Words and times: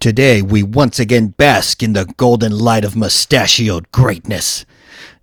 Today, 0.00 0.40
we 0.40 0.62
once 0.62 0.98
again 0.98 1.26
bask 1.26 1.82
in 1.82 1.92
the 1.92 2.06
golden 2.16 2.58
light 2.58 2.86
of 2.86 2.96
mustachioed 2.96 3.92
greatness. 3.92 4.64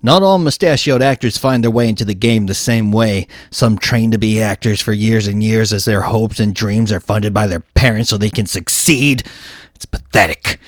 Not 0.04 0.22
all 0.22 0.38
mustachioed 0.38 1.02
actors 1.02 1.36
find 1.36 1.64
their 1.64 1.72
way 1.72 1.90
into 1.90 2.06
the 2.06 2.14
game 2.14 2.46
the 2.46 2.54
same 2.54 2.92
way. 2.92 3.26
Some 3.50 3.80
train 3.80 4.12
to 4.12 4.20
be 4.20 4.40
actors 4.40 4.80
for 4.80 4.94
years 4.94 5.26
and 5.26 5.42
years 5.42 5.74
as 5.74 5.86
their 5.86 6.02
hopes 6.02 6.40
and 6.40 6.54
dreams 6.54 6.92
are 6.92 7.00
funded 7.00 7.34
by 7.34 7.48
their 7.48 7.62
parents 7.62 8.12
so 8.12 8.20
they 8.20 8.30
can 8.30 8.46
succeed. 8.46 9.24
It's 9.74 9.86
pathetic. 9.86 10.60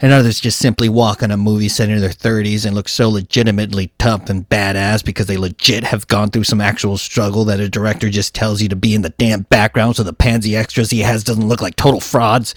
And 0.00 0.12
others 0.12 0.40
just 0.40 0.58
simply 0.58 0.88
walk 0.88 1.22
on 1.22 1.30
a 1.30 1.36
movie 1.36 1.68
set 1.68 1.90
in 1.90 2.00
their 2.00 2.10
30s 2.10 2.66
and 2.66 2.74
look 2.74 2.88
so 2.88 3.08
legitimately 3.08 3.92
tough 4.00 4.28
and 4.28 4.48
badass 4.48 5.04
because 5.04 5.26
they 5.26 5.36
legit 5.36 5.84
have 5.84 6.08
gone 6.08 6.30
through 6.30 6.42
some 6.42 6.60
actual 6.60 6.98
struggle 6.98 7.44
that 7.44 7.60
a 7.60 7.68
director 7.68 8.10
just 8.10 8.34
tells 8.34 8.60
you 8.60 8.68
to 8.68 8.74
be 8.74 8.96
in 8.96 9.02
the 9.02 9.10
damn 9.10 9.42
background 9.42 9.94
so 9.94 10.02
the 10.02 10.12
pansy 10.12 10.56
extras 10.56 10.90
he 10.90 11.02
has 11.02 11.22
doesn't 11.22 11.46
look 11.46 11.62
like 11.62 11.76
total 11.76 12.00
frauds. 12.00 12.52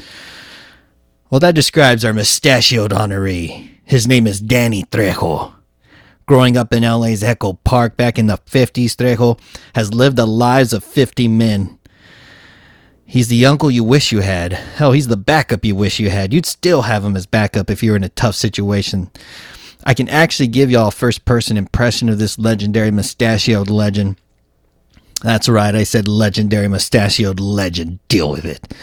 Well, 1.30 1.42
that 1.42 1.56
describes 1.56 2.06
our 2.06 2.14
mustachioed 2.14 2.92
honoree. 2.92 3.70
His 3.84 4.08
name 4.08 4.28
is 4.28 4.40
Danny 4.40 4.84
Trejo. 4.86 5.54
Growing 6.26 6.56
up 6.56 6.74
in 6.74 6.84
LA's 6.84 7.22
Echo 7.22 7.54
Park 7.54 7.98
back 7.98 8.18
in 8.18 8.28
the 8.28 8.38
50s, 8.38 8.96
Trejo 8.96 9.38
has 9.76 9.94
lived 9.94 10.16
the 10.16 10.26
lives 10.26 10.72
of 10.72 10.86
50 10.86 11.28
men. 11.28 11.80
He's 13.06 13.28
the 13.28 13.46
uncle 13.46 13.70
you 13.70 13.84
wish 13.84 14.14
you 14.14 14.22
had. 14.22 14.54
Hell, 14.54 14.94
he's 14.94 15.10
the 15.10 15.18
backup 15.18 15.66
you 15.66 15.76
wish 15.76 16.00
you 16.00 16.10
had. 16.10 16.34
You'd 16.34 16.46
still 16.46 16.84
have 16.84 17.04
him 17.04 17.18
as 17.18 17.26
backup 17.26 17.70
if 17.70 17.84
you 17.84 17.92
were 17.92 17.98
in 17.98 18.06
a 18.06 18.10
tough 18.10 18.36
situation. 18.36 19.12
I 19.84 19.94
can 19.94 20.08
actually 20.08 20.48
give 20.48 20.72
y'all 20.72 20.88
a 20.88 20.92
first 20.92 21.26
person 21.26 21.58
impression 21.58 22.08
of 22.08 22.20
this 22.20 22.40
legendary 22.40 22.92
mustachioed 22.92 23.70
legend. 23.70 24.16
That's 25.24 25.50
right, 25.50 25.76
I 25.76 25.84
said 25.84 26.08
legendary 26.08 26.70
mustachioed 26.70 27.42
legend. 27.42 28.00
Deal 28.08 28.32
with 28.32 28.46
it. 28.46 28.74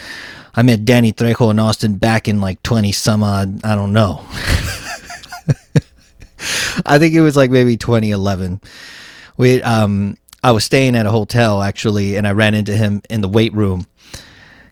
I 0.55 0.61
met 0.61 0.85
Danny 0.85 1.11
Trejo 1.11 1.51
in 1.51 1.59
Austin 1.59 1.95
back 1.95 2.27
in 2.27 2.39
like 2.39 2.63
20 2.63 2.91
some 2.93 3.23
odd, 3.23 3.63
I 3.65 3.75
don't 3.75 3.91
know. 3.93 4.25
I 6.85 6.97
think 6.97 7.13
it 7.13 7.21
was 7.21 7.35
like 7.35 7.51
maybe 7.51 7.75
2011. 7.75 8.61
We, 9.37 9.61
um, 9.63 10.17
I 10.43 10.51
was 10.51 10.63
staying 10.63 10.95
at 10.95 11.05
a 11.05 11.11
hotel 11.11 11.61
actually, 11.61 12.15
and 12.15 12.25
I 12.27 12.31
ran 12.31 12.53
into 12.53 12.75
him 12.75 13.01
in 13.09 13.19
the 13.21 13.27
weight 13.27 13.53
room. 13.53 13.85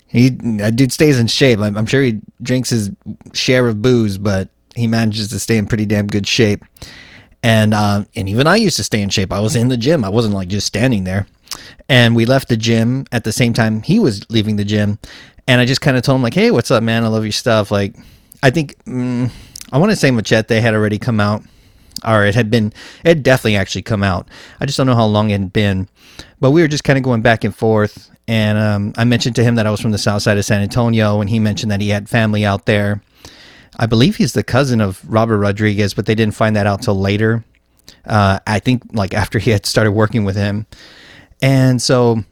He, 0.08 0.30
that 0.30 0.76
dude 0.76 0.92
stays 0.92 1.20
in 1.20 1.28
shape. 1.28 1.60
I'm, 1.60 1.76
I'm 1.76 1.86
sure 1.86 2.02
he 2.02 2.22
drinks 2.42 2.70
his 2.70 2.92
share 3.34 3.68
of 3.68 3.82
booze, 3.82 4.18
but 4.18 4.50
he 4.76 4.88
manages 4.88 5.30
to 5.30 5.40
stay 5.40 5.58
in 5.58 5.66
pretty 5.68 5.86
damn 5.86 6.08
good 6.08 6.28
shape. 6.28 6.64
And, 7.42 7.74
uh, 7.74 8.06
and 8.16 8.30
even 8.30 8.48
I 8.48 8.56
used 8.56 8.78
to 8.78 8.84
stay 8.84 9.02
in 9.02 9.10
shape. 9.10 9.34
I 9.34 9.42
was 9.42 9.56
in 9.56 9.68
the 9.68 9.76
gym. 9.76 10.06
I 10.06 10.10
wasn't 10.10 10.36
like 10.36 10.48
just 10.48 10.68
standing 10.68 11.04
there. 11.04 11.28
And 11.90 12.16
we 12.16 12.26
left 12.26 12.48
the 12.48 12.58
gym 12.58 13.06
at 13.12 13.24
the 13.24 13.32
same 13.32 13.54
time 13.54 13.82
he 13.82 14.00
was 14.00 14.26
leaving 14.30 14.56
the 14.56 14.66
gym 14.66 14.98
and 15.48 15.60
I 15.60 15.66
just 15.66 15.82
kind 15.82 15.98
of 15.98 16.04
told 16.04 16.18
him 16.18 16.24
like, 16.24 16.34
"Hey, 16.34 16.52
what's 16.52 16.72
up, 16.72 16.84
man? 16.84 17.04
I 17.04 17.08
love 17.08 17.24
your 17.24 17.32
stuff." 17.32 17.72
Like, 17.72 17.96
I 18.42 18.50
think 18.50 18.76
mm, 18.86 19.32
I 19.72 19.78
want 19.78 19.92
to 19.92 19.96
say 19.96 20.12
Machete 20.12 20.60
had 20.60 20.74
already 20.74 21.00
come 21.00 21.20
out, 21.20 21.44
or 22.06 22.26
it 22.26 22.36
had 22.36 22.50
been, 22.50 22.68
it 23.04 23.08
had 23.08 23.24
definitely 23.24 23.56
actually 23.56 23.82
come 23.82 24.04
out. 24.04 24.28
I 24.60 24.66
just 24.66 24.78
don't 24.78 24.88
know 24.88 24.96
how 24.96 25.06
long 25.06 25.30
it 25.30 25.40
had 25.40 25.54
been, 25.54 25.88
but 26.40 26.52
we 26.52 26.62
were 26.62 26.68
just 26.68 26.84
kind 26.84 26.98
of 26.98 27.04
going 27.04 27.22
back 27.22 27.44
and 27.44 27.56
forth. 27.56 28.10
And 28.28 28.58
um, 28.58 28.94
I 28.98 29.04
mentioned 29.04 29.36
to 29.36 29.44
him 29.44 29.56
that 29.56 29.68
I 29.68 29.72
was 29.72 29.82
from 29.82 29.92
the 29.92 29.98
south 29.98 30.22
side 30.22 30.38
of 30.38 30.46
San 30.46 30.62
Antonio, 30.62 31.20
and 31.20 31.30
he 31.30 31.40
mentioned 31.40 31.72
that 31.72 31.82
he 31.82 31.90
had 31.90 32.08
family 32.08 32.46
out 32.46 32.66
there. 32.66 33.02
I 33.78 33.86
believe 33.86 34.18
he's 34.18 34.34
the 34.34 34.44
cousin 34.44 34.80
of 34.80 35.02
Robert 35.10 35.40
Rodriguez, 35.40 35.94
but 35.94 36.06
they 36.06 36.16
didn't 36.16 36.36
find 36.36 36.56
that 36.56 36.68
out 36.68 36.84
till 36.84 37.00
later. 37.00 37.44
Uh, 38.06 38.40
I 38.46 38.60
think 38.60 38.84
like 38.94 39.14
after 39.14 39.40
he 39.40 39.52
had 39.52 39.66
started 39.66 39.92
working 39.92 40.24
with 40.24 40.36
him, 40.36 40.68
and 41.42 41.82
so 41.82 42.24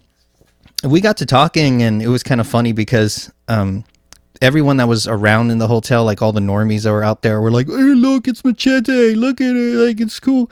we 0.84 1.02
got 1.02 1.18
to 1.18 1.26
talking 1.26 1.84
and 1.84 2.02
it 2.02 2.08
was 2.08 2.24
kind 2.24 2.42
of 2.42 2.48
funny 2.48 2.72
because 2.72 3.32
um, 3.48 3.84
everyone 4.42 4.78
that 4.78 4.88
was 4.88 5.08
around 5.08 5.52
in 5.52 5.60
the 5.60 5.68
hotel, 5.68 6.04
like 6.04 6.22
all 6.22 6.34
the 6.34 6.42
normies 6.42 6.84
that 6.84 6.92
were 6.92 7.04
out 7.04 7.22
there, 7.22 7.40
were 7.40 7.52
like, 7.52 7.68
"Hey, 7.68 7.74
look, 7.76 8.28
it's 8.28 8.44
Machete! 8.44 9.14
Look 9.14 9.40
at 9.40 9.56
it! 9.56 9.76
Like 9.76 10.02
it's 10.02 10.20
cool." 10.20 10.50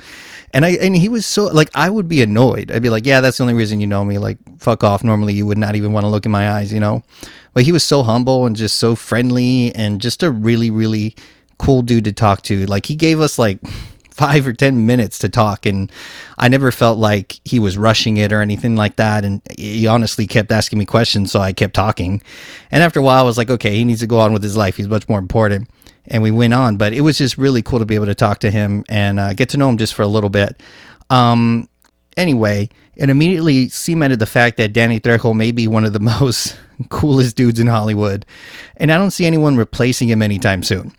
And 0.53 0.66
I 0.66 0.71
and 0.73 0.95
he 0.95 1.09
was 1.09 1.25
so 1.25 1.45
like 1.45 1.69
I 1.75 1.89
would 1.89 2.08
be 2.08 2.21
annoyed. 2.21 2.71
I'd 2.71 2.83
be 2.83 2.89
like, 2.89 3.05
"Yeah, 3.05 3.21
that's 3.21 3.37
the 3.37 3.43
only 3.43 3.55
reason 3.55 3.81
you 3.81 3.87
know 3.87 4.05
me. 4.05 4.17
Like, 4.17 4.37
fuck 4.59 4.83
off. 4.83 5.04
Normally, 5.04 5.33
you 5.33 5.45
would 5.45 5.58
not 5.58 5.76
even 5.76 5.92
want 5.92 6.04
to 6.04 6.09
look 6.09 6.26
in 6.26 6.31
my 6.31 6.52
eyes, 6.52 6.71
you 6.71 6.80
know." 6.80 7.04
But 7.54 7.64
he 7.64 7.71
was 7.71 7.83
so 7.83 8.04
humble 8.04 8.45
and 8.45 8.55
just 8.55 8.77
so 8.77 8.95
friendly 8.95 9.73
and 9.73 9.99
just 9.99 10.21
a 10.21 10.30
really, 10.30 10.70
really 10.70 11.15
cool 11.58 11.81
dude 11.81 12.05
to 12.05 12.14
talk 12.14 12.43
to. 12.43 12.65
Like 12.67 12.86
he 12.86 12.95
gave 12.95 13.20
us 13.20 13.39
like 13.39 13.59
five 14.19 14.45
or 14.45 14.52
ten 14.52 14.85
minutes 14.85 15.17
to 15.19 15.30
talk 15.30 15.65
and 15.65 15.89
i 16.37 16.49
never 16.49 16.71
felt 16.71 16.97
like 16.97 17.39
he 17.45 17.57
was 17.57 17.77
rushing 17.77 18.17
it 18.17 18.33
or 18.33 18.41
anything 18.41 18.75
like 18.75 18.97
that 18.97 19.23
and 19.23 19.41
he 19.57 19.87
honestly 19.87 20.27
kept 20.27 20.52
asking 20.52 20.77
me 20.77 20.85
questions 20.85 21.31
so 21.31 21.39
i 21.39 21.53
kept 21.53 21.73
talking. 21.73 22.21
And 22.69 22.83
after 22.83 22.99
a 22.99 23.03
while 23.03 23.23
i 23.23 23.25
was 23.25 23.37
like 23.37 23.49
okay 23.49 23.75
he 23.77 23.85
needs 23.85 24.02
to 24.02 24.07
go 24.07 24.19
on 24.19 24.33
with 24.33 24.43
his 24.43 24.57
life. 24.57 24.75
He's 24.75 24.89
much 24.89 25.07
more 25.07 25.19
important. 25.19 25.69
And 26.07 26.21
we 26.21 26.31
went 26.31 26.53
on 26.53 26.75
but 26.75 26.91
it 26.91 27.02
was 27.02 27.17
just 27.17 27.37
really 27.37 27.61
cool 27.61 27.80
to 27.80 27.85
be 27.85 27.95
able 27.95 28.07
to 28.07 28.15
talk 28.15 28.39
to 28.39 28.52
him 28.52 28.83
and 28.89 29.19
uh, 29.19 29.33
get 29.33 29.49
to 29.49 29.57
know 29.57 29.69
him 29.69 29.77
just 29.77 29.93
for 29.93 30.02
a 30.02 30.07
little 30.07 30.30
bit. 30.30 30.61
Um, 31.09 31.69
anyway 32.17 32.67
it 32.95 33.09
immediately 33.09 33.69
cemented 33.69 34.19
the 34.19 34.25
fact 34.25 34.57
that 34.57 34.73
danny 34.73 34.99
trejo 34.99 35.33
may 35.33 35.51
be 35.51 35.67
one 35.67 35.86
of 35.86 35.93
the 35.93 35.99
most 36.19 36.59
coolest 36.89 37.37
dudes 37.37 37.59
in 37.59 37.67
hollywood 37.67 38.25
and 38.77 38.91
i 38.91 38.97
don't 38.97 39.11
see 39.11 39.25
anyone 39.25 39.55
replacing 39.55 40.09
him 40.09 40.21
anytime 40.21 40.61
soon 40.61 40.91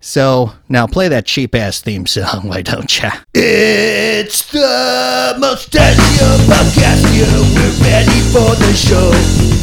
so 0.00 0.52
now 0.68 0.86
play 0.86 1.08
that 1.08 1.26
cheap 1.26 1.54
ass 1.54 1.80
theme 1.80 2.06
song, 2.06 2.48
why 2.48 2.62
don't 2.62 2.90
ya? 3.00 3.10
It's 3.34 4.50
the 4.52 5.36
Mustachio 5.38 6.28
Podcast. 6.46 7.02
We're 7.18 7.76
ready 7.82 8.20
for 8.32 8.54
the 8.56 8.72
show. 8.74 9.10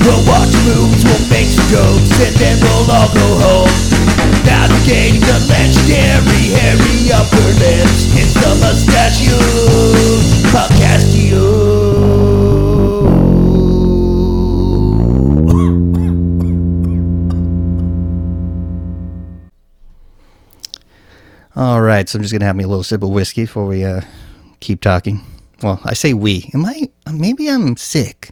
We'll 0.03 0.23
watch 0.27 0.51
movies, 0.67 1.03
we'll 1.03 1.29
make 1.29 1.47
some 1.47 1.69
jokes, 1.71 2.11
and 2.19 2.35
then 2.35 2.59
we'll 2.61 2.91
all 2.91 3.09
go 3.13 3.27
home. 3.41 3.73
Navigating 4.45 5.21
the 5.21 5.37
legendary 5.49 6.53
hairy 6.53 7.11
upper 7.11 7.47
lips. 7.59 8.11
It's 8.13 8.33
the 8.33 8.51
Mustachio 8.61 9.39
All 21.57 21.81
right, 21.81 22.09
so 22.09 22.17
I'm 22.17 22.21
just 22.21 22.33
gonna 22.33 22.43
have 22.43 22.57
me 22.57 22.65
a 22.65 22.67
little 22.67 22.83
sip 22.83 23.01
of 23.01 23.11
whiskey 23.11 23.43
before 23.43 23.65
we 23.65 23.85
uh, 23.85 24.01
keep 24.59 24.81
talking. 24.81 25.21
Well, 25.63 25.79
I 25.85 25.93
say 25.93 26.13
we. 26.13 26.49
Am 26.53 26.65
I? 26.65 26.89
Maybe 27.09 27.47
I'm 27.47 27.77
sick. 27.77 28.31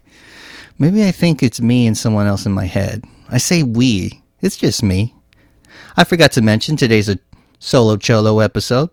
Maybe 0.77 1.05
I 1.07 1.11
think 1.11 1.41
it's 1.41 1.61
me 1.61 1.87
and 1.87 1.97
someone 1.97 2.27
else 2.27 2.45
in 2.45 2.51
my 2.51 2.65
head. 2.65 3.05
I 3.29 3.37
say 3.37 3.63
we. 3.63 4.21
It's 4.41 4.57
just 4.57 4.83
me. 4.83 5.15
I 5.95 6.03
forgot 6.03 6.33
to 6.33 6.41
mention 6.41 6.75
today's 6.75 7.07
a 7.07 7.17
solo 7.59 7.95
cholo 7.95 8.39
episode. 8.39 8.89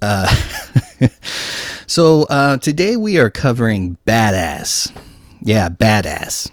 Uh, 0.00 0.34
so 1.86 2.22
uh, 2.30 2.56
today 2.56 2.96
we 2.96 3.18
are 3.18 3.28
covering 3.28 3.98
badass. 4.06 4.90
Yeah, 5.42 5.68
badass 5.68 6.50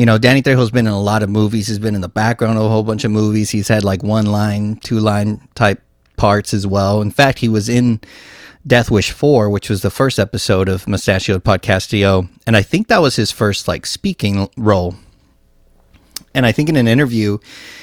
you 0.00 0.06
know, 0.06 0.16
Danny 0.16 0.40
Trejo's 0.40 0.70
been 0.70 0.86
in 0.86 0.94
a 0.94 0.98
lot 0.98 1.22
of 1.22 1.28
movies. 1.28 1.66
He's 1.66 1.78
been 1.78 1.94
in 1.94 2.00
the 2.00 2.08
background 2.08 2.56
of 2.56 2.64
a 2.64 2.68
whole 2.70 2.82
bunch 2.82 3.04
of 3.04 3.10
movies. 3.10 3.50
He's 3.50 3.68
had 3.68 3.84
like 3.84 4.02
one 4.02 4.24
line, 4.24 4.76
two 4.76 4.98
line 4.98 5.46
type 5.54 5.82
parts 6.16 6.54
as 6.54 6.66
well. 6.66 7.02
In 7.02 7.10
fact, 7.10 7.40
he 7.40 7.50
was 7.50 7.68
in 7.68 8.00
Death 8.66 8.90
Wish 8.90 9.10
4, 9.10 9.50
which 9.50 9.68
was 9.68 9.82
the 9.82 9.90
first 9.90 10.18
episode 10.18 10.70
of 10.70 10.88
Mustachioed 10.88 11.44
Podcastio. 11.44 12.30
And 12.46 12.56
I 12.56 12.62
think 12.62 12.88
that 12.88 13.02
was 13.02 13.16
his 13.16 13.30
first 13.30 13.68
like 13.68 13.84
speaking 13.84 14.48
role. 14.56 14.94
And 16.32 16.46
I 16.46 16.52
think 16.52 16.70
in 16.70 16.76
an 16.76 16.88
interview, 16.88 17.36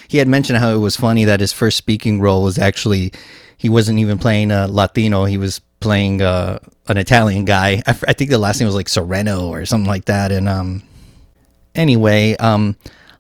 he 0.08 0.18
had 0.18 0.28
mentioned 0.28 0.58
how 0.58 0.72
it 0.72 0.80
was 0.80 0.98
funny 0.98 1.24
that 1.26 1.40
his 1.40 1.54
first 1.54 1.78
speaking 1.78 2.20
role 2.20 2.42
was 2.42 2.58
actually, 2.58 3.14
he 3.60 3.70
wasn't 3.70 4.00
even 4.00 4.18
playing 4.18 4.50
a 4.50 4.68
Latino. 4.68 5.26
He 5.26 5.38
was 5.38 5.60
playing 5.82 6.24
uh, 6.24 6.58
an 6.88 6.98
Italian 6.98 7.46
guy. 7.46 7.84
I, 7.86 7.92
I, 7.92 8.14
think 8.14 8.32
the 8.32 8.40
last 8.40 8.60
name 8.60 8.66
was 8.66 8.74
like 8.74 8.90
Sereno 8.90 9.50
or 9.50 9.68
something 9.68 9.88
like 9.88 10.06
that. 10.06 10.32
And 10.32 10.50
um, 10.50 10.82
anyway, 11.78 12.36
um, 12.38 12.76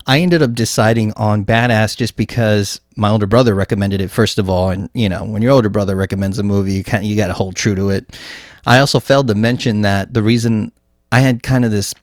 I 0.06 0.19
ended 0.19 0.41
up 0.41 0.53
deciding 0.53 1.13
on 1.13 1.45
Badass 1.45 1.95
just 1.95 2.15
because 2.15 2.81
my 2.95 3.09
older 3.09 3.27
brother 3.27 3.54
recommended 3.54 4.01
it 4.01 4.09
first 4.09 4.39
of 4.39 4.50
all, 4.50 4.69
and 4.69 4.89
you 4.94 5.07
know 5.07 5.24
when 5.24 5.42
your 5.42 5.51
older 5.51 5.69
brother 5.69 5.95
recommends 5.95 6.39
a 6.39 6.44
movie, 6.44 6.74
you 6.74 6.83
kind 6.83 7.06
you 7.06 7.15
got 7.15 7.27
to 7.27 7.33
hold 7.33 7.56
true 7.56 7.75
to 7.75 7.89
it. 7.89 8.18
I 8.65 8.80
also 8.80 9.00
failed 9.00 9.27
to 9.27 9.36
mention 9.36 9.81
that 9.81 10.13
the 10.13 10.24
reason 10.24 10.71
I 11.12 11.19
had 11.21 11.44
kind 11.44 11.63
of 11.63 11.71
this, 11.71 11.94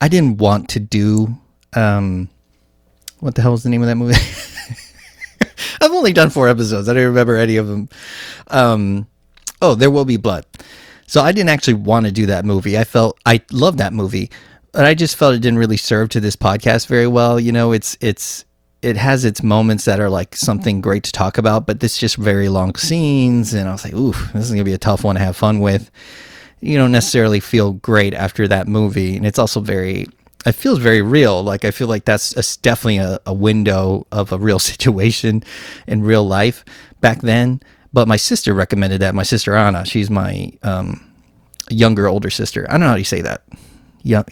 I 0.00 0.08
didn't 0.08 0.38
want 0.38 0.70
to 0.70 0.80
do, 0.80 1.36
um, 1.74 2.30
what 3.20 3.34
the 3.34 3.42
hell 3.42 3.52
was 3.52 3.62
the 3.62 3.68
name 3.68 3.82
of 3.82 3.88
that 3.88 3.96
movie? 3.96 4.14
I've 5.80 5.92
only 5.92 6.12
done 6.12 6.30
four 6.30 6.48
episodes. 6.48 6.88
I 6.88 6.94
don't 6.94 7.04
remember 7.04 7.36
any 7.36 7.56
of 7.56 7.66
them. 7.66 7.88
Um, 8.48 9.06
oh, 9.60 9.74
there 9.74 9.90
will 9.90 10.04
be 10.04 10.16
blood. 10.16 10.46
So 11.06 11.20
I 11.20 11.32
didn't 11.32 11.50
actually 11.50 11.74
want 11.74 12.06
to 12.06 12.12
do 12.12 12.26
that 12.26 12.44
movie. 12.44 12.78
I 12.78 12.84
felt 12.84 13.18
I 13.24 13.42
loved 13.50 13.78
that 13.78 13.92
movie, 13.92 14.30
but 14.72 14.84
I 14.84 14.94
just 14.94 15.16
felt 15.16 15.34
it 15.34 15.40
didn't 15.40 15.58
really 15.58 15.76
serve 15.76 16.10
to 16.10 16.20
this 16.20 16.36
podcast 16.36 16.86
very 16.86 17.06
well. 17.06 17.40
You 17.40 17.52
know, 17.52 17.72
it's 17.72 17.96
it's 18.00 18.44
it 18.82 18.96
has 18.96 19.24
its 19.24 19.42
moments 19.42 19.84
that 19.86 20.00
are 20.00 20.10
like 20.10 20.36
something 20.36 20.80
great 20.80 21.02
to 21.04 21.12
talk 21.12 21.38
about, 21.38 21.66
but 21.66 21.80
this 21.80 21.98
just 21.98 22.16
very 22.16 22.48
long 22.48 22.74
scenes, 22.76 23.54
and 23.54 23.68
I 23.68 23.72
was 23.72 23.84
like, 23.84 23.94
ooh, 23.94 24.12
this 24.32 24.44
is 24.44 24.50
gonna 24.50 24.64
be 24.64 24.72
a 24.72 24.78
tough 24.78 25.04
one 25.04 25.16
to 25.16 25.20
have 25.20 25.36
fun 25.36 25.60
with. 25.60 25.90
You 26.60 26.76
don't 26.76 26.92
necessarily 26.92 27.40
feel 27.40 27.72
great 27.74 28.14
after 28.14 28.48
that 28.48 28.68
movie, 28.68 29.16
and 29.16 29.26
it's 29.26 29.38
also 29.38 29.60
very 29.60 30.06
it 30.46 30.52
feels 30.52 30.78
very 30.78 31.02
real. 31.02 31.42
Like 31.42 31.64
I 31.64 31.70
feel 31.70 31.88
like 31.88 32.04
that's 32.04 32.32
a, 32.36 32.60
definitely 32.62 32.98
a, 32.98 33.20
a 33.26 33.34
window 33.34 34.06
of 34.12 34.32
a 34.32 34.38
real 34.38 34.58
situation 34.70 35.42
in 35.86 36.02
real 36.02 36.26
life 36.26 36.64
back 37.00 37.20
then. 37.22 37.60
But 37.92 38.06
my 38.06 38.16
sister 38.16 38.52
recommended 38.54 39.00
that. 39.00 39.14
My 39.14 39.22
sister 39.22 39.56
Anna, 39.56 39.84
she's 39.84 40.10
my 40.10 40.52
um, 40.62 41.10
younger 41.70 42.06
older 42.06 42.30
sister. 42.30 42.66
I 42.68 42.72
don't 42.72 42.80
know 42.80 42.88
how 42.88 42.96
you 42.96 43.04
say 43.04 43.22
that. 43.22 43.42
Young, 44.02 44.26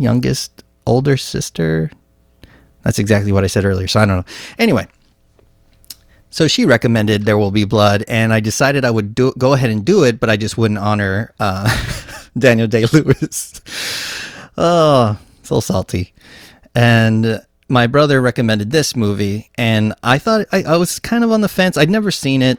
youngest 0.00 0.64
older 0.86 1.16
sister. 1.16 1.90
That's 2.82 2.98
exactly 2.98 3.30
what 3.30 3.44
I 3.44 3.46
said 3.46 3.64
earlier. 3.64 3.86
So 3.86 4.00
I 4.00 4.06
don't 4.06 4.18
know. 4.18 4.32
Anyway, 4.58 4.88
so 6.30 6.48
she 6.48 6.64
recommended 6.64 7.26
There 7.26 7.36
Will 7.36 7.50
Be 7.50 7.64
Blood, 7.64 8.04
and 8.08 8.32
I 8.32 8.40
decided 8.40 8.84
I 8.84 8.90
would 8.90 9.14
do, 9.14 9.32
go 9.36 9.52
ahead 9.52 9.70
and 9.70 9.84
do 9.84 10.04
it, 10.04 10.18
but 10.18 10.30
I 10.30 10.36
just 10.36 10.56
wouldn't 10.56 10.78
honor 10.78 11.34
uh, 11.38 11.68
Daniel 12.38 12.66
Day 12.66 12.86
Lewis. 12.86 13.60
oh, 14.56 15.18
so 15.42 15.60
salty. 15.60 16.14
And 16.74 17.42
my 17.68 17.86
brother 17.86 18.20
recommended 18.20 18.70
this 18.70 18.96
movie, 18.96 19.50
and 19.56 19.92
I 20.02 20.18
thought 20.18 20.46
I, 20.52 20.62
I 20.62 20.76
was 20.76 20.98
kind 20.98 21.24
of 21.24 21.32
on 21.32 21.40
the 21.40 21.48
fence. 21.48 21.76
I'd 21.76 21.90
never 21.90 22.10
seen 22.10 22.42
it, 22.42 22.58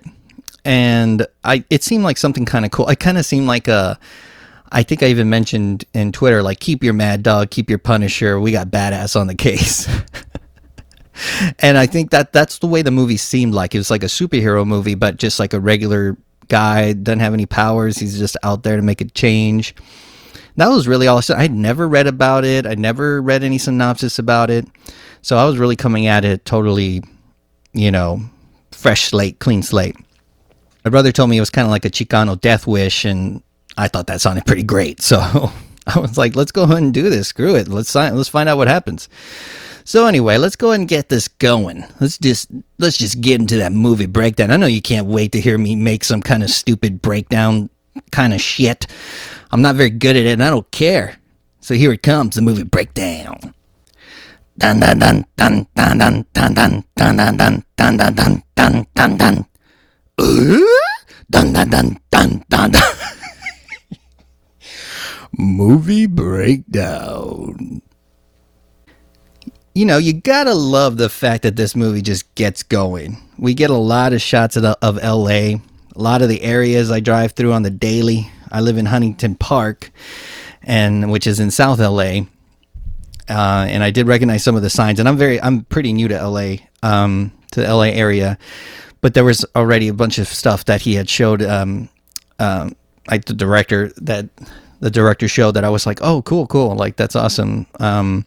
and 0.63 1.25
I 1.43 1.63
it 1.69 1.83
seemed 1.83 2.03
like 2.03 2.17
something 2.17 2.45
kind 2.45 2.65
of 2.65 2.71
cool. 2.71 2.89
It 2.89 2.99
kind 2.99 3.17
of 3.17 3.25
seemed 3.25 3.47
like 3.47 3.67
a. 3.67 3.97
I 4.71 4.83
think 4.83 5.03
I 5.03 5.07
even 5.07 5.29
mentioned 5.29 5.83
in 5.93 6.11
Twitter, 6.11 6.41
like, 6.41 6.59
keep 6.59 6.83
your 6.83 6.93
mad 6.93 7.23
dog, 7.23 7.51
keep 7.51 7.69
your 7.69 7.79
Punisher. 7.79 8.39
We 8.39 8.51
got 8.51 8.67
badass 8.67 9.19
on 9.19 9.27
the 9.27 9.35
case. 9.35 9.87
and 11.59 11.77
I 11.77 11.85
think 11.85 12.11
that 12.11 12.31
that's 12.31 12.59
the 12.59 12.67
way 12.67 12.81
the 12.81 12.91
movie 12.91 13.17
seemed 13.17 13.53
like. 13.53 13.75
It 13.75 13.79
was 13.79 13.91
like 13.91 14.03
a 14.03 14.07
superhero 14.07 14.65
movie, 14.65 14.95
but 14.95 15.17
just 15.17 15.39
like 15.39 15.53
a 15.53 15.59
regular 15.59 16.17
guy, 16.47 16.93
doesn't 16.93 17.19
have 17.19 17.33
any 17.33 17.45
powers. 17.45 17.97
He's 17.97 18.17
just 18.17 18.37
out 18.43 18.63
there 18.63 18.77
to 18.77 18.81
make 18.81 19.01
a 19.01 19.05
change. 19.05 19.75
That 20.57 20.69
was 20.69 20.87
really 20.87 21.07
all 21.07 21.21
I. 21.29 21.43
I'd 21.43 21.51
never 21.51 21.87
read 21.87 22.07
about 22.07 22.45
it. 22.45 22.65
I 22.65 22.75
never 22.75 23.21
read 23.21 23.43
any 23.43 23.57
synopsis 23.57 24.19
about 24.19 24.49
it. 24.49 24.67
So 25.21 25.37
I 25.37 25.45
was 25.45 25.57
really 25.57 25.75
coming 25.75 26.07
at 26.07 26.25
it 26.25 26.45
totally, 26.45 27.03
you 27.73 27.91
know, 27.91 28.21
fresh 28.71 29.09
slate, 29.09 29.39
clean 29.39 29.63
slate. 29.63 29.95
My 30.83 30.91
brother 30.91 31.11
told 31.11 31.29
me 31.29 31.37
it 31.37 31.41
was 31.41 31.49
kind 31.49 31.65
of 31.65 31.71
like 31.71 31.85
a 31.85 31.89
Chicano 31.89 32.39
death 32.39 32.67
wish, 32.67 33.05
and 33.05 33.41
I 33.77 33.87
thought 33.87 34.07
that 34.07 34.21
sounded 34.21 34.45
pretty 34.45 34.63
great. 34.63 35.01
So 35.01 35.51
I 35.87 35.99
was 35.99 36.17
like, 36.17 36.35
let's 36.35 36.51
go 36.51 36.63
ahead 36.63 36.77
and 36.77 36.93
do 36.93 37.09
this. 37.09 37.29
Screw 37.29 37.55
it. 37.55 37.67
Let's 37.67 37.89
sign, 37.89 38.15
let's 38.15 38.29
find 38.29 38.47
out 38.47 38.57
what 38.57 38.67
happens. 38.67 39.09
So 39.83 40.05
anyway, 40.05 40.37
let's 40.37 40.55
go 40.55 40.69
ahead 40.69 40.81
and 40.81 40.89
get 40.89 41.09
this 41.09 41.27
going. 41.27 41.83
Let's 41.99 42.17
just 42.17 42.49
let's 42.77 42.97
just 42.97 43.19
get 43.19 43.41
into 43.41 43.57
that 43.57 43.71
movie 43.71 44.05
breakdown. 44.05 44.51
I 44.51 44.57
know 44.57 44.67
you 44.67 44.81
can't 44.81 45.07
wait 45.07 45.31
to 45.31 45.41
hear 45.41 45.57
me 45.57 45.75
make 45.75 46.03
some 46.03 46.21
kind 46.21 46.43
of 46.43 46.51
stupid 46.51 47.01
breakdown 47.01 47.69
kind 48.11 48.33
of 48.33 48.41
shit. 48.41 48.87
I'm 49.51 49.61
not 49.61 49.75
very 49.75 49.89
good 49.89 50.15
at 50.15 50.25
it 50.25 50.33
and 50.33 50.43
I 50.43 50.49
don't 50.49 50.69
care. 50.71 51.17
So 51.61 51.73
here 51.73 51.91
it 51.91 52.03
comes, 52.03 52.35
the 52.35 52.41
movie 52.41 52.63
breakdown. 52.63 53.53
Dun 54.57 54.79
dun 54.79 54.99
dun 54.99 55.25
dun 55.35 55.67
dun 55.75 55.97
dun 55.97 56.25
dun 56.33 56.53
dun 56.55 56.83
dun 56.95 57.23
dun 57.35 57.63
dun 57.77 57.97
dun 57.97 57.97
dun 57.97 58.43
dun 58.55 58.85
dun 58.95 59.17
dun 59.17 59.17
dun. 59.17 59.45
Dun 61.31 61.53
dun 61.53 61.69
dun 61.69 61.99
dun 62.11 62.43
dun. 62.49 62.71
Movie 65.37 66.07
breakdown 66.07 67.81
you 69.73 69.85
know, 69.85 69.97
you 69.97 70.13
gotta 70.13 70.53
love 70.53 70.97
the 70.97 71.09
fact 71.09 71.43
that 71.43 71.55
this 71.55 71.75
movie 71.75 72.01
just 72.01 72.33
gets 72.35 72.63
going. 72.63 73.17
We 73.37 73.53
get 73.53 73.69
a 73.69 73.77
lot 73.77 74.13
of 74.13 74.21
shots 74.21 74.57
of, 74.57 74.63
the, 74.63 74.77
of 74.81 74.97
LA, 74.97 75.29
a 75.29 75.61
lot 75.95 76.21
of 76.21 76.29
the 76.29 76.41
areas 76.41 76.91
I 76.91 76.99
drive 76.99 77.33
through 77.33 77.53
on 77.53 77.63
the 77.63 77.69
daily. 77.69 78.29
I 78.51 78.59
live 78.59 78.77
in 78.77 78.85
Huntington 78.85 79.35
Park, 79.35 79.91
and 80.61 81.09
which 81.09 81.25
is 81.25 81.39
in 81.39 81.51
South 81.51 81.79
LA. 81.79 82.23
Uh, 83.29 83.65
and 83.69 83.81
I 83.81 83.91
did 83.91 84.07
recognize 84.07 84.43
some 84.43 84.57
of 84.57 84.61
the 84.61 84.69
signs, 84.69 84.99
and 84.99 85.07
I'm 85.07 85.17
very, 85.17 85.41
I'm 85.41 85.63
pretty 85.63 85.93
new 85.93 86.09
to 86.09 86.27
LA, 86.27 86.55
um, 86.83 87.31
to 87.51 87.61
the 87.61 87.73
LA 87.73 87.83
area, 87.83 88.37
but 88.99 89.13
there 89.13 89.23
was 89.23 89.45
already 89.55 89.87
a 89.87 89.93
bunch 89.93 90.17
of 90.17 90.27
stuff 90.27 90.65
that 90.65 90.81
he 90.81 90.95
had 90.95 91.09
showed, 91.09 91.41
um, 91.41 91.87
um, 92.39 92.75
like 93.09 93.25
the 93.25 93.33
director 93.33 93.93
that 93.97 94.27
the 94.81 94.91
director 94.91 95.27
showed 95.27 95.51
that 95.51 95.63
I 95.63 95.69
was 95.69 95.85
like, 95.85 95.99
oh, 96.01 96.21
cool, 96.23 96.47
cool, 96.47 96.75
like 96.75 96.97
that's 96.97 97.15
awesome. 97.15 97.65
Um, 97.79 98.25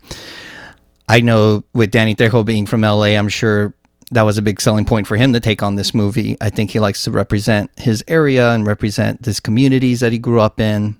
I 1.08 1.20
know 1.20 1.64
with 1.74 1.90
Danny 1.90 2.14
Trejo 2.14 2.44
being 2.44 2.64
from 2.64 2.80
LA, 2.80 3.16
I'm 3.16 3.28
sure 3.28 3.74
that 4.12 4.22
was 4.22 4.38
a 4.38 4.42
big 4.42 4.60
selling 4.60 4.84
point 4.84 5.06
for 5.06 5.16
him 5.16 5.32
to 5.32 5.40
take 5.40 5.62
on 5.62 5.74
this 5.74 5.92
movie. 5.94 6.36
I 6.40 6.50
think 6.50 6.70
he 6.70 6.80
likes 6.80 7.04
to 7.04 7.10
represent 7.10 7.70
his 7.76 8.02
area 8.08 8.52
and 8.52 8.66
represent 8.66 9.24
his 9.24 9.40
communities 9.40 10.00
that 10.00 10.12
he 10.12 10.18
grew 10.18 10.40
up 10.40 10.60
in. 10.60 10.96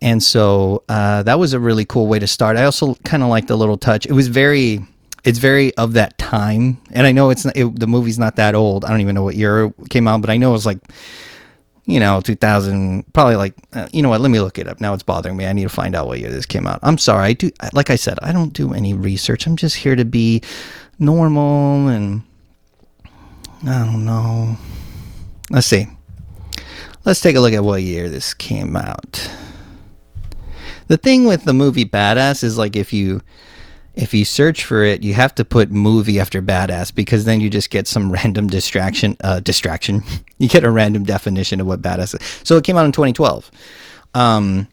And 0.00 0.22
so 0.22 0.84
uh, 0.88 1.22
that 1.22 1.38
was 1.38 1.52
a 1.52 1.60
really 1.60 1.84
cool 1.84 2.06
way 2.06 2.18
to 2.18 2.26
start. 2.26 2.56
I 2.56 2.64
also 2.64 2.94
kind 3.04 3.22
of 3.22 3.28
liked 3.28 3.48
the 3.48 3.56
little 3.56 3.78
touch. 3.78 4.06
It 4.06 4.12
was 4.12 4.28
very, 4.28 4.80
it's 5.24 5.38
very 5.38 5.74
of 5.76 5.94
that 5.94 6.18
time. 6.18 6.80
And 6.90 7.06
I 7.06 7.12
know 7.12 7.30
it's 7.30 7.44
not, 7.44 7.56
it, 7.56 7.78
the 7.78 7.86
movie's 7.86 8.18
not 8.18 8.36
that 8.36 8.54
old. 8.54 8.84
I 8.84 8.90
don't 8.90 9.00
even 9.00 9.14
know 9.14 9.24
what 9.24 9.36
year 9.36 9.66
it 9.66 9.74
came 9.90 10.06
out, 10.08 10.20
but 10.20 10.30
I 10.30 10.36
know 10.36 10.50
it 10.50 10.52
was 10.52 10.66
like 10.66 10.78
you 11.88 11.98
know, 11.98 12.20
2000, 12.20 13.14
probably 13.14 13.36
like, 13.36 13.54
uh, 13.72 13.88
you 13.92 14.02
know 14.02 14.10
what, 14.10 14.20
let 14.20 14.30
me 14.30 14.38
look 14.40 14.58
it 14.58 14.68
up. 14.68 14.78
Now 14.78 14.92
it's 14.92 15.02
bothering 15.02 15.38
me. 15.38 15.46
I 15.46 15.54
need 15.54 15.62
to 15.62 15.70
find 15.70 15.96
out 15.96 16.06
what 16.06 16.18
year 16.18 16.30
this 16.30 16.44
came 16.44 16.66
out. 16.66 16.80
I'm 16.82 16.98
sorry. 16.98 17.24
I 17.28 17.32
do, 17.32 17.50
like 17.72 17.88
I 17.88 17.96
said, 17.96 18.18
I 18.22 18.30
don't 18.30 18.52
do 18.52 18.74
any 18.74 18.92
research. 18.92 19.46
I'm 19.46 19.56
just 19.56 19.76
here 19.76 19.96
to 19.96 20.04
be 20.04 20.42
normal 20.98 21.88
and 21.88 22.22
I 23.66 23.86
don't 23.86 24.04
know. 24.04 24.58
Let's 25.48 25.66
see. 25.66 25.86
Let's 27.06 27.22
take 27.22 27.36
a 27.36 27.40
look 27.40 27.54
at 27.54 27.64
what 27.64 27.80
year 27.80 28.10
this 28.10 28.34
came 28.34 28.76
out. 28.76 29.30
The 30.88 30.98
thing 30.98 31.24
with 31.24 31.44
the 31.44 31.54
movie 31.54 31.86
Badass 31.86 32.44
is 32.44 32.58
like 32.58 32.76
if 32.76 32.92
you 32.92 33.22
if 33.98 34.14
you 34.14 34.24
search 34.24 34.64
for 34.64 34.84
it, 34.84 35.02
you 35.02 35.12
have 35.14 35.34
to 35.34 35.44
put 35.44 35.72
movie 35.72 36.20
after 36.20 36.40
badass 36.40 36.94
because 36.94 37.24
then 37.24 37.40
you 37.40 37.50
just 37.50 37.68
get 37.68 37.88
some 37.88 38.12
random 38.18 38.46
distraction. 38.46 39.16
Uh, 39.22 39.40
distraction. 39.40 40.02
you 40.38 40.48
get 40.48 40.64
a 40.64 40.70
random 40.70 41.04
definition 41.04 41.60
of 41.60 41.66
what 41.66 41.82
badass 41.82 42.14
is. 42.18 42.40
So 42.44 42.56
it 42.56 42.64
came 42.64 42.76
out 42.76 42.86
in 42.86 42.92
2012. 42.92 43.50
Um, 44.14 44.68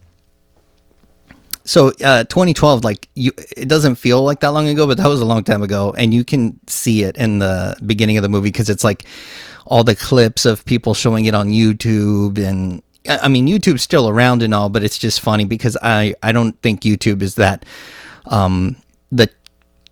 so 1.64 1.88
uh, 2.04 2.24
2012, 2.26 2.84
like 2.84 3.10
you, 3.16 3.32
it 3.58 3.68
doesn't 3.68 3.96
feel 3.96 4.22
like 4.22 4.42
that 4.42 4.50
long 4.50 4.68
ago, 4.68 4.86
but 4.86 4.98
that 4.98 5.08
was 5.08 5.20
a 5.20 5.26
long 5.26 5.44
time 5.44 5.64
ago, 5.64 5.96
and 5.98 6.14
you 6.14 6.24
can 6.24 6.60
see 6.68 7.02
it 7.02 7.18
in 7.18 7.40
the 7.40 7.76
beginning 7.84 8.18
of 8.18 8.22
the 8.22 8.30
movie 8.30 8.50
because 8.50 8.70
it's 8.70 8.84
like 8.84 9.06
all 9.66 9.84
the 9.84 9.96
clips 9.96 10.46
of 10.46 10.64
people 10.66 10.94
showing 10.94 11.26
it 11.26 11.34
on 11.34 11.50
YouTube 11.50 12.38
and 12.38 12.84
I 13.10 13.28
mean 13.28 13.48
YouTube's 13.48 13.82
still 13.82 14.08
around 14.08 14.44
and 14.44 14.54
all, 14.54 14.70
but 14.70 14.84
it's 14.84 15.00
just 15.00 15.22
funny 15.22 15.46
because 15.46 15.76
I 15.82 16.14
I 16.22 16.32
don't 16.32 16.60
think 16.62 16.82
YouTube 16.82 17.24
is 17.24 17.34
that 17.36 17.66
um 18.28 18.76
the 19.16 19.30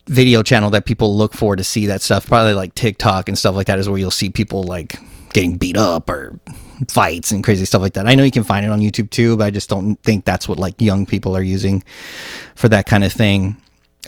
video 0.07 0.43
channel 0.43 0.69
that 0.71 0.85
people 0.85 1.15
look 1.15 1.33
for 1.33 1.55
to 1.55 1.63
see 1.63 1.85
that 1.87 2.01
stuff. 2.01 2.27
Probably 2.27 2.53
like 2.53 2.75
TikTok 2.75 3.27
and 3.29 3.38
stuff 3.38 3.55
like 3.55 3.67
that 3.67 3.79
is 3.79 3.88
where 3.88 3.98
you'll 3.98 4.12
see 4.12 4.29
people 4.29 4.63
like 4.63 4.98
getting 5.33 5.57
beat 5.57 5.77
up 5.77 6.09
or 6.09 6.39
fights 6.89 7.31
and 7.31 7.43
crazy 7.43 7.65
stuff 7.65 7.81
like 7.81 7.93
that. 7.93 8.07
I 8.07 8.15
know 8.15 8.24
you 8.24 8.31
can 8.31 8.43
find 8.43 8.65
it 8.65 8.69
on 8.69 8.79
YouTube 8.79 9.09
too, 9.09 9.38
but 9.38 9.45
I 9.45 9.51
just 9.51 9.69
don't 9.69 9.95
think 10.03 10.25
that's 10.25 10.48
what 10.48 10.59
like 10.59 10.79
young 10.81 11.05
people 11.05 11.36
are 11.36 11.43
using 11.43 11.83
for 12.55 12.69
that 12.69 12.86
kind 12.86 13.03
of 13.03 13.13
thing. 13.13 13.57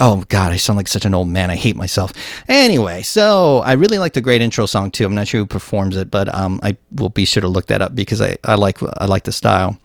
Oh 0.02 0.26
God, 0.28 0.52
I 0.52 0.58
sound 0.58 0.76
like 0.76 0.90
such 0.90 1.06
an 1.06 1.14
old 1.14 1.30
man. 1.30 1.50
I 1.50 1.56
hate 1.56 1.78
myself. 1.78 2.12
Anyway, 2.50 3.02
so 3.02 3.60
I 3.60 3.74
really 3.74 3.98
like 3.98 4.12
the 4.12 4.20
great 4.22 4.42
intro 4.42 4.66
song 4.66 4.92
too. 4.92 5.06
I'm 5.06 5.16
not 5.16 5.30
sure 5.30 5.40
who 5.40 5.46
performs 5.46 5.96
it, 5.96 6.12
but 6.12 6.34
um, 6.36 6.60
I 6.64 6.76
will 6.92 7.10
be 7.10 7.24
sure 7.24 7.40
to 7.40 7.48
look 7.48 7.68
that 7.68 7.82
up 7.82 7.96
because 7.96 8.20
I, 8.22 8.38
I 8.44 8.56
like 8.56 8.84
I 8.84 9.06
like 9.06 9.24
the 9.24 9.32
style. 9.32 9.80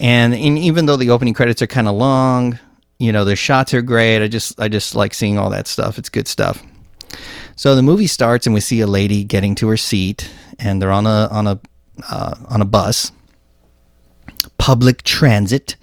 And, 0.00 0.34
and 0.34 0.58
even 0.58 0.86
though 0.86 0.96
the 0.96 1.10
opening 1.10 1.34
credits 1.34 1.62
are 1.62 1.66
kind 1.66 1.88
of 1.88 1.94
long, 1.94 2.58
you 2.98 3.12
know, 3.12 3.24
the 3.24 3.36
shots 3.36 3.74
are 3.74 3.82
great. 3.82 4.22
I 4.22 4.28
just 4.28 4.58
I 4.60 4.68
just 4.68 4.94
like 4.94 5.14
seeing 5.14 5.38
all 5.38 5.50
that 5.50 5.66
stuff. 5.66 5.98
It's 5.98 6.08
good 6.08 6.28
stuff. 6.28 6.62
So 7.56 7.74
the 7.74 7.82
movie 7.82 8.06
starts 8.06 8.46
and 8.46 8.54
we 8.54 8.60
see 8.60 8.80
a 8.80 8.86
lady 8.86 9.24
getting 9.24 9.54
to 9.56 9.68
her 9.68 9.76
seat, 9.76 10.30
and 10.58 10.80
they're 10.80 10.92
on 10.92 11.06
a 11.06 11.28
on 11.30 11.46
a 11.46 11.60
uh, 12.08 12.34
on 12.48 12.60
a 12.60 12.64
bus, 12.64 13.12
public 14.58 15.02
transit, 15.02 15.76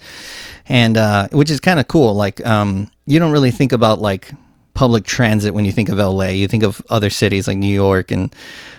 and 0.68 0.98
uh, 0.98 1.28
which 1.32 1.50
is 1.50 1.60
kind 1.60 1.80
of 1.80 1.88
cool. 1.88 2.14
Like 2.14 2.46
um, 2.46 2.90
you 3.06 3.20
don't 3.20 3.32
really 3.32 3.52
think 3.52 3.72
about 3.72 4.00
like 4.00 4.32
public 4.74 5.04
transit 5.04 5.54
when 5.54 5.66
you 5.66 5.72
think 5.72 5.90
of 5.90 5.98
LA. 5.98 6.28
You 6.30 6.48
think 6.48 6.64
of 6.64 6.82
other 6.90 7.10
cities 7.10 7.48
like 7.48 7.58
New 7.58 7.74
York, 7.74 8.12
and 8.12 8.34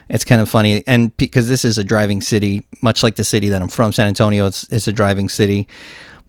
it's 0.08 0.24
kind 0.24 0.40
of 0.40 0.48
funny. 0.48 0.82
And 0.86 1.16
because 1.16 1.48
this 1.48 1.64
is 1.64 1.78
a 1.78 1.84
driving 1.84 2.20
city, 2.20 2.66
much 2.82 3.02
like 3.02 3.16
the 3.16 3.24
city 3.24 3.48
that 3.48 3.62
I'm 3.62 3.68
from, 3.68 3.92
San 3.92 4.08
Antonio, 4.08 4.46
it's 4.46 4.64
it's 4.72 4.88
a 4.88 4.92
driving 4.92 5.28
city. 5.28 5.68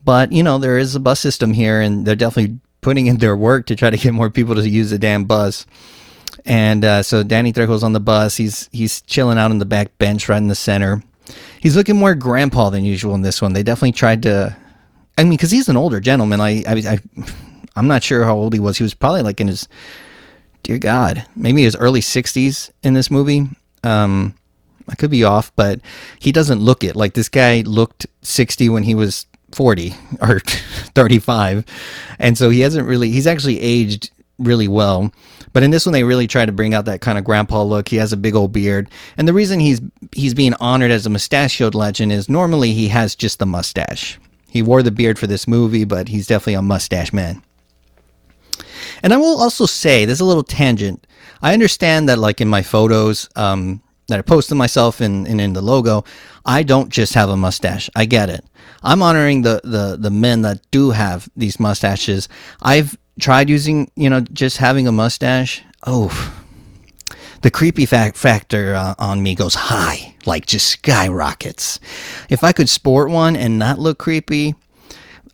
But, 0.05 0.31
you 0.31 0.43
know, 0.43 0.57
there 0.57 0.77
is 0.77 0.95
a 0.95 0.99
bus 0.99 1.19
system 1.19 1.53
here 1.53 1.81
and 1.81 2.05
they're 2.05 2.15
definitely 2.15 2.59
putting 2.81 3.07
in 3.07 3.17
their 3.17 3.35
work 3.35 3.65
to 3.65 3.75
try 3.75 3.89
to 3.89 3.97
get 3.97 4.13
more 4.13 4.29
people 4.29 4.55
to 4.55 4.69
use 4.69 4.91
the 4.91 4.99
damn 4.99 5.25
bus. 5.25 5.65
And 6.45 6.85
uh, 6.85 7.03
so 7.03 7.23
Danny 7.23 7.51
Trejo's 7.51 7.83
on 7.83 7.93
the 7.93 7.99
bus. 7.99 8.37
He's 8.37 8.69
he's 8.71 9.01
chilling 9.01 9.39
out 9.39 9.49
on 9.51 9.57
the 9.57 9.65
back 9.65 9.97
bench 9.97 10.29
right 10.29 10.37
in 10.37 10.47
the 10.47 10.55
center. 10.55 11.01
He's 11.59 11.75
looking 11.75 11.97
more 11.97 12.13
grandpa 12.13 12.69
than 12.69 12.85
usual 12.85 13.15
in 13.15 13.23
this 13.23 13.41
one. 13.41 13.53
They 13.53 13.63
definitely 13.63 13.93
tried 13.93 14.21
to. 14.23 14.55
I 15.17 15.23
mean, 15.23 15.31
because 15.31 15.49
he's 15.49 15.69
an 15.69 15.77
older 15.77 15.99
gentleman. 15.99 16.41
I, 16.41 16.63
I 16.67 16.73
I 16.73 16.99
I'm 17.75 17.87
not 17.87 18.03
sure 18.03 18.23
how 18.23 18.35
old 18.35 18.53
he 18.53 18.59
was. 18.59 18.77
He 18.77 18.83
was 18.83 18.93
probably 18.93 19.23
like 19.23 19.41
in 19.41 19.47
his 19.47 19.67
dear 20.63 20.77
God, 20.77 21.25
maybe 21.35 21.63
his 21.63 21.75
early 21.75 22.01
60s 22.01 22.71
in 22.83 22.93
this 22.93 23.11
movie. 23.11 23.47
Um, 23.83 24.35
I 24.87 24.95
could 24.95 25.11
be 25.11 25.23
off, 25.23 25.55
but 25.55 25.79
he 26.19 26.31
doesn't 26.31 26.59
look 26.59 26.83
it. 26.83 26.95
Like 26.95 27.13
this 27.13 27.29
guy 27.29 27.61
looked 27.61 28.07
60 28.21 28.69
when 28.69 28.83
he 28.83 28.95
was 28.95 29.25
40 29.55 29.93
or 30.21 30.39
35. 30.95 31.65
And 32.19 32.37
so 32.37 32.49
he 32.49 32.59
hasn't 32.59 32.87
really, 32.87 33.09
he's 33.11 33.27
actually 33.27 33.59
aged 33.61 34.11
really 34.37 34.67
well. 34.67 35.11
But 35.53 35.63
in 35.63 35.71
this 35.71 35.85
one, 35.85 35.93
they 35.93 36.03
really 36.03 36.27
try 36.27 36.45
to 36.45 36.51
bring 36.51 36.73
out 36.73 36.83
that 36.85 36.99
kind 36.99 37.17
of 37.17 37.23
grandpa 37.23 37.63
look. 37.63 37.87
He 37.87 37.95
has 37.95 38.11
a 38.11 38.17
big 38.17 38.35
old 38.35 38.51
beard, 38.51 38.89
and 39.15 39.25
the 39.25 39.33
reason 39.33 39.61
he's 39.61 39.79
he's 40.11 40.33
being 40.33 40.53
honored 40.55 40.91
as 40.91 41.05
a 41.05 41.09
mustachioed 41.09 41.73
legend 41.73 42.11
is 42.11 42.27
normally 42.27 42.73
he 42.73 42.89
has 42.89 43.15
just 43.15 43.39
the 43.39 43.45
mustache. 43.45 44.19
He 44.49 44.61
wore 44.61 44.83
the 44.83 44.91
beard 44.91 45.17
for 45.17 45.27
this 45.27 45.47
movie, 45.47 45.85
but 45.85 46.09
he's 46.09 46.27
definitely 46.27 46.55
a 46.55 46.61
mustache 46.61 47.13
man. 47.13 47.41
And 49.01 49.13
I 49.13 49.17
will 49.17 49.41
also 49.41 49.65
say, 49.65 50.03
there's 50.03 50.19
a 50.19 50.25
little 50.25 50.43
tangent. 50.43 51.07
I 51.41 51.53
understand 51.53 52.09
that, 52.09 52.19
like 52.19 52.41
in 52.41 52.49
my 52.49 52.61
photos 52.61 53.29
um, 53.37 53.81
that 54.07 54.19
I 54.19 54.21
posted 54.21 54.57
myself 54.57 55.01
and 55.01 55.27
in, 55.27 55.39
in 55.39 55.53
the 55.53 55.61
logo, 55.61 56.03
I 56.45 56.63
don't 56.63 56.89
just 56.89 57.13
have 57.13 57.29
a 57.29 57.37
mustache. 57.37 57.89
I 57.95 58.05
get 58.05 58.29
it. 58.29 58.45
I'm 58.83 59.01
honoring 59.01 59.41
the, 59.41 59.61
the, 59.63 59.97
the 59.99 60.11
men 60.11 60.43
that 60.43 60.59
do 60.71 60.91
have 60.91 61.27
these 61.35 61.59
mustaches. 61.59 62.29
I've 62.61 62.97
tried 63.19 63.49
using, 63.49 63.89
you 63.95 64.09
know, 64.09 64.21
just 64.21 64.57
having 64.57 64.87
a 64.87 64.91
mustache. 64.91 65.63
Oh, 65.87 66.11
the 67.41 67.51
creepy 67.51 67.85
fact 67.85 68.17
factor 68.17 68.75
uh, 68.75 68.95
on 68.99 69.21
me 69.23 69.35
goes 69.35 69.55
high, 69.55 70.15
like 70.25 70.45
just 70.45 70.67
skyrockets. 70.67 71.79
If 72.29 72.43
I 72.43 72.51
could 72.51 72.69
sport 72.69 73.09
one 73.09 73.35
and 73.35 73.59
not 73.59 73.79
look 73.79 73.99
creepy, 73.99 74.55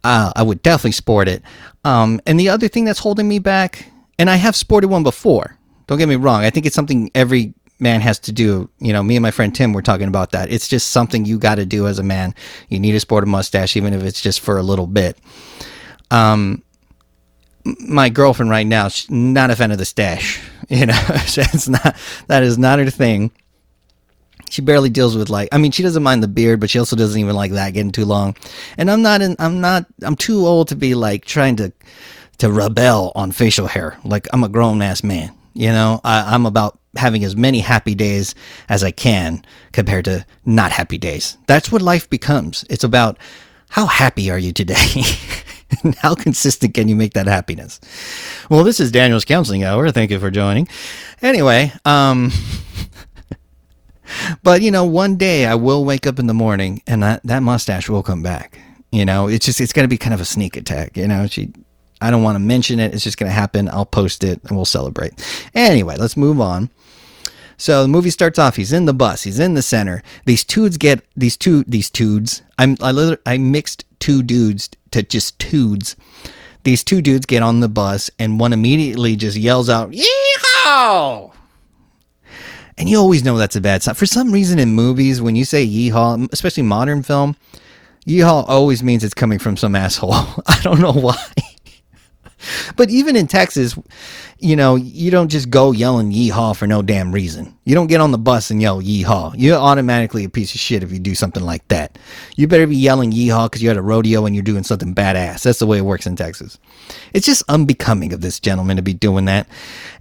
uh, 0.03 0.31
I 0.35 0.43
would 0.43 0.61
definitely 0.61 0.91
sport 0.93 1.27
it. 1.27 1.43
Um, 1.83 2.21
and 2.25 2.39
the 2.39 2.49
other 2.49 2.67
thing 2.67 2.85
that's 2.85 2.99
holding 2.99 3.27
me 3.27 3.39
back, 3.39 3.85
and 4.19 4.29
I 4.29 4.35
have 4.35 4.55
sported 4.55 4.89
one 4.89 5.03
before. 5.03 5.57
Don't 5.87 5.97
get 5.97 6.07
me 6.09 6.15
wrong. 6.15 6.43
I 6.43 6.49
think 6.49 6.65
it's 6.65 6.75
something 6.75 7.11
every 7.15 7.53
man 7.81 7.99
has 8.01 8.19
to 8.19 8.31
do. 8.31 8.69
You 8.79 8.93
know, 8.93 9.03
me 9.03 9.15
and 9.15 9.23
my 9.23 9.31
friend 9.31 9.53
Tim 9.53 9.73
were 9.73 9.81
talking 9.81 10.07
about 10.07 10.31
that. 10.31 10.51
It's 10.51 10.67
just 10.67 10.91
something 10.91 11.25
you 11.25 11.37
got 11.37 11.55
to 11.55 11.65
do 11.65 11.87
as 11.87 11.99
a 11.99 12.03
man. 12.03 12.35
You 12.69 12.79
need 12.79 12.91
to 12.93 12.99
sport 12.99 13.23
a 13.23 13.27
mustache, 13.27 13.75
even 13.75 13.93
if 13.93 14.03
it's 14.03 14.21
just 14.21 14.39
for 14.39 14.57
a 14.57 14.63
little 14.63 14.87
bit. 14.87 15.17
Um, 16.11 16.63
my 17.63 18.09
girlfriend 18.09 18.49
right 18.49 18.65
now, 18.65 18.87
she's 18.87 19.09
not 19.09 19.49
a 19.49 19.55
fan 19.55 19.71
of 19.71 19.77
the 19.77 19.85
stash. 19.85 20.41
You 20.69 20.85
know, 20.85 20.93
that's 21.35 21.67
not 21.67 21.97
that 22.27 22.43
is 22.43 22.57
not 22.57 22.79
her 22.79 22.89
thing. 22.89 23.31
She 24.49 24.61
barely 24.61 24.89
deals 24.89 25.17
with 25.17 25.29
like 25.29 25.49
I 25.51 25.57
mean 25.57 25.71
she 25.71 25.83
doesn't 25.83 26.01
mind 26.01 26.23
the 26.23 26.29
beard, 26.29 26.61
but 26.61 26.69
she 26.69 26.79
also 26.79 26.95
doesn't 26.95 27.19
even 27.19 27.35
like 27.35 27.51
that 27.51 27.71
getting 27.71 27.91
too 27.91 28.05
long. 28.05 28.37
And 28.77 28.89
I'm 28.89 29.01
not 29.01 29.21
in, 29.21 29.35
I'm 29.37 29.59
not 29.59 29.85
I'm 30.01 30.15
too 30.15 30.47
old 30.47 30.69
to 30.69 30.77
be 30.77 30.95
like 30.95 31.25
trying 31.25 31.57
to 31.57 31.73
to 32.37 32.49
rebel 32.49 33.11
on 33.15 33.33
facial 33.33 33.67
hair. 33.67 33.97
Like 34.05 34.29
I'm 34.31 34.45
a 34.45 34.49
grown 34.49 34.81
ass 34.81 35.03
man. 35.03 35.35
You 35.53 35.71
know, 35.71 35.99
I, 36.05 36.33
I'm 36.33 36.45
about 36.45 36.79
having 36.95 37.23
as 37.23 37.35
many 37.35 37.59
happy 37.59 37.95
days 37.95 38.35
as 38.69 38.83
I 38.83 38.91
can 38.91 39.43
compared 39.71 40.05
to 40.05 40.25
not 40.45 40.71
happy 40.71 40.97
days. 40.97 41.37
That's 41.47 41.71
what 41.71 41.81
life 41.81 42.09
becomes. 42.09 42.65
It's 42.69 42.83
about 42.83 43.17
how 43.69 43.85
happy 43.85 44.29
are 44.29 44.37
you 44.37 44.51
today? 44.51 45.03
and 45.83 45.95
how 46.01 46.15
consistent 46.15 46.73
can 46.73 46.87
you 46.87 46.95
make 46.95 47.13
that 47.13 47.27
happiness? 47.27 47.79
Well, 48.49 48.63
this 48.63 48.79
is 48.79 48.91
Daniel's 48.91 49.25
counseling 49.25 49.63
hour. 49.63 49.91
Thank 49.91 50.11
you 50.11 50.19
for 50.19 50.29
joining. 50.29 50.67
Anyway, 51.21 51.71
um, 51.85 52.31
but 54.43 54.61
you 54.61 54.71
know, 54.71 54.85
one 54.85 55.15
day 55.15 55.45
I 55.45 55.55
will 55.55 55.85
wake 55.85 56.05
up 56.05 56.19
in 56.19 56.27
the 56.27 56.33
morning 56.33 56.81
and 56.87 57.01
that, 57.03 57.23
that 57.23 57.43
mustache 57.43 57.89
will 57.89 58.03
come 58.03 58.21
back. 58.21 58.59
You 58.91 59.05
know, 59.05 59.27
it's 59.27 59.45
just, 59.45 59.61
it's 59.61 59.71
going 59.71 59.85
to 59.85 59.89
be 59.89 59.97
kind 59.97 60.13
of 60.13 60.19
a 60.19 60.25
sneak 60.25 60.57
attack. 60.57 60.97
You 60.97 61.07
know, 61.07 61.27
she, 61.27 61.53
I 62.01 62.11
don't 62.11 62.23
want 62.23 62.35
to 62.35 62.39
mention 62.39 62.79
it. 62.79 62.93
It's 62.93 63.03
just 63.03 63.17
going 63.17 63.29
to 63.29 63.33
happen. 63.33 63.69
I'll 63.69 63.85
post 63.85 64.23
it 64.23 64.41
and 64.43 64.57
we'll 64.57 64.65
celebrate. 64.65 65.13
Anyway, 65.53 65.95
let's 65.97 66.17
move 66.17 66.41
on. 66.41 66.69
So 67.61 67.83
the 67.83 67.87
movie 67.87 68.09
starts 68.09 68.39
off. 68.39 68.55
He's 68.55 68.73
in 68.73 68.85
the 68.85 68.93
bus. 68.93 69.21
He's 69.21 69.39
in 69.39 69.53
the 69.53 69.61
center. 69.61 70.01
These 70.25 70.43
dudes 70.43 70.77
get 70.77 71.05
these 71.15 71.37
two 71.37 71.63
these 71.65 71.91
dudes. 71.91 72.41
I'm 72.57 72.75
I 72.81 73.17
I 73.27 73.37
mixed 73.37 73.85
two 73.99 74.23
dudes 74.23 74.67
to 74.89 75.03
just 75.03 75.37
dudes. 75.37 75.95
These 76.63 76.83
two 76.83 77.03
dudes 77.03 77.27
get 77.27 77.43
on 77.43 77.59
the 77.59 77.69
bus, 77.69 78.09
and 78.17 78.39
one 78.39 78.51
immediately 78.51 79.15
just 79.15 79.37
yells 79.37 79.69
out 79.69 79.91
"Yeehaw!" 79.91 81.31
And 82.79 82.89
you 82.89 82.97
always 82.97 83.23
know 83.23 83.37
that's 83.37 83.55
a 83.55 83.61
bad 83.61 83.83
sign. 83.83 83.93
For 83.93 84.07
some 84.07 84.31
reason, 84.31 84.57
in 84.57 84.73
movies, 84.73 85.21
when 85.21 85.35
you 85.35 85.45
say 85.45 85.63
"yeehaw," 85.63 86.33
especially 86.33 86.63
modern 86.63 87.03
film, 87.03 87.35
"yeehaw" 88.07 88.45
always 88.47 88.81
means 88.81 89.03
it's 89.03 89.13
coming 89.13 89.37
from 89.37 89.55
some 89.55 89.75
asshole. 89.75 90.13
I 90.47 90.59
don't 90.63 90.81
know 90.81 90.93
why. 90.93 91.15
But 92.75 92.89
even 92.89 93.15
in 93.15 93.27
Texas, 93.27 93.77
you 94.39 94.55
know, 94.55 94.75
you 94.75 95.11
don't 95.11 95.29
just 95.29 95.49
go 95.49 95.71
yelling 95.71 96.11
yeehaw 96.11 96.55
for 96.55 96.65
no 96.65 96.81
damn 96.81 97.11
reason. 97.11 97.55
You 97.63 97.75
don't 97.75 97.87
get 97.87 98.01
on 98.01 98.11
the 98.11 98.17
bus 98.17 98.49
and 98.49 98.61
yell 98.61 98.81
yeehaw. 98.81 99.35
You're 99.37 99.57
automatically 99.57 100.23
a 100.23 100.29
piece 100.29 100.53
of 100.55 100.59
shit 100.59 100.83
if 100.83 100.91
you 100.91 100.99
do 100.99 101.13
something 101.13 101.43
like 101.43 101.67
that. 101.67 101.97
You 102.35 102.47
better 102.47 102.65
be 102.65 102.75
yelling 102.75 103.11
yeehaw 103.11 103.45
because 103.45 103.61
you're 103.61 103.71
at 103.71 103.77
a 103.77 103.83
rodeo 103.83 104.25
and 104.25 104.35
you're 104.35 104.43
doing 104.43 104.63
something 104.63 104.95
badass. 104.95 105.43
That's 105.43 105.59
the 105.59 105.67
way 105.67 105.77
it 105.77 105.85
works 105.85 106.07
in 106.07 106.15
Texas. 106.15 106.57
It's 107.13 107.25
just 107.25 107.43
unbecoming 107.47 108.13
of 108.13 108.21
this 108.21 108.39
gentleman 108.39 108.77
to 108.77 108.81
be 108.81 108.93
doing 108.93 109.25
that. 109.25 109.47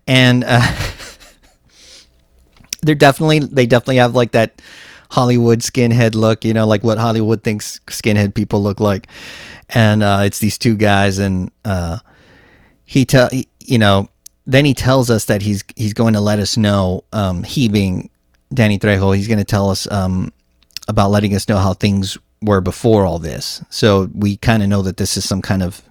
And 0.07 0.43
uh, 0.47 0.75
they're 2.83 2.95
definitely, 2.95 3.41
they 3.41 3.67
definitely 3.67 3.97
have 3.97 4.15
like 4.15 4.33
that 4.33 4.63
Hollywood 5.11 5.59
skinhead 5.59 6.15
look, 6.15 6.45
you 6.45 6.55
know, 6.55 6.67
like 6.67 6.83
what 6.83 6.97
Hollywood 6.97 7.43
thinks 7.43 7.81
skinhead 7.89 8.35
people 8.35 8.63
look 8.63 8.81
like. 8.81 9.09
And 9.69 10.03
uh, 10.03 10.23
it's 10.25 10.39
these 10.39 10.57
two 10.57 10.77
guys 10.77 11.19
and, 11.19 11.51
uh, 11.65 11.99
he 12.91 13.05
tell 13.05 13.31
you 13.61 13.79
know 13.79 14.09
then 14.47 14.65
he 14.65 14.75
tells 14.75 15.11
us 15.11 15.27
that 15.27 15.43
he's 15.43 15.63
he's 15.77 15.95
going 15.95 16.15
to 16.15 16.21
let 16.21 16.41
us 16.41 16.57
know 16.57 17.05
um, 17.13 17.45
he 17.45 17.69
being 17.69 18.11
Danny 18.53 18.81
Trejo 18.81 19.17
he's 19.17 19.29
going 19.29 19.39
to 19.39 19.45
tell 19.45 19.71
us 19.71 19.89
um, 19.93 20.33
about 20.89 21.13
letting 21.13 21.33
us 21.37 21.49
know 21.49 21.59
how 21.59 21.73
things 21.73 22.19
were 22.43 22.61
before 22.61 23.07
all 23.07 23.21
this. 23.21 23.65
So 23.71 24.11
we 24.13 24.39
kind 24.39 24.61
of 24.61 24.69
know 24.69 24.83
that 24.83 24.97
this 24.97 25.17
is 25.17 25.25
some 25.25 25.41
kind 25.41 25.63
of 25.63 25.83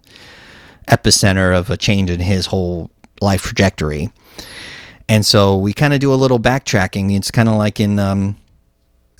epicenter 0.89 1.57
of 1.57 1.69
a 1.69 1.77
change 1.77 2.09
in 2.09 2.19
his 2.19 2.47
whole 2.47 2.91
life 3.21 3.43
trajectory. 3.43 4.11
And 5.07 5.25
so 5.25 5.55
we 5.55 5.71
kind 5.71 5.93
of 5.93 6.01
do 6.01 6.13
a 6.13 6.15
little 6.15 6.39
backtracking. 6.39 7.15
It's 7.15 7.31
kind 7.31 7.47
of 7.47 7.55
like 7.55 7.79
in 7.79 7.97
um, 7.97 8.35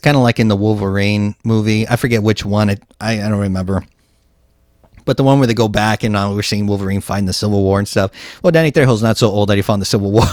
kind 0.01 0.17
of 0.17 0.23
like 0.23 0.37
in 0.37 0.49
the 0.49 0.57
Wolverine 0.57 1.33
movie. 1.45 1.87
I 1.87 1.95
forget 1.95 2.23
which 2.23 2.43
one. 2.43 2.71
It, 2.71 2.83
I, 2.99 3.23
I 3.23 3.29
don't 3.29 3.39
remember 3.39 3.85
but 5.09 5.17
the 5.17 5.23
one 5.23 5.39
where 5.39 5.47
they 5.47 5.55
go 5.55 5.67
back 5.67 6.03
and 6.03 6.15
uh, 6.15 6.31
we're 6.31 6.43
seeing 6.43 6.67
Wolverine 6.67 7.01
fight 7.01 7.17
in 7.17 7.25
the 7.25 7.33
Civil 7.33 7.63
War 7.63 7.79
and 7.79 7.87
stuff. 7.87 8.11
Well, 8.43 8.51
Danny 8.51 8.71
Trejo's 8.71 9.01
not 9.01 9.17
so 9.17 9.27
old 9.27 9.49
that 9.49 9.55
he 9.55 9.63
fought 9.63 9.79
the 9.79 9.85
Civil 9.85 10.11
War, 10.11 10.27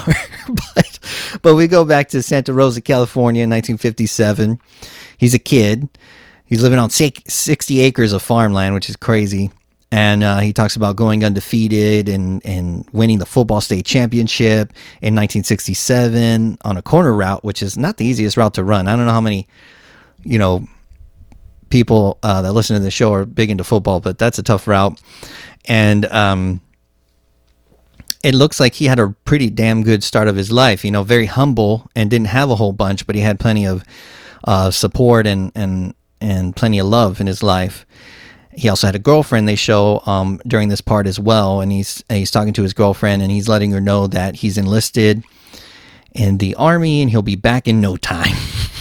but 0.75 0.99
but 1.41 1.55
we 1.55 1.67
go 1.67 1.87
back 1.87 2.11
to 2.11 2.23
Santa 2.23 2.53
Rosa, 2.53 2.83
California, 2.83 3.43
in 3.43 3.49
1957. 3.49 4.61
He's 5.17 5.33
a 5.33 5.39
kid. 5.39 5.89
He's 6.45 6.63
living 6.63 6.79
on 6.79 6.91
60 6.91 7.81
acres 7.81 8.13
of 8.13 8.21
farmland, 8.21 8.75
which 8.75 8.91
is 8.91 8.97
crazy. 8.97 9.51
And 9.91 10.23
uh, 10.23 10.41
he 10.41 10.53
talks 10.53 10.77
about 10.77 10.97
going 10.97 11.25
undefeated 11.25 12.11
and, 12.11 12.45
and 12.45 12.87
winning 12.93 13.19
the 13.19 13.25
football 13.25 13.63
state 13.63 13.87
championship 13.87 14.75
in 15.01 15.15
1967 15.15 16.59
on 16.63 16.77
a 16.77 16.83
corner 16.83 17.15
route, 17.15 17.43
which 17.45 17.63
is 17.63 17.79
not 17.79 17.97
the 17.97 18.05
easiest 18.05 18.37
route 18.37 18.53
to 18.53 18.63
run. 18.63 18.89
I 18.89 18.97
don't 18.97 19.07
know 19.07 19.13
how 19.13 19.23
many, 19.23 19.49
you 20.23 20.39
know, 20.39 20.69
people 21.71 22.19
uh, 22.23 22.43
that 22.43 22.53
listen 22.53 22.77
to 22.77 22.83
the 22.83 22.91
show 22.91 23.13
are 23.13 23.25
big 23.25 23.51
into 23.51 23.65
football, 23.65 24.01
but 24.01 24.19
that's 24.19 24.39
a 24.39 24.43
tough 24.43 24.67
route. 24.67 25.01
And 25.67 26.07
um, 26.07 26.61
it 28.23 28.35
looks 28.35 28.61
like 28.61 28.75
he 28.75 28.87
had 28.87 28.99
a 28.99 29.11
pretty 29.25 29.51
damn 29.51 29.83
good 29.83 30.03
start 30.03 30.29
of 30.29 30.37
his 30.37 30.51
life. 30.51 30.85
You 30.85 30.91
know, 30.91 31.03
very 31.03 31.27
humble 31.27 31.91
and 31.95 32.11
didn't 32.11 32.29
have 32.29 32.51
a 32.51 32.57
whole 32.57 32.73
bunch, 32.73 33.07
but 33.07 33.15
he 33.15 33.21
had 33.21 33.41
plenty 33.41 33.67
of 33.67 33.85
uh, 34.45 34.71
support 34.71 35.27
and 35.27 35.53
and 35.55 35.95
and 36.21 36.57
plenty 36.57 36.79
of 36.79 36.87
love 36.87 37.21
in 37.21 37.27
his 37.27 37.43
life. 37.43 37.87
He 38.53 38.69
also 38.71 38.87
had 38.87 38.95
a 38.95 39.01
girlfriend. 39.01 39.47
They 39.47 39.57
show 39.57 40.03
um, 40.07 40.41
during 40.47 40.71
this 40.71 40.81
part 40.81 41.07
as 41.07 41.21
well, 41.21 41.61
and 41.61 41.71
he's 41.71 42.03
he's 42.09 42.31
talking 42.31 42.53
to 42.55 42.63
his 42.63 42.73
girlfriend, 42.73 43.23
and 43.23 43.31
he's 43.31 43.49
letting 43.49 43.73
her 43.73 43.81
know 43.81 44.07
that 44.07 44.37
he's 44.37 44.57
enlisted 44.57 45.25
in 46.17 46.39
the 46.39 46.55
army 46.55 47.03
and 47.03 47.11
he'll 47.11 47.23
be 47.23 47.37
back 47.37 47.69
in 47.69 47.81
no 47.81 47.97
time. 47.97 48.37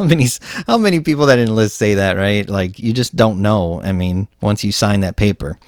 how 0.00 0.06
many 0.06 0.26
how 0.66 0.78
many 0.78 1.00
people 1.00 1.26
that 1.26 1.38
enlist 1.38 1.76
say 1.76 1.94
that, 1.94 2.16
right? 2.16 2.48
Like 2.48 2.78
you 2.78 2.94
just 2.94 3.14
don't 3.14 3.42
know. 3.42 3.82
I 3.82 3.92
mean, 3.92 4.28
once 4.40 4.64
you 4.64 4.72
sign 4.72 5.00
that 5.00 5.16
paper. 5.16 5.58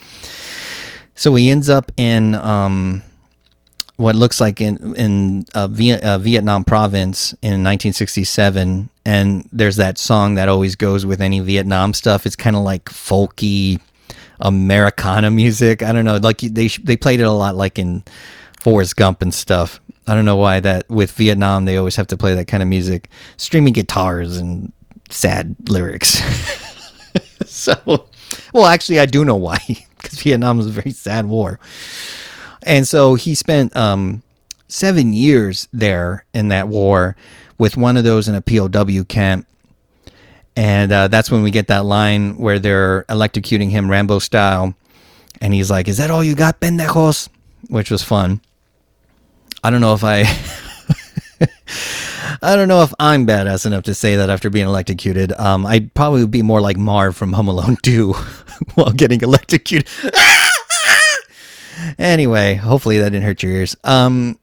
So 1.14 1.34
he 1.34 1.50
ends 1.50 1.68
up 1.68 1.92
in 1.98 2.34
um, 2.36 3.02
what 3.96 4.16
looks 4.16 4.40
like 4.40 4.62
in 4.62 4.96
in 4.96 5.44
uh, 5.54 5.68
Vietnam 5.68 6.64
province 6.64 7.32
in 7.42 7.62
1967, 7.62 8.88
and 9.04 9.48
there's 9.52 9.76
that 9.76 9.98
song 9.98 10.36
that 10.36 10.48
always 10.48 10.76
goes 10.76 11.04
with 11.04 11.20
any 11.20 11.40
Vietnam 11.40 11.92
stuff. 11.92 12.24
It's 12.24 12.36
kind 12.36 12.56
of 12.56 12.62
like 12.62 12.86
folky 12.86 13.80
Americana 14.40 15.30
music. 15.30 15.82
I 15.82 15.92
don't 15.92 16.06
know, 16.06 16.16
like 16.16 16.38
they 16.38 16.68
they 16.68 16.96
played 16.96 17.20
it 17.20 17.24
a 17.24 17.30
lot, 17.30 17.54
like 17.54 17.78
in 17.78 18.02
Forrest 18.60 18.96
Gump 18.96 19.20
and 19.20 19.34
stuff. 19.34 19.78
I 20.06 20.14
don't 20.14 20.24
know 20.24 20.36
why 20.36 20.60
that 20.60 20.88
with 20.88 21.12
Vietnam 21.12 21.64
they 21.64 21.76
always 21.76 21.96
have 21.96 22.08
to 22.08 22.16
play 22.16 22.34
that 22.34 22.46
kind 22.46 22.62
of 22.62 22.68
music, 22.68 23.08
streaming 23.36 23.72
guitars 23.72 24.36
and 24.36 24.72
sad 25.10 25.56
lyrics. 25.68 26.20
so, 27.46 28.06
well, 28.52 28.66
actually, 28.66 28.98
I 28.98 29.06
do 29.06 29.24
know 29.24 29.36
why 29.36 29.58
because 29.96 30.20
Vietnam 30.22 30.56
was 30.56 30.66
a 30.66 30.70
very 30.70 30.90
sad 30.90 31.26
war, 31.26 31.60
and 32.62 32.86
so 32.86 33.14
he 33.14 33.34
spent 33.34 33.74
um, 33.76 34.22
seven 34.68 35.12
years 35.12 35.68
there 35.72 36.24
in 36.32 36.48
that 36.48 36.68
war 36.68 37.16
with 37.58 37.76
one 37.76 37.96
of 37.96 38.04
those 38.04 38.26
in 38.28 38.34
a 38.34 38.40
POW 38.40 39.04
camp. 39.04 39.46
And 40.56 40.92
uh, 40.92 41.08
that's 41.08 41.30
when 41.30 41.42
we 41.42 41.50
get 41.50 41.68
that 41.68 41.84
line 41.84 42.36
where 42.36 42.58
they're 42.58 43.04
electrocuting 43.04 43.70
him 43.70 43.90
Rambo 43.90 44.18
style. 44.18 44.74
And 45.40 45.54
he's 45.54 45.70
like, 45.70 45.88
Is 45.88 45.96
that 45.98 46.10
all 46.10 46.22
you 46.22 46.34
got, 46.34 46.60
pendejos? 46.60 47.28
Which 47.68 47.90
was 47.90 48.02
fun. 48.02 48.40
I 49.62 49.70
don't 49.70 49.80
know 49.80 49.94
if 49.94 50.04
I. 50.04 50.22
I 52.42 52.56
don't 52.56 52.66
know 52.66 52.82
if 52.82 52.92
I'm 52.98 53.26
badass 53.26 53.66
enough 53.66 53.84
to 53.84 53.94
say 53.94 54.16
that 54.16 54.28
after 54.28 54.50
being 54.50 54.66
electrocuted. 54.66 55.32
Um, 55.32 55.64
I'd 55.64 55.94
probably 55.94 56.26
be 56.26 56.42
more 56.42 56.60
like 56.60 56.76
Marv 56.76 57.14
from 57.14 57.32
Home 57.34 57.46
Alone 57.46 57.76
2 57.82 58.12
while 58.74 58.90
getting 58.92 59.20
electrocuted. 59.20 59.88
anyway, 61.98 62.54
hopefully 62.54 62.98
that 62.98 63.10
didn't 63.10 63.24
hurt 63.24 63.42
your 63.42 63.52
ears. 63.52 63.76
Um, 63.84 64.38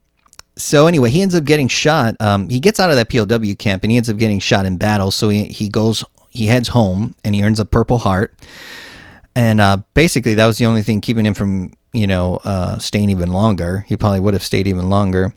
so 0.56 0.86
anyway, 0.86 1.10
he 1.10 1.20
ends 1.20 1.34
up 1.34 1.44
getting 1.44 1.68
shot. 1.68 2.16
Um, 2.20 2.48
he 2.48 2.60
gets 2.60 2.80
out 2.80 2.90
of 2.90 2.96
that 2.96 3.10
POW 3.10 3.54
camp 3.54 3.82
and 3.82 3.90
he 3.90 3.96
ends 3.96 4.08
up 4.08 4.16
getting 4.16 4.38
shot 4.40 4.66
in 4.66 4.78
battle. 4.78 5.10
So 5.10 5.28
he, 5.28 5.44
he 5.44 5.68
goes, 5.68 6.04
he 6.30 6.46
heads 6.46 6.68
home 6.68 7.14
and 7.24 7.34
he 7.34 7.42
earns 7.42 7.60
a 7.60 7.64
Purple 7.64 7.98
Heart. 7.98 8.34
And 9.40 9.58
uh, 9.58 9.78
basically, 9.94 10.34
that 10.34 10.46
was 10.46 10.58
the 10.58 10.66
only 10.66 10.82
thing 10.82 11.00
keeping 11.00 11.24
him 11.24 11.32
from, 11.32 11.72
you 11.94 12.06
know, 12.06 12.40
uh, 12.44 12.76
staying 12.76 13.08
even 13.08 13.32
longer. 13.32 13.86
He 13.88 13.96
probably 13.96 14.20
would 14.20 14.34
have 14.34 14.42
stayed 14.42 14.66
even 14.66 14.90
longer. 14.90 15.32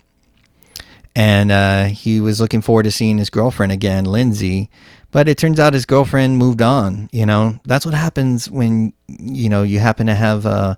And 1.16 1.54
uh, 1.54 1.86
he 1.86 2.20
was 2.20 2.42
looking 2.42 2.62
forward 2.62 2.84
to 2.84 2.92
seeing 2.92 3.18
his 3.18 3.30
girlfriend 3.30 3.72
again, 3.72 4.04
Lindsay. 4.04 4.70
But 5.12 5.30
it 5.30 5.38
turns 5.38 5.58
out 5.58 5.72
his 5.72 5.86
girlfriend 5.86 6.38
moved 6.38 6.62
on. 6.62 7.08
You 7.14 7.26
know, 7.26 7.58
that's 7.64 7.86
what 7.86 7.96
happens 7.96 8.52
when, 8.52 8.92
you 9.08 9.48
know, 9.48 9.64
you 9.64 9.80
happen 9.80 10.08
to 10.08 10.16
have. 10.16 10.46
Uh, 10.46 10.76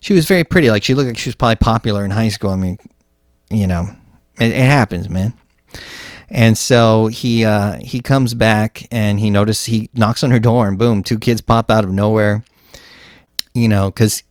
she 0.00 0.12
was 0.12 0.26
very 0.26 0.44
pretty. 0.44 0.68
Like, 0.68 0.84
she 0.84 0.92
looked 0.92 1.08
like 1.08 1.16
she 1.16 1.30
was 1.30 1.36
probably 1.36 1.56
popular 1.56 2.04
in 2.04 2.10
high 2.10 2.28
school. 2.28 2.50
I 2.50 2.56
mean, 2.56 2.76
you 3.48 3.66
know, 3.66 3.88
it, 4.38 4.52
it 4.52 4.66
happens, 4.66 5.08
man. 5.08 5.32
And 6.28 6.58
so 6.58 7.06
he 7.06 7.46
uh, 7.46 7.78
he 7.80 8.02
comes 8.02 8.34
back 8.34 8.86
and 8.92 9.18
he 9.18 9.30
notices 9.30 9.64
he 9.64 9.88
knocks 9.94 10.22
on 10.22 10.32
her 10.32 10.38
door 10.38 10.68
and 10.68 10.78
boom, 10.78 11.02
two 11.02 11.18
kids 11.18 11.40
pop 11.40 11.70
out 11.70 11.84
of 11.84 11.92
nowhere. 11.92 12.44
You 13.58 13.68
know, 13.68 13.90
because 13.90 14.22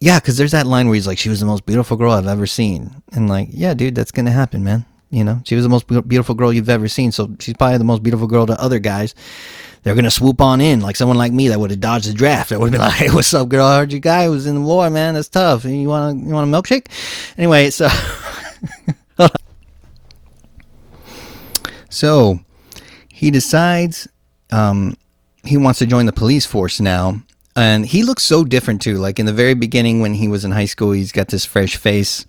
yeah, 0.00 0.18
because 0.18 0.36
there's 0.36 0.52
that 0.52 0.66
line 0.66 0.86
where 0.86 0.94
he's 0.94 1.06
like, 1.06 1.18
"She 1.18 1.28
was 1.28 1.40
the 1.40 1.46
most 1.46 1.66
beautiful 1.66 1.96
girl 1.96 2.12
I've 2.12 2.26
ever 2.26 2.46
seen," 2.46 3.02
and 3.12 3.28
like, 3.28 3.48
yeah, 3.50 3.74
dude, 3.74 3.94
that's 3.94 4.12
gonna 4.12 4.32
happen, 4.32 4.64
man. 4.64 4.84
You 5.10 5.24
know, 5.24 5.42
she 5.44 5.54
was 5.54 5.64
the 5.64 5.68
most 5.68 5.86
beautiful 6.08 6.34
girl 6.34 6.52
you've 6.52 6.70
ever 6.70 6.88
seen, 6.88 7.12
so 7.12 7.36
she's 7.38 7.54
probably 7.54 7.78
the 7.78 7.84
most 7.84 8.02
beautiful 8.02 8.26
girl 8.26 8.46
to 8.46 8.60
other 8.60 8.78
guys. 8.78 9.14
They're 9.82 9.94
gonna 9.94 10.10
swoop 10.10 10.40
on 10.40 10.60
in 10.60 10.80
like 10.80 10.96
someone 10.96 11.18
like 11.18 11.32
me 11.32 11.48
that 11.48 11.60
would 11.60 11.70
have 11.70 11.80
dodged 11.80 12.08
the 12.08 12.14
draft. 12.14 12.50
That 12.50 12.60
would 12.60 12.72
have 12.72 12.72
been 12.72 12.80
like, 12.88 12.94
"Hey, 12.94 13.10
what's 13.10 13.34
up, 13.34 13.48
girl? 13.48 13.66
I 13.66 13.78
heard 13.78 13.92
your 13.92 14.00
guy 14.00 14.28
was 14.28 14.46
in 14.46 14.54
the 14.56 14.60
war, 14.60 14.90
man. 14.90 15.14
That's 15.14 15.28
tough. 15.28 15.64
You 15.64 15.88
want 15.88 16.24
you 16.24 16.32
want 16.32 16.52
a 16.52 16.56
milkshake?" 16.56 16.86
Anyway, 17.36 17.70
so. 17.70 17.88
So 21.92 22.40
he 23.12 23.30
decides 23.30 24.08
um, 24.50 24.96
he 25.44 25.58
wants 25.58 25.78
to 25.80 25.86
join 25.86 26.06
the 26.06 26.12
police 26.12 26.46
force 26.46 26.80
now. 26.80 27.20
And 27.54 27.84
he 27.84 28.02
looks 28.02 28.22
so 28.22 28.44
different 28.44 28.80
too. 28.80 28.96
Like 28.96 29.18
in 29.18 29.26
the 29.26 29.32
very 29.32 29.54
beginning 29.54 30.00
when 30.00 30.14
he 30.14 30.28
was 30.28 30.44
in 30.44 30.52
high 30.52 30.66
school, 30.66 30.92
he's 30.92 31.12
got 31.12 31.28
this 31.28 31.44
fresh 31.44 31.76
face. 31.76 32.26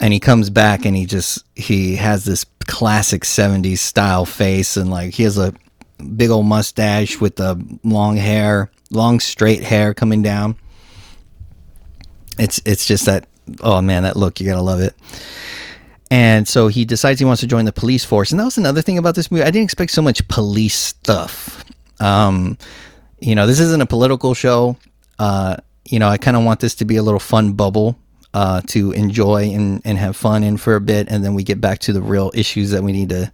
And 0.00 0.12
he 0.12 0.20
comes 0.20 0.50
back 0.50 0.84
and 0.84 0.96
he 0.96 1.06
just, 1.06 1.44
he 1.54 1.96
has 1.96 2.24
this 2.24 2.44
classic 2.66 3.22
70s 3.22 3.78
style 3.78 4.26
face. 4.26 4.76
And 4.76 4.90
like 4.90 5.14
he 5.14 5.22
has 5.22 5.38
a 5.38 5.54
big 6.16 6.30
old 6.30 6.46
mustache 6.46 7.20
with 7.20 7.36
the 7.36 7.62
long 7.82 8.16
hair, 8.16 8.70
long 8.90 9.20
straight 9.20 9.62
hair 9.62 9.94
coming 9.94 10.22
down. 10.22 10.56
It's, 12.38 12.60
it's 12.66 12.86
just 12.86 13.06
that, 13.06 13.26
oh 13.60 13.80
man, 13.80 14.02
that 14.02 14.16
look, 14.16 14.40
you 14.40 14.46
gotta 14.46 14.62
love 14.62 14.80
it. 14.80 14.94
And 16.10 16.46
so 16.46 16.68
he 16.68 16.84
decides 16.84 17.18
he 17.18 17.24
wants 17.24 17.40
to 17.40 17.46
join 17.46 17.64
the 17.64 17.72
police 17.72 18.04
force. 18.04 18.30
And 18.30 18.38
that 18.38 18.44
was 18.44 18.58
another 18.58 18.82
thing 18.82 18.98
about 18.98 19.14
this 19.14 19.30
movie. 19.30 19.42
I 19.42 19.50
didn't 19.50 19.64
expect 19.64 19.90
so 19.92 20.02
much 20.02 20.26
police 20.28 20.76
stuff. 20.76 21.64
Um, 22.00 22.58
you 23.18 23.34
know, 23.34 23.46
this 23.46 23.60
isn't 23.60 23.80
a 23.80 23.86
political 23.86 24.34
show. 24.34 24.76
Uh, 25.18 25.56
you 25.84 25.98
know, 25.98 26.08
I 26.08 26.18
kind 26.18 26.36
of 26.36 26.44
want 26.44 26.60
this 26.60 26.74
to 26.76 26.84
be 26.84 26.96
a 26.96 27.02
little 27.02 27.20
fun 27.20 27.52
bubble 27.52 27.98
uh, 28.34 28.60
to 28.68 28.92
enjoy 28.92 29.50
and, 29.50 29.80
and 29.84 29.96
have 29.98 30.16
fun 30.16 30.42
in 30.42 30.56
for 30.56 30.74
a 30.74 30.80
bit. 30.80 31.08
And 31.08 31.24
then 31.24 31.34
we 31.34 31.42
get 31.42 31.60
back 31.60 31.78
to 31.80 31.92
the 31.92 32.02
real 32.02 32.30
issues 32.34 32.70
that 32.70 32.82
we 32.82 32.92
need 32.92 33.08
to 33.10 33.32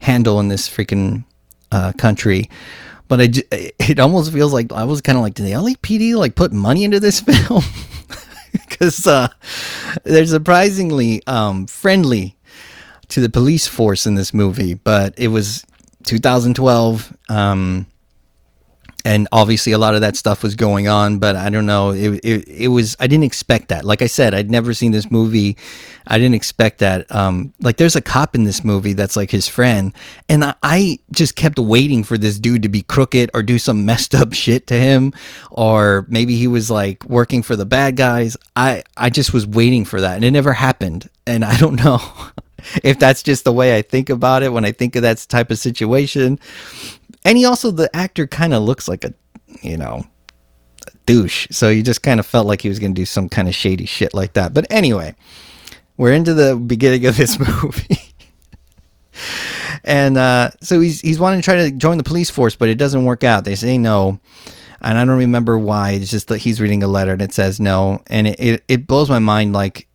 handle 0.00 0.38
in 0.40 0.48
this 0.48 0.68
freaking 0.68 1.24
uh, 1.72 1.92
country. 1.92 2.48
But 3.08 3.20
I, 3.20 3.28
it 3.80 3.98
almost 3.98 4.32
feels 4.32 4.52
like 4.52 4.72
I 4.72 4.84
was 4.84 5.00
kind 5.00 5.18
of 5.18 5.22
like, 5.22 5.34
did 5.34 5.46
the 5.46 5.52
LAPD 5.52 6.14
like 6.16 6.34
put 6.34 6.52
money 6.52 6.84
into 6.84 7.00
this 7.00 7.20
film? 7.48 7.62
because 8.52 9.06
uh, 9.06 9.28
they're 10.04 10.26
surprisingly 10.26 11.22
um, 11.26 11.66
friendly 11.66 12.36
to 13.08 13.20
the 13.20 13.28
police 13.28 13.66
force 13.66 14.06
in 14.06 14.14
this 14.14 14.34
movie. 14.34 14.74
But 14.74 15.14
it 15.18 15.28
was 15.28 15.64
2012. 16.04 17.16
Um, 17.28 17.86
and 19.06 19.28
obviously 19.30 19.70
a 19.70 19.78
lot 19.78 19.94
of 19.94 20.00
that 20.00 20.16
stuff 20.16 20.42
was 20.42 20.56
going 20.56 20.88
on 20.88 21.18
but 21.18 21.36
i 21.36 21.48
don't 21.48 21.64
know 21.64 21.90
it, 21.90 22.20
it, 22.24 22.48
it 22.48 22.68
was 22.68 22.96
i 22.98 23.06
didn't 23.06 23.24
expect 23.24 23.68
that. 23.68 23.84
Like 23.84 24.02
i 24.02 24.08
said 24.08 24.34
i'd 24.34 24.50
never 24.50 24.74
seen 24.74 24.92
this 24.92 25.10
movie. 25.10 25.56
I 26.08 26.18
didn't 26.18 26.34
expect 26.34 26.80
that 26.80 27.12
um 27.14 27.54
like 27.60 27.76
there's 27.76 27.96
a 27.96 28.00
cop 28.00 28.34
in 28.34 28.44
this 28.44 28.64
movie 28.64 28.92
that's 28.92 29.16
like 29.16 29.30
his 29.30 29.46
friend 29.48 29.92
and 30.28 30.44
I, 30.44 30.54
I 30.62 30.98
just 31.12 31.36
kept 31.36 31.58
waiting 31.58 32.02
for 32.04 32.18
this 32.18 32.38
dude 32.38 32.62
to 32.62 32.68
be 32.68 32.82
crooked 32.82 33.30
or 33.32 33.42
do 33.42 33.58
some 33.58 33.84
messed 33.90 34.14
up 34.14 34.32
shit 34.32 34.66
to 34.68 34.74
him 34.74 35.12
or 35.50 36.04
maybe 36.08 36.36
he 36.36 36.48
was 36.48 36.70
like 36.70 37.04
working 37.04 37.42
for 37.42 37.56
the 37.56 37.66
bad 37.66 37.96
guys. 37.96 38.36
I 38.56 38.82
i 38.96 39.08
just 39.08 39.32
was 39.32 39.46
waiting 39.46 39.84
for 39.84 40.00
that 40.00 40.16
and 40.16 40.24
it 40.24 40.32
never 40.32 40.52
happened 40.52 41.08
and 41.26 41.44
i 41.44 41.56
don't 41.56 41.76
know 41.84 42.00
if 42.82 42.98
that's 42.98 43.22
just 43.22 43.44
the 43.44 43.52
way 43.52 43.76
i 43.76 43.82
think 43.82 44.10
about 44.10 44.42
it 44.42 44.52
when 44.52 44.64
i 44.64 44.72
think 44.72 44.96
of 44.96 45.02
that 45.02 45.24
type 45.28 45.50
of 45.50 45.58
situation 45.58 46.38
and 47.26 47.36
he 47.36 47.44
also 47.44 47.70
the 47.70 47.94
actor 47.94 48.26
kind 48.26 48.54
of 48.54 48.62
looks 48.62 48.88
like 48.88 49.04
a 49.04 49.12
you 49.60 49.76
know 49.76 50.06
a 50.86 50.90
douche. 51.04 51.48
So 51.50 51.68
you 51.68 51.82
just 51.82 52.02
kind 52.02 52.20
of 52.20 52.26
felt 52.26 52.46
like 52.46 52.62
he 52.62 52.68
was 52.68 52.78
going 52.78 52.94
to 52.94 53.00
do 53.00 53.04
some 53.04 53.28
kind 53.28 53.48
of 53.48 53.54
shady 53.54 53.86
shit 53.86 54.14
like 54.14 54.32
that. 54.34 54.54
But 54.54 54.66
anyway 54.70 55.14
we're 55.96 56.12
into 56.12 56.34
the 56.34 56.56
beginning 56.56 57.06
of 57.06 57.16
this 57.16 57.38
movie. 57.62 57.98
And 59.84 60.18
uh, 60.18 60.50
so 60.60 60.80
he's 60.80 61.00
he's 61.00 61.18
wanting 61.18 61.40
to 61.40 61.44
try 61.44 61.56
to 61.56 61.70
join 61.70 61.96
the 61.96 62.04
police 62.04 62.30
force 62.30 62.56
but 62.56 62.68
it 62.68 62.76
doesn't 62.76 63.04
work 63.04 63.24
out. 63.24 63.44
They 63.44 63.54
say 63.54 63.78
no. 63.78 64.20
And 64.82 64.98
i 64.98 65.04
don't 65.04 65.18
remember 65.18 65.58
why. 65.58 65.92
It's 65.92 66.10
just 66.10 66.28
that 66.28 66.38
he's 66.38 66.60
reading 66.60 66.82
a 66.82 66.88
letter 66.88 67.12
and 67.12 67.22
it 67.22 67.32
says 67.32 67.58
no. 67.58 68.02
And 68.08 68.26
it, 68.26 68.40
it, 68.40 68.64
it 68.68 68.86
blows 68.86 69.08
my 69.08 69.18
mind 69.18 69.52
like 69.52 69.88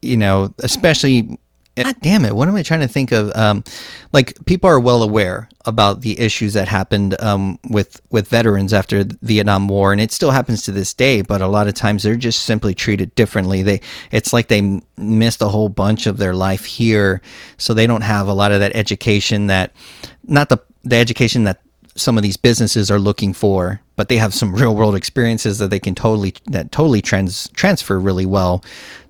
you 0.00 0.16
know 0.16 0.52
especially 0.58 1.38
God 1.74 1.96
damn 2.02 2.26
it! 2.26 2.36
What 2.36 2.48
am 2.48 2.54
I 2.54 2.62
trying 2.62 2.80
to 2.80 2.88
think 2.88 3.12
of? 3.12 3.34
Um, 3.34 3.64
like 4.12 4.44
people 4.44 4.68
are 4.68 4.78
well 4.78 5.02
aware 5.02 5.48
about 5.64 6.02
the 6.02 6.18
issues 6.20 6.52
that 6.52 6.68
happened 6.68 7.18
um, 7.20 7.58
with 7.70 8.00
with 8.10 8.28
veterans 8.28 8.74
after 8.74 9.04
the 9.04 9.16
Vietnam 9.22 9.68
War, 9.68 9.92
and 9.92 10.00
it 10.00 10.12
still 10.12 10.32
happens 10.32 10.62
to 10.64 10.72
this 10.72 10.92
day. 10.92 11.22
But 11.22 11.40
a 11.40 11.46
lot 11.46 11.68
of 11.68 11.74
times 11.74 12.02
they're 12.02 12.16
just 12.16 12.42
simply 12.42 12.74
treated 12.74 13.14
differently. 13.14 13.62
They 13.62 13.80
it's 14.10 14.34
like 14.34 14.48
they 14.48 14.82
missed 14.98 15.40
a 15.40 15.48
whole 15.48 15.70
bunch 15.70 16.06
of 16.06 16.18
their 16.18 16.34
life 16.34 16.66
here, 16.66 17.22
so 17.56 17.72
they 17.72 17.86
don't 17.86 18.02
have 18.02 18.28
a 18.28 18.34
lot 18.34 18.52
of 18.52 18.60
that 18.60 18.76
education 18.76 19.46
that 19.46 19.72
not 20.24 20.50
the 20.50 20.58
the 20.84 20.96
education 20.96 21.44
that 21.44 21.62
some 21.96 22.18
of 22.18 22.22
these 22.22 22.36
businesses 22.36 22.90
are 22.90 22.98
looking 22.98 23.32
for, 23.32 23.80
but 23.96 24.08
they 24.08 24.16
have 24.16 24.34
some 24.34 24.54
real 24.54 24.74
world 24.74 24.94
experiences 24.94 25.58
that 25.58 25.70
they 25.70 25.80
can 25.80 25.94
totally 25.94 26.34
that 26.46 26.72
totally 26.72 27.02
trans 27.02 27.48
transfer 27.50 27.98
really 27.98 28.26
well 28.26 28.64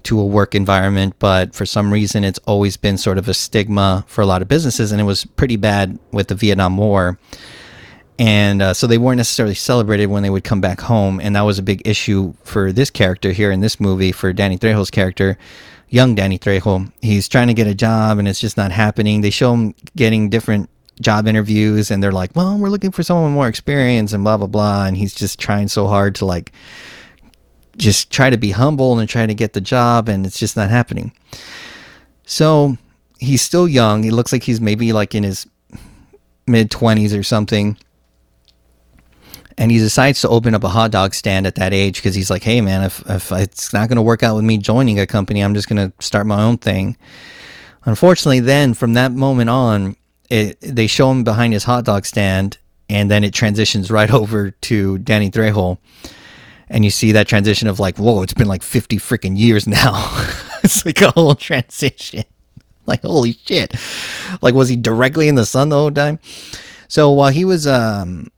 to 0.04 0.18
a 0.18 0.26
work 0.26 0.54
environment, 0.54 1.14
but 1.18 1.54
for 1.54 1.64
some 1.64 1.92
reason 1.92 2.24
it's 2.24 2.40
always 2.40 2.76
been 2.76 2.98
sort 2.98 3.18
of 3.18 3.28
a 3.28 3.34
stigma 3.34 4.04
for 4.08 4.20
a 4.20 4.26
lot 4.26 4.42
of 4.42 4.48
businesses, 4.48 4.92
and 4.92 5.00
it 5.00 5.04
was 5.04 5.24
pretty 5.24 5.56
bad 5.56 5.98
with 6.10 6.28
the 6.28 6.34
Vietnam 6.34 6.76
War. 6.76 7.18
And 8.18 8.62
uh, 8.62 8.74
so 8.74 8.86
they 8.86 8.98
weren't 8.98 9.16
necessarily 9.16 9.54
celebrated 9.54 10.06
when 10.06 10.22
they 10.22 10.30
would 10.30 10.44
come 10.44 10.60
back 10.60 10.80
home, 10.80 11.18
and 11.20 11.34
that 11.34 11.42
was 11.42 11.58
a 11.58 11.62
big 11.62 11.82
issue 11.86 12.34
for 12.44 12.70
this 12.70 12.90
character 12.90 13.32
here 13.32 13.50
in 13.50 13.60
this 13.60 13.80
movie 13.80 14.12
for 14.12 14.32
Danny 14.32 14.58
Trejo's 14.58 14.90
character, 14.90 15.38
young 15.88 16.14
Danny 16.14 16.38
Trejo. 16.38 16.92
He's 17.00 17.28
trying 17.28 17.48
to 17.48 17.54
get 17.54 17.66
a 17.66 17.74
job, 17.74 18.18
and 18.18 18.28
it's 18.28 18.40
just 18.40 18.56
not 18.56 18.70
happening. 18.70 19.22
They 19.22 19.30
show 19.30 19.54
him 19.54 19.74
getting 19.96 20.28
different 20.28 20.68
job 21.02 21.26
interviews, 21.26 21.90
and 21.90 22.02
they're 22.02 22.12
like, 22.12 22.30
"Well, 22.34 22.56
we're 22.58 22.68
looking 22.68 22.92
for 22.92 23.02
someone 23.02 23.26
with 23.26 23.34
more 23.34 23.48
experience," 23.48 24.12
and 24.12 24.24
blah 24.24 24.36
blah 24.36 24.46
blah, 24.46 24.86
and 24.86 24.96
he's 24.96 25.14
just 25.14 25.38
trying 25.38 25.68
so 25.68 25.86
hard 25.86 26.14
to 26.16 26.24
like 26.24 26.52
just 27.76 28.10
try 28.10 28.30
to 28.30 28.36
be 28.36 28.50
humble 28.50 28.98
and 28.98 29.08
try 29.08 29.26
to 29.26 29.34
get 29.34 29.52
the 29.52 29.60
job, 29.60 30.08
and 30.08 30.26
it's 30.26 30.38
just 30.38 30.56
not 30.56 30.70
happening. 30.70 31.12
So 32.24 32.76
he's 33.18 33.42
still 33.42 33.68
young. 33.68 34.02
He 34.02 34.10
looks 34.10 34.32
like 34.32 34.42
he's 34.42 34.60
maybe 34.60 34.92
like 34.92 35.14
in 35.14 35.22
his 35.22 35.46
mid 36.46 36.70
20s 36.70 37.18
or 37.18 37.22
something. 37.22 37.76
And 39.58 39.70
he 39.70 39.78
decides 39.78 40.22
to 40.22 40.28
open 40.28 40.54
up 40.54 40.64
a 40.64 40.68
hot 40.68 40.90
dog 40.90 41.14
stand 41.14 41.46
at 41.46 41.56
that 41.56 41.74
age 41.74 41.96
because 41.96 42.14
he's 42.14 42.30
like, 42.30 42.42
hey, 42.42 42.60
man, 42.60 42.82
if, 42.82 43.02
if 43.08 43.30
it's 43.32 43.72
not 43.72 43.88
going 43.88 43.96
to 43.96 44.02
work 44.02 44.22
out 44.22 44.34
with 44.34 44.44
me 44.44 44.56
joining 44.56 44.98
a 44.98 45.06
company, 45.06 45.40
I'm 45.40 45.54
just 45.54 45.68
going 45.68 45.90
to 45.90 46.04
start 46.04 46.26
my 46.26 46.42
own 46.42 46.56
thing. 46.56 46.96
Unfortunately, 47.84 48.40
then 48.40 48.74
from 48.74 48.94
that 48.94 49.12
moment 49.12 49.50
on, 49.50 49.96
it, 50.32 50.60
they 50.60 50.86
show 50.86 51.10
him 51.10 51.24
behind 51.24 51.52
his 51.52 51.64
hot 51.64 51.84
dog 51.84 52.06
stand, 52.06 52.58
and 52.88 53.10
then 53.10 53.24
it 53.24 53.34
transitions 53.34 53.90
right 53.90 54.10
over 54.20 54.50
to 54.50 54.98
Danny 54.98 55.30
Trejo 55.30 55.78
and 56.72 56.84
you 56.84 56.90
see 56.90 57.12
that 57.12 57.28
transition 57.28 57.68
of 57.68 57.78
like, 57.78 57.98
whoa, 57.98 58.22
it's 58.22 58.32
been 58.32 58.48
like 58.48 58.62
50 58.62 58.96
freaking 58.96 59.38
years 59.38 59.68
now. 59.68 59.92
it's 60.64 60.84
like 60.86 61.02
a 61.02 61.10
whole 61.10 61.36
transition. 61.36 62.24
Like, 62.84 63.02
holy 63.02 63.34
shit. 63.34 63.76
Like, 64.40 64.56
was 64.56 64.68
he 64.68 64.74
directly 64.74 65.28
in 65.28 65.36
the 65.36 65.46
sun 65.46 65.68
the 65.68 65.76
whole 65.76 65.92
time? 65.92 66.18
So 66.88 67.12
while 67.12 67.30
he 67.30 67.44
was, 67.44 67.64
um, 67.64 68.32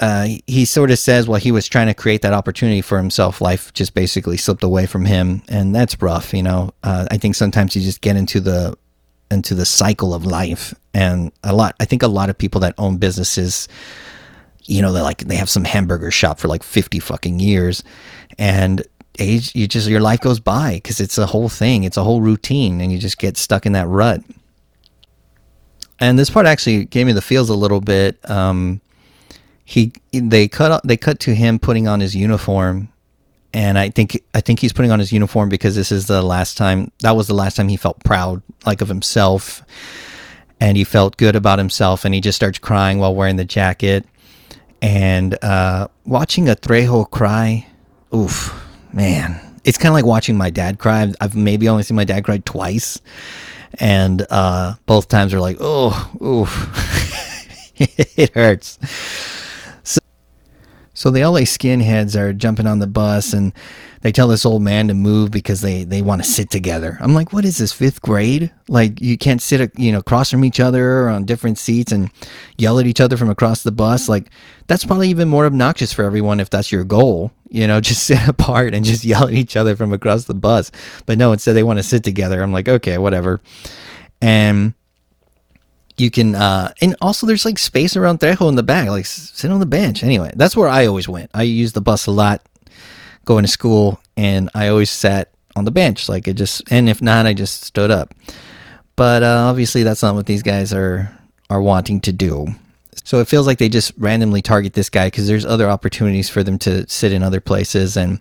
uh, 0.00 0.26
he 0.48 0.64
sort 0.64 0.90
of 0.90 0.98
says 0.98 1.28
while 1.28 1.38
he 1.38 1.52
was 1.52 1.68
trying 1.68 1.86
to 1.86 1.94
create 1.94 2.22
that 2.22 2.32
opportunity 2.32 2.82
for 2.82 2.98
himself, 2.98 3.40
life 3.40 3.72
just 3.74 3.94
basically 3.94 4.38
slipped 4.38 4.64
away 4.64 4.86
from 4.86 5.04
him, 5.04 5.40
and 5.48 5.72
that's 5.72 6.02
rough. 6.02 6.34
You 6.34 6.42
know, 6.42 6.74
uh, 6.82 7.06
I 7.12 7.16
think 7.16 7.36
sometimes 7.36 7.76
you 7.76 7.82
just 7.82 8.00
get 8.00 8.16
into 8.16 8.40
the 8.40 8.76
into 9.30 9.54
the 9.54 9.66
cycle 9.66 10.14
of 10.14 10.24
life, 10.24 10.74
and 10.94 11.32
a 11.42 11.54
lot. 11.54 11.74
I 11.80 11.84
think 11.84 12.02
a 12.02 12.08
lot 12.08 12.30
of 12.30 12.38
people 12.38 12.60
that 12.60 12.74
own 12.78 12.96
businesses, 12.98 13.68
you 14.64 14.82
know, 14.82 14.92
they 14.92 15.00
like 15.00 15.18
they 15.18 15.36
have 15.36 15.50
some 15.50 15.64
hamburger 15.64 16.10
shop 16.10 16.38
for 16.38 16.48
like 16.48 16.62
fifty 16.62 16.98
fucking 16.98 17.40
years, 17.40 17.82
and 18.38 18.82
age 19.18 19.54
you 19.54 19.66
just 19.66 19.88
your 19.88 20.00
life 20.00 20.20
goes 20.20 20.40
by 20.40 20.74
because 20.74 21.00
it's 21.00 21.18
a 21.18 21.26
whole 21.26 21.48
thing, 21.48 21.84
it's 21.84 21.96
a 21.96 22.04
whole 22.04 22.20
routine, 22.20 22.80
and 22.80 22.92
you 22.92 22.98
just 22.98 23.18
get 23.18 23.36
stuck 23.36 23.66
in 23.66 23.72
that 23.72 23.88
rut. 23.88 24.22
And 25.98 26.18
this 26.18 26.30
part 26.30 26.46
actually 26.46 26.84
gave 26.84 27.06
me 27.06 27.12
the 27.12 27.22
feels 27.22 27.48
a 27.48 27.54
little 27.54 27.80
bit. 27.80 28.18
Um, 28.28 28.80
he 29.64 29.92
they 30.12 30.46
cut 30.46 30.82
they 30.84 30.96
cut 30.96 31.18
to 31.20 31.34
him 31.34 31.58
putting 31.58 31.88
on 31.88 32.00
his 32.00 32.14
uniform 32.14 32.88
and 33.56 33.78
I 33.78 33.88
think 33.88 34.22
I 34.34 34.42
think 34.42 34.60
he's 34.60 34.74
putting 34.74 34.90
on 34.90 34.98
his 34.98 35.12
uniform 35.12 35.48
because 35.48 35.74
this 35.74 35.90
is 35.90 36.06
the 36.08 36.20
last 36.20 36.58
time 36.58 36.92
that 37.00 37.12
was 37.12 37.26
the 37.26 37.32
last 37.32 37.56
time 37.56 37.68
he 37.68 37.78
felt 37.78 38.04
proud 38.04 38.42
like 38.66 38.82
of 38.82 38.88
himself. 38.88 39.62
And 40.60 40.76
he 40.76 40.84
felt 40.84 41.16
good 41.16 41.34
about 41.36 41.58
himself 41.58 42.04
and 42.04 42.14
he 42.14 42.20
just 42.20 42.36
starts 42.36 42.58
crying 42.58 42.98
while 42.98 43.14
wearing 43.14 43.36
the 43.36 43.46
jacket. 43.46 44.04
And 44.82 45.42
uh, 45.42 45.88
watching 46.04 46.50
a 46.50 46.54
Trejo 46.54 47.10
cry 47.10 47.66
oof 48.14 48.54
man. 48.92 49.40
It's 49.64 49.78
kind 49.78 49.88
of 49.88 49.94
like 49.94 50.04
watching 50.04 50.36
my 50.36 50.50
dad 50.50 50.78
cry. 50.78 51.10
I've 51.18 51.34
maybe 51.34 51.66
only 51.66 51.82
seen 51.82 51.96
my 51.96 52.04
dad 52.04 52.24
cry 52.24 52.42
twice. 52.44 53.00
And 53.80 54.26
uh, 54.28 54.74
both 54.84 55.08
times 55.08 55.32
are 55.32 55.40
like 55.40 55.56
oh 55.60 56.10
oof. 56.22 56.92
It 58.18 58.34
hurts 58.34 58.78
so 60.96 61.10
the 61.10 61.20
LA 61.20 61.40
skinheads 61.40 62.16
are 62.16 62.32
jumping 62.32 62.66
on 62.66 62.78
the 62.78 62.86
bus 62.86 63.34
and 63.34 63.52
they 64.00 64.10
tell 64.10 64.28
this 64.28 64.46
old 64.46 64.62
man 64.62 64.88
to 64.88 64.94
move 64.94 65.30
because 65.30 65.60
they, 65.60 65.84
they 65.84 66.00
want 66.00 66.24
to 66.24 66.28
sit 66.28 66.48
together. 66.48 66.96
I'm 67.02 67.12
like, 67.12 67.34
what 67.34 67.44
is 67.44 67.58
this, 67.58 67.70
fifth 67.70 68.00
grade? 68.00 68.50
Like, 68.66 68.98
you 68.98 69.18
can't 69.18 69.42
sit, 69.42 69.78
you 69.78 69.92
know, 69.92 69.98
across 69.98 70.30
from 70.30 70.42
each 70.42 70.58
other 70.58 71.10
on 71.10 71.26
different 71.26 71.58
seats 71.58 71.92
and 71.92 72.10
yell 72.56 72.78
at 72.78 72.86
each 72.86 73.02
other 73.02 73.18
from 73.18 73.28
across 73.28 73.62
the 73.62 73.72
bus. 73.72 74.08
Like, 74.08 74.30
that's 74.68 74.86
probably 74.86 75.10
even 75.10 75.28
more 75.28 75.44
obnoxious 75.44 75.92
for 75.92 76.02
everyone 76.02 76.40
if 76.40 76.48
that's 76.48 76.72
your 76.72 76.84
goal. 76.84 77.30
You 77.50 77.66
know, 77.66 77.78
just 77.82 78.04
sit 78.04 78.26
apart 78.26 78.72
and 78.72 78.82
just 78.82 79.04
yell 79.04 79.24
at 79.24 79.34
each 79.34 79.54
other 79.54 79.76
from 79.76 79.92
across 79.92 80.24
the 80.24 80.34
bus. 80.34 80.72
But 81.04 81.18
no, 81.18 81.30
instead 81.32 81.52
they 81.52 81.62
want 81.62 81.78
to 81.78 81.82
sit 81.82 82.04
together. 82.04 82.42
I'm 82.42 82.52
like, 82.52 82.70
okay, 82.70 82.96
whatever. 82.96 83.42
And 84.22 84.72
you 85.98 86.10
can 86.10 86.34
uh 86.34 86.72
and 86.80 86.94
also 87.00 87.26
there's 87.26 87.44
like 87.44 87.58
space 87.58 87.96
around 87.96 88.20
Trejo 88.20 88.48
in 88.48 88.54
the 88.54 88.62
back 88.62 88.88
like 88.88 89.06
sit 89.06 89.50
on 89.50 89.60
the 89.60 89.66
bench. 89.66 90.02
Anyway 90.02 90.32
that's 90.36 90.56
where 90.56 90.68
i 90.68 90.86
always 90.86 91.08
went. 91.08 91.30
I 91.34 91.42
used 91.42 91.74
the 91.74 91.80
bus 91.80 92.06
a 92.06 92.10
lot 92.10 92.42
going 93.24 93.44
to 93.44 93.50
school 93.50 94.00
and 94.16 94.50
i 94.54 94.68
always 94.68 94.90
sat 94.90 95.30
on 95.54 95.64
the 95.64 95.70
bench. 95.70 96.08
Like 96.08 96.28
it 96.28 96.34
just 96.34 96.62
and 96.70 96.88
if 96.88 97.00
not 97.00 97.26
i 97.26 97.34
just 97.34 97.62
stood 97.62 97.90
up. 97.90 98.14
But 98.96 99.22
uh, 99.22 99.46
obviously 99.48 99.82
that's 99.82 100.02
not 100.02 100.14
what 100.14 100.26
these 100.26 100.42
guys 100.42 100.72
are 100.72 101.10
are 101.50 101.62
wanting 101.62 102.00
to 102.02 102.12
do. 102.12 102.48
So 103.04 103.20
it 103.20 103.28
feels 103.28 103.46
like 103.46 103.58
they 103.58 103.68
just 103.68 103.92
randomly 103.98 104.42
target 104.42 104.72
this 104.72 104.90
guy 104.90 105.06
because 105.06 105.28
there's 105.28 105.46
other 105.46 105.68
opportunities 105.68 106.28
for 106.28 106.42
them 106.42 106.58
to 106.60 106.88
sit 106.88 107.12
in 107.12 107.22
other 107.22 107.40
places 107.40 107.96
and 107.96 108.20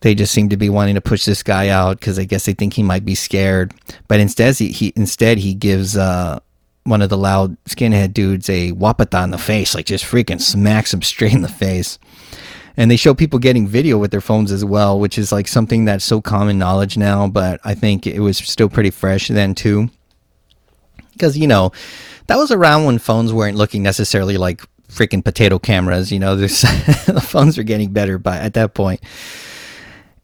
they 0.00 0.14
just 0.14 0.32
seem 0.32 0.48
to 0.50 0.56
be 0.56 0.70
wanting 0.70 0.94
to 0.94 1.00
push 1.00 1.24
this 1.24 1.42
guy 1.42 1.68
out 1.68 1.98
because 1.98 2.18
I 2.18 2.24
guess 2.24 2.46
they 2.46 2.54
think 2.54 2.74
he 2.74 2.82
might 2.82 3.04
be 3.04 3.14
scared. 3.14 3.74
But 4.08 4.20
instead, 4.20 4.56
he, 4.56 4.68
he 4.68 4.92
instead 4.96 5.38
he 5.38 5.52
gives 5.52 5.96
uh, 5.96 6.40
one 6.86 7.02
of 7.02 7.10
the 7.10 7.16
loud 7.16 7.56
skinhead 7.64 8.14
dudes 8.14 8.48
a 8.48 8.72
wapata 8.72 9.24
in 9.24 9.30
the 9.30 9.38
face, 9.38 9.74
like 9.74 9.86
just 9.86 10.04
freaking 10.04 10.40
smacks 10.40 10.94
him 10.94 11.02
straight 11.02 11.32
in 11.34 11.42
the 11.42 11.48
face. 11.48 11.98
And 12.78 12.90
they 12.90 12.96
show 12.96 13.14
people 13.14 13.38
getting 13.38 13.66
video 13.66 13.96
with 13.96 14.10
their 14.10 14.20
phones 14.20 14.52
as 14.52 14.64
well, 14.64 15.00
which 15.00 15.16
is 15.16 15.32
like 15.32 15.48
something 15.48 15.86
that's 15.86 16.04
so 16.04 16.20
common 16.20 16.58
knowledge 16.58 16.98
now, 16.98 17.26
but 17.26 17.58
I 17.64 17.74
think 17.74 18.06
it 18.06 18.20
was 18.20 18.36
still 18.36 18.68
pretty 18.68 18.90
fresh 18.90 19.28
then 19.28 19.54
too. 19.54 19.88
Because, 21.12 21.38
you 21.38 21.46
know, 21.46 21.72
that 22.26 22.36
was 22.36 22.50
around 22.50 22.84
when 22.84 22.98
phones 22.98 23.32
weren't 23.32 23.56
looking 23.56 23.82
necessarily 23.82 24.36
like 24.36 24.62
freaking 24.88 25.24
potato 25.24 25.58
cameras, 25.58 26.12
you 26.12 26.18
know, 26.18 26.36
the 26.36 27.24
phones 27.26 27.56
are 27.56 27.62
getting 27.62 27.92
better 27.92 28.18
by 28.18 28.36
at 28.36 28.54
that 28.54 28.74
point. 28.74 29.00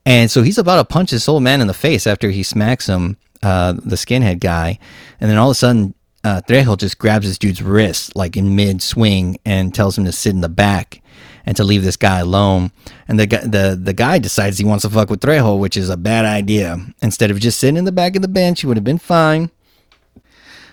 And 0.04 0.30
so 0.30 0.42
he's 0.42 0.58
about 0.58 0.76
to 0.76 0.84
punch 0.84 1.10
this 1.10 1.28
old 1.28 1.42
man 1.42 1.60
in 1.60 1.68
the 1.68 1.74
face 1.74 2.06
after 2.06 2.30
he 2.30 2.42
smacks 2.42 2.88
him, 2.88 3.16
uh, 3.42 3.72
the 3.72 3.96
skinhead 3.96 4.40
guy. 4.40 4.78
And 5.20 5.30
then 5.30 5.38
all 5.38 5.48
of 5.48 5.52
a 5.52 5.58
sudden, 5.58 5.94
uh, 6.24 6.40
Trejo 6.46 6.76
just 6.76 6.98
grabs 6.98 7.26
this 7.26 7.38
dude's 7.38 7.62
wrist 7.62 8.14
like 8.14 8.36
in 8.36 8.54
mid 8.54 8.82
swing 8.82 9.38
and 9.44 9.74
tells 9.74 9.98
him 9.98 10.04
to 10.04 10.12
sit 10.12 10.30
in 10.30 10.40
the 10.40 10.48
back 10.48 11.02
and 11.44 11.56
to 11.56 11.64
leave 11.64 11.82
this 11.82 11.96
guy 11.96 12.20
alone. 12.20 12.70
And 13.08 13.18
the 13.18 13.26
the 13.26 13.78
the 13.80 13.92
guy 13.92 14.18
decides 14.18 14.58
he 14.58 14.64
wants 14.64 14.82
to 14.82 14.90
fuck 14.90 15.10
with 15.10 15.20
Trejo, 15.20 15.58
which 15.58 15.76
is 15.76 15.90
a 15.90 15.96
bad 15.96 16.24
idea. 16.24 16.78
Instead 17.02 17.30
of 17.30 17.40
just 17.40 17.58
sitting 17.58 17.76
in 17.76 17.84
the 17.84 17.92
back 17.92 18.16
of 18.16 18.22
the 18.22 18.28
bench, 18.28 18.60
he 18.60 18.66
would 18.66 18.76
have 18.76 18.84
been 18.84 18.98
fine. 18.98 19.50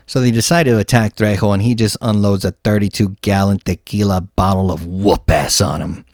So 0.06 0.20
they 0.20 0.32
decide 0.32 0.64
to 0.64 0.80
attack 0.80 1.16
Trejo, 1.16 1.54
and 1.54 1.62
he 1.62 1.76
just 1.76 1.96
unloads 2.02 2.44
a 2.44 2.52
32 2.52 3.18
gallon 3.22 3.60
tequila 3.60 4.22
bottle 4.22 4.72
of 4.72 4.88
whoop 4.88 5.30
ass 5.30 5.62
on 5.62 5.82
him. 5.82 6.06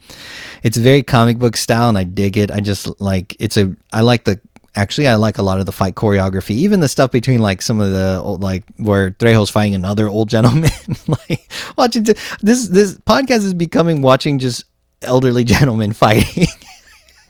It's 0.64 0.76
very 0.76 1.02
comic 1.02 1.38
book 1.38 1.56
style, 1.56 1.90
and 1.90 1.98
I 1.98 2.04
dig 2.04 2.38
it. 2.38 2.52
I 2.52 2.60
just 2.60 3.00
like 3.00 3.36
it's 3.40 3.58
a 3.58 3.76
I 3.94 4.02
like 4.02 4.26
the 4.26 4.40
actually 4.76 5.08
I 5.08 5.16
like 5.16 5.38
a 5.38 5.44
lot 5.44 5.60
of 5.60 5.66
the 5.66 5.72
fight 5.72 5.96
choreography, 5.96 6.52
even 6.52 6.80
the 6.80 6.88
stuff 6.88 7.12
between 7.12 7.40
like 7.40 7.62
some 7.62 7.80
of 7.80 7.92
the 7.92 8.20
old, 8.22 8.42
like 8.42 8.64
where 8.78 9.12
Trejo's 9.12 9.50
fighting 9.50 9.76
another 9.76 10.08
old 10.08 10.30
gentleman. 10.30 10.72
like 11.08 11.50
watching 11.78 12.04
this 12.42 12.68
this 12.68 12.98
podcast 13.00 13.44
is 13.44 13.54
becoming 13.54 14.02
watching 14.02 14.40
just 14.40 14.66
elderly 15.02 15.44
gentlemen 15.56 15.94
fighting. 15.94 16.48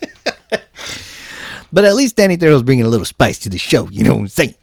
but 1.71 1.85
at 1.85 1.95
least 1.95 2.15
Danny 2.15 2.37
Trejo's 2.37 2.63
bringing 2.63 2.85
a 2.85 2.89
little 2.89 3.05
spice 3.05 3.39
to 3.39 3.49
the 3.49 3.57
show. 3.57 3.89
You 3.89 4.03
know 4.03 4.13
what 4.15 4.21
I'm 4.21 4.27
saying? 4.27 4.55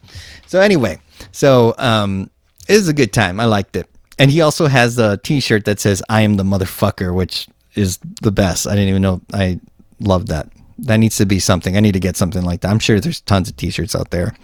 So 0.47 0.59
anyway, 0.59 0.99
so 1.31 1.73
um, 1.77 2.29
it 2.67 2.73
was 2.73 2.87
a 2.87 2.93
good 2.93 3.13
time. 3.13 3.39
I 3.39 3.45
liked 3.45 3.75
it, 3.75 3.89
and 4.19 4.29
he 4.29 4.41
also 4.41 4.67
has 4.67 4.99
a 4.99 5.17
T-shirt 5.17 5.65
that 5.65 5.79
says 5.79 6.03
"I 6.09 6.21
am 6.21 6.35
the 6.35 6.43
motherfucker," 6.43 7.13
which 7.13 7.47
is 7.75 7.97
the 8.21 8.31
best. 8.31 8.67
I 8.67 8.71
didn't 8.71 8.89
even 8.89 9.01
know 9.01 9.21
I 9.33 9.59
loved 9.99 10.27
that 10.27 10.49
that 10.83 10.97
needs 10.97 11.17
to 11.17 11.25
be 11.25 11.39
something. 11.39 11.75
I 11.75 11.79
need 11.79 11.93
to 11.93 11.99
get 11.99 12.17
something 12.17 12.43
like 12.43 12.61
that. 12.61 12.71
I'm 12.71 12.79
sure 12.79 12.99
there's 12.99 13.21
tons 13.21 13.49
of 13.49 13.57
t-shirts 13.57 13.95
out 13.95 14.11
there. 14.11 14.35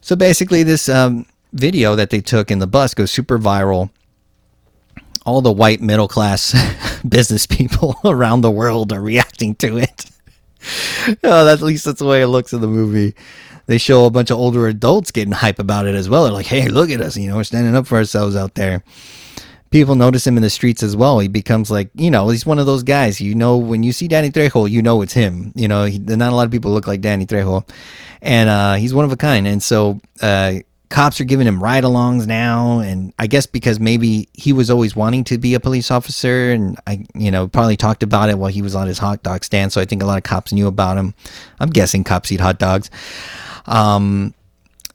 So 0.00 0.16
basically, 0.16 0.62
this 0.62 0.88
um, 0.88 1.26
video 1.52 1.96
that 1.96 2.10
they 2.10 2.20
took 2.20 2.50
in 2.50 2.58
the 2.58 2.66
bus 2.66 2.94
goes 2.94 3.10
super 3.10 3.38
viral. 3.38 3.90
All 5.26 5.40
the 5.42 5.52
white 5.52 5.80
middle 5.80 6.08
class 6.08 6.54
business 7.08 7.46
people 7.46 7.96
around 8.04 8.40
the 8.40 8.50
world 8.50 8.92
are 8.92 9.00
reacting 9.02 9.54
to 9.56 9.78
it. 9.78 10.06
oh, 11.24 11.48
at 11.48 11.60
least 11.62 11.84
that's 11.84 11.98
the 11.98 12.06
way 12.06 12.22
it 12.22 12.28
looks 12.28 12.52
in 12.52 12.60
the 12.60 12.66
movie. 12.66 13.14
They 13.66 13.78
show 13.78 14.04
a 14.04 14.10
bunch 14.10 14.30
of 14.30 14.38
older 14.38 14.66
adults 14.66 15.10
getting 15.10 15.32
hype 15.32 15.58
about 15.58 15.86
it 15.86 15.94
as 15.94 16.08
well. 16.08 16.24
They're 16.24 16.32
like, 16.32 16.46
"Hey, 16.46 16.68
look 16.68 16.90
at 16.90 17.00
us! 17.00 17.16
You 17.16 17.28
know, 17.28 17.36
we're 17.36 17.44
standing 17.44 17.76
up 17.76 17.86
for 17.86 17.98
ourselves 17.98 18.34
out 18.34 18.54
there." 18.54 18.82
People 19.70 19.94
notice 19.94 20.26
him 20.26 20.36
in 20.36 20.42
the 20.42 20.50
streets 20.50 20.82
as 20.82 20.96
well. 20.96 21.18
He 21.20 21.28
becomes 21.28 21.70
like, 21.70 21.90
you 21.94 22.10
know, 22.10 22.28
he's 22.28 22.44
one 22.44 22.58
of 22.58 22.66
those 22.66 22.82
guys. 22.82 23.20
You 23.20 23.34
know, 23.34 23.56
when 23.56 23.82
you 23.82 23.92
see 23.92 24.08
Danny 24.08 24.30
Trejo, 24.30 24.68
you 24.68 24.82
know 24.82 25.02
it's 25.02 25.12
him. 25.12 25.52
You 25.54 25.68
know, 25.68 25.84
he, 25.84 25.98
not 25.98 26.32
a 26.32 26.36
lot 26.36 26.44
of 26.46 26.50
people 26.50 26.72
look 26.72 26.86
like 26.86 27.00
Danny 27.00 27.26
Trejo, 27.26 27.68
and 28.20 28.48
uh, 28.48 28.74
he's 28.74 28.92
one 28.92 29.04
of 29.04 29.12
a 29.12 29.16
kind. 29.16 29.46
And 29.46 29.62
so, 29.62 30.00
uh, 30.20 30.54
cops 30.88 31.20
are 31.20 31.24
giving 31.24 31.46
him 31.46 31.62
ride-alongs 31.62 32.26
now, 32.26 32.80
and 32.80 33.14
I 33.16 33.28
guess 33.28 33.46
because 33.46 33.78
maybe 33.78 34.28
he 34.34 34.52
was 34.52 34.70
always 34.70 34.96
wanting 34.96 35.22
to 35.24 35.38
be 35.38 35.54
a 35.54 35.60
police 35.60 35.90
officer, 35.90 36.50
and 36.50 36.76
I, 36.86 37.06
you 37.14 37.30
know, 37.30 37.46
probably 37.46 37.76
talked 37.76 38.02
about 38.02 38.28
it 38.28 38.38
while 38.38 38.50
he 38.50 38.60
was 38.60 38.74
on 38.74 38.88
his 38.88 38.98
hot 38.98 39.22
dog 39.22 39.44
stand. 39.44 39.72
So 39.72 39.80
I 39.80 39.84
think 39.84 40.02
a 40.02 40.06
lot 40.06 40.18
of 40.18 40.24
cops 40.24 40.52
knew 40.52 40.66
about 40.66 40.96
him. 40.96 41.14
I'm 41.60 41.70
guessing 41.70 42.02
cops 42.02 42.32
eat 42.32 42.40
hot 42.40 42.58
dogs. 42.58 42.90
Um, 43.66 44.34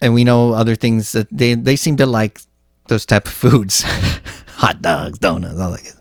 and 0.02 0.14
we 0.14 0.26
know 0.26 0.52
other 0.54 0.76
things 0.76 1.14
that 1.14 1.28
they 1.32 1.54
they 1.54 1.78
seem 1.78 1.96
to 1.98 2.06
like 2.06 2.42
those 2.88 3.06
type 3.06 3.26
of 3.26 3.34
foods. 3.34 3.86
hot 4.56 4.82
dogs, 4.82 5.20
donuts, 5.20 5.60
all 5.60 5.72
that. 5.72 5.96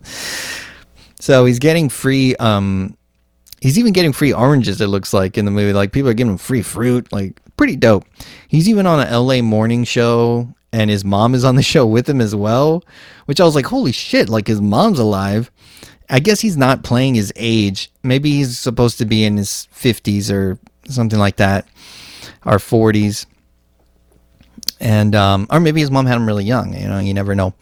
So 1.20 1.44
he's 1.44 1.58
getting 1.58 1.88
free. 1.88 2.36
Um, 2.36 2.96
he's 3.60 3.78
even 3.78 3.92
getting 3.92 4.12
free 4.12 4.32
oranges. 4.32 4.80
It 4.80 4.88
looks 4.88 5.12
like 5.12 5.36
in 5.38 5.44
the 5.44 5.50
movie, 5.50 5.72
like 5.72 5.92
people 5.92 6.10
are 6.10 6.14
giving 6.14 6.32
him 6.32 6.38
free 6.38 6.62
fruit. 6.62 7.12
Like 7.12 7.40
pretty 7.56 7.76
dope. 7.76 8.04
He's 8.48 8.68
even 8.68 8.86
on 8.86 9.00
an 9.00 9.12
LA 9.12 9.42
morning 9.42 9.84
show, 9.84 10.54
and 10.72 10.90
his 10.90 11.04
mom 11.04 11.34
is 11.34 11.44
on 11.44 11.56
the 11.56 11.62
show 11.62 11.86
with 11.86 12.08
him 12.08 12.20
as 12.20 12.34
well. 12.34 12.84
Which 13.26 13.40
I 13.40 13.44
was 13.44 13.54
like, 13.54 13.66
holy 13.66 13.92
shit! 13.92 14.28
Like 14.28 14.46
his 14.46 14.60
mom's 14.60 14.98
alive. 14.98 15.50
I 16.10 16.20
guess 16.20 16.40
he's 16.40 16.56
not 16.56 16.84
playing 16.84 17.14
his 17.14 17.32
age. 17.36 17.90
Maybe 18.02 18.30
he's 18.30 18.58
supposed 18.58 18.98
to 18.98 19.06
be 19.06 19.24
in 19.24 19.38
his 19.38 19.66
fifties 19.70 20.30
or 20.30 20.58
something 20.86 21.18
like 21.18 21.36
that, 21.36 21.66
or 22.44 22.58
forties. 22.58 23.26
And 24.78 25.14
um, 25.14 25.46
or 25.50 25.60
maybe 25.60 25.80
his 25.80 25.90
mom 25.90 26.04
had 26.04 26.16
him 26.16 26.26
really 26.26 26.44
young. 26.44 26.74
You 26.74 26.88
know, 26.88 26.98
you 26.98 27.14
never 27.14 27.34
know. 27.34 27.54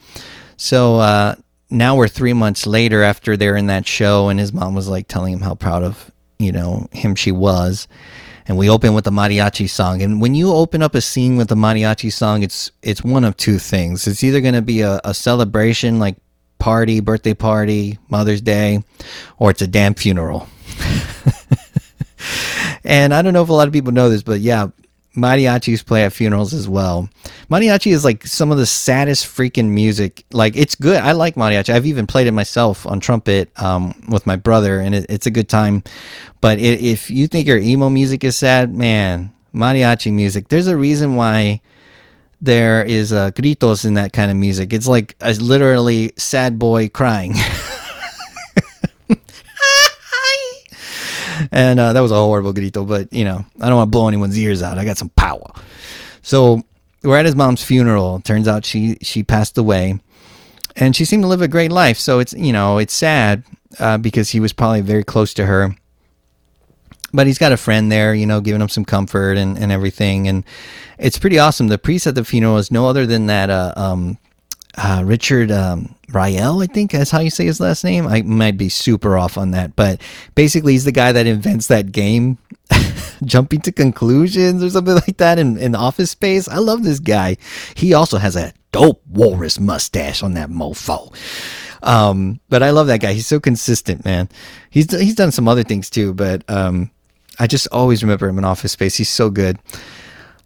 So 0.62 1.01
uh, 1.01 1.35
now 1.70 1.96
we're 1.96 2.07
three 2.07 2.35
months 2.35 2.68
later 2.68 3.03
after 3.03 3.37
they're 3.37 3.57
in 3.57 3.66
that 3.66 3.85
show, 3.85 4.29
and 4.29 4.38
his 4.38 4.53
mom 4.53 4.77
was 4.77 4.87
like 4.87 5.09
telling 5.09 5.33
him 5.33 5.40
how 5.40 5.57
proud 5.57 5.83
of 5.83 6.12
you 6.38 6.53
know 6.53 6.87
him 6.92 7.16
she 7.16 7.33
was, 7.33 7.88
and 8.46 8.57
we 8.57 8.70
open 8.70 8.94
with 8.94 9.03
the 9.03 9.11
mariachi 9.11 9.68
song. 9.68 10.03
And 10.03 10.20
when 10.20 10.37
you 10.37 10.53
open 10.53 10.81
up 10.81 10.94
a 10.94 11.01
scene 11.01 11.37
with 11.37 11.48
the 11.48 11.57
mariachi 11.57 12.12
song, 12.12 12.44
it's 12.44 12.70
it's 12.81 13.03
one 13.03 13.25
of 13.25 13.37
two 13.37 13.59
things. 13.59 14.07
It's 14.07 14.22
either 14.22 14.40
going 14.40 14.55
to 14.55 14.62
be 14.62 14.83
a, 14.83 15.01
a 15.05 15.14
celebration, 15.14 15.98
like 15.98 16.14
party, 16.61 17.01
birthday 17.01 17.35
party, 17.35 17.98
Mother's 18.09 18.40
Day, 18.40 18.85
or 19.38 19.51
it's 19.51 19.62
a 19.62 19.66
damn 19.66 19.94
funeral. 19.94 20.46
and 22.85 23.12
I 23.12 23.20
don't 23.20 23.33
know 23.33 23.42
if 23.42 23.48
a 23.48 23.53
lot 23.53 23.66
of 23.66 23.75
people 23.75 23.90
know 23.90 24.09
this, 24.09 24.22
but 24.22 24.38
yeah, 24.38 24.68
mariachis 25.16 25.85
play 25.85 26.05
at 26.05 26.12
funerals 26.12 26.55
as 26.55 26.68
well. 26.68 27.09
Mariachi 27.51 27.92
is 27.92 28.05
like 28.05 28.27
some 28.27 28.51
of 28.51 28.59
the 28.59 28.66
saddest 28.66 29.27
freaking 29.27 29.68
music. 29.70 30.25
Like 30.33 30.57
it's 30.57 30.75
good. 30.75 30.96
I 31.01 31.12
like 31.12 31.35
mariachi. 31.35 31.75
I've 31.75 31.87
even 31.87 32.07
played 32.07 32.27
it 32.27 32.33
myself 32.33 32.87
on 32.87 33.01
trumpet 33.01 33.51
um, 33.61 33.94
with 34.09 34.27
my 34.27 34.37
brother, 34.37 34.81
and 34.81 34.94
it, 34.94 35.07
it's 35.09 35.27
a 35.27 35.31
good 35.31 35.48
time. 35.48 35.83
But 36.40 36.59
it, 36.59 36.81
if 36.81 37.11
you 37.11 37.27
think 37.29 37.46
your 37.46 37.59
emo 37.59 37.88
music 37.88 38.25
is 38.25 38.37
sad, 38.37 38.75
man, 38.75 39.33
mariachi 39.55 40.12
music. 40.12 40.48
There's 40.48 40.66
a 40.66 40.77
reason 40.77 41.14
why 41.16 41.61
there 42.40 42.85
is 42.85 43.12
uh, 43.12 43.31
gritos 43.31 43.85
in 43.85 43.94
that 43.94 44.12
kind 44.12 44.31
of 44.31 44.37
music. 44.37 44.72
It's 44.72 44.88
like 44.88 45.14
a 45.20 45.33
literally 45.35 46.12
sad 46.16 46.59
boy 46.59 46.88
crying. 46.88 47.35
and 51.53 51.79
uh, 51.79 51.92
that 51.92 52.01
was 52.01 52.11
a 52.11 52.16
horrible 52.16 52.53
grito, 52.53 52.85
but 52.85 53.12
you 53.12 53.25
know, 53.25 53.45
I 53.61 53.68
don't 53.68 53.77
want 53.77 53.88
to 53.88 53.90
blow 53.90 54.09
anyone's 54.09 54.38
ears 54.38 54.62
out. 54.62 54.79
I 54.79 54.85
got 54.85 54.99
some 54.99 55.11
power. 55.11 55.51
So 56.23 56.62
we're 57.03 57.18
at 57.18 57.25
his 57.25 57.37
mom's 57.37 57.64
funeral. 57.64 58.21
Turns 58.21 58.49
out 58.49 58.64
she 58.64 58.97
she 59.03 59.23
passed 59.23 59.59
away, 59.59 60.01
and 60.77 60.95
she 60.95 61.05
seemed 61.05 61.23
to 61.23 61.29
live 61.29 61.42
a 61.42 61.49
great 61.49 61.73
life. 61.73 61.99
So 61.99 62.18
it's 62.18 62.33
you 62.33 62.53
know 62.53 62.79
it's 62.79 62.95
sad 62.95 63.45
uh, 63.79 63.99
because 63.99 64.31
he 64.31 64.40
was 64.40 64.53
probably 64.53 64.81
very 64.81 65.05
close 65.05 65.35
to 65.35 65.47
her. 65.47 65.75
But 67.14 67.27
he's 67.27 67.37
got 67.37 67.53
a 67.53 67.59
friend 67.59 67.92
there, 67.92 68.14
you 68.14 68.25
know, 68.25 68.40
giving 68.40 68.62
him 68.62 68.71
some 68.71 68.87
comfort 68.87 69.37
and, 69.37 69.59
and 69.59 69.71
everything. 69.71 70.29
And 70.29 70.45
it's 70.99 71.18
pretty 71.18 71.38
awesome. 71.38 71.68
The 71.68 71.77
priest 71.77 72.07
at 72.07 72.14
the 72.14 72.25
funeral 72.25 72.57
is 72.57 72.71
no 72.71 72.88
other 72.88 73.05
than 73.05 73.27
that 73.27 73.51
uh, 73.51 73.75
um, 73.77 74.16
uh, 74.79 75.03
Richard 75.05 75.51
um, 75.51 75.95
Riel, 76.14 76.61
I 76.61 76.66
think 76.66 76.92
that's 76.92 77.11
how 77.11 77.20
you 77.20 77.31
say 77.31 77.46
his 77.46 77.61
last 77.61 77.85
name. 77.85 78.07
I 78.07 78.22
might 78.22 78.57
be 78.57 78.68
super 78.68 79.16
off 79.16 79.38
on 79.38 79.53
that, 79.53 79.77
but 79.77 80.01
basically, 80.35 80.72
he's 80.72 80.85
the 80.85 80.92
guy 80.92 81.12
that 81.12 81.27
invents 81.27 81.68
that 81.68 81.92
game, 81.92 82.38
jumping 83.25 83.61
to 83.62 83.72
conclusions 83.72 84.62
or 84.62 84.70
something 84.70 84.94
like 84.94 85.16
that 85.18 85.38
in, 85.38 85.57
in 85.59 85.75
Office 85.75 86.11
Space. 86.11 86.48
I 86.48 86.59
love 86.59 86.83
this 86.83 86.98
guy. 86.98 87.37
He 87.75 87.94
also 87.94 88.18
has 88.18 88.37
a 88.37 88.53
dope 88.72 89.03
walrus 89.07 89.61
mustache 89.61 90.22
on 90.22 90.35
that 90.35 90.48
mofo. 90.48 91.14
Um, 91.83 92.40
but 92.48 92.62
I 92.62 92.70
love 92.70 92.87
that 92.87 93.01
guy. 93.01 93.12
He's 93.12 93.27
so 93.27 93.40
consistent, 93.40 94.05
man. 94.05 94.29
He's 94.70 94.90
he's 94.98 95.14
done 95.14 95.33
some 95.33 95.48
other 95.48 95.64
things 95.64 95.90
too, 95.90 96.14
but 96.14 96.48
um, 96.48 96.90
I 97.38 97.46
just 97.46 97.68
always 97.72 98.03
remember 98.03 98.29
him 98.29 98.38
in 98.38 98.44
Office 98.44 98.72
Space. 98.72 98.96
He's 98.96 99.09
so 99.09 99.31
good. 99.31 99.59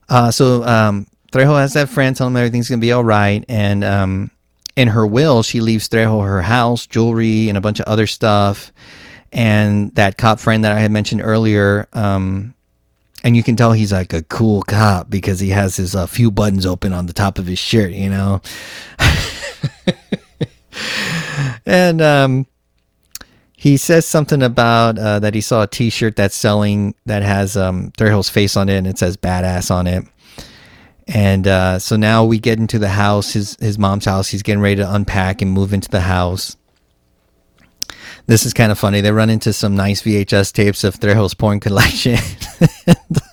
Uh, 0.09 0.31
so 0.31 0.64
um, 0.64 1.07
Trejo 1.33 1.59
has 1.59 1.74
that 1.74 1.88
friend 1.88 2.16
tell 2.16 2.26
him 2.29 2.37
everything's 2.37 2.68
gonna 2.68 2.81
be 2.81 2.92
all 2.92 3.05
right, 3.05 3.44
and 3.48 3.85
um, 3.85 4.31
in 4.77 4.89
her 4.89 5.07
will, 5.07 5.43
she 5.43 5.61
leaves 5.61 5.89
Trejo 5.89 6.25
her 6.25 6.43
house, 6.43 6.87
jewelry, 6.87 7.49
and 7.49 7.57
a 7.57 7.61
bunch 7.61 7.81
of 7.81 7.87
other 7.87 8.07
stuff. 8.07 8.73
And 9.33 9.95
that 9.95 10.19
cop 10.19 10.39
friend 10.39 10.65
that 10.65 10.73
I 10.73 10.81
had 10.81 10.93
mentioned 10.93 11.23
earlier, 11.23 11.89
um, 11.93 12.55
and 13.25 13.37
you 13.37 13.43
can 13.43 13.57
tell 13.57 13.73
he's 13.73 13.93
like 13.93 14.12
a 14.12 14.23
cool 14.23 14.62
cop 14.62 15.11
because 15.11 15.41
he 15.41 15.51
has 15.51 15.77
his 15.77 15.97
uh, 15.97 16.07
few 16.07 16.31
buttons 16.31 16.65
open 16.65 16.93
on 16.93 17.07
the 17.07 17.12
top 17.12 17.39
of 17.39 17.47
his 17.47 17.59
shirt, 17.59 17.93
you 17.93 18.09
know. 18.09 18.41
and 21.67 22.01
um, 22.01 22.47
he 23.57 23.77
says 23.77 24.07
something 24.07 24.43
about 24.43 24.99
uh, 24.99 25.19
that 25.19 25.35
he 25.35 25.41
saw 25.41 25.62
a 25.62 25.67
T-shirt 25.67 26.17
that's 26.17 26.37
selling 26.37 26.95
that 27.07 27.23
has 27.23 27.57
um, 27.57 27.91
Trejo's 27.99 28.29
face 28.29 28.57
on 28.57 28.69
it 28.69 28.77
and 28.77 28.87
it 28.87 28.99
says 28.99 29.17
"badass" 29.17 29.71
on 29.71 29.87
it. 29.87 30.05
And 31.07 31.47
uh, 31.47 31.79
so 31.79 31.97
now 31.97 32.25
we 32.25 32.38
get 32.38 32.59
into 32.59 32.79
the 32.79 32.88
house, 32.88 33.33
his 33.33 33.57
his 33.61 33.79
mom's 33.79 34.05
house. 34.07 34.29
He's 34.29 34.42
getting 34.42 34.61
ready 34.61 34.77
to 34.77 34.92
unpack 34.92 35.40
and 35.40 35.51
move 35.51 35.73
into 35.73 35.88
the 35.88 36.01
house. 36.01 36.57
This 38.27 38.45
is 38.45 38.53
kind 38.53 38.73
of 38.73 38.79
funny. 38.79 39.01
They 39.01 39.12
run 39.12 39.31
into 39.31 39.53
some 39.53 39.77
nice 39.77 40.03
VHS 40.03 40.53
tapes 40.53 40.83
of 40.83 40.99
Trejo's 40.99 41.35
porn 41.35 41.61
collection. 41.61 42.19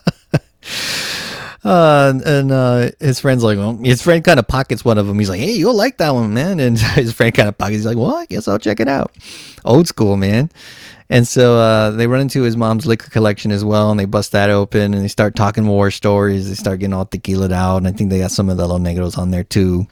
uh, 1.64 2.14
and 2.26 2.52
uh, 2.52 2.90
his 3.00 3.20
friend's 3.20 3.44
like, 3.44 3.58
well, 3.58 3.78
his 3.78 4.02
friend 4.02 4.24
kind 4.24 4.40
of 4.40 4.48
pockets 4.48 4.84
one 4.84 4.98
of 4.98 5.08
them. 5.08 5.18
He's 5.18 5.30
like, 5.30 5.40
hey, 5.40 5.54
you'll 5.54 5.76
like 5.76 5.98
that 5.98 6.14
one, 6.14 6.34
man. 6.34 6.60
And 6.60 6.78
his 6.80 7.14
friend 7.14 7.34
kind 7.34 7.48
of 7.48 7.58
pockets. 7.58 7.78
He's 7.78 7.86
like, 7.86 7.98
well, 7.98 8.16
I 8.16 8.26
guess 8.26 8.48
I'll 8.48 8.60
check 8.60 8.80
it 8.80 8.88
out. 8.88 9.12
Old 9.64 9.88
school, 9.88 10.18
man. 10.18 10.50
And 11.10 11.28
so 11.28 11.58
uh, 11.58 11.92
they 11.92 12.08
run 12.08 12.22
into 12.22 12.42
his 12.42 12.58
mom's 12.58 12.86
liquor 12.86 13.10
collection 13.10 13.52
as 13.52 13.64
well, 13.64 13.92
and 13.92 14.00
they 14.00 14.06
bust 14.06 14.32
that 14.32 14.50
open, 14.50 14.94
and 14.94 15.04
they 15.04 15.08
start 15.08 15.36
talking 15.36 15.68
war 15.68 15.92
stories. 15.92 16.50
They 16.50 16.56
start 16.56 16.80
getting 16.80 16.94
all 16.94 17.06
tequila 17.06 17.54
out, 17.54 17.78
and 17.78 17.88
I 17.88 17.92
think 17.92 18.10
they 18.10 18.20
got 18.20 18.32
some 18.32 18.50
of 18.50 18.58
the 18.58 18.68
Los 18.68 18.80
Negros 18.80 19.18
on 19.18 19.30
there 19.30 19.44
too, 19.44 19.86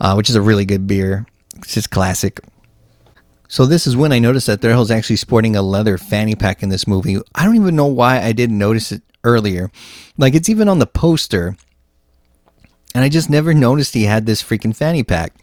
uh, 0.00 0.14
which 0.14 0.30
is 0.30 0.36
a 0.36 0.42
really 0.42 0.64
good 0.64 0.86
beer. 0.86 1.26
It's 1.56 1.74
just 1.74 1.90
classic. 1.90 2.40
So 3.50 3.66
this 3.66 3.88
is 3.88 3.96
when 3.96 4.12
I 4.12 4.20
noticed 4.20 4.46
that 4.46 4.60
Trejo's 4.60 4.92
actually 4.92 5.16
sporting 5.16 5.56
a 5.56 5.62
leather 5.62 5.98
fanny 5.98 6.36
pack 6.36 6.62
in 6.62 6.68
this 6.68 6.86
movie. 6.86 7.18
I 7.34 7.44
don't 7.44 7.56
even 7.56 7.74
know 7.74 7.86
why 7.86 8.22
I 8.22 8.30
didn't 8.30 8.56
notice 8.56 8.92
it 8.92 9.02
earlier. 9.24 9.72
Like 10.16 10.36
it's 10.36 10.48
even 10.48 10.68
on 10.68 10.78
the 10.78 10.86
poster, 10.86 11.56
and 12.94 13.02
I 13.02 13.08
just 13.08 13.28
never 13.28 13.52
noticed 13.52 13.92
he 13.92 14.04
had 14.04 14.24
this 14.24 14.40
freaking 14.40 14.74
fanny 14.74 15.02
pack. 15.02 15.34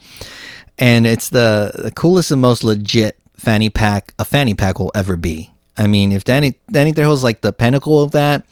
And 0.77 1.05
it's 1.05 1.29
the, 1.29 1.73
the 1.75 1.91
coolest 1.91 2.31
and 2.31 2.41
most 2.41 2.63
legit 2.63 3.19
fanny 3.35 3.69
pack 3.69 4.13
a 4.17 4.23
fanny 4.23 4.53
pack 4.53 4.79
will 4.79 4.91
ever 4.95 5.17
be. 5.17 5.51
I 5.77 5.87
mean, 5.87 6.13
if 6.13 6.23
Danny 6.23 6.57
Danny 6.71 6.93
Trejo's 6.93 7.25
like 7.25 7.41
the 7.41 7.51
pinnacle 7.51 8.01
of 8.01 8.11
that, 8.11 8.45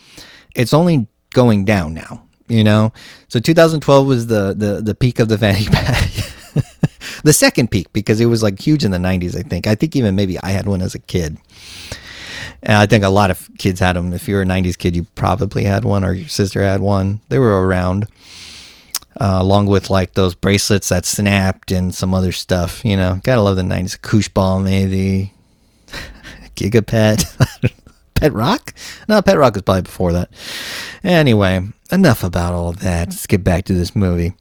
it's 0.53 0.73
only 0.73 1.07
going 1.33 1.63
down 1.63 1.93
now. 1.93 2.23
You 2.49 2.65
know, 2.65 2.91
so 3.29 3.39
2012 3.39 4.05
was 4.05 4.27
the 4.27 4.53
the 4.53 4.81
the 4.81 4.95
peak 4.95 5.19
of 5.19 5.29
the 5.29 5.37
fanny 5.37 5.65
pack. 5.71 6.11
The 7.25 7.33
second 7.33 7.71
peak 7.71 7.91
because 7.91 8.21
it 8.21 8.27
was 8.27 8.43
like 8.43 8.59
huge 8.59 8.85
in 8.85 8.91
the 8.91 8.99
90s. 8.99 9.35
I 9.35 9.41
think. 9.41 9.65
I 9.65 9.73
think 9.73 9.95
even 9.95 10.15
maybe 10.15 10.39
I 10.41 10.51
had 10.51 10.67
one 10.67 10.81
as 10.81 10.93
a 10.93 10.99
kid. 10.99 11.37
And 12.61 12.77
I 12.77 12.85
think 12.85 13.03
a 13.03 13.09
lot 13.09 13.31
of 13.31 13.49
kids 13.57 13.79
had 13.79 13.95
them. 13.95 14.13
If 14.13 14.27
you 14.27 14.35
were 14.35 14.43
a 14.43 14.45
90s 14.45 14.77
kid, 14.77 14.95
you 14.95 15.05
probably 15.15 15.63
had 15.63 15.85
one 15.85 16.03
or 16.03 16.13
your 16.13 16.27
sister 16.27 16.61
had 16.61 16.81
one. 16.81 17.21
They 17.29 17.39
were 17.39 17.65
around. 17.65 18.07
Uh, 19.19 19.37
along 19.39 19.65
with 19.67 19.89
like 19.89 20.13
those 20.13 20.35
bracelets 20.35 20.89
that 20.89 21.05
snapped 21.05 21.71
and 21.71 21.95
some 21.95 22.13
other 22.13 22.31
stuff. 22.31 22.83
You 22.85 22.97
know, 22.97 23.21
gotta 23.23 23.41
love 23.41 23.55
the 23.55 23.61
'90s. 23.63 23.99
Koosh 24.01 24.27
ball, 24.27 24.59
maybe 24.59 25.33
Gigapet, 26.55 27.71
Pet 28.15 28.33
Rock. 28.33 28.73
No, 29.07 29.21
Pet 29.21 29.37
Rock 29.37 29.53
was 29.53 29.61
probably 29.63 29.83
before 29.83 30.11
that. 30.11 30.29
Anyway, 31.01 31.65
enough 31.91 32.25
about 32.25 32.53
all 32.53 32.73
that. 32.73 33.07
Let's 33.07 33.25
get 33.25 33.41
back 33.41 33.63
to 33.65 33.73
this 33.73 33.95
movie. 33.95 34.33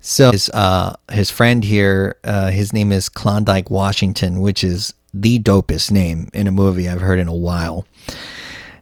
So 0.00 0.32
his 0.32 0.48
uh, 0.50 0.96
his 1.10 1.30
friend 1.30 1.62
here, 1.62 2.16
uh, 2.24 2.50
his 2.50 2.72
name 2.72 2.92
is 2.92 3.08
Klondike 3.08 3.70
Washington, 3.70 4.40
which 4.40 4.64
is 4.64 4.94
the 5.12 5.38
dopest 5.38 5.90
name 5.90 6.28
in 6.32 6.46
a 6.46 6.52
movie 6.52 6.88
I've 6.88 7.00
heard 7.00 7.18
in 7.18 7.28
a 7.28 7.34
while. 7.34 7.86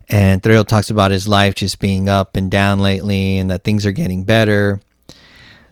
And 0.08 0.42
Trejo 0.42 0.66
talks 0.66 0.90
about 0.90 1.10
his 1.10 1.28
life 1.28 1.54
just 1.54 1.80
being 1.80 2.08
up 2.08 2.36
and 2.36 2.50
down 2.50 2.80
lately, 2.80 3.38
and 3.38 3.50
that 3.50 3.64
things 3.64 3.84
are 3.84 3.92
getting 3.92 4.24
better 4.24 4.80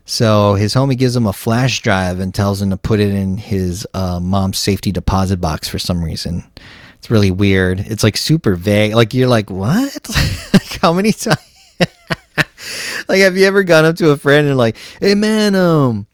so 0.09 0.55
his 0.55 0.73
homie 0.73 0.97
gives 0.97 1.17
him 1.17 1.27
a 1.27 1.33
flash 1.33 1.83
drive 1.83 2.21
and 2.21 2.33
tells 2.33 2.63
him 2.63 2.71
to 2.71 2.77
put 2.77 3.01
it 3.01 3.13
in 3.13 3.37
his 3.37 3.87
uh, 3.93 4.21
mom's 4.21 4.59
safety 4.59 4.93
deposit 4.93 5.41
box 5.41 5.69
for 5.69 5.81
some 5.81 6.03
reason. 6.03 6.45
It's 6.99 7.11
really 7.11 7.33
weird. 7.33 7.81
It's 7.81 8.05
like 8.05 8.17
super 8.17 8.55
vague. 8.55 8.95
Like 8.95 9.13
you're 9.13 9.29
like, 9.29 9.51
what? 9.51 10.09
like 10.55 10.81
how 10.81 10.93
many 10.93 11.11
times? 11.13 11.39
like 13.09 13.21
have 13.21 13.37
you 13.37 13.47
ever 13.47 13.63
gone 13.63 13.85
up 13.85 13.97
to 13.97 14.11
a 14.11 14.17
friend 14.17 14.49
and 14.49 14.57
like, 14.57 14.77
hey 15.01 15.15
man, 15.15 15.55
um, 15.55 16.07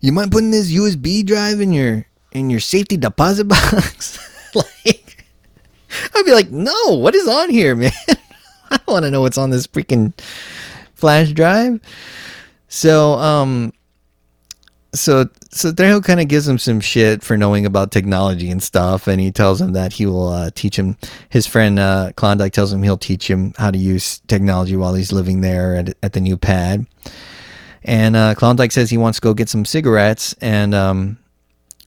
you 0.00 0.12
mind 0.12 0.32
putting 0.32 0.50
this 0.50 0.72
USB 0.72 1.24
drive 1.24 1.60
in 1.60 1.72
your 1.72 2.06
in 2.32 2.50
your 2.50 2.60
safety 2.60 2.96
deposit 2.96 3.44
box? 3.48 4.18
like, 4.54 5.24
I'd 6.14 6.24
be 6.24 6.32
like, 6.32 6.50
no, 6.50 6.96
what 6.96 7.14
is 7.14 7.28
on 7.28 7.50
here, 7.50 7.74
man? 7.74 7.92
I 8.70 8.78
want 8.88 9.04
to 9.04 9.10
know 9.10 9.20
what's 9.20 9.38
on 9.38 9.50
this 9.50 9.66
freaking 9.66 10.12
flash 10.94 11.32
drive. 11.32 11.80
So, 12.68 13.12
um, 13.14 13.72
so 14.96 15.28
so 15.50 15.72
Trejo 15.72 16.02
kind 16.02 16.20
of 16.20 16.28
gives 16.28 16.48
him 16.48 16.58
some 16.58 16.80
shit 16.80 17.22
for 17.22 17.36
knowing 17.36 17.66
about 17.66 17.92
technology 17.92 18.50
and 18.50 18.62
stuff, 18.62 19.06
and 19.06 19.20
he 19.20 19.30
tells 19.30 19.60
him 19.60 19.72
that 19.72 19.92
he 19.92 20.06
will 20.06 20.28
uh, 20.28 20.50
teach 20.54 20.76
him. 20.76 20.96
His 21.28 21.46
friend 21.46 21.78
uh, 21.78 22.12
Klondike 22.16 22.52
tells 22.52 22.72
him 22.72 22.82
he'll 22.82 22.98
teach 22.98 23.28
him 23.28 23.54
how 23.56 23.70
to 23.70 23.78
use 23.78 24.18
technology 24.26 24.76
while 24.76 24.94
he's 24.94 25.12
living 25.12 25.40
there 25.40 25.76
at 25.76 25.96
at 26.02 26.12
the 26.12 26.20
new 26.20 26.36
pad. 26.36 26.86
And 27.84 28.16
uh, 28.16 28.34
Klondike 28.34 28.72
says 28.72 28.90
he 28.90 28.98
wants 28.98 29.18
to 29.18 29.22
go 29.22 29.34
get 29.34 29.48
some 29.48 29.64
cigarettes, 29.64 30.34
and 30.40 30.74
um, 30.74 31.18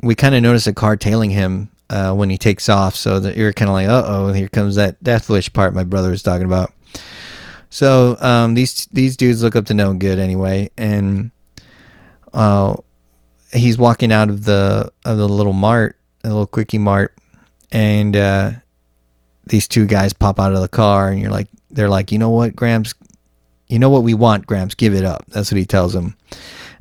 we 0.01 0.15
kind 0.15 0.35
of 0.35 0.41
notice 0.41 0.65
a 0.67 0.73
car 0.73 0.95
tailing 0.95 1.31
him 1.31 1.69
uh, 1.89 2.13
when 2.13 2.29
he 2.29 2.37
takes 2.37 2.69
off. 2.69 2.95
So 2.95 3.19
that 3.19 3.35
you're 3.35 3.53
kind 3.53 3.69
of 3.69 3.73
like, 3.73 3.89
uh 3.89 4.03
oh, 4.05 4.31
here 4.31 4.47
comes 4.47 4.75
that 4.75 5.03
death 5.03 5.29
wish 5.29 5.51
part 5.51 5.73
my 5.73 5.83
brother 5.83 6.11
was 6.11 6.23
talking 6.23 6.45
about. 6.45 6.73
So 7.69 8.17
um, 8.21 8.53
these 8.53 8.87
these 8.93 9.17
dudes 9.17 9.43
look 9.43 9.55
up 9.55 9.65
to 9.65 9.73
no 9.73 9.93
good 9.93 10.19
anyway, 10.19 10.71
and 10.77 11.31
uh, 12.33 12.77
he's 13.53 13.77
walking 13.77 14.11
out 14.11 14.29
of 14.29 14.45
the 14.45 14.91
of 15.05 15.17
the 15.17 15.27
little 15.27 15.53
mart, 15.53 15.97
a 16.23 16.27
little 16.27 16.47
quickie 16.47 16.77
mart, 16.77 17.15
and 17.71 18.15
uh, 18.15 18.51
these 19.45 19.67
two 19.67 19.85
guys 19.85 20.13
pop 20.13 20.39
out 20.39 20.53
of 20.53 20.61
the 20.61 20.67
car, 20.67 21.09
and 21.09 21.19
you're 21.19 21.31
like, 21.31 21.47
they're 21.71 21.89
like, 21.89 22.11
you 22.11 22.19
know 22.19 22.29
what, 22.29 22.55
Grams, 22.55 22.93
you 23.67 23.79
know 23.79 23.89
what 23.89 24.03
we 24.03 24.13
want, 24.13 24.47
Grams, 24.47 24.75
give 24.75 24.93
it 24.93 25.05
up. 25.05 25.25
That's 25.29 25.51
what 25.51 25.57
he 25.57 25.65
tells 25.65 25.93
them, 25.93 26.15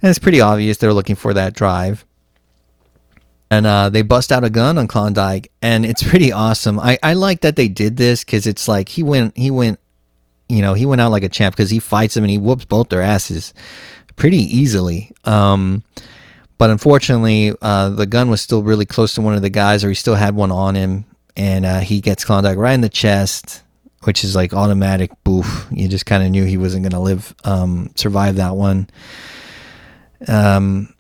and 0.03 0.11
it's 0.11 0.19
pretty 0.19 0.41
obvious 0.41 0.79
they're 0.79 0.93
looking 0.93 1.17
for 1.17 1.35
that 1.35 1.55
drive. 1.55 2.05
And 3.51 3.65
uh, 3.65 3.89
they 3.89 4.03
bust 4.03 4.31
out 4.31 4.45
a 4.45 4.51
gun 4.51 4.77
on 4.77 4.89
Klondike, 4.89 5.51
and 5.63 5.87
it's 5.87 6.03
pretty 6.09 6.33
awesome. 6.33 6.79
I, 6.79 6.99
I 7.03 7.15
like 7.15 7.41
that 7.41 7.57
they 7.57 7.69
did 7.69 7.97
this 7.97 8.23
because 8.23 8.47
it's 8.47 8.69
like 8.69 8.91
he 8.91 9.03
went 9.03 9.37
he 9.37 9.51
went, 9.51 9.81
you 10.51 10.61
know, 10.61 10.75
he 10.75 10.85
went 10.85 11.01
out 11.01 11.11
like 11.11 11.23
a 11.23 11.31
champ 11.31 11.55
because 11.57 11.71
he 11.71 11.79
fights 11.79 12.15
them 12.15 12.25
and 12.25 12.31
he 12.31 12.37
whoops 12.37 12.67
both 12.67 12.91
their 12.91 13.01
asses 13.01 13.55
pretty 14.17 14.37
easily. 14.37 15.13
Um, 15.25 15.83
but 16.59 16.71
unfortunately, 16.71 17.55
uh, 17.63 17.89
the 17.91 18.07
gun 18.07 18.29
was 18.29 18.41
still 18.41 18.63
really 18.63 18.85
close 18.85 19.15
to 19.15 19.23
one 19.23 19.35
of 19.35 19.43
the 19.43 19.51
guys, 19.51 19.85
or 19.85 19.89
he 19.89 19.95
still 19.95 20.17
had 20.17 20.35
one 20.35 20.51
on 20.51 20.75
him, 20.75 21.05
and 21.37 21.65
uh, 21.65 21.79
he 21.79 22.01
gets 22.01 22.25
Klondike 22.25 22.59
right 22.59 22.75
in 22.75 22.81
the 22.81 22.89
chest, 22.89 23.63
which 24.03 24.25
is 24.25 24.35
like 24.35 24.53
automatic 24.53 25.13
boof. 25.23 25.67
You 25.71 25.89
just 25.89 26.05
kind 26.05 26.25
of 26.25 26.31
knew 26.31 26.45
he 26.45 26.59
wasn't 26.59 26.83
going 26.83 26.93
to 26.93 26.99
live, 26.99 27.33
um, 27.45 27.93
survive 27.95 28.37
that 28.37 28.57
one. 28.57 28.91
Um, 30.27 30.93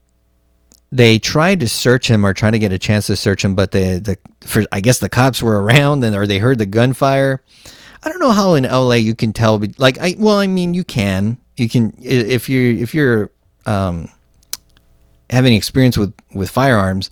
they 0.92 1.18
tried 1.18 1.60
to 1.60 1.68
search 1.68 2.08
him 2.08 2.24
or 2.24 2.32
try 2.32 2.50
to 2.50 2.58
get 2.58 2.72
a 2.72 2.78
chance 2.78 3.08
to 3.08 3.16
search 3.16 3.44
him, 3.44 3.54
but 3.54 3.72
the 3.72 3.98
the 3.98 4.46
for, 4.46 4.64
I 4.72 4.80
guess 4.80 5.00
the 5.00 5.08
cops 5.08 5.42
were 5.42 5.60
around 5.62 6.04
and 6.04 6.14
or 6.16 6.26
they 6.26 6.38
heard 6.38 6.58
the 6.58 6.66
gunfire. 6.66 7.42
I 8.02 8.08
don't 8.08 8.20
know 8.20 8.30
how 8.30 8.54
in 8.54 8.62
LA 8.62 8.94
you 8.94 9.16
can 9.16 9.32
tell, 9.32 9.60
like 9.76 9.98
I 9.98 10.14
well, 10.18 10.38
I 10.38 10.46
mean 10.46 10.72
you 10.72 10.84
can 10.84 11.36
you 11.56 11.68
can 11.68 11.94
if 12.00 12.48
you 12.48 12.76
if 12.76 12.94
you're 12.94 13.30
um, 13.66 14.08
having 15.30 15.54
experience 15.54 15.96
with 15.98 16.14
with 16.34 16.50
firearms, 16.50 17.10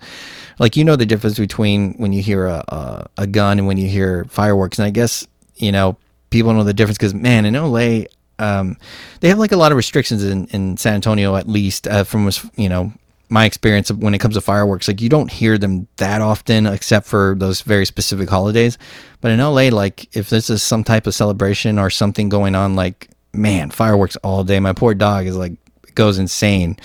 like 0.59 0.75
you 0.75 0.83
know 0.83 0.95
the 0.95 1.05
difference 1.05 1.37
between 1.37 1.93
when 1.93 2.13
you 2.13 2.21
hear 2.21 2.45
a 2.45 2.63
a, 2.67 3.09
a 3.17 3.27
gun 3.27 3.59
and 3.59 3.67
when 3.67 3.77
you 3.77 3.89
hear 3.89 4.25
fireworks, 4.25 4.79
and 4.79 4.85
I 4.85 4.89
guess 4.89 5.27
you 5.55 5.71
know 5.71 5.97
people 6.29 6.53
know 6.53 6.63
the 6.63 6.73
difference 6.73 6.97
because 6.97 7.13
man 7.13 7.45
in 7.45 7.53
LA. 7.53 8.05
Um, 8.39 8.77
they 9.19 9.29
have 9.29 9.39
like 9.39 9.51
a 9.51 9.57
lot 9.57 9.71
of 9.71 9.77
restrictions 9.77 10.23
in, 10.23 10.45
in 10.49 10.77
San 10.77 10.93
Antonio, 10.93 11.35
at 11.35 11.47
least 11.47 11.87
uh, 11.87 12.03
from 12.03 12.29
you 12.55 12.69
know 12.69 12.93
my 13.29 13.45
experience 13.45 13.91
when 13.91 14.13
it 14.13 14.19
comes 14.19 14.35
to 14.35 14.41
fireworks, 14.41 14.87
like 14.87 15.01
you 15.01 15.09
don't 15.09 15.31
hear 15.31 15.57
them 15.57 15.87
that 15.97 16.21
often, 16.21 16.65
except 16.65 17.07
for 17.07 17.35
those 17.37 17.61
very 17.61 17.85
specific 17.85 18.29
holidays. 18.29 18.77
But 19.21 19.31
in 19.31 19.39
LA, 19.39 19.69
like 19.69 20.15
if 20.15 20.29
this 20.29 20.49
is 20.49 20.63
some 20.63 20.83
type 20.83 21.07
of 21.07 21.15
celebration 21.15 21.77
or 21.79 21.89
something 21.89 22.29
going 22.29 22.55
on, 22.55 22.75
like 22.75 23.09
man, 23.33 23.69
fireworks 23.69 24.15
all 24.17 24.43
day. 24.43 24.59
My 24.59 24.73
poor 24.73 24.93
dog 24.93 25.25
is 25.25 25.35
like 25.35 25.53
goes 25.95 26.17
insane. 26.17 26.77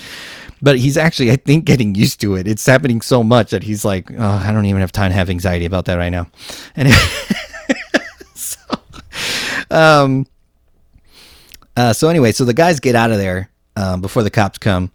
But 0.62 0.78
he's 0.78 0.96
actually, 0.96 1.32
I 1.32 1.36
think, 1.36 1.64
getting 1.64 1.94
used 1.94 2.20
to 2.20 2.36
it. 2.36 2.46
It's 2.46 2.64
happening 2.64 3.00
so 3.00 3.24
much 3.24 3.50
that 3.50 3.64
he's 3.64 3.84
like, 3.84 4.10
oh, 4.12 4.42
I 4.44 4.52
don't 4.52 4.66
even 4.66 4.80
have 4.80 4.92
time 4.92 5.10
to 5.10 5.14
have 5.14 5.28
anxiety 5.28 5.64
about 5.64 5.86
that 5.86 5.96
right 5.96 6.10
now. 6.10 6.28
And 6.76 6.92
so, 8.34 8.60
um, 9.70 10.26
uh, 11.76 11.92
so 11.92 12.08
anyway, 12.08 12.32
so 12.32 12.44
the 12.44 12.54
guys 12.54 12.78
get 12.78 12.94
out 12.94 13.10
of 13.10 13.18
there 13.18 13.50
um, 13.74 14.00
before 14.00 14.22
the 14.22 14.30
cops 14.30 14.58
come 14.58 14.92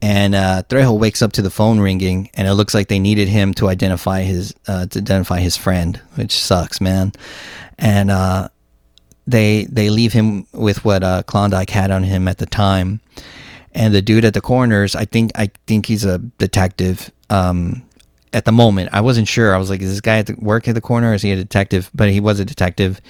and 0.00 0.34
uh, 0.34 0.62
Trejo 0.68 0.98
wakes 0.98 1.22
up 1.22 1.32
to 1.32 1.42
the 1.42 1.50
phone 1.50 1.80
ringing, 1.80 2.30
and 2.34 2.46
it 2.46 2.54
looks 2.54 2.74
like 2.74 2.88
they 2.88 2.98
needed 2.98 3.28
him 3.28 3.52
to 3.54 3.68
identify 3.68 4.22
his 4.22 4.54
uh, 4.66 4.86
to 4.86 4.98
identify 5.00 5.40
his 5.40 5.56
friend, 5.56 6.00
which 6.14 6.38
sucks, 6.38 6.80
man. 6.80 7.12
And 7.78 8.10
uh, 8.10 8.48
they 9.26 9.64
they 9.64 9.90
leave 9.90 10.12
him 10.12 10.46
with 10.52 10.84
what 10.84 11.02
uh, 11.02 11.22
Klondike 11.24 11.70
had 11.70 11.90
on 11.90 12.04
him 12.04 12.28
at 12.28 12.38
the 12.38 12.46
time, 12.46 13.00
and 13.74 13.94
the 13.94 14.02
dude 14.02 14.24
at 14.24 14.34
the 14.34 14.40
corners, 14.40 14.94
I 14.94 15.04
think 15.04 15.32
I 15.34 15.50
think 15.66 15.86
he's 15.86 16.04
a 16.04 16.18
detective. 16.18 17.10
Um, 17.30 17.82
at 18.32 18.44
the 18.44 18.52
moment, 18.52 18.90
I 18.92 19.00
wasn't 19.00 19.26
sure. 19.26 19.54
I 19.54 19.58
was 19.58 19.70
like, 19.70 19.80
is 19.80 19.90
this 19.90 20.00
guy 20.00 20.18
at 20.18 20.26
the 20.26 20.34
work 20.38 20.68
at 20.68 20.74
the 20.74 20.80
corner? 20.80 21.14
is 21.14 21.22
he 21.22 21.32
a 21.32 21.36
detective? 21.36 21.90
But 21.94 22.10
he 22.10 22.20
was 22.20 22.40
a 22.40 22.44
detective, 22.44 23.00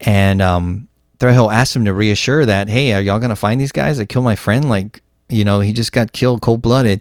and 0.00 0.40
um, 0.40 0.88
asked 1.20 1.76
him 1.76 1.84
to 1.84 1.92
reassure 1.92 2.46
that, 2.46 2.68
hey, 2.68 2.92
are 2.94 3.00
y'all 3.00 3.18
gonna 3.18 3.36
find 3.36 3.60
these 3.60 3.72
guys 3.72 3.98
that 3.98 4.06
killed 4.06 4.24
my 4.24 4.36
friend? 4.36 4.68
Like 4.68 5.02
you 5.28 5.44
know, 5.44 5.60
he 5.60 5.72
just 5.72 5.92
got 5.92 6.12
killed 6.12 6.42
cold 6.42 6.62
blooded. 6.62 7.00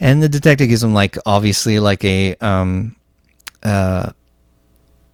And 0.00 0.22
the 0.22 0.28
detective 0.28 0.68
gives 0.68 0.82
him 0.82 0.94
like 0.94 1.16
obviously 1.26 1.78
like 1.78 2.04
a 2.04 2.34
um 2.36 2.96
uh 3.62 4.12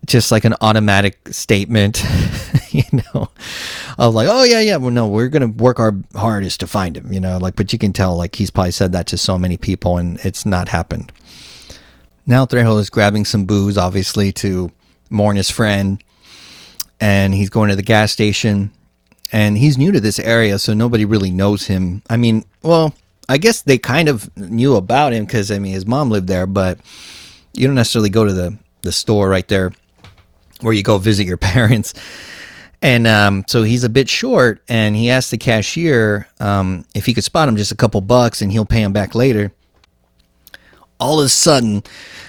just 0.08 0.32
like 0.32 0.44
an 0.44 0.54
automatic 0.60 1.18
statement, 1.30 2.02
you 2.70 2.82
know, 2.92 3.28
of 3.98 4.14
like, 4.14 4.26
oh 4.28 4.42
yeah, 4.42 4.60
yeah, 4.60 4.76
well 4.76 4.90
no, 4.90 5.06
we're 5.06 5.28
gonna 5.28 5.46
work 5.46 5.78
our 5.78 5.94
hardest 6.14 6.60
to 6.60 6.66
find 6.66 6.96
him, 6.96 7.12
you 7.12 7.20
know, 7.20 7.38
like 7.38 7.54
but 7.54 7.72
you 7.72 7.78
can 7.78 7.92
tell 7.92 8.16
like 8.16 8.34
he's 8.34 8.50
probably 8.50 8.72
said 8.72 8.92
that 8.92 9.06
to 9.06 9.18
so 9.18 9.38
many 9.38 9.56
people 9.56 9.98
and 9.98 10.18
it's 10.24 10.44
not 10.44 10.68
happened. 10.68 11.12
Now 12.26 12.46
Trejo 12.46 12.80
is 12.80 12.90
grabbing 12.90 13.24
some 13.24 13.44
booze, 13.44 13.78
obviously, 13.78 14.32
to 14.32 14.70
mourn 15.10 15.36
his 15.36 15.50
friend, 15.50 16.02
and 17.00 17.34
he's 17.34 17.50
going 17.50 17.70
to 17.70 17.76
the 17.76 17.82
gas 17.82 18.10
station 18.10 18.72
and 19.30 19.58
he's 19.58 19.76
new 19.76 19.92
to 19.92 20.00
this 20.00 20.18
area, 20.18 20.58
so 20.58 20.72
nobody 20.72 21.04
really 21.04 21.30
knows 21.30 21.66
him. 21.66 22.02
I 22.08 22.16
mean, 22.16 22.44
well, 22.62 22.94
I 23.28 23.36
guess 23.36 23.60
they 23.60 23.76
kind 23.76 24.08
of 24.08 24.34
knew 24.38 24.74
about 24.76 25.12
him 25.12 25.26
because 25.26 25.50
I 25.50 25.58
mean 25.58 25.74
his 25.74 25.86
mom 25.86 26.10
lived 26.10 26.28
there, 26.28 26.46
but 26.46 26.78
you 27.52 27.66
don't 27.66 27.76
necessarily 27.76 28.08
go 28.10 28.24
to 28.24 28.32
the 28.32 28.56
the 28.82 28.92
store 28.92 29.28
right 29.28 29.46
there 29.48 29.72
where 30.60 30.72
you 30.72 30.82
go 30.82 30.98
visit 30.98 31.26
your 31.26 31.36
parents. 31.38 31.94
And 32.80 33.06
um, 33.06 33.44
so 33.48 33.64
he's 33.64 33.82
a 33.82 33.88
bit 33.88 34.08
short, 34.08 34.62
and 34.68 34.94
he 34.94 35.10
asked 35.10 35.32
the 35.32 35.38
cashier 35.38 36.28
um, 36.38 36.84
if 36.94 37.06
he 37.06 37.14
could 37.14 37.24
spot 37.24 37.48
him 37.48 37.56
just 37.56 37.72
a 37.72 37.76
couple 37.76 38.00
bucks, 38.00 38.40
and 38.40 38.52
he'll 38.52 38.64
pay 38.64 38.82
him 38.82 38.92
back 38.92 39.16
later. 39.16 39.50
All 41.00 41.18
of 41.18 41.26
a 41.26 41.28
sudden, 41.28 41.82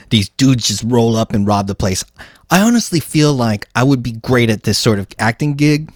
these 0.09 0.29
dudes 0.29 0.67
just 0.67 0.83
roll 0.83 1.15
up 1.15 1.33
and 1.33 1.45
rob 1.45 1.67
the 1.67 1.75
place. 1.75 2.03
I 2.49 2.61
honestly 2.61 2.99
feel 2.99 3.33
like 3.33 3.67
I 3.75 3.83
would 3.83 4.01
be 4.01 4.13
great 4.13 4.49
at 4.49 4.63
this 4.63 4.79
sort 4.79 4.97
of 4.97 5.07
acting 5.19 5.53
gig 5.53 5.91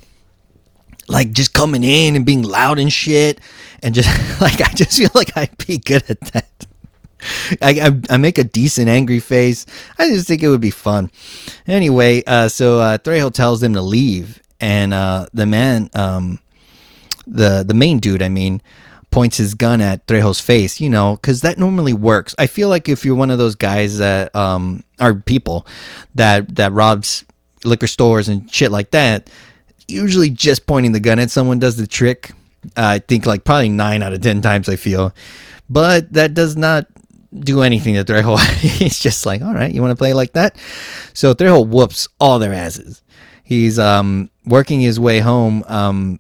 like 1.07 1.31
just 1.31 1.53
coming 1.53 1.83
in 1.83 2.15
and 2.15 2.25
being 2.25 2.43
loud 2.43 2.79
and 2.79 2.91
shit 2.91 3.39
and 3.81 3.93
just 3.93 4.09
like 4.41 4.61
I 4.61 4.71
just 4.73 4.97
feel 4.97 5.09
like 5.13 5.35
I'd 5.35 5.57
be 5.65 5.77
good 5.77 6.03
at 6.09 6.19
that. 6.33 6.67
I, 7.61 7.71
I, 7.81 8.01
I 8.13 8.17
make 8.17 8.37
a 8.37 8.43
decent 8.43 8.89
angry 8.89 9.19
face. 9.19 9.65
I 9.97 10.09
just 10.09 10.27
think 10.27 10.43
it 10.43 10.49
would 10.49 10.61
be 10.61 10.71
fun. 10.71 11.11
Anyway, 11.67 12.23
uh, 12.25 12.47
so 12.47 12.79
uh, 12.79 12.97
Trejo 12.97 13.33
tells 13.33 13.61
them 13.61 13.73
to 13.73 13.81
leave, 13.81 14.41
and 14.59 14.93
uh, 14.93 15.27
the 15.33 15.45
man, 15.45 15.89
um, 15.93 16.39
the 17.25 17.63
the 17.65 17.73
main 17.73 17.99
dude, 17.99 18.21
I 18.21 18.29
mean, 18.29 18.61
points 19.11 19.37
his 19.37 19.53
gun 19.53 19.81
at 19.81 20.05
Trejo's 20.07 20.39
face. 20.39 20.81
You 20.81 20.89
know, 20.89 21.15
because 21.15 21.41
that 21.41 21.57
normally 21.57 21.93
works. 21.93 22.35
I 22.37 22.47
feel 22.47 22.69
like 22.69 22.89
if 22.89 23.05
you're 23.05 23.15
one 23.15 23.31
of 23.31 23.37
those 23.37 23.55
guys 23.55 23.97
that 23.97 24.35
um, 24.35 24.83
are 24.99 25.13
people 25.13 25.65
that 26.15 26.55
that 26.55 26.71
robs 26.71 27.25
liquor 27.65 27.87
stores 27.87 28.27
and 28.27 28.51
shit 28.51 28.71
like 28.71 28.91
that, 28.91 29.29
usually 29.87 30.29
just 30.29 30.65
pointing 30.65 30.91
the 30.91 30.99
gun 30.99 31.19
at 31.19 31.31
someone 31.31 31.59
does 31.59 31.77
the 31.77 31.87
trick. 31.87 32.31
Uh, 32.77 32.95
I 32.95 32.99
think 32.99 33.25
like 33.25 33.43
probably 33.43 33.69
nine 33.69 34.01
out 34.01 34.13
of 34.13 34.21
ten 34.21 34.41
times 34.41 34.69
I 34.69 34.77
feel, 34.77 35.13
but 35.69 36.13
that 36.13 36.33
does 36.33 36.55
not 36.55 36.87
do 37.39 37.61
anything 37.61 37.95
to 37.95 38.03
Trejo. 38.03 38.39
He's 38.59 38.99
just 38.99 39.25
like, 39.25 39.41
all 39.41 39.53
right, 39.53 39.73
you 39.73 39.81
want 39.81 39.91
to 39.91 39.95
play 39.95 40.13
like 40.13 40.33
that? 40.33 40.57
So 41.13 41.33
Trejo 41.33 41.67
whoops 41.67 42.07
all 42.19 42.39
their 42.39 42.53
asses. 42.53 43.01
He's 43.43 43.77
um, 43.77 44.29
working 44.45 44.79
his 44.79 44.99
way 44.99 45.19
home. 45.19 45.63
Um, 45.67 46.19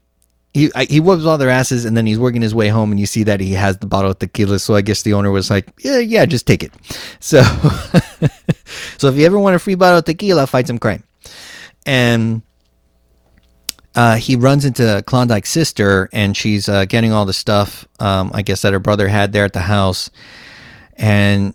he 0.53 0.69
he 0.87 0.99
whoops 0.99 1.25
all 1.25 1.37
their 1.37 1.49
asses, 1.49 1.85
and 1.85 1.97
then 1.97 2.05
he's 2.05 2.19
working 2.19 2.41
his 2.41 2.53
way 2.53 2.67
home, 2.67 2.91
and 2.91 2.99
you 2.99 3.07
see 3.07 3.23
that 3.23 3.39
he 3.39 3.53
has 3.53 3.77
the 3.79 3.87
bottle 3.87 4.11
of 4.11 4.19
tequila. 4.19 4.59
So 4.59 4.75
I 4.75 4.81
guess 4.81 5.01
the 5.01 5.13
owner 5.13 5.31
was 5.31 5.49
like, 5.49 5.67
yeah, 5.79 5.97
yeah, 5.97 6.25
just 6.25 6.45
take 6.45 6.63
it. 6.63 6.73
So 7.19 7.41
so 8.97 9.07
if 9.07 9.15
you 9.15 9.25
ever 9.25 9.39
want 9.39 9.55
a 9.55 9.59
free 9.59 9.75
bottle 9.75 9.99
of 9.99 10.05
tequila, 10.05 10.45
fight 10.45 10.67
some 10.67 10.77
crime. 10.77 11.03
And 11.85 12.43
uh, 13.95 14.15
he 14.15 14.35
runs 14.35 14.65
into 14.65 15.03
Klondike's 15.07 15.49
sister, 15.49 16.09
and 16.11 16.35
she's 16.35 16.67
uh, 16.67 16.85
getting 16.85 17.11
all 17.11 17.25
the 17.25 17.33
stuff, 17.33 17.87
um, 17.99 18.31
I 18.33 18.41
guess, 18.41 18.61
that 18.61 18.73
her 18.73 18.79
brother 18.79 19.07
had 19.07 19.33
there 19.33 19.45
at 19.45 19.53
the 19.53 19.61
house. 19.61 20.09
And 20.95 21.53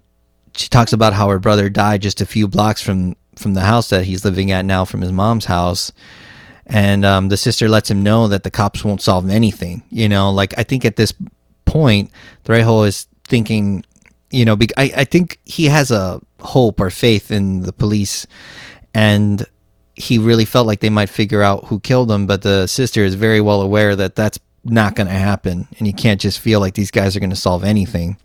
she 0.54 0.68
talks 0.68 0.92
about 0.92 1.12
how 1.12 1.28
her 1.28 1.38
brother 1.38 1.68
died 1.68 2.02
just 2.02 2.20
a 2.20 2.26
few 2.26 2.48
blocks 2.48 2.82
from, 2.82 3.16
from 3.36 3.54
the 3.54 3.60
house 3.60 3.90
that 3.90 4.04
he's 4.04 4.24
living 4.24 4.50
at 4.50 4.64
now, 4.64 4.84
from 4.84 5.00
his 5.00 5.12
mom's 5.12 5.44
house. 5.44 5.92
And 6.66 7.04
um, 7.04 7.28
the 7.28 7.36
sister 7.36 7.68
lets 7.68 7.90
him 7.90 8.02
know 8.02 8.28
that 8.28 8.42
the 8.42 8.50
cops 8.50 8.84
won't 8.84 9.00
solve 9.00 9.30
anything. 9.30 9.82
You 9.90 10.08
know, 10.08 10.30
like 10.30 10.54
I 10.58 10.64
think 10.64 10.84
at 10.84 10.96
this 10.96 11.14
point, 11.64 12.10
Trejo 12.44 12.86
is 12.86 13.06
thinking, 13.24 13.84
you 14.30 14.44
know, 14.44 14.56
I, 14.76 14.92
I 14.96 15.04
think 15.04 15.38
he 15.44 15.66
has 15.66 15.90
a 15.90 16.20
hope 16.40 16.80
or 16.80 16.90
faith 16.90 17.30
in 17.30 17.62
the 17.62 17.72
police. 17.72 18.26
And 18.92 19.46
he 19.94 20.18
really 20.18 20.44
felt 20.44 20.66
like 20.66 20.80
they 20.80 20.90
might 20.90 21.08
figure 21.08 21.42
out 21.42 21.66
who 21.66 21.80
killed 21.80 22.10
him, 22.10 22.26
but 22.26 22.42
the 22.42 22.66
sister 22.66 23.04
is 23.04 23.14
very 23.14 23.40
well 23.40 23.62
aware 23.62 23.96
that 23.96 24.14
that's 24.14 24.38
not 24.64 24.94
going 24.94 25.06
to 25.06 25.12
happen, 25.12 25.66
and 25.78 25.86
you 25.86 25.92
can't 25.92 26.20
just 26.20 26.40
feel 26.40 26.60
like 26.60 26.74
these 26.74 26.90
guys 26.90 27.16
are 27.16 27.20
going 27.20 27.30
to 27.30 27.36
solve 27.36 27.64
anything, 27.64 28.16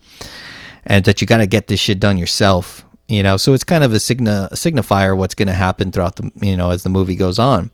and 0.85 1.05
that 1.05 1.21
you 1.21 1.27
got 1.27 1.37
to 1.37 1.47
get 1.47 1.67
this 1.67 1.79
shit 1.79 1.99
done 1.99 2.17
yourself. 2.17 2.85
You 3.07 3.21
know, 3.21 3.37
so 3.37 3.53
it's 3.53 3.65
kind 3.65 3.83
of 3.83 3.93
a, 3.93 3.99
signa, 3.99 4.49
signifier 4.53 5.15
what's 5.15 5.35
going 5.35 5.49
to 5.49 5.53
happen 5.53 5.91
throughout 5.91 6.15
the 6.15 6.31
you 6.41 6.55
know 6.57 6.71
as 6.71 6.83
the 6.83 6.89
movie 6.89 7.15
goes 7.15 7.39
on. 7.39 7.71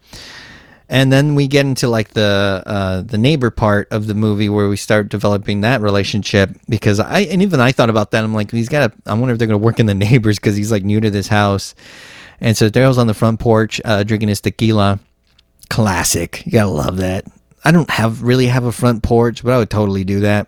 And 0.91 1.13
then 1.13 1.35
we 1.35 1.47
get 1.47 1.67
into 1.67 1.87
like 1.87 2.09
the 2.09 2.63
uh, 2.65 3.01
the 3.01 3.19
neighbor 3.19 3.51
part 3.51 3.87
of 3.91 4.07
the 4.07 4.15
movie 4.15 4.49
where 4.49 4.67
we 4.67 4.75
start 4.75 5.09
developing 5.09 5.61
that 5.61 5.81
relationship 5.81 6.49
because 6.67 6.99
I 6.99 7.21
and 7.21 7.43
even 7.43 7.59
I 7.59 7.71
thought 7.71 7.91
about 7.91 8.09
that. 8.11 8.23
I'm 8.23 8.33
like, 8.33 8.49
he's 8.49 8.69
got. 8.69 8.91
I 9.05 9.13
wonder 9.13 9.33
if 9.33 9.37
they're 9.37 9.47
to 9.47 9.57
work 9.57 9.79
in 9.79 9.85
the 9.85 9.93
neighbors 10.09 10.39
because 10.39 10.55
he's 10.57 10.71
like 10.71 10.83
new 10.83 10.99
to 10.99 11.11
this 11.11 11.27
house 11.27 11.75
And 12.41 12.57
so 12.57 12.69
Daryl's 12.69 12.97
on 12.97 13.07
the 13.07 13.13
front 13.13 13.39
porch 13.39 13.79
uh, 13.85 14.03
drinking 14.03 14.29
his 14.29 14.41
tequila. 14.41 14.99
Classic. 15.69 16.43
You 16.45 16.53
gotta 16.53 16.69
love 16.69 16.97
that. 16.97 17.25
I 17.63 17.71
don't 17.71 17.89
have 17.91 18.23
really 18.23 18.47
have 18.47 18.63
a 18.63 18.71
front 18.71 19.03
porch, 19.03 19.43
but 19.43 19.53
I 19.53 19.59
would 19.59 19.69
totally 19.69 20.03
do 20.03 20.21
that. 20.21 20.47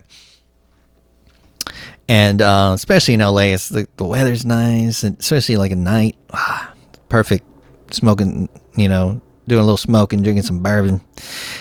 And 2.08 2.42
uh, 2.42 2.72
especially 2.74 3.14
in 3.14 3.20
LA, 3.20 3.52
it's 3.54 3.68
the, 3.68 3.86
the 3.96 4.04
weather's 4.04 4.44
nice, 4.44 5.02
and 5.02 5.18
especially 5.18 5.56
like 5.56 5.72
at 5.72 5.78
night, 5.78 6.16
ah, 6.32 6.74
perfect. 7.08 7.44
Smoking, 7.90 8.48
you 8.76 8.88
know, 8.88 9.20
doing 9.46 9.60
a 9.60 9.64
little 9.64 9.76
smoking, 9.76 10.22
drinking 10.22 10.44
some 10.44 10.62
bourbon. 10.62 11.00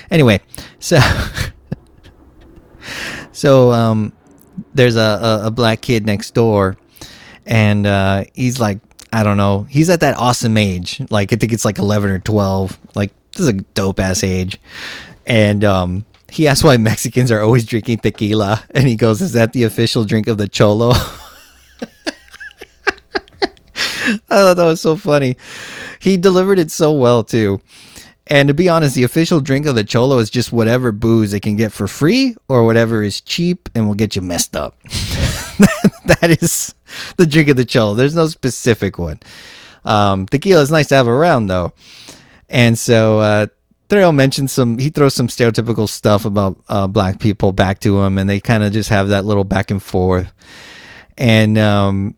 Anyway, 0.10 0.40
so 0.80 1.00
so 3.32 3.72
um, 3.72 4.14
there's 4.74 4.96
a, 4.96 5.00
a, 5.44 5.48
a 5.48 5.52
black 5.52 5.82
kid 5.82 6.06
next 6.06 6.34
door, 6.34 6.78
and 7.46 7.86
uh, 7.86 8.24
he's 8.34 8.60
like, 8.60 8.80
I 9.14 9.24
don't 9.24 9.38
know, 9.38 9.64
he's 9.70 9.90
at 9.90 10.00
that 10.02 10.18
awesome 10.18 10.58
age. 10.58 11.02
Like 11.10 11.34
I 11.34 11.36
think 11.36 11.52
it's 11.52 11.66
like 11.66 11.80
11 11.80 12.10
or 12.10 12.20
12. 12.20 12.80
Like 12.96 13.12
this 13.34 13.42
is 13.42 13.48
a 13.50 13.54
dope 13.54 14.00
ass 14.00 14.24
age, 14.24 14.60
and 15.26 15.64
um, 15.64 16.06
he 16.32 16.48
asks 16.48 16.64
why 16.64 16.78
Mexicans 16.78 17.30
are 17.32 17.42
always 17.42 17.66
drinking 17.66 17.98
tequila, 18.00 18.64
and 18.72 18.88
he 18.88 18.96
goes, 18.96 19.22
"Is 19.22 19.34
that 19.34 19.54
the 19.54 19.64
official 19.64 20.06
drink 20.06 20.28
of 20.28 20.38
the 20.38 20.48
cholo?" 20.48 20.94
I 24.04 24.18
thought 24.28 24.56
that 24.56 24.66
was 24.66 24.82
so 24.82 24.96
funny. 24.96 25.38
He 26.00 26.18
delivered 26.18 26.58
it 26.58 26.72
so 26.72 26.92
well 26.94 27.24
too. 27.24 27.62
And 28.28 28.48
to 28.48 28.54
be 28.54 28.70
honest, 28.70 28.96
the 28.96 29.04
official 29.04 29.42
drink 29.42 29.66
of 29.66 29.76
the 29.76 29.84
cholo 29.84 30.20
is 30.20 30.30
just 30.30 30.54
whatever 30.54 30.94
booze 30.94 31.32
they 31.32 31.40
can 31.40 31.58
get 31.58 31.74
for 31.74 31.88
free 31.88 32.36
or 32.48 32.64
whatever 32.66 33.04
is 33.04 33.20
cheap 33.20 33.68
and 33.76 33.88
will 33.88 33.96
get 33.96 34.16
you 34.16 34.22
messed 34.22 34.56
up. 34.56 34.82
that 36.06 36.38
is 36.42 36.74
the 37.18 37.26
drink 37.26 37.50
of 37.50 37.58
the 37.58 37.66
cholo. 37.66 37.94
There's 37.94 38.16
no 38.16 38.28
specific 38.28 38.98
one. 38.98 39.20
Um, 39.84 40.28
tequila 40.28 40.62
is 40.62 40.72
nice 40.72 40.88
to 40.88 40.96
have 40.96 41.10
around 41.10 41.48
though. 41.48 41.74
And 42.50 42.80
so 42.80 43.20
uh, 43.20 43.48
Thrill 43.92 44.14
mentions 44.14 44.54
some, 44.54 44.78
he 44.78 44.90
throws 44.90 45.14
some 45.14 45.28
stereotypical 45.28 45.90
stuff 45.90 46.24
about 46.24 46.58
uh, 46.70 46.88
black 46.88 47.20
people 47.20 47.52
back 47.52 47.80
to 47.80 48.00
him, 48.00 48.18
and 48.18 48.30
they 48.30 48.40
kind 48.40 48.64
of 48.64 48.72
just 48.72 48.88
have 48.88 49.10
that 49.10 49.26
little 49.26 49.44
back 49.44 49.70
and 49.70 49.84
forth. 49.84 50.32
And 51.18 51.58
um, 51.58 52.16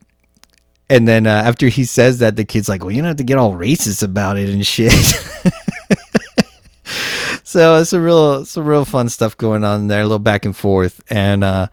and 0.87 1.07
then 1.07 1.25
uh, 1.25 1.31
after 1.31 1.69
he 1.69 1.85
says 1.85 2.19
that, 2.19 2.35
the 2.35 2.45
kid's 2.45 2.69
like, 2.69 2.83
"Well, 2.83 2.91
you 2.91 3.01
don't 3.01 3.07
have 3.07 3.17
to 3.17 3.23
get 3.23 3.39
all 3.39 3.53
racist 3.53 4.03
about 4.03 4.37
it 4.37 4.49
and 4.49 4.63
shit." 4.63 4.91
so 7.43 7.77
it's 7.77 7.91
a 7.91 7.99
real, 7.99 8.45
some 8.45 8.65
real 8.65 8.85
fun 8.85 9.09
stuff 9.09 9.35
going 9.35 9.63
on 9.63 9.87
there, 9.87 10.01
a 10.01 10.03
little 10.03 10.19
back 10.19 10.45
and 10.45 10.55
forth, 10.55 11.01
and 11.09 11.43
uh, 11.43 11.69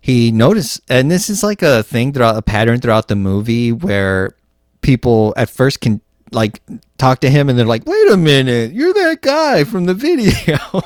he 0.00 0.32
noticed, 0.32 0.80
and 0.88 1.12
this 1.12 1.30
is 1.30 1.44
like 1.44 1.62
a 1.62 1.84
thing 1.84 2.12
throughout 2.12 2.36
a 2.36 2.42
pattern 2.42 2.80
throughout 2.80 3.06
the 3.06 3.14
movie 3.14 3.70
where 3.70 4.34
people 4.80 5.32
at 5.36 5.48
first 5.48 5.80
can 5.80 6.00
like 6.34 6.60
talk 6.98 7.20
to 7.20 7.30
him 7.30 7.48
and 7.48 7.58
they're 7.58 7.66
like, 7.66 7.86
"Wait 7.86 8.10
a 8.10 8.16
minute, 8.16 8.72
you're 8.72 8.94
that 8.94 9.22
guy 9.22 9.64
from 9.64 9.86
the 9.86 9.94
video." 9.94 10.58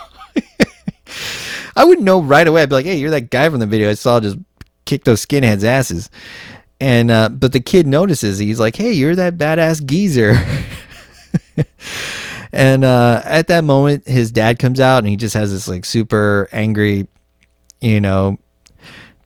I 1.76 1.84
would 1.84 2.00
know 2.00 2.22
right 2.22 2.46
away. 2.46 2.62
I'd 2.62 2.68
be 2.68 2.74
like, 2.74 2.86
"Hey, 2.86 2.96
you're 2.96 3.10
that 3.10 3.30
guy 3.30 3.48
from 3.50 3.60
the 3.60 3.66
video 3.66 3.90
I 3.90 3.94
saw 3.94 4.20
just 4.20 4.38
kick 4.84 5.04
those 5.04 5.24
skinheads' 5.24 5.64
asses." 5.64 6.10
And 6.80 7.10
uh, 7.10 7.30
but 7.30 7.52
the 7.52 7.60
kid 7.60 7.86
notices. 7.86 8.38
He's 8.38 8.60
like, 8.60 8.76
"Hey, 8.76 8.92
you're 8.92 9.16
that 9.16 9.38
badass 9.38 9.84
geezer." 9.84 10.36
and 12.52 12.84
uh, 12.84 13.22
at 13.24 13.48
that 13.48 13.64
moment, 13.64 14.06
his 14.06 14.30
dad 14.30 14.58
comes 14.58 14.80
out 14.80 14.98
and 14.98 15.08
he 15.08 15.16
just 15.16 15.34
has 15.34 15.52
this 15.52 15.68
like 15.68 15.84
super 15.84 16.48
angry, 16.52 17.06
you 17.80 18.00
know, 18.00 18.38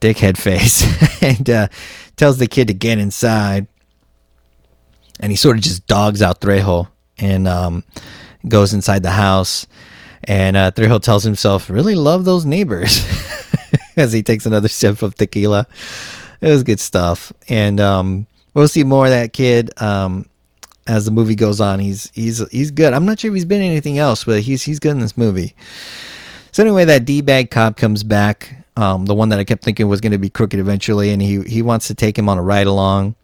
dickhead 0.01 0.37
face, 0.37 0.85
and 1.23 1.49
uh, 1.49 1.69
tells 2.17 2.39
the 2.39 2.47
kid 2.47 2.69
to 2.69 2.75
get 2.75 2.99
inside. 2.99 3.67
And 5.21 5.31
he 5.31 5.37
sort 5.37 5.57
of 5.57 5.63
just 5.63 5.87
dogs 5.87 6.23
out 6.23 6.41
Trejo 6.41 6.89
and 7.19 7.47
um, 7.47 7.85
goes 8.49 8.75
inside 8.75 9.03
the 9.03 9.11
house. 9.11 9.67
And 10.25 10.57
uh, 10.57 10.71
Trejo 10.73 11.01
tells 11.01 11.25
himself, 11.25 11.71
"Really 11.71 11.95
love 11.95 12.25
those 12.25 12.45
neighbors," 12.45 13.07
as 13.97 14.13
he 14.13 14.23
takes 14.23 14.45
another 14.45 14.69
sip 14.69 15.03
of 15.03 15.15
tequila 15.15 15.67
it 16.41 16.49
was 16.49 16.63
good 16.63 16.81
stuff, 16.81 17.33
and 17.49 17.81
um, 17.81 18.27
we'll 18.55 18.69
see 18.69 18.85
more 18.85 19.07
of 19.07 19.11
that 19.11 19.33
kid 19.33 19.71
um, 19.81 20.29
as 20.87 21.05
the 21.05 21.11
movie 21.11 21.35
goes 21.35 21.61
on. 21.61 21.81
He's 21.81 22.11
he's 22.15 22.47
he's 22.51 22.71
good. 22.71 22.93
I'm 22.93 23.05
not 23.05 23.21
sure 23.21 23.31
if 23.31 23.35
he's 23.35 23.45
been 23.45 23.63
in 23.63 23.71
anything 23.71 23.99
else, 23.99 24.25
but 24.25 24.41
he's 24.41 24.63
he's 24.63 24.79
good 24.79 24.93
in 24.93 25.01
this 25.01 25.19
movie. 25.19 25.55
So 26.53 26.63
anyway, 26.63 26.85
that 26.87 27.05
d 27.05 27.21
bag 27.21 27.51
cop 27.51 27.77
comes 27.77 28.03
back, 28.03 28.65
um, 28.77 29.07
the 29.07 29.15
one 29.15 29.29
that 29.29 29.39
I 29.39 29.45
kept 29.45 29.63
thinking 29.63 29.89
was 29.89 30.01
going 30.01 30.13
to 30.13 30.19
be 30.19 30.31
crooked 30.31 30.59
eventually, 30.59 31.11
and 31.11 31.21
he 31.21 31.43
he 31.43 31.63
wants 31.63 31.87
to 31.89 31.95
take 31.95 32.19
him 32.19 32.29
on 32.29 32.39
a 32.39 32.43
ride 32.43 32.67
along. 32.67 33.15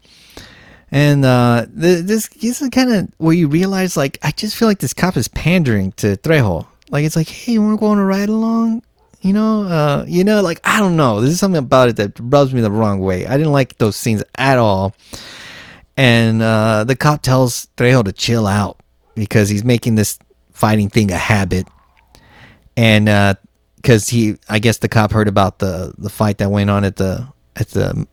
And 0.93 1.24
uh, 1.24 1.66
this 1.68 2.28
is 2.43 2.68
kind 2.70 2.93
of 2.93 3.09
where 3.18 3.34
you 3.34 3.49
realize, 3.49 3.97
like, 3.97 4.18
I 4.22 4.30
just 4.30 4.57
feel 4.57 4.68
like 4.68 4.78
this 4.78 4.95
cop 4.95 5.16
is 5.16 5.28
pandering 5.28 5.93
to 5.93 6.16
Trejo. 6.16 6.66
Like, 6.91 7.05
it's 7.05 7.16
like, 7.16 7.28
hey, 7.28 7.59
we're 7.59 7.76
going 7.76 7.99
to 7.99 8.05
ride 8.05 8.28
along 8.28 8.82
you 9.26 9.32
know, 9.32 9.64
uh, 9.64 10.05
you 10.07 10.22
know, 10.22 10.41
like 10.41 10.61
I 10.62 10.78
don't 10.78 10.97
know. 10.97 11.20
There's 11.20 11.41
something 11.41 11.59
about 11.59 11.89
it 11.89 11.97
that 11.97 12.12
rubs 12.20 12.55
me 12.55 12.61
the 12.61 12.70
wrong 12.70 13.01
way. 13.01 13.26
I 13.26 13.37
didn't 13.37 13.53
like 13.53 13.76
those 13.78 13.97
scenes 13.97 14.22
at 14.37 14.57
all. 14.57 14.95
And 15.97 16.41
uh, 16.41 16.84
the 16.84 16.95
cop 16.95 17.22
tells 17.22 17.66
Trejo 17.76 18.05
to 18.05 18.12
chill 18.12 18.47
out 18.47 18.78
because 19.16 19.49
he's 19.49 19.64
making 19.64 19.97
this 19.97 20.18
fighting 20.53 20.91
thing 20.91 21.11
a 21.11 21.16
habit. 21.16 21.66
And 22.76 23.07
because 23.76 24.09
uh, 24.09 24.12
he, 24.12 24.37
I 24.49 24.61
guess 24.61 24.78
the 24.78 24.89
cop 24.89 25.11
heard 25.11 25.26
about 25.26 25.59
the 25.59 25.93
the 25.99 26.11
fight 26.11 26.39
that 26.39 26.51
went 26.51 26.70
on 26.70 26.84
at 26.84 26.95
the 26.95 27.26
at 27.57 27.68
the 27.70 28.07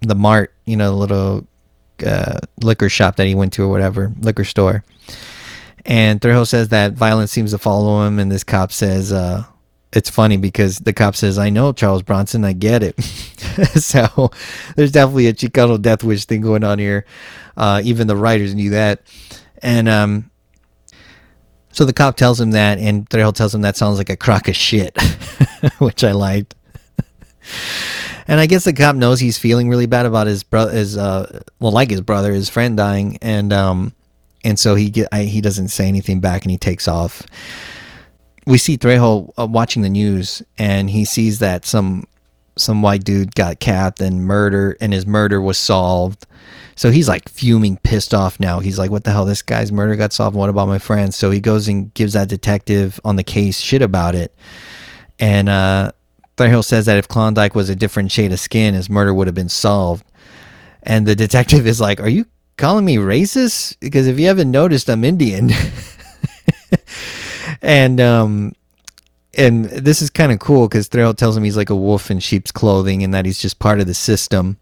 the 0.00 0.14
mart, 0.16 0.52
you 0.64 0.76
know, 0.76 0.90
the 0.90 0.96
little 0.96 1.46
uh, 2.04 2.38
liquor 2.62 2.88
shop 2.88 3.16
that 3.16 3.26
he 3.26 3.34
went 3.34 3.52
to 3.54 3.64
or 3.64 3.68
whatever 3.68 4.12
liquor 4.20 4.44
store. 4.44 4.84
And 5.84 6.20
Trejo 6.20 6.46
says 6.46 6.68
that 6.68 6.94
violence 6.94 7.30
seems 7.30 7.50
to 7.50 7.58
follow 7.58 8.06
him, 8.06 8.18
and 8.18 8.32
this 8.32 8.42
cop 8.42 8.72
says, 8.72 9.12
uh, 9.12 9.44
it's 9.92 10.10
funny 10.10 10.36
because 10.36 10.78
the 10.78 10.92
cop 10.92 11.14
says, 11.14 11.38
I 11.38 11.50
know 11.50 11.72
Charles 11.72 12.02
Bronson, 12.02 12.44
I 12.44 12.52
get 12.52 12.82
it. 12.82 13.00
so 13.74 14.30
there's 14.76 14.92
definitely 14.92 15.28
a 15.28 15.32
Chicano 15.32 15.80
death 15.80 16.02
wish 16.02 16.24
thing 16.24 16.40
going 16.40 16.64
on 16.64 16.78
here. 16.78 17.04
Uh, 17.56 17.80
even 17.84 18.06
the 18.06 18.16
writers 18.16 18.54
knew 18.54 18.70
that. 18.70 19.02
And 19.62 19.88
um, 19.88 20.30
so 21.70 21.84
the 21.84 21.92
cop 21.92 22.16
tells 22.16 22.40
him 22.40 22.52
that, 22.52 22.78
and 22.78 23.08
Trejo 23.08 23.32
tells 23.34 23.54
him 23.54 23.60
that 23.60 23.76
sounds 23.76 23.98
like 23.98 24.10
a 24.10 24.16
crock 24.16 24.48
of 24.48 24.56
shit, 24.56 24.96
which 25.78 26.02
I 26.02 26.12
liked. 26.12 26.54
And 28.26 28.40
I 28.40 28.46
guess 28.46 28.64
the 28.64 28.72
cop 28.72 28.96
knows 28.96 29.20
he's 29.20 29.38
feeling 29.38 29.68
really 29.68 29.86
bad 29.86 30.06
about 30.06 30.26
his 30.26 30.42
brother, 30.42 30.72
his 30.72 30.96
uh, 30.96 31.42
well, 31.60 31.72
like 31.72 31.90
his 31.90 32.00
brother, 32.00 32.32
his 32.32 32.48
friend 32.48 32.76
dying, 32.76 33.18
and 33.22 33.52
um, 33.52 33.94
and 34.44 34.58
so 34.58 34.74
he 34.74 34.90
get 34.90 35.08
I, 35.12 35.22
he 35.22 35.40
doesn't 35.40 35.68
say 35.68 35.86
anything 35.86 36.20
back, 36.20 36.42
and 36.42 36.50
he 36.50 36.58
takes 36.58 36.88
off 36.88 37.26
we 38.46 38.58
see 38.58 38.76
Trejo 38.76 39.32
uh, 39.38 39.46
watching 39.46 39.82
the 39.82 39.88
news, 39.88 40.42
and 40.58 40.90
he 40.90 41.04
sees 41.04 41.38
that 41.38 41.64
some 41.64 42.06
some 42.56 42.82
white 42.82 43.02
dude 43.02 43.34
got 43.34 43.58
capped 43.58 44.00
and 44.00 44.24
murder, 44.24 44.76
and 44.80 44.92
his 44.92 45.06
murder 45.06 45.40
was 45.40 45.58
solved. 45.58 46.26
So 46.76 46.90
he's 46.90 47.08
like 47.08 47.28
fuming, 47.28 47.78
pissed 47.78 48.14
off 48.14 48.38
now. 48.38 48.60
He's 48.60 48.78
like, 48.78 48.90
"What 48.90 49.04
the 49.04 49.12
hell? 49.12 49.24
This 49.24 49.42
guy's 49.42 49.72
murder 49.72 49.96
got 49.96 50.12
solved. 50.12 50.36
What 50.36 50.50
about 50.50 50.68
my 50.68 50.78
friends?" 50.78 51.16
So 51.16 51.30
he 51.30 51.40
goes 51.40 51.68
and 51.68 51.92
gives 51.94 52.12
that 52.12 52.28
detective 52.28 53.00
on 53.04 53.16
the 53.16 53.24
case 53.24 53.60
shit 53.60 53.82
about 53.82 54.14
it, 54.14 54.34
and 55.18 55.48
uh, 55.48 55.92
Trejo 56.36 56.64
says 56.64 56.86
that 56.86 56.98
if 56.98 57.08
Klondike 57.08 57.54
was 57.54 57.70
a 57.70 57.76
different 57.76 58.10
shade 58.10 58.32
of 58.32 58.40
skin, 58.40 58.74
his 58.74 58.90
murder 58.90 59.14
would 59.14 59.26
have 59.26 59.34
been 59.34 59.48
solved. 59.48 60.04
And 60.82 61.06
the 61.06 61.16
detective 61.16 61.66
is 61.66 61.80
like, 61.80 62.00
"Are 62.00 62.08
you 62.08 62.26
calling 62.56 62.84
me 62.84 62.96
racist? 62.96 63.76
Because 63.80 64.06
if 64.06 64.18
you 64.18 64.26
haven't 64.26 64.50
noticed, 64.50 64.88
I'm 64.90 65.04
Indian." 65.04 65.50
and 67.62 68.00
um, 68.00 68.52
and 69.36 69.64
this 69.66 70.02
is 70.02 70.10
kind 70.10 70.32
of 70.32 70.38
cool 70.38 70.68
because 70.68 70.88
Trejo 70.88 71.16
tells 71.16 71.36
him 71.36 71.44
he's 71.44 71.56
like 71.56 71.70
a 71.70 71.76
wolf 71.76 72.10
in 72.10 72.20
sheep's 72.20 72.52
clothing 72.52 73.02
and 73.02 73.12
that 73.14 73.24
he's 73.26 73.40
just 73.40 73.58
part 73.58 73.80
of 73.80 73.86
the 73.86 73.94
system. 73.94 74.58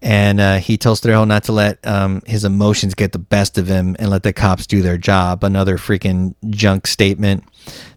And 0.00 0.40
uh, 0.40 0.58
he 0.58 0.76
tells 0.76 1.00
Trejo 1.00 1.26
not 1.26 1.44
to 1.44 1.52
let 1.52 1.84
um, 1.86 2.22
his 2.24 2.44
emotions 2.44 2.94
get 2.94 3.12
the 3.12 3.18
best 3.18 3.58
of 3.58 3.66
him 3.66 3.96
and 3.98 4.10
let 4.10 4.22
the 4.22 4.32
cops 4.32 4.66
do 4.66 4.80
their 4.80 4.96
job. 4.96 5.42
Another 5.42 5.76
freaking 5.76 6.34
junk 6.50 6.86
statement 6.86 7.42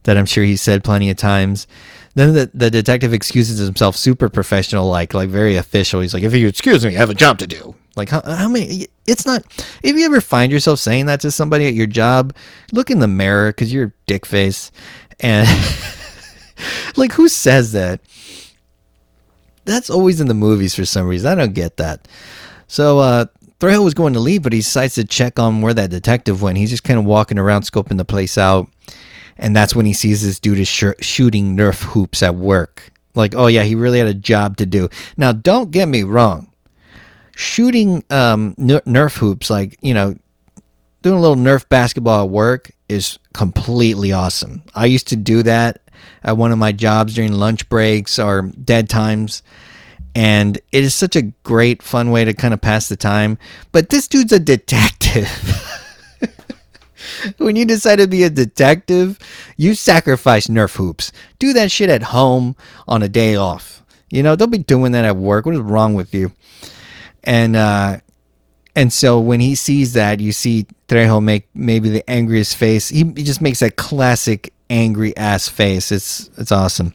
that 0.03 0.17
I'm 0.17 0.25
sure 0.25 0.43
he 0.43 0.55
said 0.55 0.83
plenty 0.83 1.11
of 1.11 1.17
times. 1.17 1.67
Then 2.13 2.33
the, 2.33 2.51
the 2.53 2.69
detective 2.69 3.13
excuses 3.13 3.59
himself 3.59 3.95
super 3.95 4.29
professional, 4.29 4.89
like 4.89 5.13
like 5.13 5.29
very 5.29 5.55
official. 5.55 6.01
He's 6.01 6.13
like, 6.13 6.23
if 6.23 6.33
you 6.33 6.47
excuse 6.47 6.85
me, 6.85 6.95
I 6.95 6.99
have 6.99 7.09
a 7.09 7.15
job 7.15 7.39
to 7.39 7.47
do. 7.47 7.75
Like 7.95 8.09
how, 8.09 8.21
how 8.21 8.49
many? 8.49 8.87
It's 9.07 9.25
not. 9.25 9.43
If 9.83 9.95
you 9.95 10.05
ever 10.05 10.21
find 10.21 10.51
yourself 10.51 10.79
saying 10.79 11.05
that 11.07 11.21
to 11.21 11.31
somebody 11.31 11.67
at 11.67 11.73
your 11.73 11.87
job, 11.87 12.35
look 12.71 12.89
in 12.89 12.99
the 12.99 13.07
mirror 13.07 13.49
because 13.49 13.73
you're 13.73 13.93
dick 14.07 14.25
face, 14.25 14.71
and 15.19 15.47
like 16.97 17.13
who 17.13 17.27
says 17.27 17.71
that? 17.73 18.01
That's 19.63 19.89
always 19.89 20.19
in 20.19 20.27
the 20.27 20.33
movies 20.33 20.75
for 20.75 20.85
some 20.85 21.07
reason. 21.07 21.31
I 21.31 21.35
don't 21.35 21.53
get 21.53 21.77
that. 21.77 22.07
So 22.67 22.99
uh, 22.99 23.25
was 23.61 23.93
going 23.93 24.13
to 24.13 24.19
leave, 24.19 24.43
but 24.43 24.53
he 24.53 24.59
decides 24.59 24.95
to 24.95 25.03
check 25.03 25.37
on 25.37 25.61
where 25.61 25.73
that 25.73 25.89
detective 25.89 26.41
went. 26.41 26.57
He's 26.57 26.71
just 26.71 26.83
kind 26.83 26.97
of 26.97 27.05
walking 27.05 27.37
around, 27.37 27.63
scoping 27.63 27.97
the 27.97 28.05
place 28.05 28.37
out, 28.37 28.67
and 29.41 29.53
that's 29.55 29.75
when 29.75 29.85
he 29.85 29.93
sees 29.93 30.23
this 30.23 30.39
dude 30.39 30.59
is 30.59 30.69
sh- 30.69 30.85
shooting 31.01 31.57
Nerf 31.57 31.83
hoops 31.83 32.23
at 32.23 32.35
work. 32.35 32.91
Like, 33.13 33.35
oh 33.35 33.47
yeah, 33.47 33.63
he 33.63 33.75
really 33.75 33.99
had 33.99 34.07
a 34.07 34.13
job 34.13 34.55
to 34.57 34.65
do. 34.65 34.87
Now, 35.17 35.33
don't 35.33 35.71
get 35.71 35.87
me 35.87 36.03
wrong 36.03 36.51
shooting 37.35 38.03
um, 38.09 38.55
ner- 38.57 38.81
Nerf 38.81 39.17
hoops, 39.17 39.49
like 39.49 39.77
you 39.81 39.93
know, 39.93 40.15
doing 41.01 41.17
a 41.17 41.21
little 41.21 41.35
Nerf 41.35 41.67
basketball 41.69 42.25
at 42.25 42.29
work 42.29 42.71
is 42.87 43.17
completely 43.33 44.11
awesome. 44.11 44.63
I 44.75 44.85
used 44.85 45.07
to 45.09 45.15
do 45.15 45.43
that 45.43 45.81
at 46.23 46.37
one 46.37 46.51
of 46.51 46.57
my 46.57 46.71
jobs 46.71 47.15
during 47.15 47.33
lunch 47.33 47.67
breaks 47.69 48.19
or 48.19 48.43
dead 48.63 48.89
times. 48.89 49.43
And 50.13 50.57
it 50.73 50.83
is 50.83 50.93
such 50.93 51.15
a 51.15 51.21
great, 51.21 51.81
fun 51.81 52.11
way 52.11 52.25
to 52.25 52.33
kind 52.33 52.53
of 52.53 52.59
pass 52.59 52.89
the 52.89 52.97
time. 52.97 53.37
But 53.71 53.89
this 53.89 54.09
dude's 54.09 54.33
a 54.33 54.39
detective. 54.39 55.29
when 57.37 57.55
you 57.55 57.65
decide 57.65 57.97
to 57.97 58.07
be 58.07 58.23
a 58.23 58.29
detective, 58.29 59.19
you 59.57 59.75
sacrifice 59.75 60.47
Nerf 60.47 60.75
hoops. 60.75 61.11
Do 61.39 61.53
that 61.53 61.71
shit 61.71 61.89
at 61.89 62.03
home 62.03 62.55
on 62.87 63.03
a 63.03 63.09
day 63.09 63.35
off. 63.35 63.83
You 64.09 64.23
know, 64.23 64.35
don't 64.35 64.51
be 64.51 64.57
doing 64.57 64.91
that 64.91 65.05
at 65.05 65.15
work. 65.15 65.45
What 65.45 65.55
is 65.55 65.61
wrong 65.61 65.93
with 65.93 66.13
you? 66.13 66.31
And 67.23 67.55
uh, 67.55 67.99
and 68.75 68.91
so 68.91 69.19
when 69.19 69.39
he 69.39 69.55
sees 69.55 69.93
that, 69.93 70.19
you 70.19 70.31
see 70.31 70.67
Trejo 70.87 71.23
make 71.23 71.47
maybe 71.53 71.89
the 71.89 72.09
angriest 72.09 72.57
face. 72.57 72.89
He, 72.89 73.03
he 73.03 73.23
just 73.23 73.41
makes 73.41 73.59
that 73.59 73.75
classic 73.75 74.53
angry 74.69 75.15
ass 75.15 75.47
face. 75.47 75.91
It's 75.91 76.29
it's 76.37 76.51
awesome. 76.51 76.93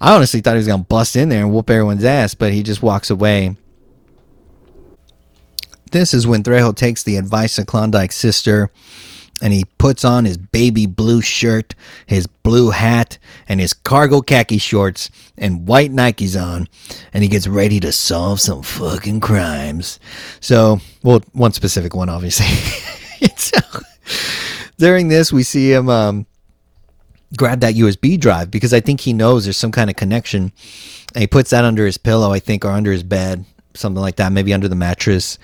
I 0.00 0.14
honestly 0.14 0.40
thought 0.40 0.52
he 0.52 0.58
was 0.58 0.66
gonna 0.66 0.82
bust 0.82 1.16
in 1.16 1.28
there 1.28 1.44
and 1.44 1.52
whoop 1.52 1.68
everyone's 1.68 2.04
ass, 2.04 2.34
but 2.34 2.52
he 2.52 2.62
just 2.62 2.82
walks 2.82 3.10
away. 3.10 3.56
This 5.90 6.14
is 6.14 6.26
when 6.26 6.42
Trejo 6.42 6.74
takes 6.74 7.02
the 7.02 7.16
advice 7.16 7.58
of 7.58 7.66
Klondike's 7.66 8.16
sister 8.16 8.70
and 9.40 9.52
he 9.52 9.64
puts 9.78 10.04
on 10.04 10.24
his 10.24 10.36
baby 10.36 10.86
blue 10.86 11.20
shirt, 11.22 11.74
his 12.06 12.26
blue 12.26 12.70
hat, 12.70 13.18
and 13.48 13.60
his 13.60 13.72
cargo 13.72 14.20
khaki 14.20 14.58
shorts 14.58 15.10
and 15.36 15.66
white 15.66 15.90
Nikes 15.90 16.40
on, 16.40 16.68
and 17.12 17.22
he 17.22 17.28
gets 17.28 17.46
ready 17.46 17.80
to 17.80 17.92
solve 17.92 18.40
some 18.40 18.62
fucking 18.62 19.20
crimes. 19.20 19.98
So, 20.40 20.80
well, 21.02 21.22
one 21.32 21.52
specific 21.52 21.94
one, 21.94 22.08
obviously. 22.08 22.46
so, 23.36 23.58
during 24.78 25.08
this, 25.08 25.32
we 25.32 25.42
see 25.42 25.72
him 25.72 25.88
um, 25.88 26.26
grab 27.36 27.60
that 27.60 27.74
USB 27.74 28.18
drive 28.18 28.50
because 28.50 28.74
I 28.74 28.80
think 28.80 29.00
he 29.00 29.12
knows 29.12 29.44
there's 29.44 29.56
some 29.56 29.72
kind 29.72 29.90
of 29.90 29.96
connection. 29.96 30.52
And 31.14 31.22
he 31.22 31.26
puts 31.26 31.50
that 31.50 31.64
under 31.64 31.86
his 31.86 31.98
pillow, 31.98 32.32
I 32.32 32.38
think, 32.38 32.64
or 32.64 32.70
under 32.70 32.92
his 32.92 33.02
bed, 33.02 33.44
something 33.74 34.00
like 34.00 34.16
that, 34.16 34.32
maybe 34.32 34.54
under 34.54 34.68
the 34.68 34.76
mattress. 34.76 35.38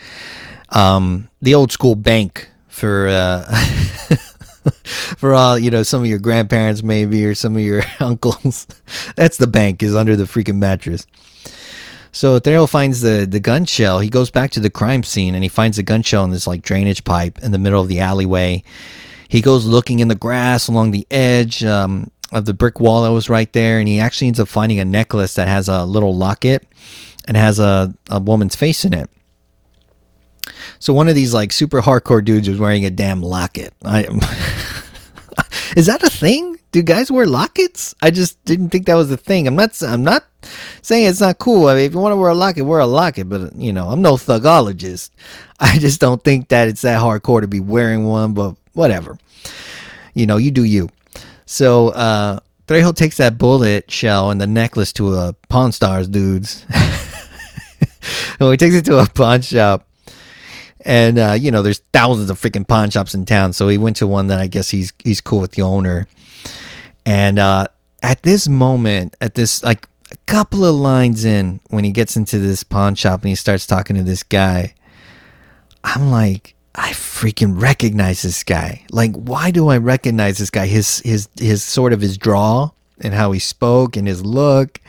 Um, 0.70 1.28
the 1.40 1.54
old 1.54 1.72
school 1.72 1.94
bank 1.94 2.50
for 2.76 3.08
uh, 3.08 3.42
for 5.16 5.32
all 5.32 5.58
you 5.58 5.70
know, 5.70 5.82
some 5.82 6.02
of 6.02 6.06
your 6.06 6.18
grandparents 6.18 6.82
maybe 6.82 7.24
or 7.24 7.34
some 7.34 7.56
of 7.56 7.62
your 7.62 7.82
uncles. 8.00 8.66
That's 9.16 9.38
the 9.38 9.46
bank 9.46 9.82
is 9.82 9.96
under 9.96 10.14
the 10.14 10.24
freaking 10.24 10.58
mattress. 10.58 11.06
So 12.12 12.38
Theo 12.38 12.66
finds 12.66 13.00
the 13.00 13.26
the 13.28 13.40
gun 13.40 13.64
shell. 13.64 14.00
He 14.00 14.10
goes 14.10 14.30
back 14.30 14.50
to 14.52 14.60
the 14.60 14.70
crime 14.70 15.02
scene 15.02 15.34
and 15.34 15.42
he 15.42 15.48
finds 15.48 15.78
the 15.78 15.82
gun 15.82 16.02
shell 16.02 16.24
in 16.24 16.30
this 16.30 16.46
like 16.46 16.62
drainage 16.62 17.04
pipe 17.04 17.38
in 17.38 17.52
the 17.52 17.58
middle 17.58 17.80
of 17.80 17.88
the 17.88 18.00
alleyway. 18.00 18.62
He 19.28 19.40
goes 19.40 19.64
looking 19.64 19.98
in 20.00 20.08
the 20.08 20.14
grass 20.14 20.68
along 20.68 20.90
the 20.90 21.06
edge 21.10 21.64
um, 21.64 22.10
of 22.30 22.44
the 22.44 22.54
brick 22.54 22.78
wall 22.78 23.02
that 23.02 23.10
was 23.10 23.28
right 23.28 23.52
there, 23.52 23.78
and 23.78 23.88
he 23.88 23.98
actually 23.98 24.28
ends 24.28 24.38
up 24.38 24.48
finding 24.48 24.78
a 24.78 24.84
necklace 24.84 25.34
that 25.34 25.48
has 25.48 25.68
a 25.68 25.84
little 25.84 26.14
locket 26.14 26.64
and 27.26 27.36
has 27.36 27.58
a, 27.58 27.92
a 28.08 28.20
woman's 28.20 28.54
face 28.54 28.84
in 28.84 28.92
it. 28.92 29.10
So 30.78 30.92
one 30.92 31.08
of 31.08 31.14
these 31.14 31.34
like 31.34 31.52
super 31.52 31.80
hardcore 31.80 32.24
dudes 32.24 32.48
was 32.48 32.58
wearing 32.58 32.84
a 32.84 32.90
damn 32.90 33.22
locket. 33.22 33.74
I 33.84 34.04
am. 34.04 34.20
Is 35.76 35.86
that 35.86 36.02
a 36.02 36.10
thing? 36.10 36.58
Do 36.72 36.82
guys 36.82 37.10
wear 37.10 37.26
lockets? 37.26 37.94
I 38.02 38.10
just 38.10 38.42
didn't 38.44 38.70
think 38.70 38.86
that 38.86 38.94
was 38.94 39.10
a 39.10 39.16
thing. 39.16 39.46
I'm 39.46 39.56
not 39.56 39.82
I'm 39.82 40.04
not 40.04 40.24
saying 40.82 41.06
it's 41.06 41.20
not 41.20 41.38
cool. 41.38 41.68
I 41.68 41.74
mean, 41.74 41.84
if 41.84 41.92
you 41.92 41.98
want 41.98 42.12
to 42.12 42.16
wear 42.16 42.30
a 42.30 42.34
locket, 42.34 42.64
wear 42.64 42.80
a 42.80 42.86
locket, 42.86 43.28
but 43.28 43.54
you 43.56 43.72
know, 43.72 43.88
I'm 43.88 44.02
no 44.02 44.14
thugologist. 44.14 45.10
I 45.60 45.78
just 45.78 46.00
don't 46.00 46.22
think 46.22 46.48
that 46.48 46.68
it's 46.68 46.82
that 46.82 47.00
hardcore 47.00 47.40
to 47.40 47.48
be 47.48 47.60
wearing 47.60 48.04
one, 48.04 48.34
but 48.34 48.56
whatever. 48.74 49.18
You 50.14 50.26
know, 50.26 50.36
you 50.36 50.50
do 50.50 50.64
you. 50.64 50.88
So, 51.46 51.88
uh 51.90 52.40
Trejo 52.66 52.94
takes 52.94 53.18
that 53.18 53.38
bullet 53.38 53.88
shell 53.90 54.32
and 54.32 54.40
the 54.40 54.46
necklace 54.46 54.92
to 54.94 55.14
a 55.14 55.34
Pawn 55.48 55.70
Stars 55.70 56.08
dudes. 56.08 56.66
well, 58.40 58.50
he 58.50 58.56
takes 58.56 58.74
it 58.74 58.84
to 58.86 58.98
a 58.98 59.06
pawn 59.06 59.40
shop 59.42 59.85
and 60.86 61.18
uh, 61.18 61.36
you 61.38 61.50
know 61.50 61.60
there's 61.62 61.80
thousands 61.92 62.30
of 62.30 62.40
freaking 62.40 62.66
pawn 62.66 62.88
shops 62.90 63.12
in 63.12 63.26
town. 63.26 63.52
So 63.52 63.68
he 63.68 63.76
went 63.76 63.96
to 63.96 64.06
one 64.06 64.28
that 64.28 64.40
i 64.40 64.46
guess 64.46 64.70
he's 64.70 64.92
he's 65.04 65.20
cool 65.20 65.40
with 65.40 65.52
the 65.52 65.62
owner. 65.62 66.06
And 67.04 67.38
uh, 67.38 67.66
at 68.02 68.22
this 68.22 68.48
moment 68.48 69.16
at 69.20 69.34
this 69.34 69.62
like 69.62 69.88
a 70.12 70.16
couple 70.26 70.64
of 70.64 70.74
lines 70.76 71.24
in 71.24 71.60
when 71.68 71.84
he 71.84 71.90
gets 71.90 72.16
into 72.16 72.38
this 72.38 72.62
pawn 72.62 72.94
shop 72.94 73.20
and 73.22 73.28
he 73.28 73.34
starts 73.34 73.66
talking 73.66 73.96
to 73.96 74.04
this 74.04 74.22
guy 74.22 74.72
i'm 75.82 76.12
like 76.12 76.54
i 76.76 76.90
freaking 76.90 77.60
recognize 77.60 78.22
this 78.22 78.44
guy. 78.44 78.84
Like 78.92 79.14
why 79.14 79.50
do 79.50 79.68
i 79.68 79.78
recognize 79.78 80.38
this 80.38 80.50
guy? 80.50 80.66
His 80.66 81.00
his 81.00 81.28
his 81.38 81.64
sort 81.64 81.92
of 81.92 82.00
his 82.00 82.16
draw 82.16 82.70
and 83.00 83.12
how 83.12 83.32
he 83.32 83.40
spoke 83.40 83.96
and 83.96 84.06
his 84.06 84.24
look. 84.24 84.80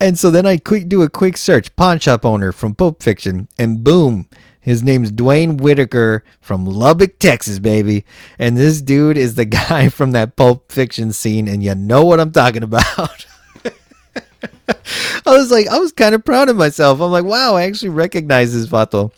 And 0.00 0.16
so 0.16 0.30
then 0.30 0.46
i 0.46 0.58
quick 0.58 0.88
do 0.88 1.02
a 1.02 1.10
quick 1.10 1.36
search 1.36 1.74
pawn 1.74 1.98
shop 1.98 2.24
owner 2.24 2.52
from 2.52 2.76
pulp 2.76 3.02
fiction 3.02 3.48
and 3.58 3.82
boom 3.82 4.28
his 4.60 4.82
name's 4.82 5.10
Duane 5.10 5.56
Whitaker 5.56 6.24
from 6.40 6.64
Lubbock, 6.64 7.18
Texas, 7.18 7.58
baby. 7.58 8.04
And 8.38 8.56
this 8.56 8.82
dude 8.82 9.16
is 9.16 9.34
the 9.34 9.44
guy 9.46 9.88
from 9.88 10.12
that 10.12 10.36
Pulp 10.36 10.70
Fiction 10.70 11.12
scene, 11.12 11.48
and 11.48 11.62
you 11.62 11.74
know 11.74 12.04
what 12.04 12.20
I'm 12.20 12.32
talking 12.32 12.62
about. 12.62 12.84
I 15.26 15.30
was 15.30 15.50
like, 15.50 15.66
I 15.68 15.78
was 15.78 15.92
kind 15.92 16.14
of 16.14 16.24
proud 16.24 16.48
of 16.48 16.56
myself. 16.56 17.00
I'm 17.00 17.10
like, 17.10 17.24
wow, 17.24 17.54
I 17.54 17.64
actually 17.64 17.90
recognize 17.90 18.52
this 18.52 18.66
Vato. 18.66 19.12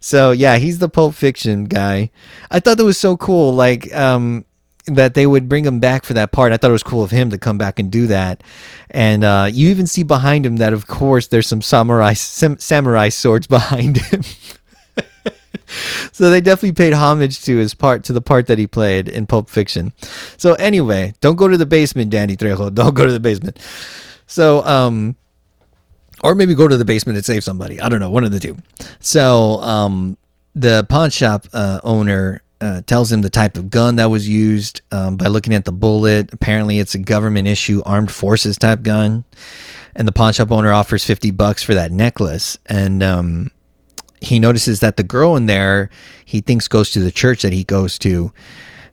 So 0.00 0.32
yeah, 0.32 0.56
he's 0.56 0.78
the 0.78 0.88
Pulp 0.88 1.14
Fiction 1.14 1.64
guy. 1.64 2.10
I 2.50 2.60
thought 2.60 2.78
that 2.78 2.84
was 2.84 2.98
so 2.98 3.16
cool. 3.16 3.52
Like, 3.52 3.94
um, 3.94 4.44
that 4.86 5.14
they 5.14 5.26
would 5.26 5.48
bring 5.48 5.64
him 5.64 5.80
back 5.80 6.04
for 6.04 6.12
that 6.14 6.32
part. 6.32 6.52
I 6.52 6.56
thought 6.56 6.70
it 6.70 6.72
was 6.72 6.82
cool 6.82 7.02
of 7.02 7.10
him 7.10 7.30
to 7.30 7.38
come 7.38 7.56
back 7.56 7.78
and 7.78 7.90
do 7.90 8.06
that. 8.08 8.42
And 8.90 9.24
uh, 9.24 9.48
you 9.50 9.70
even 9.70 9.86
see 9.86 10.02
behind 10.02 10.44
him 10.44 10.56
that, 10.56 10.72
of 10.72 10.86
course, 10.86 11.28
there's 11.28 11.46
some 11.46 11.62
samurai 11.62 12.12
sam- 12.12 12.58
samurai 12.58 13.08
swords 13.08 13.46
behind 13.48 13.98
him. 13.98 14.22
so 16.12 16.30
they 16.30 16.40
definitely 16.40 16.72
paid 16.72 16.92
homage 16.92 17.42
to 17.42 17.56
his 17.56 17.74
part 17.74 18.04
to 18.04 18.12
the 18.12 18.20
part 18.20 18.46
that 18.46 18.58
he 18.58 18.66
played 18.66 19.08
in 19.08 19.26
Pulp 19.26 19.48
Fiction. 19.48 19.92
So 20.36 20.54
anyway, 20.54 21.14
don't 21.20 21.36
go 21.36 21.48
to 21.48 21.56
the 21.56 21.66
basement, 21.66 22.10
Danny 22.10 22.36
Trejo. 22.36 22.72
Don't 22.74 22.94
go 22.94 23.06
to 23.06 23.12
the 23.12 23.20
basement. 23.20 23.58
So 24.26 24.64
um 24.64 25.16
or 26.22 26.34
maybe 26.34 26.54
go 26.54 26.68
to 26.68 26.76
the 26.76 26.84
basement 26.84 27.16
and 27.16 27.24
save 27.24 27.44
somebody. 27.44 27.80
I 27.80 27.88
don't 27.88 28.00
know, 28.00 28.10
one 28.10 28.24
of 28.24 28.30
the 28.30 28.40
two. 28.40 28.56
So 29.00 29.60
um 29.60 30.16
the 30.54 30.86
pawn 30.88 31.10
shop 31.10 31.46
uh, 31.52 31.80
owner 31.82 32.42
uh, 32.60 32.80
tells 32.82 33.10
him 33.10 33.22
the 33.22 33.30
type 33.30 33.56
of 33.56 33.70
gun 33.70 33.96
that 33.96 34.06
was 34.06 34.28
used 34.28 34.80
um, 34.90 35.16
by 35.16 35.26
looking 35.26 35.54
at 35.54 35.64
the 35.64 35.72
bullet. 35.72 36.32
Apparently, 36.32 36.78
it's 36.78 36.94
a 36.94 36.98
government 36.98 37.48
issue 37.48 37.82
armed 37.84 38.10
forces 38.10 38.56
type 38.56 38.82
gun. 38.82 39.24
And 39.94 40.08
the 40.08 40.12
pawn 40.12 40.32
shop 40.32 40.50
owner 40.50 40.72
offers 40.72 41.04
50 41.04 41.30
bucks 41.32 41.62
for 41.62 41.74
that 41.74 41.92
necklace. 41.92 42.58
And 42.66 43.02
um, 43.02 43.50
he 44.20 44.38
notices 44.38 44.80
that 44.80 44.96
the 44.96 45.02
girl 45.02 45.36
in 45.36 45.46
there 45.46 45.90
he 46.24 46.40
thinks 46.40 46.68
goes 46.68 46.90
to 46.90 47.00
the 47.00 47.12
church 47.12 47.42
that 47.42 47.52
he 47.52 47.64
goes 47.64 47.98
to. 48.00 48.32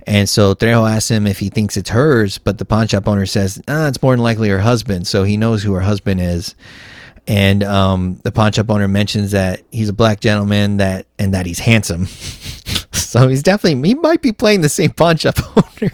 And 0.08 0.28
so 0.28 0.54
Trejo 0.54 0.90
asks 0.90 1.12
him 1.12 1.28
if 1.28 1.40
he 1.40 1.50
thinks 1.50 1.78
it's 1.78 1.90
hers, 1.90 2.38
but 2.38 2.58
the 2.58 2.66
pawn 2.66 2.88
shop 2.88 3.08
owner 3.08 3.26
says, 3.26 3.62
ah, 3.68 3.88
it's 3.88 4.02
more 4.02 4.14
than 4.14 4.24
likely 4.24 4.50
her 4.50 4.60
husband. 4.60 5.08
So 5.08 5.24
he 5.24 5.38
knows 5.38 5.64
who 5.64 5.74
her 5.74 5.82
husband 5.82 6.22
is. 6.22 6.56
And 7.28 7.64
um, 7.64 8.20
the 8.24 8.32
pawn 8.32 8.52
shop 8.52 8.70
owner 8.70 8.88
mentions 8.88 9.32
that 9.32 9.62
he's 9.72 9.90
a 9.90 9.94
black 9.94 10.20
gentleman 10.20 10.78
that 10.78 11.06
and 11.20 11.34
that 11.34 11.46
he's 11.46 11.60
handsome. 11.60 12.06
so 12.92 13.28
he's 13.28 13.44
definitely 13.44 13.88
he 13.88 13.96
might 13.96 14.22
be 14.22 14.32
playing 14.32 14.62
the 14.62 14.70
same 14.70 14.90
pawn 14.90 15.18
shop 15.18 15.36
owner. 15.56 15.92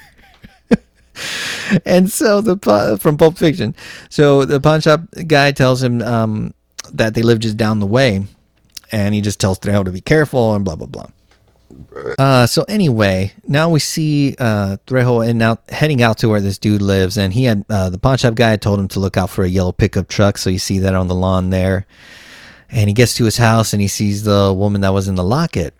and 1.85 2.09
so 2.09 2.39
the 2.39 2.97
from 3.01 3.17
Pulp 3.17 3.37
Fiction. 3.37 3.75
So 4.09 4.45
the 4.45 4.61
pawn 4.61 4.79
shop 4.79 5.01
guy 5.27 5.51
tells 5.51 5.83
him 5.83 6.01
um, 6.01 6.53
that 6.93 7.13
they 7.13 7.23
live 7.23 7.39
just 7.39 7.57
down 7.57 7.79
the 7.79 7.85
way 7.85 8.25
and 8.91 9.13
he 9.13 9.21
just 9.21 9.39
tells 9.39 9.59
Trejo 9.59 9.85
to 9.85 9.91
be 9.91 10.01
careful 10.01 10.55
and 10.55 10.63
blah 10.65 10.75
blah 10.75 10.87
blah. 10.87 11.07
Uh, 12.17 12.45
so 12.47 12.63
anyway, 12.63 13.33
now 13.47 13.69
we 13.69 13.79
see 13.79 14.35
uh, 14.39 14.77
Trejo 14.87 15.27
and 15.27 15.37
now 15.37 15.57
heading 15.69 16.01
out 16.01 16.17
to 16.19 16.29
where 16.29 16.41
this 16.41 16.57
dude 16.57 16.81
lives, 16.81 17.17
and 17.17 17.33
he 17.33 17.43
had 17.43 17.65
uh, 17.69 17.89
the 17.89 17.97
pawn 17.97 18.17
shop 18.17 18.35
guy 18.35 18.55
told 18.55 18.79
him 18.79 18.87
to 18.89 18.99
look 18.99 19.17
out 19.17 19.29
for 19.29 19.43
a 19.43 19.49
yellow 19.49 19.71
pickup 19.71 20.07
truck, 20.07 20.37
so 20.37 20.49
you 20.49 20.59
see 20.59 20.79
that 20.79 20.95
on 20.95 21.07
the 21.07 21.15
lawn 21.15 21.49
there. 21.49 21.85
And 22.69 22.89
he 22.89 22.93
gets 22.93 23.13
to 23.15 23.23
his 23.25 23.37
house 23.37 23.71
and 23.71 23.81
he 23.81 23.87
sees 23.87 24.23
the 24.23 24.53
woman 24.53 24.81
that 24.81 24.93
was 24.93 25.07
in 25.07 25.15
the 25.15 25.23
locket, 25.23 25.73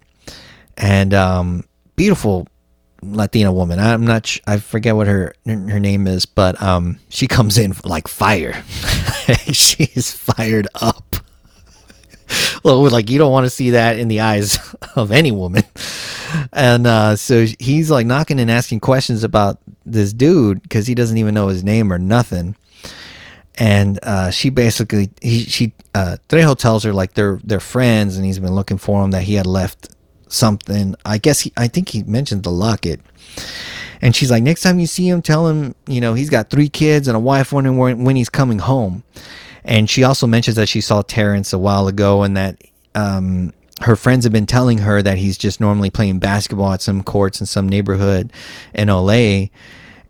and 0.78 1.14
um, 1.14 1.64
beautiful 1.95 2.47
Latina 3.01 3.51
woman. 3.51 3.80
I'm 3.80 4.05
not. 4.05 4.26
Sh- 4.26 4.39
I 4.47 4.58
forget 4.58 4.95
what 4.95 5.08
her 5.08 5.34
her 5.45 5.80
name 5.80 6.08
is, 6.08 6.26
but 6.26 6.62
um, 6.62 6.99
she 7.10 7.28
comes 7.28 7.58
in 7.58 7.74
like 7.84 8.08
fire. 8.08 8.64
She's 9.51 10.12
fired 10.12 10.68
up 10.76 11.18
well, 12.64 12.82
like 12.89 13.10
you 13.10 13.18
don't 13.18 13.32
want 13.32 13.45
to 13.45 13.49
see 13.49 13.72
that 13.72 13.99
in 13.99 14.08
the 14.08 14.22
eyes 14.22 14.60
of 14.95 15.12
any 15.12 15.32
woman. 15.32 15.64
And 16.53 16.88
uh, 16.88 17.16
so 17.16 17.45
he's 17.60 17.89
like 17.91 18.05
knocking 18.08 18.39
and 18.39 18.51
asking 18.51 18.82
questions 18.82 19.24
about 19.24 19.60
this 19.86 20.14
dude 20.14 20.62
because 20.64 20.88
he 20.88 20.95
doesn't 20.95 21.18
even 21.18 21.34
know 21.34 21.47
his 21.47 21.64
name 21.64 21.91
or 21.93 21.99
nothing. 21.99 22.55
and 23.58 23.99
uh, 24.03 24.30
she 24.32 24.49
basically 24.49 25.10
he 25.22 25.43
she 25.45 25.74
uh, 25.95 26.18
Trejo 26.30 26.58
tells 26.58 26.84
her 26.84 26.93
like 26.93 27.14
they're 27.14 27.39
they're 27.43 27.60
friends, 27.60 28.18
and 28.18 28.26
he's 28.26 28.39
been 28.39 28.55
looking 28.55 28.78
for 28.78 29.03
him 29.03 29.12
that 29.12 29.24
he 29.24 29.36
had 29.36 29.45
left 29.47 29.89
something. 30.28 30.95
I 31.05 31.18
guess 31.18 31.41
he 31.41 31.53
I 31.58 31.68
think 31.68 31.89
he 31.89 32.03
mentioned 32.03 32.43
the 32.43 32.51
locket. 32.51 33.01
And 34.01 34.16
she's 34.16 34.30
like, 34.30 34.43
next 34.43 34.62
time 34.62 34.80
you 34.80 34.86
see 34.88 35.10
him, 35.10 35.24
tell 35.24 35.47
him, 35.47 35.74
you 35.88 36.01
know, 36.01 36.14
he's 36.14 36.30
got 36.30 36.51
three 36.51 36.70
kids 36.70 37.08
and 37.08 37.18
a 37.18 37.20
wife 37.20 37.51
wondering 37.51 37.78
when, 37.78 38.03
when 38.03 38.16
he's 38.16 38.30
coming 38.30 38.60
home. 38.60 39.03
And 39.68 39.89
she 39.89 40.03
also 40.03 40.26
mentions 40.26 40.55
that 40.55 40.70
she 40.70 40.82
saw 40.82 41.01
Terrence 41.01 41.51
a 41.51 41.59
while 41.59 41.88
ago 41.88 42.24
and 42.24 42.38
that 42.38 42.63
um, 42.95 43.53
her 43.82 43.97
friends 43.97 44.24
have 44.24 44.32
been 44.32 44.45
telling 44.45 44.80
her 44.80 45.01
that 45.01 45.18
he's 45.18 45.38
just 45.38 45.59
normally 45.59 45.89
playing 45.89 46.20
basketball 46.20 46.74
at 46.74 46.82
some 46.82 47.03
courts 47.03 47.41
in 47.41 47.45
some 47.45 47.68
neighborhood 47.68 48.32
in 48.74 48.88
LA. 48.88 49.47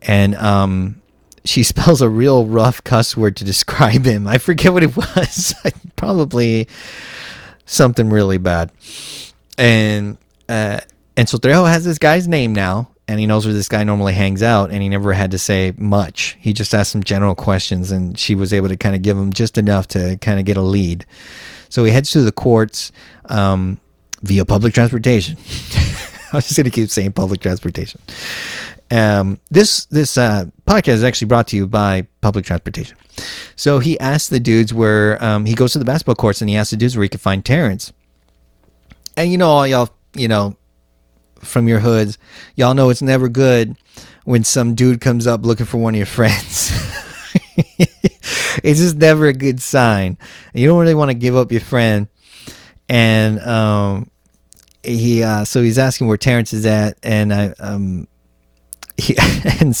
And 0.00 0.36
um, 0.36 1.02
she 1.44 1.62
spells 1.64 2.00
a 2.00 2.08
real 2.08 2.46
rough 2.46 2.82
cuss 2.84 3.16
word 3.16 3.36
to 3.36 3.44
describe 3.44 4.04
him. 4.04 4.28
I 4.28 4.38
forget 4.38 4.72
what 4.72 4.84
it 4.84 4.96
was. 4.96 5.54
Probably 5.96 6.68
something 7.66 8.10
really 8.10 8.38
bad. 8.38 8.70
And 9.58 10.18
uh, 10.48 10.80
and 11.16 11.28
so 11.28 11.36
Trejo 11.36 11.68
has 11.68 11.84
this 11.84 11.98
guy's 11.98 12.28
name 12.28 12.54
now, 12.54 12.90
and 13.08 13.18
he 13.18 13.26
knows 13.26 13.46
where 13.46 13.54
this 13.54 13.68
guy 13.68 13.82
normally 13.84 14.12
hangs 14.12 14.42
out, 14.42 14.70
and 14.70 14.82
he 14.82 14.88
never 14.88 15.14
had 15.14 15.30
to 15.30 15.38
say 15.38 15.72
much. 15.78 16.36
He 16.40 16.52
just 16.52 16.74
asked 16.74 16.92
some 16.92 17.02
general 17.02 17.34
questions, 17.34 17.90
and 17.90 18.18
she 18.18 18.34
was 18.34 18.52
able 18.52 18.68
to 18.68 18.76
kind 18.76 18.94
of 18.94 19.00
give 19.00 19.16
him 19.16 19.32
just 19.32 19.56
enough 19.56 19.88
to 19.88 20.18
kind 20.18 20.38
of 20.38 20.44
get 20.44 20.58
a 20.58 20.62
lead. 20.62 21.06
So 21.70 21.84
he 21.84 21.90
heads 21.90 22.10
to 22.10 22.20
the 22.20 22.32
courts 22.32 22.92
um, 23.26 23.80
via 24.22 24.44
public 24.44 24.74
transportation. 24.74 25.36
I 26.32 26.36
was 26.36 26.44
just 26.44 26.56
going 26.56 26.64
to 26.64 26.70
keep 26.70 26.90
saying 26.90 27.12
public 27.12 27.40
transportation. 27.40 28.00
Um, 28.90 29.40
this 29.50 29.86
this 29.86 30.18
uh, 30.18 30.46
podcast 30.66 30.94
is 30.94 31.04
actually 31.04 31.28
brought 31.28 31.48
to 31.48 31.56
you 31.56 31.66
by 31.66 32.06
public 32.20 32.44
transportation. 32.44 32.96
So 33.56 33.78
he 33.78 33.98
asks 34.00 34.28
the 34.28 34.40
dudes 34.40 34.72
where 34.72 35.22
um, 35.24 35.46
he 35.46 35.54
goes 35.54 35.72
to 35.72 35.78
the 35.78 35.84
basketball 35.86 36.14
courts, 36.14 36.42
and 36.42 36.50
he 36.50 36.56
asks 36.56 36.70
the 36.70 36.76
dudes 36.76 36.96
where 36.96 37.02
he 37.02 37.08
could 37.08 37.20
find 37.20 37.44
Terrence. 37.44 37.92
And 39.16 39.32
you 39.32 39.38
know, 39.38 39.48
all 39.48 39.66
y'all, 39.66 39.88
you 40.14 40.28
know, 40.28 40.56
from 41.40 41.68
your 41.68 41.80
hoods, 41.80 42.18
y'all 42.54 42.74
know 42.74 42.90
it's 42.90 43.02
never 43.02 43.28
good 43.28 43.76
when 44.24 44.44
some 44.44 44.74
dude 44.74 45.00
comes 45.00 45.26
up 45.26 45.44
looking 45.44 45.66
for 45.66 45.78
one 45.78 45.94
of 45.94 45.98
your 45.98 46.06
friends. 46.06 46.70
it's 48.62 48.80
just 48.80 48.96
never 48.96 49.26
a 49.26 49.32
good 49.32 49.60
sign. 49.60 50.18
You 50.54 50.68
don't 50.68 50.78
really 50.78 50.94
want 50.94 51.10
to 51.10 51.14
give 51.14 51.36
up 51.36 51.52
your 51.52 51.60
friend. 51.60 52.08
And 52.88 53.40
um, 53.40 54.10
he, 54.82 55.22
uh, 55.22 55.44
so 55.44 55.62
he's 55.62 55.78
asking 55.78 56.06
where 56.06 56.16
Terrence 56.16 56.52
is 56.52 56.66
at, 56.66 56.98
and 57.02 57.32
I, 57.32 57.48
um, 57.58 58.08
he, 58.96 59.16
and 59.60 59.74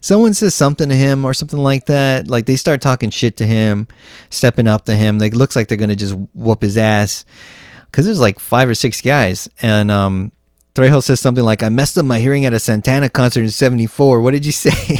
someone 0.00 0.34
says 0.34 0.54
something 0.54 0.88
to 0.88 0.94
him 0.94 1.24
or 1.24 1.34
something 1.34 1.58
like 1.58 1.86
that. 1.86 2.28
Like 2.28 2.46
they 2.46 2.56
start 2.56 2.80
talking 2.80 3.10
shit 3.10 3.36
to 3.38 3.46
him, 3.46 3.88
stepping 4.30 4.66
up 4.66 4.86
to 4.86 4.94
him. 4.94 5.18
Like 5.18 5.34
looks 5.34 5.56
like 5.56 5.68
they're 5.68 5.78
gonna 5.78 5.96
just 5.96 6.14
whoop 6.34 6.62
his 6.62 6.76
ass 6.76 7.24
because 7.86 8.06
there's 8.06 8.20
like 8.20 8.38
five 8.38 8.68
or 8.68 8.74
six 8.74 9.00
guys, 9.00 9.48
and 9.60 9.90
um, 9.90 10.32
Trejo 10.74 11.02
says 11.02 11.20
something 11.20 11.44
like, 11.44 11.62
I 11.62 11.68
messed 11.68 11.98
up 11.98 12.04
my 12.04 12.18
hearing 12.18 12.46
at 12.46 12.54
a 12.54 12.58
Santana 12.58 13.10
concert 13.10 13.42
in 13.42 13.50
74. 13.50 14.20
What 14.20 14.30
did 14.30 14.46
you 14.46 14.52
say? 14.52 14.98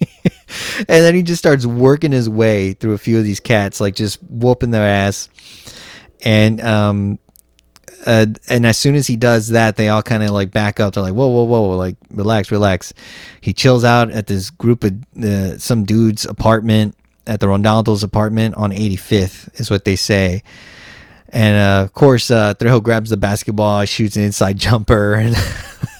and 0.78 0.86
then 0.86 1.14
he 1.14 1.22
just 1.22 1.38
starts 1.38 1.66
working 1.66 2.12
his 2.12 2.28
way 2.28 2.72
through 2.72 2.94
a 2.94 2.98
few 2.98 3.18
of 3.18 3.24
these 3.24 3.40
cats, 3.40 3.80
like 3.80 3.94
just 3.94 4.22
whooping 4.22 4.70
their 4.70 4.86
ass. 4.86 5.28
And, 6.24 6.60
um, 6.62 7.18
uh, 8.06 8.26
and 8.48 8.66
as 8.66 8.78
soon 8.78 8.94
as 8.94 9.06
he 9.06 9.16
does 9.16 9.48
that, 9.48 9.76
they 9.76 9.88
all 9.88 10.02
kind 10.02 10.22
of 10.22 10.30
like 10.30 10.50
back 10.50 10.80
up. 10.80 10.94
They're 10.94 11.02
like, 11.02 11.14
whoa, 11.14 11.28
whoa, 11.28 11.44
whoa, 11.44 11.76
like 11.76 11.96
relax, 12.10 12.50
relax. 12.50 12.92
He 13.40 13.52
chills 13.52 13.84
out 13.84 14.10
at 14.10 14.26
this 14.26 14.50
group 14.50 14.82
of 14.84 14.94
uh, 15.22 15.58
some 15.58 15.84
dude's 15.84 16.24
apartment 16.24 16.96
at 17.26 17.40
the 17.40 17.46
Ronaldo's 17.46 18.02
apartment 18.02 18.54
on 18.56 18.72
85th, 18.72 19.60
is 19.60 19.70
what 19.70 19.84
they 19.84 19.96
say. 19.96 20.42
And 21.32 21.56
uh, 21.56 21.82
of 21.84 21.94
course, 21.94 22.30
uh, 22.30 22.54
grabs 22.54 23.10
the 23.10 23.16
basketball, 23.16 23.84
shoots 23.86 24.16
an 24.16 24.22
inside 24.22 24.58
jumper, 24.58 25.14
and 25.14 25.34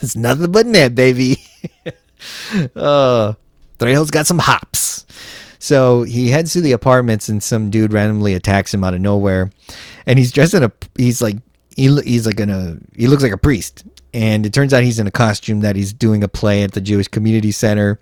it's 0.03 0.15
nothing 0.15 0.53
but 0.53 0.67
net, 0.67 0.95
baby. 0.95 1.39
uh, 2.77 3.33
Trejo's 3.79 4.11
got 4.11 4.27
some 4.27 4.39
hops. 4.39 5.07
So 5.59 6.03
he 6.03 6.29
heads 6.29 6.53
to 6.53 6.61
the 6.61 6.73
apartments, 6.73 7.29
and 7.29 7.43
some 7.43 7.71
dude 7.71 7.93
randomly 7.93 8.35
attacks 8.35 8.75
him 8.75 8.85
out 8.85 8.95
of 8.95 9.01
nowhere. 9.01 9.51
And 10.07 10.19
he's 10.19 10.33
dressed 10.33 10.55
in 10.55 10.65
a, 10.65 10.73
he's 10.97 11.23
like, 11.23 11.37
he, 11.77 11.85
he's 12.03 12.27
like 12.27 12.41
in 12.41 12.51
a, 12.51 12.77
he 12.95 13.07
looks 13.07 13.23
like 13.23 13.33
a 13.33 13.39
priest. 13.39 13.85
And 14.13 14.45
it 14.45 14.53
turns 14.53 14.75
out 14.75 14.83
he's 14.83 14.99
in 14.99 15.07
a 15.07 15.13
costume 15.13 15.61
that 15.61 15.77
he's 15.77 15.93
doing 15.93 16.23
a 16.23 16.29
play 16.29 16.65
at 16.65 16.73
the 16.73 16.81
Jewish 16.81 17.09
Community 17.09 17.53
Center. 17.53 17.99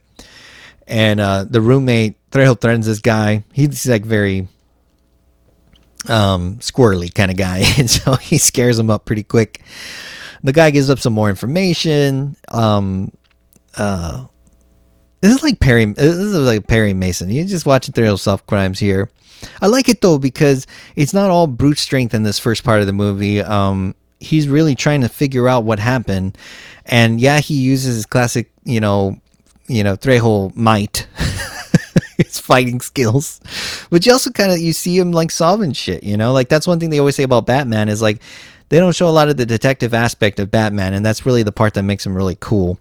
And 0.88 1.20
uh, 1.20 1.44
the 1.44 1.60
roommate, 1.60 2.16
Trejo 2.30 2.60
threatens 2.60 2.86
this 2.86 2.98
guy. 2.98 3.44
He's 3.52 3.86
like 3.86 4.04
very 4.04 4.48
um, 6.08 6.56
squirrely 6.56 7.12
kind 7.12 7.30
of 7.30 7.36
guy, 7.36 7.62
and 7.78 7.90
so 7.90 8.14
he 8.14 8.38
scares 8.38 8.78
him 8.78 8.90
up 8.90 9.04
pretty 9.04 9.22
quick. 9.22 9.62
The 10.42 10.52
guy 10.52 10.70
gives 10.70 10.88
up 10.88 10.98
some 10.98 11.12
more 11.12 11.28
information. 11.28 12.36
Um, 12.48 13.12
uh, 13.76 14.26
this 15.20 15.34
is 15.34 15.42
like 15.42 15.60
Perry. 15.60 15.84
This 15.84 16.14
is 16.14 16.34
like 16.34 16.66
Perry 16.66 16.94
Mason. 16.94 17.30
You're 17.30 17.44
just 17.44 17.66
watching 17.66 17.92
through 17.92 18.16
self 18.16 18.46
crimes 18.46 18.78
here. 18.78 19.10
I 19.60 19.66
like 19.66 19.88
it 19.88 20.00
though 20.00 20.18
because 20.18 20.66
it's 20.96 21.14
not 21.14 21.30
all 21.30 21.46
brute 21.46 21.78
strength 21.78 22.14
in 22.14 22.22
this 22.22 22.38
first 22.38 22.64
part 22.64 22.80
of 22.80 22.86
the 22.86 22.92
movie. 22.92 23.40
Um, 23.40 23.94
he's 24.18 24.48
really 24.48 24.74
trying 24.74 25.02
to 25.02 25.08
figure 25.08 25.48
out 25.48 25.64
what 25.64 25.78
happened, 25.78 26.36
and 26.86 27.20
yeah, 27.20 27.40
he 27.40 27.54
uses 27.54 27.96
his 27.96 28.06
classic, 28.06 28.50
you 28.64 28.80
know, 28.80 29.18
you 29.68 29.84
know, 29.84 29.96
Trejo 29.96 30.54
might. 30.56 31.06
his 32.30 32.40
fighting 32.40 32.80
skills. 32.80 33.40
But 33.90 34.06
you 34.06 34.12
also 34.12 34.30
kind 34.30 34.52
of 34.52 34.58
you 34.58 34.72
see 34.72 34.98
him 34.98 35.12
like 35.12 35.30
solving 35.30 35.72
shit, 35.72 36.02
you 36.02 36.16
know? 36.16 36.32
Like 36.32 36.48
that's 36.48 36.66
one 36.66 36.80
thing 36.80 36.90
they 36.90 36.98
always 36.98 37.16
say 37.16 37.24
about 37.24 37.46
Batman 37.46 37.88
is 37.88 38.00
like 38.00 38.20
they 38.70 38.78
don't 38.78 38.94
show 38.94 39.08
a 39.08 39.10
lot 39.10 39.28
of 39.28 39.36
the 39.36 39.46
detective 39.46 39.92
aspect 39.92 40.38
of 40.38 40.50
Batman, 40.50 40.94
and 40.94 41.04
that's 41.04 41.26
really 41.26 41.42
the 41.42 41.52
part 41.52 41.74
that 41.74 41.82
makes 41.82 42.06
him 42.06 42.16
really 42.16 42.36
cool. 42.40 42.78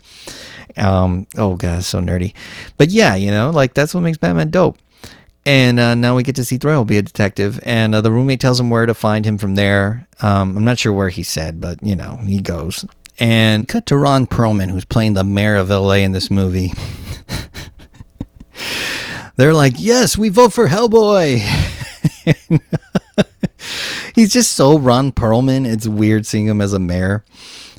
Um, 0.77 1.27
oh 1.35 1.55
god, 1.55 1.83
so 1.83 1.99
nerdy. 1.99 2.33
But 2.77 2.89
yeah, 2.89 3.15
you 3.15 3.31
know, 3.31 3.49
like 3.49 3.73
that's 3.73 3.93
what 3.93 4.01
makes 4.01 4.17
Batman 4.17 4.51
dope. 4.51 4.77
And 5.45 5.79
uh, 5.79 5.95
now 5.95 6.15
we 6.15 6.23
get 6.23 6.35
to 6.35 6.45
see 6.45 6.59
Trejo 6.59 6.85
be 6.85 6.99
a 6.99 7.01
detective, 7.01 7.59
and 7.63 7.95
uh, 7.95 8.01
the 8.01 8.11
roommate 8.11 8.39
tells 8.39 8.59
him 8.59 8.69
where 8.69 8.85
to 8.85 8.93
find 8.93 9.25
him 9.25 9.39
from 9.39 9.55
there. 9.55 10.07
Um, 10.21 10.55
I'm 10.55 10.63
not 10.63 10.77
sure 10.77 10.93
where 10.93 11.09
he 11.09 11.23
said, 11.23 11.59
but 11.59 11.81
you 11.81 11.95
know, 11.95 12.17
he 12.17 12.39
goes. 12.39 12.85
And 13.17 13.67
cut 13.67 13.87
to 13.87 13.97
Ron 13.97 14.27
Perlman, 14.27 14.69
who's 14.69 14.85
playing 14.85 15.15
the 15.15 15.23
mayor 15.23 15.55
of 15.55 15.69
LA 15.69 15.95
in 15.95 16.11
this 16.11 16.29
movie. 16.29 16.71
they're 19.39 19.53
like, 19.53 19.75
yes, 19.77 20.17
we 20.17 20.29
vote 20.29 20.51
for 20.51 20.67
Hellboy. 20.67 21.39
he's 24.15 24.33
just 24.33 24.53
so 24.53 24.77
Ron 24.77 25.11
Perlman. 25.13 25.65
It's 25.65 25.87
weird 25.87 26.25
seeing 26.25 26.45
him 26.45 26.59
as 26.59 26.73
a 26.73 26.79
mayor. 26.79 27.23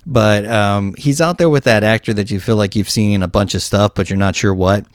But 0.07 0.47
um, 0.47 0.95
he's 0.97 1.21
out 1.21 1.37
there 1.37 1.51
with 1.51 1.65
that 1.65 1.85
actor 1.85 2.15
that 2.15 2.31
you 2.31 2.41
feel 2.41 2.57
like 2.57 2.75
you've 2.75 2.89
seen 2.89 3.13
in 3.13 3.23
a 3.23 3.29
bunch 3.29 3.55
of 3.55 3.63
stuff, 3.63 3.93
but 3.95 4.09
you're 4.09 4.19
not 4.19 4.37
sure 4.37 4.55
what. 4.55 4.87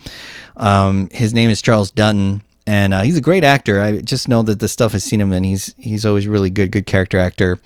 Um, 0.58 1.10
his 1.12 1.34
name 1.34 1.52
is 1.52 1.62
Charles 1.62 1.92
Dutton, 1.92 2.42
and 2.68 2.94
uh, 2.94 3.02
he's 3.02 3.18
a 3.18 3.22
great 3.22 3.44
actor. 3.44 3.82
I 3.82 4.02
just 4.02 4.28
know 4.28 4.42
that 4.44 4.60
the 4.60 4.68
stuff 4.68 4.96
I've 4.96 5.04
seen 5.04 5.22
him 5.22 5.34
in, 5.34 5.44
he's 5.44 5.74
he's 5.78 6.06
always 6.06 6.28
really 6.28 6.50
good, 6.50 6.72
good 6.72 6.86
character 6.86 7.18
actor. 7.18 7.60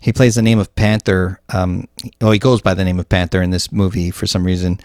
He 0.00 0.12
plays 0.12 0.34
the 0.34 0.42
name 0.42 0.58
of 0.58 0.74
Panther. 0.74 1.40
Um, 1.52 1.88
oh, 2.20 2.32
he 2.32 2.38
goes 2.38 2.60
by 2.60 2.74
the 2.74 2.84
name 2.84 2.98
of 2.98 3.08
Panther 3.08 3.40
in 3.40 3.50
this 3.50 3.70
movie 3.70 4.10
for 4.10 4.26
some 4.26 4.44
reason 4.44 4.80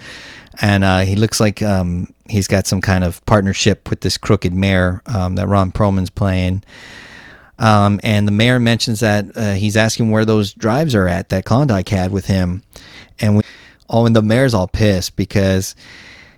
and 0.61 0.84
uh, 0.84 0.99
he 0.99 1.15
looks 1.15 1.39
like 1.39 1.61
um, 1.61 2.13
he's 2.30 2.47
got 2.47 2.68
some 2.68 2.82
kind 2.82 3.03
of 3.03 3.24
partnership 3.26 3.89
with 3.89 4.01
this 4.01 4.18
crooked 4.18 4.53
mayor 4.53 5.01
um, 5.05 5.36
that 5.36 5.47
Ron 5.47 5.72
Perlman's 5.72 6.09
playing. 6.09 6.63
Um, 7.59 7.99
and 8.03 8.28
the 8.28 8.32
mayor 8.32 8.59
mentions 8.59 8.99
that 8.99 9.36
uh, 9.36 9.53
he's 9.53 9.78
asking 9.78 10.11
where 10.11 10.26
those 10.26 10.53
drives 10.53 10.93
are 10.95 11.07
at 11.07 11.30
that 11.30 11.45
Klondike 11.45 11.89
had 11.89 12.11
with 12.11 12.28
him, 12.28 12.63
and 13.20 13.38
we, 13.38 13.43
oh, 13.89 14.05
and 14.05 14.15
the 14.15 14.22
mayor's 14.22 14.53
all 14.53 14.68
pissed 14.68 15.15
because 15.15 15.76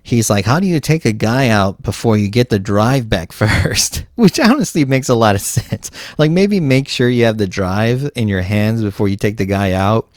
he's 0.10 0.30
like, 0.30 0.46
"How 0.46 0.60
do 0.60 0.68
you 0.68 0.80
take 0.80 1.06
a 1.06 1.14
guy 1.14 1.50
out 1.50 1.82
before 1.82 2.18
you 2.18 2.30
get 2.30 2.50
the 2.50 2.60
drive 2.60 3.10
back 3.10 3.32
first? 3.44 4.06
Which 4.16 4.40
honestly 4.40 4.86
makes 4.86 5.10
a 5.10 5.16
lot 5.16 5.36
of 5.36 5.42
sense. 5.42 5.92
Like 6.18 6.32
maybe 6.32 6.60
make 6.60 6.88
sure 6.88 7.10
you 7.10 7.26
have 7.26 7.38
the 7.38 7.48
drive 7.48 8.10
in 8.16 8.28
your 8.28 8.42
hands 8.42 8.82
before 8.82 9.08
you 9.08 9.16
take 9.16 9.38
the 9.38 9.46
guy 9.46 9.74
out 9.74 10.10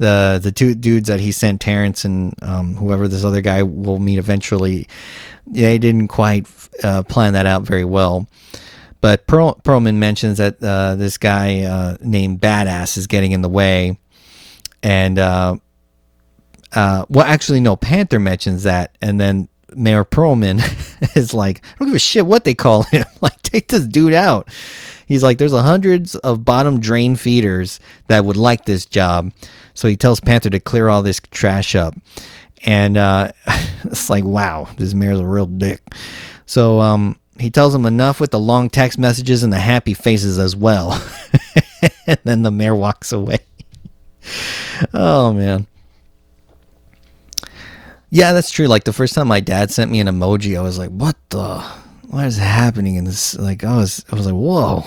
the 0.00 0.40
the 0.42 0.50
two 0.50 0.74
dudes 0.74 1.08
that 1.08 1.20
he 1.20 1.30
sent, 1.30 1.60
Terrence 1.60 2.04
and 2.04 2.34
um, 2.42 2.74
whoever 2.74 3.06
this 3.06 3.22
other 3.22 3.42
guy 3.42 3.62
will 3.62 3.98
meet 3.98 4.18
eventually, 4.18 4.88
they 5.46 5.78
didn't 5.78 6.08
quite 6.08 6.46
uh, 6.82 7.02
plan 7.04 7.34
that 7.34 7.46
out 7.46 7.62
very 7.62 7.84
well. 7.84 8.26
But 9.02 9.26
Perl- 9.26 9.60
Perlman 9.62 9.96
mentions 9.96 10.38
that 10.38 10.62
uh, 10.62 10.94
this 10.94 11.18
guy 11.18 11.62
uh, 11.62 11.96
named 12.00 12.40
Badass 12.40 12.96
is 12.96 13.06
getting 13.06 13.32
in 13.32 13.42
the 13.42 13.48
way, 13.48 13.98
and 14.82 15.18
uh, 16.72 17.04
well, 17.08 17.26
actually, 17.26 17.60
no, 17.60 17.76
Panther 17.76 18.18
mentions 18.18 18.62
that, 18.62 18.96
and 19.00 19.20
then 19.20 19.48
Mayor 19.74 20.04
Perlman 20.04 20.60
is 21.16 21.34
like, 21.34 21.64
I 21.64 21.78
don't 21.78 21.88
give 21.88 21.96
a 21.96 22.00
shit 22.00 22.26
what 22.26 22.44
they 22.44 22.54
call 22.54 22.84
him. 22.84 23.04
like, 23.20 23.40
take 23.42 23.68
this 23.68 23.86
dude 23.86 24.14
out. 24.14 24.48
He's 25.06 25.22
like, 25.22 25.38
there's 25.38 25.52
hundreds 25.52 26.14
of 26.16 26.44
bottom 26.44 26.80
drain 26.80 27.16
feeders 27.16 27.80
that 28.06 28.24
would 28.24 28.36
like 28.36 28.64
this 28.64 28.86
job. 28.86 29.32
So 29.74 29.88
he 29.88 29.96
tells 29.96 30.20
Panther 30.20 30.50
to 30.50 30.60
clear 30.60 30.88
all 30.88 31.02
this 31.02 31.20
trash 31.30 31.74
up. 31.74 31.94
And 32.64 32.96
uh, 32.96 33.32
it's 33.84 34.10
like, 34.10 34.24
wow, 34.24 34.68
this 34.76 34.94
mayor's 34.94 35.20
a 35.20 35.26
real 35.26 35.46
dick. 35.46 35.80
So 36.46 36.80
um, 36.80 37.18
he 37.38 37.50
tells 37.50 37.74
him 37.74 37.86
enough 37.86 38.20
with 38.20 38.30
the 38.30 38.38
long 38.38 38.70
text 38.70 38.98
messages 38.98 39.42
and 39.42 39.52
the 39.52 39.58
happy 39.58 39.94
faces 39.94 40.38
as 40.38 40.54
well. 40.54 41.02
and 42.06 42.18
then 42.24 42.42
the 42.42 42.50
mayor 42.50 42.74
walks 42.74 43.12
away. 43.12 43.38
oh 44.94 45.32
man. 45.32 45.66
Yeah, 48.10 48.32
that's 48.32 48.50
true. 48.50 48.66
Like 48.66 48.84
the 48.84 48.92
first 48.92 49.14
time 49.14 49.28
my 49.28 49.40
dad 49.40 49.70
sent 49.70 49.90
me 49.90 50.00
an 50.00 50.08
emoji, 50.08 50.58
I 50.58 50.62
was 50.62 50.78
like, 50.78 50.90
"What 50.90 51.16
the? 51.30 51.60
What 52.08 52.26
is 52.26 52.36
happening 52.36 52.96
in 52.96 53.04
this?" 53.04 53.36
Like 53.38 53.62
I 53.62 53.76
was, 53.76 54.04
I 54.10 54.16
was 54.16 54.26
like, 54.26 54.34
"Whoa." 54.34 54.84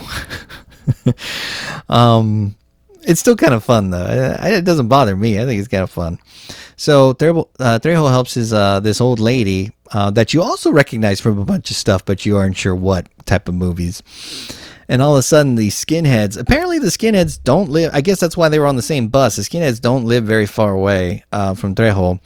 um, 1.89 2.55
it's 3.03 3.19
still 3.19 3.35
kind 3.35 3.53
of 3.53 3.63
fun 3.63 3.89
though. 3.89 4.37
It, 4.41 4.65
doesn't 4.65 4.87
bother 4.87 5.15
me. 5.15 5.39
I 5.39 5.45
think 5.45 5.59
it's 5.59 5.67
kind 5.67 5.83
of 5.83 5.91
fun. 5.91 6.19
So 6.75 7.13
Trejo, 7.13 7.47
uh, 7.59 7.79
Trejo 7.79 8.09
helps 8.09 8.33
his 8.33 8.51
uh, 8.53 8.79
this 8.79 8.99
old 8.99 9.19
lady 9.19 9.71
uh, 9.93 10.11
that 10.11 10.33
you 10.33 10.41
also 10.41 10.71
recognize 10.71 11.21
from 11.21 11.39
a 11.39 11.45
bunch 11.45 11.69
of 11.69 11.77
stuff, 11.77 12.03
but 12.03 12.25
you 12.25 12.37
aren't 12.37 12.57
sure 12.57 12.75
what 12.75 13.07
type 13.25 13.47
of 13.47 13.55
movies. 13.55 14.03
And 14.89 15.01
all 15.01 15.13
of 15.13 15.19
a 15.19 15.23
sudden, 15.23 15.55
the 15.55 15.69
skinheads. 15.69 16.37
Apparently, 16.37 16.77
the 16.77 16.87
skinheads 16.87 17.41
don't 17.41 17.69
live. 17.69 17.91
I 17.93 18.01
guess 18.01 18.19
that's 18.19 18.35
why 18.35 18.49
they 18.49 18.59
were 18.59 18.67
on 18.67 18.75
the 18.75 18.81
same 18.81 19.07
bus. 19.07 19.37
The 19.37 19.43
skinheads 19.43 19.79
don't 19.79 20.03
live 20.05 20.25
very 20.25 20.45
far 20.45 20.73
away 20.73 21.23
uh, 21.31 21.53
from 21.53 21.73
Trejo, 21.73 22.19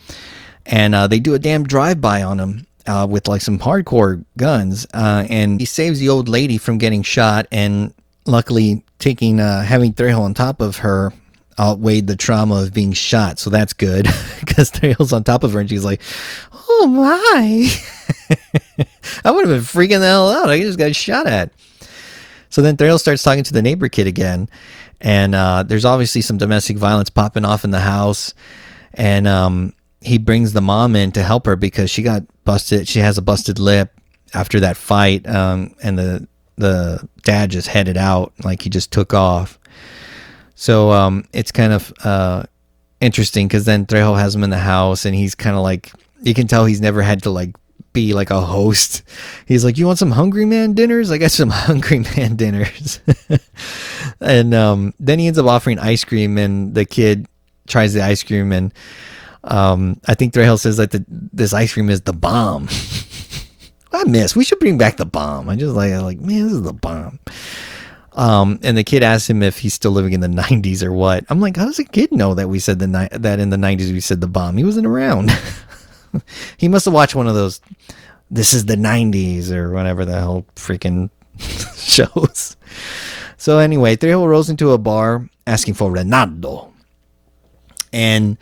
and 0.68 0.93
uh, 0.93 1.07
they 1.07 1.20
do 1.20 1.34
a 1.34 1.39
damn 1.39 1.63
drive 1.63 1.99
by 1.99 2.22
on 2.22 2.39
him. 2.39 2.68
Uh, 2.86 3.05
with 3.05 3.28
like 3.28 3.41
some 3.41 3.59
hardcore 3.59 4.24
guns, 4.38 4.88
and 4.93 5.59
he 5.59 5.65
saves 5.65 5.99
the 5.99 6.07
old 6.07 6.30
lady 6.30 6.57
from 6.57 6.78
getting 6.78 7.03
shot, 7.03 7.45
and 7.51 7.93
luckily 8.26 8.82
taking 8.99 9.39
uh, 9.39 9.61
having 9.61 9.93
Trejo 9.93 10.20
on 10.20 10.34
top 10.34 10.61
of 10.61 10.78
her 10.78 11.11
outweighed 11.59 12.07
the 12.07 12.15
trauma 12.15 12.61
of 12.61 12.74
being 12.74 12.93
shot, 12.93 13.39
so 13.39 13.49
that's 13.49 13.74
good 13.74 14.05
because 14.39 14.72
Trejo's 14.72 15.13
on 15.13 15.24
top 15.24 15.43
of 15.43 15.53
her 15.53 15.59
and 15.59 15.70
she's 15.70 15.86
like, 15.86 16.01
"Oh 16.53 16.88
my!" 16.88 17.68
I 19.26 19.32
would 19.32 19.47
have 19.47 19.55
been 19.55 19.63
freaking 19.63 19.99
the 19.99 20.05
hell 20.05 20.30
out. 20.30 20.49
I 20.49 20.59
just 20.59 20.78
got 20.78 20.95
shot 20.95 21.28
at. 21.28 21.51
So 22.49 22.61
then 22.61 22.78
Trejo 22.78 22.99
starts 22.99 23.24
talking 23.24 23.43
to 23.43 23.53
the 23.53 23.61
neighbor 23.61 23.89
kid 23.89 24.07
again, 24.07 24.49
and 25.01 25.36
uh, 25.36 25.63
there's 25.63 25.86
obviously 25.86 26.22
some 26.22 26.38
domestic 26.38 26.78
violence 26.78 27.09
popping 27.09 27.45
off 27.45 27.63
in 27.63 27.72
the 27.72 27.80
house, 27.80 28.34
and 28.93 29.28
um, 29.28 29.74
he 30.01 30.17
brings 30.17 30.53
the 30.53 30.61
mom 30.61 30.95
in 30.95 31.11
to 31.13 31.23
help 31.23 31.45
her 31.45 31.55
because 31.55 31.89
she 31.89 32.03
got 32.03 32.23
busted. 32.43 32.87
She 32.87 32.99
has 32.99 33.17
a 33.17 33.21
busted 33.21 33.59
lip 33.59 33.91
after 34.33 34.59
that 34.59 34.77
fight, 34.77 35.27
um, 35.27 35.75
and 35.83 35.97
the 35.97 36.27
the 36.57 37.07
dad 37.23 37.51
just 37.51 37.67
headed 37.67 37.97
out, 37.97 38.33
like 38.43 38.61
he 38.61 38.69
just 38.69 38.91
took 38.91 39.13
off. 39.13 39.59
So 40.55 40.91
um, 40.91 41.25
it's 41.33 41.51
kind 41.51 41.71
of 41.71 41.93
uh, 42.03 42.43
interesting 42.99 43.47
because 43.47 43.65
then 43.65 43.85
Trejo 43.85 44.17
has 44.17 44.35
him 44.35 44.43
in 44.43 44.49
the 44.49 44.57
house, 44.57 45.05
and 45.05 45.15
he's 45.15 45.35
kind 45.35 45.55
of 45.55 45.61
like 45.61 45.91
you 46.21 46.33
can 46.33 46.47
tell 46.47 46.65
he's 46.65 46.81
never 46.81 47.01
had 47.01 47.23
to 47.23 47.29
like 47.29 47.55
be 47.93 48.13
like 48.13 48.29
a 48.29 48.41
host. 48.41 49.03
He's 49.47 49.65
like, 49.65 49.77
"You 49.77 49.87
want 49.87 49.97
some 49.97 50.11
Hungry 50.11 50.45
Man 50.45 50.73
dinners? 50.73 51.09
I 51.09 51.17
got 51.17 51.31
some 51.31 51.49
Hungry 51.53 51.99
Man 52.15 52.35
dinners." 52.35 52.99
and 54.21 54.53
um, 54.53 54.93
then 54.99 55.17
he 55.19 55.27
ends 55.27 55.39
up 55.39 55.47
offering 55.47 55.79
ice 55.79 56.03
cream, 56.03 56.37
and 56.37 56.75
the 56.75 56.85
kid 56.85 57.27
tries 57.67 57.93
the 57.93 58.03
ice 58.03 58.23
cream, 58.23 58.51
and 58.51 58.73
um, 59.43 59.99
I 60.07 60.13
think 60.13 60.33
Trejo 60.33 60.59
says 60.59 60.77
that 60.77 60.91
the, 60.91 61.05
this 61.07 61.53
ice 61.53 61.73
cream 61.73 61.89
is 61.89 62.01
the 62.01 62.13
bomb. 62.13 62.67
I 63.93 64.03
miss. 64.03 64.35
We 64.35 64.43
should 64.43 64.59
bring 64.59 64.77
back 64.77 64.97
the 64.97 65.05
bomb. 65.05 65.49
I 65.49 65.55
just 65.55 65.75
like, 65.75 65.93
like, 66.01 66.19
man, 66.19 66.43
this 66.43 66.53
is 66.53 66.61
the 66.61 66.73
bomb. 66.73 67.19
Um, 68.13 68.59
and 68.63 68.75
the 68.75 68.83
kid 68.83 69.03
asks 69.03 69.29
him 69.29 69.43
if 69.43 69.59
he's 69.59 69.75
still 69.75 69.91
living 69.91 70.13
in 70.13 70.19
the 70.19 70.27
90s 70.41 70.83
or 70.83 70.91
what. 70.91 71.25
I'm 71.29 71.39
like, 71.39 71.55
how 71.55 71.65
does 71.65 71.79
a 71.79 71.83
kid 71.83 72.11
know 72.11 72.33
that 72.33 72.49
we 72.49 72.59
said 72.59 72.79
the 72.79 72.88
ni- 72.88 73.17
that 73.17 73.39
in 73.39 73.49
the 73.49 73.57
90s 73.57 73.91
we 73.91 74.01
said 74.01 74.21
the 74.21 74.27
bomb? 74.27 74.57
He 74.57 74.63
wasn't 74.63 74.88
around. 74.88 75.31
he 76.57 76.67
must 76.67 76.85
have 76.85 76.93
watched 76.93 77.15
one 77.15 77.27
of 77.27 77.35
those. 77.35 77.61
This 78.29 78.53
is 78.53 78.65
the 78.65 78.75
90s 78.75 79.51
or 79.51 79.71
whatever 79.71 80.03
the 80.03 80.13
hell 80.13 80.45
freaking 80.55 81.09
shows. 81.75 82.57
So 83.38 83.59
anyway, 83.59 83.95
Trejo 83.95 84.27
rolls 84.27 84.49
into 84.49 84.71
a 84.71 84.77
bar 84.77 85.29
asking 85.45 85.75
for 85.75 85.91
Renaldo, 85.91 86.73
and 87.93 88.38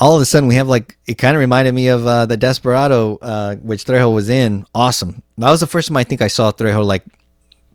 all 0.00 0.16
of 0.16 0.22
a 0.22 0.24
sudden 0.24 0.48
we 0.48 0.54
have 0.54 0.66
like 0.66 0.96
it 1.06 1.18
kind 1.18 1.36
of 1.36 1.40
reminded 1.40 1.74
me 1.74 1.88
of 1.88 2.06
uh, 2.06 2.26
the 2.26 2.36
Desperado, 2.36 3.18
uh, 3.20 3.56
which 3.56 3.84
Trejo 3.84 4.12
was 4.14 4.30
in. 4.30 4.66
Awesome. 4.74 5.22
That 5.38 5.50
was 5.50 5.60
the 5.60 5.66
first 5.66 5.88
time 5.88 5.96
I 5.96 6.04
think 6.04 6.22
I 6.22 6.28
saw 6.28 6.50
Trejo, 6.50 6.84
like 6.84 7.04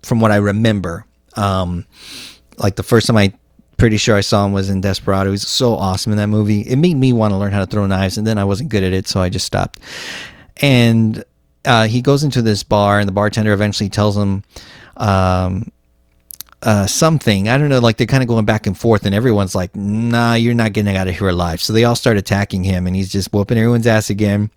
from 0.02 0.20
what 0.20 0.32
I 0.32 0.38
remember. 0.38 1.06
Um, 1.36 1.86
like 2.58 2.76
the 2.76 2.84
first 2.84 3.08
time 3.08 3.18
I 3.18 3.34
pretty 3.78 3.98
sure 3.98 4.16
I 4.16 4.22
saw 4.22 4.46
him 4.46 4.54
was 4.54 4.70
in 4.70 4.82
Desperado. 4.82 5.30
He 5.30 5.32
was 5.32 5.48
so 5.48 5.74
awesome 5.74 6.12
in 6.12 6.18
that 6.18 6.28
movie. 6.28 6.62
It 6.62 6.78
made 6.78 6.96
me 6.96 7.14
want 7.14 7.34
to 7.34 7.38
learn 7.38 7.52
how 7.52 7.60
to 7.60 7.66
throw 7.66 7.86
knives, 7.86 8.18
and 8.18 8.26
then 8.26 8.38
I 8.38 8.44
wasn't 8.44 8.70
good 8.70 8.84
at 8.84 8.94
it, 8.94 9.08
so 9.08 9.22
I 9.22 9.30
just 9.30 9.46
stopped. 9.46 9.80
And 10.62 11.24
uh, 11.66 11.88
he 11.88 12.02
goes 12.02 12.24
into 12.24 12.42
this 12.42 12.64
bar, 12.64 13.00
and 13.00 13.08
the 13.08 13.14
bartender 13.14 13.54
eventually 13.54 13.90
tells 13.90 14.16
him, 14.16 14.44
um, 14.98 15.72
uh, 16.66 16.88
something. 16.88 17.48
I 17.48 17.58
don't 17.58 17.70
know, 17.70 17.80
like 17.80 17.98
they're 17.98 18.08
kind 18.08 18.24
of 18.24 18.28
going 18.28 18.46
back 18.46 18.68
and 18.68 18.78
forth, 18.78 19.06
and 19.06 19.14
everyone's 19.16 19.56
like, 19.56 19.76
nah, 19.76 20.34
you're 20.34 20.56
not 20.56 20.74
getting 20.74 20.98
out 20.98 21.08
of 21.08 21.18
here 21.18 21.30
alive. 21.30 21.62
So 21.62 21.72
they 21.72 21.84
all 21.84 21.96
start 21.96 22.18
attacking 22.18 22.64
him, 22.64 22.88
and 22.88 22.96
he's 22.96 23.12
just 23.12 23.32
whooping 23.32 23.58
everyone's 23.58 23.88
ass 23.88 24.10
again. 24.10 24.50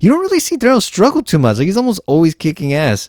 You 0.00 0.10
don't 0.10 0.20
really 0.20 0.40
see 0.40 0.56
Trejo 0.56 0.82
struggle 0.82 1.22
too 1.22 1.38
much. 1.38 1.56
Like 1.56 1.64
he's 1.64 1.76
almost 1.76 2.00
always 2.06 2.34
kicking 2.34 2.74
ass, 2.74 3.08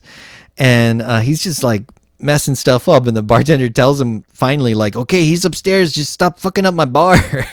and 0.58 1.02
uh, 1.02 1.20
he's 1.20 1.44
just 1.44 1.64
like 1.64 1.84
messing 2.20 2.56
stuff 2.56 2.88
up. 2.88 3.08
And 3.08 3.16
the 3.16 3.22
bartender 3.22 3.70
tells 3.70 4.00
him 4.00 4.24
finally, 4.34 4.74
like, 4.74 4.96
okay, 4.96 5.24
he's 5.26 5.44
upstairs. 5.44 5.94
Just 5.94 6.14
stop 6.14 6.40
fucking 6.40 6.66
up 6.66 6.74
my 6.74 6.86
bar. 6.86 7.18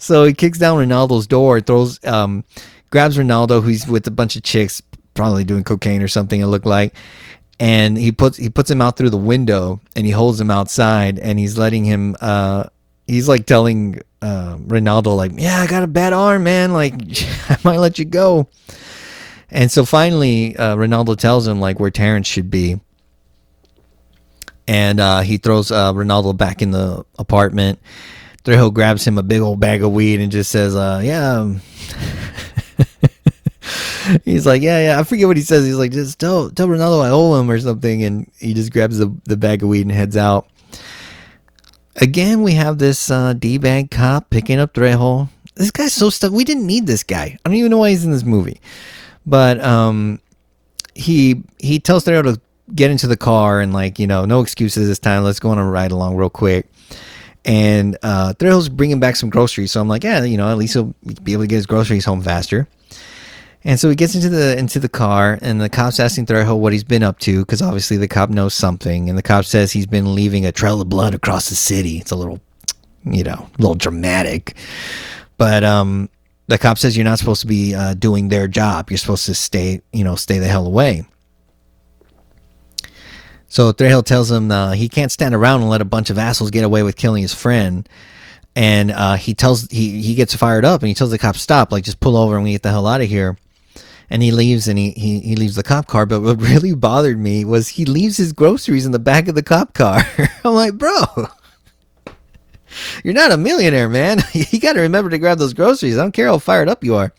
so 0.00 0.24
he 0.24 0.34
kicks 0.34 0.58
down 0.58 0.78
Ronaldo's 0.78 1.28
door, 1.28 1.60
throws, 1.60 2.04
um, 2.04 2.44
grabs 2.90 3.16
Ronaldo, 3.16 3.62
who's 3.62 3.86
with 3.86 4.06
a 4.08 4.10
bunch 4.10 4.34
of 4.34 4.42
chicks, 4.42 4.82
probably 5.14 5.44
doing 5.44 5.62
cocaine 5.62 6.02
or 6.02 6.08
something. 6.08 6.40
It 6.40 6.46
looked 6.46 6.66
like, 6.66 6.94
and 7.60 7.98
he 7.98 8.10
puts 8.10 8.38
he 8.38 8.48
puts 8.48 8.70
him 8.70 8.80
out 8.80 8.96
through 8.96 9.10
the 9.10 9.18
window 9.18 9.80
and 9.94 10.06
he 10.06 10.12
holds 10.12 10.40
him 10.40 10.50
outside 10.50 11.18
and 11.18 11.38
he's 11.38 11.58
letting 11.58 11.84
him 11.84 12.16
uh 12.22 12.64
he's 13.06 13.28
like 13.28 13.44
telling 13.44 14.00
uh, 14.22 14.56
Ronaldo 14.56 15.14
like 15.14 15.32
yeah 15.36 15.60
I 15.60 15.66
got 15.66 15.82
a 15.82 15.86
bad 15.86 16.12
arm 16.14 16.42
man. 16.44 16.72
Like 16.72 16.94
I 17.48 17.58
might 17.62 17.76
let 17.76 17.98
you 17.98 18.06
go. 18.06 18.48
And 19.50 19.70
so 19.70 19.84
finally 19.84 20.56
uh, 20.56 20.74
Ronaldo 20.74 21.18
tells 21.18 21.46
him 21.46 21.60
like 21.60 21.78
where 21.78 21.90
Terrence 21.90 22.26
should 22.26 22.50
be. 22.50 22.80
And 24.66 25.00
uh, 25.00 25.20
he 25.20 25.36
throws 25.36 25.70
uh, 25.70 25.92
Ronaldo 25.92 26.36
back 26.36 26.62
in 26.62 26.70
the 26.70 27.04
apartment. 27.18 27.80
Trejo 28.44 28.72
grabs 28.72 29.06
him 29.06 29.18
a 29.18 29.22
big 29.22 29.42
old 29.42 29.60
bag 29.60 29.82
of 29.82 29.92
weed 29.92 30.20
and 30.20 30.32
just 30.32 30.50
says 30.50 30.74
uh 30.74 31.02
yeah 31.04 31.40
um, 31.40 31.60
he's 34.24 34.46
like, 34.46 34.62
yeah, 34.62 34.80
yeah. 34.80 35.00
I 35.00 35.04
forget 35.04 35.26
what 35.26 35.36
he 35.36 35.42
says. 35.42 35.64
He's 35.64 35.76
like, 35.76 35.92
just 35.92 36.18
tell 36.18 36.50
tell 36.50 36.68
Ronaldo 36.68 37.04
I 37.04 37.10
owe 37.10 37.38
him 37.40 37.50
or 37.50 37.58
something, 37.58 38.02
and 38.02 38.30
he 38.38 38.54
just 38.54 38.72
grabs 38.72 38.98
the 38.98 39.14
the 39.24 39.36
bag 39.36 39.62
of 39.62 39.68
weed 39.68 39.82
and 39.82 39.92
heads 39.92 40.16
out. 40.16 40.48
Again, 41.96 42.42
we 42.42 42.54
have 42.54 42.78
this 42.78 43.10
uh, 43.10 43.32
d 43.34 43.58
bag 43.58 43.90
cop 43.90 44.30
picking 44.30 44.58
up 44.58 44.74
Trejo. 44.74 45.28
This 45.56 45.70
guy's 45.70 45.92
so 45.92 46.08
stuck. 46.10 46.32
We 46.32 46.44
didn't 46.44 46.66
need 46.66 46.86
this 46.86 47.02
guy. 47.02 47.36
I 47.44 47.48
don't 47.48 47.56
even 47.56 47.70
know 47.70 47.78
why 47.78 47.90
he's 47.90 48.04
in 48.04 48.12
this 48.12 48.24
movie, 48.24 48.60
but 49.26 49.60
um, 49.62 50.20
he 50.94 51.42
he 51.58 51.78
tells 51.78 52.04
Trejo 52.04 52.22
to 52.34 52.40
get 52.74 52.90
into 52.90 53.06
the 53.06 53.16
car 53.16 53.60
and 53.60 53.72
like 53.72 53.98
you 53.98 54.06
know 54.06 54.24
no 54.24 54.40
excuses 54.40 54.88
this 54.88 54.98
time. 54.98 55.24
Let's 55.24 55.40
go 55.40 55.50
on 55.50 55.58
a 55.58 55.68
ride 55.68 55.92
along 55.92 56.16
real 56.16 56.30
quick. 56.30 56.66
And 57.44 57.96
uh, 58.02 58.34
Trejo's 58.34 58.68
bringing 58.68 59.00
back 59.00 59.16
some 59.16 59.30
groceries, 59.30 59.72
so 59.72 59.80
I'm 59.80 59.88
like, 59.88 60.04
yeah, 60.04 60.24
you 60.24 60.36
know, 60.36 60.50
at 60.50 60.58
least 60.58 60.74
he'll 60.74 60.94
be 61.22 61.32
able 61.32 61.44
to 61.44 61.46
get 61.46 61.56
his 61.56 61.66
groceries 61.66 62.04
home 62.04 62.20
faster. 62.20 62.68
And 63.62 63.78
so 63.78 63.90
he 63.90 63.94
gets 63.94 64.14
into 64.14 64.30
the 64.30 64.58
into 64.58 64.78
the 64.78 64.88
car, 64.88 65.38
and 65.42 65.60
the 65.60 65.68
cop's 65.68 66.00
asking 66.00 66.26
Trejo 66.26 66.58
what 66.58 66.72
he's 66.72 66.84
been 66.84 67.02
up 67.02 67.18
to, 67.20 67.40
because 67.40 67.60
obviously 67.60 67.98
the 67.98 68.08
cop 68.08 68.30
knows 68.30 68.54
something. 68.54 69.08
And 69.08 69.18
the 69.18 69.22
cop 69.22 69.44
says 69.44 69.72
he's 69.72 69.86
been 69.86 70.14
leaving 70.14 70.46
a 70.46 70.52
trail 70.52 70.80
of 70.80 70.88
blood 70.88 71.14
across 71.14 71.50
the 71.50 71.54
city. 71.54 71.98
It's 71.98 72.10
a 72.10 72.16
little, 72.16 72.40
you 73.04 73.22
know, 73.22 73.50
a 73.58 73.62
little 73.62 73.74
dramatic. 73.74 74.56
But 75.36 75.62
um, 75.62 76.08
the 76.46 76.56
cop 76.56 76.78
says 76.78 76.96
you're 76.96 77.04
not 77.04 77.18
supposed 77.18 77.42
to 77.42 77.46
be 77.46 77.74
uh, 77.74 77.94
doing 77.94 78.28
their 78.28 78.48
job. 78.48 78.90
You're 78.90 78.98
supposed 78.98 79.26
to 79.26 79.34
stay, 79.34 79.82
you 79.92 80.04
know, 80.04 80.16
stay 80.16 80.38
the 80.38 80.48
hell 80.48 80.66
away. 80.66 81.04
So 83.48 83.72
Trejo 83.72 84.04
tells 84.04 84.30
him 84.30 84.50
uh, 84.50 84.72
he 84.72 84.88
can't 84.88 85.12
stand 85.12 85.34
around 85.34 85.60
and 85.60 85.68
let 85.68 85.82
a 85.82 85.84
bunch 85.86 86.08
of 86.08 86.18
assholes 86.18 86.50
get 86.50 86.64
away 86.64 86.82
with 86.82 86.96
killing 86.96 87.20
his 87.20 87.34
friend 87.34 87.86
and 88.56 88.90
uh, 88.90 89.16
he 89.16 89.34
tells 89.34 89.68
he 89.70 90.02
he 90.02 90.14
gets 90.14 90.34
fired 90.34 90.64
up 90.64 90.82
and 90.82 90.88
he 90.88 90.94
tells 90.94 91.10
the 91.10 91.18
cop 91.18 91.36
stop 91.36 91.70
like 91.72 91.84
just 91.84 92.00
pull 92.00 92.16
over 92.16 92.34
and 92.34 92.44
we 92.44 92.52
get 92.52 92.62
the 92.62 92.70
hell 92.70 92.86
out 92.86 93.00
of 93.00 93.08
here 93.08 93.36
and 94.10 94.22
he 94.22 94.32
leaves 94.32 94.66
and 94.66 94.78
he, 94.78 94.90
he, 94.90 95.20
he 95.20 95.36
leaves 95.36 95.54
the 95.54 95.62
cop 95.62 95.86
car. 95.86 96.04
But 96.04 96.20
what 96.20 96.40
really 96.40 96.74
bothered 96.74 97.18
me 97.18 97.44
was 97.44 97.68
he 97.68 97.84
leaves 97.84 98.16
his 98.16 98.32
groceries 98.32 98.84
in 98.84 98.92
the 98.92 98.98
back 98.98 99.28
of 99.28 99.34
the 99.34 99.42
cop 99.42 99.72
car. 99.72 100.02
I'm 100.44 100.54
like, 100.54 100.74
bro, 100.74 101.28
you're 103.04 103.14
not 103.14 103.32
a 103.32 103.36
millionaire, 103.36 103.88
man. 103.88 104.18
you 104.32 104.60
got 104.60 104.74
to 104.74 104.80
remember 104.80 105.10
to 105.10 105.18
grab 105.18 105.38
those 105.38 105.54
groceries. 105.54 105.96
I 105.96 106.02
don't 106.02 106.12
care 106.12 106.26
how 106.26 106.38
fired 106.38 106.68
up 106.68 106.84
you 106.84 106.96
are. 106.96 107.12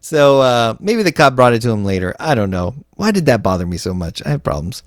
So 0.00 0.40
uh, 0.40 0.76
maybe 0.80 1.02
the 1.02 1.12
cop 1.12 1.34
brought 1.34 1.54
it 1.54 1.62
to 1.62 1.70
him 1.70 1.84
later. 1.84 2.14
I 2.20 2.34
don't 2.34 2.50
know. 2.50 2.74
Why 2.94 3.10
did 3.10 3.26
that 3.26 3.42
bother 3.42 3.66
me 3.66 3.76
so 3.76 3.94
much? 3.94 4.24
I 4.24 4.30
have 4.30 4.42
problems. 4.42 4.82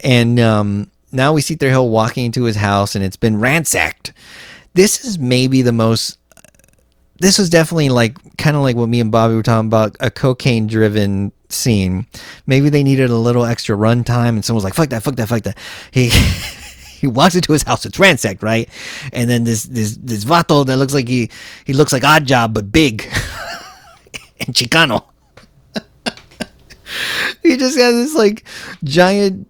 And 0.00 0.38
um, 0.40 0.90
now 1.12 1.32
we 1.32 1.40
see 1.40 1.56
Trejo 1.56 1.90
walking 1.90 2.26
into 2.26 2.44
his 2.44 2.56
house 2.56 2.94
and 2.94 3.04
it's 3.04 3.16
been 3.16 3.38
ransacked. 3.38 4.12
This 4.74 5.04
is 5.04 5.18
maybe 5.18 5.62
the 5.62 5.72
most 5.72 6.18
this 7.18 7.38
was 7.38 7.50
definitely 7.50 7.88
like 7.88 8.16
kind 8.36 8.56
of 8.56 8.62
like 8.62 8.76
what 8.76 8.88
me 8.88 9.00
and 9.00 9.10
Bobby 9.10 9.34
were 9.34 9.42
talking 9.42 9.68
about 9.68 9.96
a 10.00 10.10
cocaine 10.10 10.66
driven 10.66 11.32
scene. 11.48 12.06
Maybe 12.46 12.68
they 12.68 12.82
needed 12.82 13.10
a 13.10 13.16
little 13.16 13.44
extra 13.44 13.76
runtime, 13.76 14.30
and 14.30 14.44
someone 14.44 14.58
was 14.58 14.64
like, 14.64 14.74
"Fuck 14.74 14.90
that, 14.90 15.02
fuck 15.02 15.16
that, 15.16 15.28
fuck 15.28 15.42
that." 15.42 15.58
He 15.90 16.08
he 17.00 17.06
walks 17.06 17.34
into 17.34 17.52
his 17.52 17.62
house. 17.62 17.86
It's 17.86 17.98
ransacked, 17.98 18.42
right? 18.42 18.68
And 19.12 19.28
then 19.30 19.44
this 19.44 19.64
this 19.64 19.96
this 19.96 20.24
vato 20.24 20.64
that 20.66 20.76
looks 20.76 20.94
like 20.94 21.08
he 21.08 21.30
he 21.64 21.72
looks 21.72 21.92
like 21.92 22.02
Oddjob 22.02 22.54
but 22.54 22.72
big 22.72 23.02
and 24.40 24.54
Chicano. 24.54 25.04
he 27.42 27.56
just 27.56 27.78
has 27.78 27.94
this 27.94 28.14
like 28.14 28.44
giant. 28.84 29.48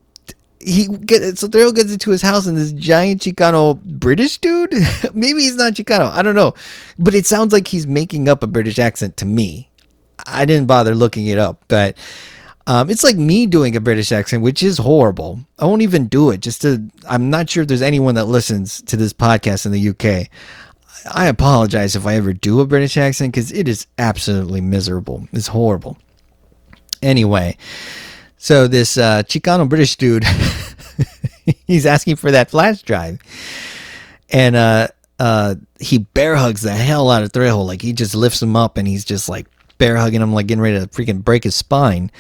He 0.68 0.88
get 0.88 1.38
so 1.38 1.46
Thrill 1.46 1.72
gets 1.72 1.92
into 1.92 2.10
his 2.10 2.22
house 2.22 2.46
and 2.46 2.56
this 2.56 2.72
giant 2.72 3.22
Chicano 3.22 3.80
British 3.82 4.38
dude. 4.38 4.72
Maybe 5.14 5.42
he's 5.42 5.54
not 5.54 5.74
Chicano. 5.74 6.10
I 6.10 6.22
don't 6.22 6.34
know, 6.34 6.54
but 6.98 7.14
it 7.14 7.24
sounds 7.24 7.52
like 7.52 7.68
he's 7.68 7.86
making 7.86 8.28
up 8.28 8.42
a 8.42 8.48
British 8.48 8.78
accent 8.80 9.16
to 9.18 9.26
me. 9.26 9.70
I 10.26 10.44
didn't 10.44 10.66
bother 10.66 10.94
looking 10.94 11.28
it 11.28 11.38
up, 11.38 11.62
but 11.68 11.96
um, 12.66 12.90
it's 12.90 13.04
like 13.04 13.16
me 13.16 13.46
doing 13.46 13.76
a 13.76 13.80
British 13.80 14.10
accent, 14.10 14.42
which 14.42 14.62
is 14.62 14.78
horrible. 14.78 15.40
I 15.58 15.66
won't 15.66 15.82
even 15.82 16.08
do 16.08 16.30
it. 16.30 16.40
Just 16.40 16.62
to, 16.62 16.82
I'm 17.08 17.30
not 17.30 17.48
sure 17.48 17.62
if 17.62 17.68
there's 17.68 17.82
anyone 17.82 18.16
that 18.16 18.24
listens 18.24 18.82
to 18.82 18.96
this 18.96 19.12
podcast 19.12 19.66
in 19.66 19.72
the 19.72 19.90
UK. 19.90 20.28
I 21.12 21.26
apologize 21.28 21.94
if 21.94 22.06
I 22.06 22.16
ever 22.16 22.32
do 22.32 22.60
a 22.60 22.66
British 22.66 22.96
accent 22.96 23.32
because 23.32 23.52
it 23.52 23.68
is 23.68 23.86
absolutely 23.98 24.60
miserable. 24.60 25.28
It's 25.32 25.46
horrible. 25.46 25.96
Anyway, 27.02 27.56
so 28.38 28.68
this 28.68 28.98
uh, 28.98 29.22
Chicano 29.22 29.68
British 29.68 29.96
dude, 29.96 30.24
he's 31.66 31.86
asking 31.86 32.16
for 32.16 32.30
that 32.30 32.50
flash 32.50 32.82
drive, 32.82 33.20
and 34.30 34.56
uh, 34.56 34.88
uh, 35.18 35.54
he 35.80 35.98
bear 35.98 36.36
hugs 36.36 36.62
the 36.62 36.72
hell 36.72 37.10
out 37.10 37.22
of 37.22 37.32
Trejo. 37.32 37.66
Like 37.66 37.82
he 37.82 37.92
just 37.92 38.14
lifts 38.14 38.42
him 38.42 38.56
up, 38.56 38.76
and 38.76 38.86
he's 38.86 39.04
just 39.04 39.28
like 39.28 39.46
bear 39.78 39.96
hugging 39.96 40.22
him, 40.22 40.32
like 40.32 40.46
getting 40.46 40.62
ready 40.62 40.78
to 40.78 40.86
freaking 40.86 41.22
break 41.22 41.44
his 41.44 41.54
spine. 41.54 42.10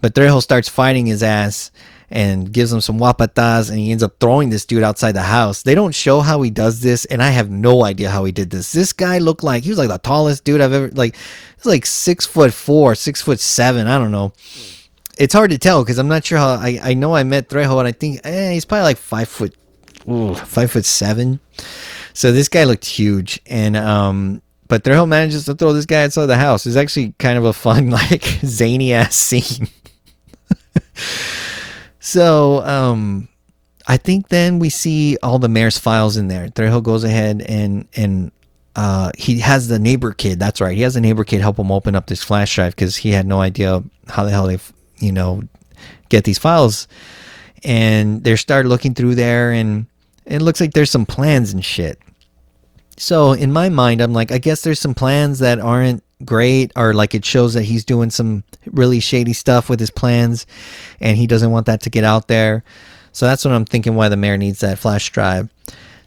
But 0.00 0.14
Trejo 0.14 0.42
starts 0.42 0.68
fighting 0.68 1.06
his 1.06 1.22
ass 1.22 1.70
and 2.10 2.52
gives 2.52 2.72
him 2.72 2.80
some 2.80 2.98
wapatas, 2.98 3.70
and 3.70 3.78
he 3.78 3.92
ends 3.92 4.02
up 4.02 4.18
throwing 4.18 4.50
this 4.50 4.64
dude 4.64 4.82
outside 4.82 5.12
the 5.12 5.22
house. 5.22 5.62
They 5.62 5.76
don't 5.76 5.94
show 5.94 6.20
how 6.20 6.42
he 6.42 6.50
does 6.50 6.80
this, 6.80 7.04
and 7.04 7.22
I 7.22 7.30
have 7.30 7.50
no 7.50 7.84
idea 7.84 8.10
how 8.10 8.24
he 8.24 8.32
did 8.32 8.50
this. 8.50 8.72
This 8.72 8.92
guy 8.92 9.18
looked 9.18 9.44
like 9.44 9.62
he 9.62 9.70
was 9.70 9.78
like 9.78 9.88
the 9.88 9.98
tallest 9.98 10.44
dude 10.44 10.60
I've 10.60 10.72
ever 10.72 10.88
like. 10.88 11.16
He's 11.56 11.66
like 11.66 11.86
six 11.86 12.26
foot 12.26 12.52
four, 12.52 12.94
six 12.94 13.22
foot 13.22 13.38
seven. 13.38 13.86
I 13.86 13.98
don't 13.98 14.10
know. 14.10 14.32
It's 15.20 15.34
hard 15.34 15.50
to 15.50 15.58
tell 15.58 15.84
because 15.84 15.98
I'm 15.98 16.08
not 16.08 16.24
sure 16.24 16.38
how. 16.38 16.48
I 16.54 16.80
I 16.82 16.94
know 16.94 17.14
I 17.14 17.24
met 17.24 17.50
Trejo, 17.50 17.78
and 17.78 17.86
I 17.86 17.92
think 17.92 18.20
eh, 18.24 18.52
he's 18.52 18.64
probably 18.64 18.84
like 18.84 18.96
five 18.96 19.28
foot, 19.28 19.54
ooh, 20.08 20.34
five 20.34 20.70
foot 20.70 20.86
seven. 20.86 21.40
So 22.14 22.32
this 22.32 22.48
guy 22.48 22.64
looked 22.64 22.86
huge, 22.86 23.38
and 23.44 23.76
um, 23.76 24.40
but 24.66 24.82
Trejo 24.82 25.06
manages 25.06 25.44
to 25.44 25.54
throw 25.54 25.74
this 25.74 25.84
guy 25.84 26.04
outside 26.04 26.24
the 26.24 26.38
house. 26.38 26.64
It's 26.64 26.76
actually 26.76 27.14
kind 27.18 27.36
of 27.36 27.44
a 27.44 27.52
fun, 27.52 27.90
like 28.00 28.22
zany 28.22 28.94
ass 28.94 29.14
scene. 29.14 29.68
so 32.00 32.64
um, 32.64 33.28
I 33.86 33.98
think 33.98 34.28
then 34.28 34.58
we 34.58 34.70
see 34.70 35.18
all 35.22 35.38
the 35.38 35.50
mayor's 35.50 35.78
files 35.78 36.16
in 36.16 36.28
there. 36.28 36.48
Trejo 36.48 36.82
goes 36.82 37.04
ahead 37.04 37.42
and 37.42 37.86
and 37.94 38.32
uh, 38.74 39.10
he 39.18 39.40
has 39.40 39.68
the 39.68 39.78
neighbor 39.78 40.12
kid. 40.12 40.38
That's 40.38 40.62
right. 40.62 40.74
He 40.74 40.82
has 40.82 40.94
the 40.94 41.00
neighbor 41.02 41.24
kid 41.24 41.42
help 41.42 41.58
him 41.58 41.70
open 41.70 41.94
up 41.94 42.06
this 42.06 42.22
flash 42.22 42.54
drive 42.54 42.74
because 42.74 42.96
he 42.96 43.10
had 43.10 43.26
no 43.26 43.40
idea 43.40 43.82
how 44.08 44.24
the 44.24 44.30
hell 44.30 44.46
they, 44.46 44.58
you 45.00 45.12
know, 45.12 45.42
get 46.08 46.24
these 46.24 46.38
files. 46.38 46.86
And 47.64 48.24
they 48.24 48.36
start 48.36 48.66
looking 48.66 48.94
through 48.94 49.16
there, 49.16 49.52
and 49.52 49.86
it 50.24 50.40
looks 50.40 50.60
like 50.60 50.72
there's 50.72 50.90
some 50.90 51.06
plans 51.06 51.52
and 51.52 51.64
shit. 51.64 51.98
So 52.96 53.32
in 53.32 53.52
my 53.52 53.68
mind, 53.68 54.00
I'm 54.00 54.12
like, 54.12 54.30
I 54.30 54.38
guess 54.38 54.62
there's 54.62 54.78
some 54.78 54.94
plans 54.94 55.38
that 55.38 55.58
aren't 55.58 56.02
great, 56.24 56.72
or 56.76 56.94
like 56.94 57.14
it 57.14 57.24
shows 57.24 57.54
that 57.54 57.62
he's 57.64 57.84
doing 57.84 58.10
some 58.10 58.44
really 58.66 59.00
shady 59.00 59.32
stuff 59.32 59.68
with 59.68 59.80
his 59.80 59.90
plans, 59.90 60.46
and 61.00 61.16
he 61.16 61.26
doesn't 61.26 61.50
want 61.50 61.66
that 61.66 61.82
to 61.82 61.90
get 61.90 62.04
out 62.04 62.28
there. 62.28 62.62
So 63.12 63.26
that's 63.26 63.44
what 63.44 63.54
I'm 63.54 63.64
thinking. 63.64 63.94
Why 63.94 64.08
the 64.08 64.16
mayor 64.16 64.36
needs 64.36 64.60
that 64.60 64.78
flash 64.78 65.10
drive. 65.10 65.48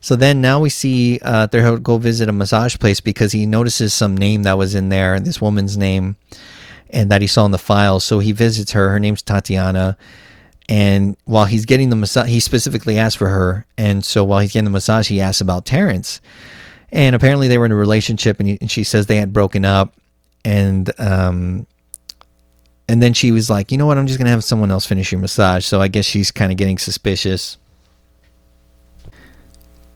So 0.01 0.15
then 0.15 0.41
now 0.41 0.59
we 0.59 0.69
see 0.69 1.19
uh, 1.21 1.47
they 1.47 1.61
go 1.77 1.97
visit 1.97 2.29
a 2.29 2.33
massage 2.33 2.77
place 2.77 2.99
because 2.99 3.31
he 3.31 3.45
notices 3.45 3.93
some 3.93 4.17
name 4.17 4.43
that 4.43 4.57
was 4.57 4.75
in 4.75 4.89
there, 4.89 5.15
and 5.15 5.25
this 5.25 5.41
woman's 5.41 5.77
name, 5.77 6.15
and 6.93 7.11
that 7.11 7.21
he 7.21 7.27
saw 7.27 7.45
in 7.45 7.51
the 7.51 7.57
files. 7.57 8.03
So 8.03 8.19
he 8.19 8.31
visits 8.31 8.71
her. 8.71 8.89
Her 8.89 8.99
name's 8.99 9.21
Tatiana. 9.21 9.97
And 10.69 11.17
while 11.25 11.45
he's 11.45 11.65
getting 11.65 11.89
the 11.89 11.95
massage, 11.95 12.29
he 12.29 12.39
specifically 12.39 12.97
asked 12.97 13.17
for 13.17 13.27
her. 13.27 13.65
And 13.77 14.05
so 14.05 14.23
while 14.23 14.39
he's 14.39 14.53
getting 14.53 14.65
the 14.65 14.71
massage, 14.71 15.09
he 15.09 15.19
asks 15.19 15.41
about 15.41 15.65
Terrence. 15.65 16.21
And 16.91 17.15
apparently 17.15 17.47
they 17.47 17.57
were 17.57 17.65
in 17.65 17.71
a 17.71 17.75
relationship, 17.75 18.39
and, 18.39 18.47
he, 18.47 18.57
and 18.61 18.71
she 18.71 18.83
says 18.83 19.07
they 19.07 19.17
had 19.17 19.33
broken 19.33 19.65
up. 19.65 19.95
And 20.45 20.91
um, 20.99 21.67
and 22.87 23.01
then 23.01 23.13
she 23.13 23.31
was 23.31 23.49
like, 23.49 23.71
you 23.71 23.77
know 23.77 23.85
what? 23.85 23.97
I'm 23.97 24.07
just 24.07 24.19
gonna 24.19 24.29
have 24.29 24.43
someone 24.43 24.71
else 24.71 24.85
finish 24.85 25.11
your 25.11 25.21
massage. 25.21 25.65
So 25.65 25.81
I 25.81 25.87
guess 25.87 26.05
she's 26.05 26.31
kind 26.31 26.51
of 26.51 26.57
getting 26.57 26.77
suspicious. 26.77 27.57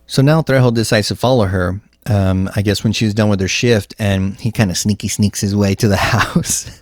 So 0.08 0.22
now 0.22 0.42
Trejo 0.42 0.74
decides 0.74 1.10
to 1.10 1.16
follow 1.16 1.46
her. 1.46 1.82
Um, 2.10 2.50
I 2.56 2.62
guess 2.62 2.84
when 2.84 2.94
she 2.94 3.06
was 3.06 3.14
done 3.14 3.30
with 3.30 3.42
her 3.42 3.48
shift, 3.48 3.94
and 4.00 4.40
he 4.40 4.52
kind 4.52 4.72
of 4.72 4.78
sneaky 4.78 5.10
sneaks 5.10 5.42
his 5.42 5.56
way 5.56 5.76
to 5.76 5.88
the 5.88 5.96
house. 5.98 6.82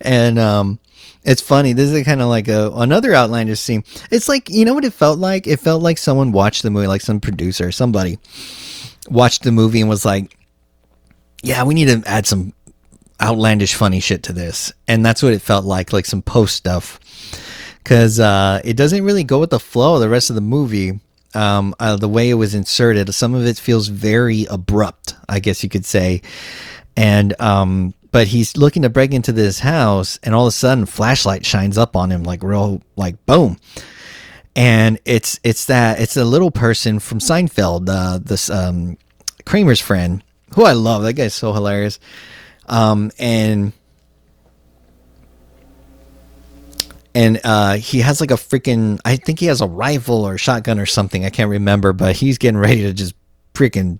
and 0.00 0.38
um, 0.38 0.78
it's 1.24 1.42
funny. 1.42 1.72
This 1.72 1.90
is 1.90 2.04
kind 2.04 2.20
of 2.20 2.28
like 2.28 2.48
a 2.48 2.70
another 2.74 3.14
outlandish 3.14 3.60
scene. 3.60 3.84
It's 4.10 4.28
like 4.28 4.48
you 4.48 4.64
know 4.64 4.74
what 4.74 4.84
it 4.84 4.92
felt 4.92 5.18
like. 5.18 5.46
It 5.46 5.60
felt 5.60 5.82
like 5.82 5.98
someone 5.98 6.32
watched 6.32 6.62
the 6.62 6.70
movie, 6.70 6.86
like 6.86 7.00
some 7.00 7.20
producer, 7.20 7.70
somebody 7.72 8.18
watched 9.08 9.42
the 9.42 9.52
movie 9.52 9.80
and 9.80 9.88
was 9.88 10.04
like, 10.04 10.36
"Yeah, 11.42 11.62
we 11.64 11.74
need 11.74 11.86
to 11.86 12.02
add 12.08 12.26
some 12.26 12.52
outlandish, 13.20 13.74
funny 13.74 14.00
shit 14.00 14.24
to 14.24 14.32
this," 14.32 14.72
and 14.88 15.04
that's 15.04 15.22
what 15.22 15.32
it 15.32 15.42
felt 15.42 15.64
like, 15.64 15.92
like 15.92 16.06
some 16.06 16.22
post 16.22 16.56
stuff, 16.56 16.98
because 17.82 18.18
uh, 18.18 18.60
it 18.64 18.76
doesn't 18.76 19.04
really 19.04 19.24
go 19.24 19.38
with 19.38 19.50
the 19.50 19.60
flow 19.60 19.94
of 19.94 20.00
the 20.00 20.08
rest 20.08 20.28
of 20.30 20.34
the 20.34 20.42
movie. 20.42 20.98
Um, 21.34 21.74
uh, 21.80 21.96
the 21.96 22.08
way 22.08 22.28
it 22.28 22.34
was 22.34 22.54
inserted, 22.54 23.14
some 23.14 23.34
of 23.34 23.46
it 23.46 23.56
feels 23.56 23.88
very 23.88 24.44
abrupt, 24.50 25.16
I 25.28 25.40
guess 25.40 25.62
you 25.62 25.68
could 25.68 25.86
say, 25.86 26.20
and 26.96 27.40
um, 27.40 27.94
but 28.12 28.28
he's 28.28 28.56
looking 28.56 28.82
to 28.82 28.90
break 28.90 29.12
into 29.12 29.32
this 29.32 29.60
house 29.60 30.18
and 30.22 30.34
all 30.34 30.46
of 30.46 30.50
a 30.50 30.52
sudden 30.52 30.86
flashlight 30.86 31.44
shines 31.44 31.78
up 31.78 31.96
on 31.96 32.10
him 32.10 32.22
like 32.22 32.42
real 32.42 32.82
like 32.94 33.24
boom. 33.26 33.58
And 34.54 34.98
it's 35.06 35.40
it's 35.42 35.64
that 35.64 35.98
it's 35.98 36.18
a 36.18 36.24
little 36.24 36.50
person 36.50 36.98
from 36.98 37.18
Seinfeld 37.18 37.88
uh, 37.88 38.18
this 38.22 38.50
um, 38.50 38.98
Kramer's 39.46 39.80
friend 39.80 40.22
who 40.54 40.64
I 40.64 40.72
love. 40.72 41.02
That 41.02 41.14
guy's 41.14 41.34
so 41.34 41.54
hilarious. 41.54 41.98
Um, 42.68 43.10
and 43.18 43.72
and 47.14 47.40
uh, 47.44 47.74
he 47.74 48.00
has 48.00 48.20
like 48.20 48.30
a 48.30 48.34
freaking 48.34 48.98
I 49.04 49.16
think 49.16 49.38
he 49.38 49.46
has 49.46 49.60
a 49.60 49.66
rifle 49.66 50.26
or 50.26 50.38
shotgun 50.38 50.78
or 50.78 50.86
something 50.86 51.24
I 51.24 51.30
can't 51.30 51.50
remember 51.50 51.92
but 51.92 52.16
he's 52.16 52.38
getting 52.38 52.58
ready 52.58 52.82
to 52.82 52.92
just 52.92 53.14
freaking 53.54 53.98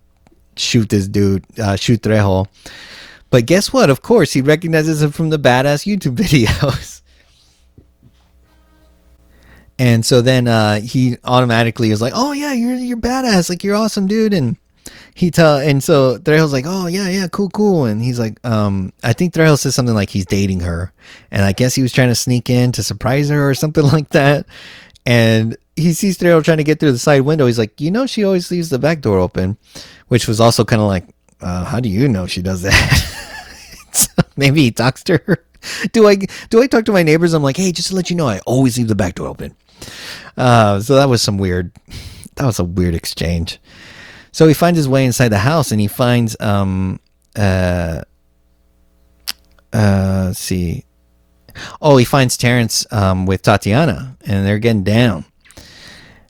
shoot 0.57 0.89
this 0.89 1.09
dude 1.09 1.45
uh, 1.59 1.77
shoot 1.77 2.03
Trejo 2.03 2.47
but 3.33 3.47
guess 3.47 3.73
what? 3.73 3.89
Of 3.89 4.03
course, 4.03 4.35
he 4.35 4.43
recognizes 4.43 5.03
him 5.03 5.11
from 5.11 5.31
the 5.31 5.39
badass 5.39 5.87
YouTube 5.87 6.17
videos. 6.23 7.01
and 9.79 10.05
so 10.05 10.21
then 10.21 10.47
uh, 10.47 10.81
he 10.81 11.17
automatically 11.25 11.91
is 11.91 12.03
like, 12.03 12.13
"Oh 12.15 12.33
yeah, 12.33 12.53
you're 12.53 12.75
you're 12.75 12.99
badass, 12.99 13.49
like 13.49 13.65
you're 13.65 13.75
awesome, 13.75 14.07
dude." 14.07 14.35
And 14.35 14.59
he 15.15 15.31
tell 15.31 15.59
and 15.59 15.83
so 15.83 16.19
Trejo's 16.19 16.53
like, 16.53 16.65
"Oh 16.67 16.87
yeah, 16.87 17.09
yeah, 17.09 17.29
cool, 17.29 17.51
cool." 17.51 17.85
And 17.85 18.03
he's 18.03 18.19
like, 18.19 18.45
um, 18.47 18.93
I 19.03 19.13
think 19.13 19.35
Trejo 19.35 19.59
says 19.59 19.75
something 19.75 19.95
like 19.95 20.11
he's 20.11 20.27
dating 20.27 20.61
her, 20.61 20.93
and 21.31 21.45
I 21.45 21.53
guess 21.53 21.75
he 21.75 21.83
was 21.83 21.93
trying 21.93 22.09
to 22.09 22.15
sneak 22.15 22.49
in 22.49 22.73
to 22.73 22.83
surprise 22.83 23.29
her 23.29 23.49
or 23.49 23.55
something 23.55 23.85
like 23.93 24.11
that. 24.11 24.47
And 25.05 25.57
he 25.77 25.93
sees 25.93 26.19
Trejo 26.19 26.43
trying 26.45 26.59
to 26.59 26.65
get 26.65 26.81
through 26.81 26.93
the 26.93 26.99
side 26.99 27.23
window. 27.23 27.47
He's 27.47 27.59
like, 27.59 27.81
"You 27.81 27.91
know, 27.91 28.07
she 28.07 28.25
always 28.25 28.51
leaves 28.51 28.71
the 28.71 28.79
back 28.79 29.01
door 29.01 29.19
open," 29.19 29.59
which 30.09 30.27
was 30.27 30.41
also 30.41 30.65
kind 30.65 30.81
of 30.81 30.89
like, 30.89 31.07
uh, 31.41 31.65
"How 31.65 31.81
do 31.81 31.89
you 31.89 32.09
know 32.09 32.27
she 32.27 32.43
does 32.43 32.63
that?" 32.63 33.19
maybe 34.37 34.63
he 34.63 34.71
talks 34.71 35.03
to 35.05 35.19
her. 35.27 35.45
Do 35.93 36.09
I 36.09 36.17
do 36.17 36.61
I 36.61 36.67
talk 36.67 36.87
to 36.87 36.93
my 36.93 37.05
neighbors? 37.05 37.35
I'm 37.35 37.43
like, 37.45 37.57
hey, 37.57 37.71
just 37.71 37.91
to 37.91 37.95
let 37.95 38.11
you 38.11 38.17
know, 38.17 38.27
I 38.27 38.41
always 38.41 38.77
leave 38.77 38.89
the 38.89 38.97
back 38.97 39.15
door 39.15 39.29
open. 39.29 39.55
Uh, 40.37 40.81
so 40.81 40.97
that 40.97 41.09
was 41.09 41.23
some 41.23 41.39
weird. 41.39 41.71
That 42.35 42.47
was 42.47 42.59
a 42.59 42.65
weird 42.65 42.97
exchange. 42.97 43.61
So 44.33 44.49
he 44.49 44.55
finds 44.55 44.79
his 44.79 44.89
way 44.89 45.05
inside 45.05 45.29
the 45.29 45.39
house, 45.39 45.71
and 45.71 45.81
he 45.81 45.89
finds 45.89 46.37
um 46.41 46.99
uh 47.37 48.03
uh 49.73 50.25
let's 50.27 50.39
see. 50.39 50.85
Oh, 51.81 51.97
he 51.99 52.05
finds 52.05 52.37
Terrence 52.37 52.87
um 52.91 53.27
with 53.27 53.43
Tatiana, 53.43 54.17
and 54.27 54.47
they're 54.47 54.59
getting 54.59 54.85
down. 54.85 55.25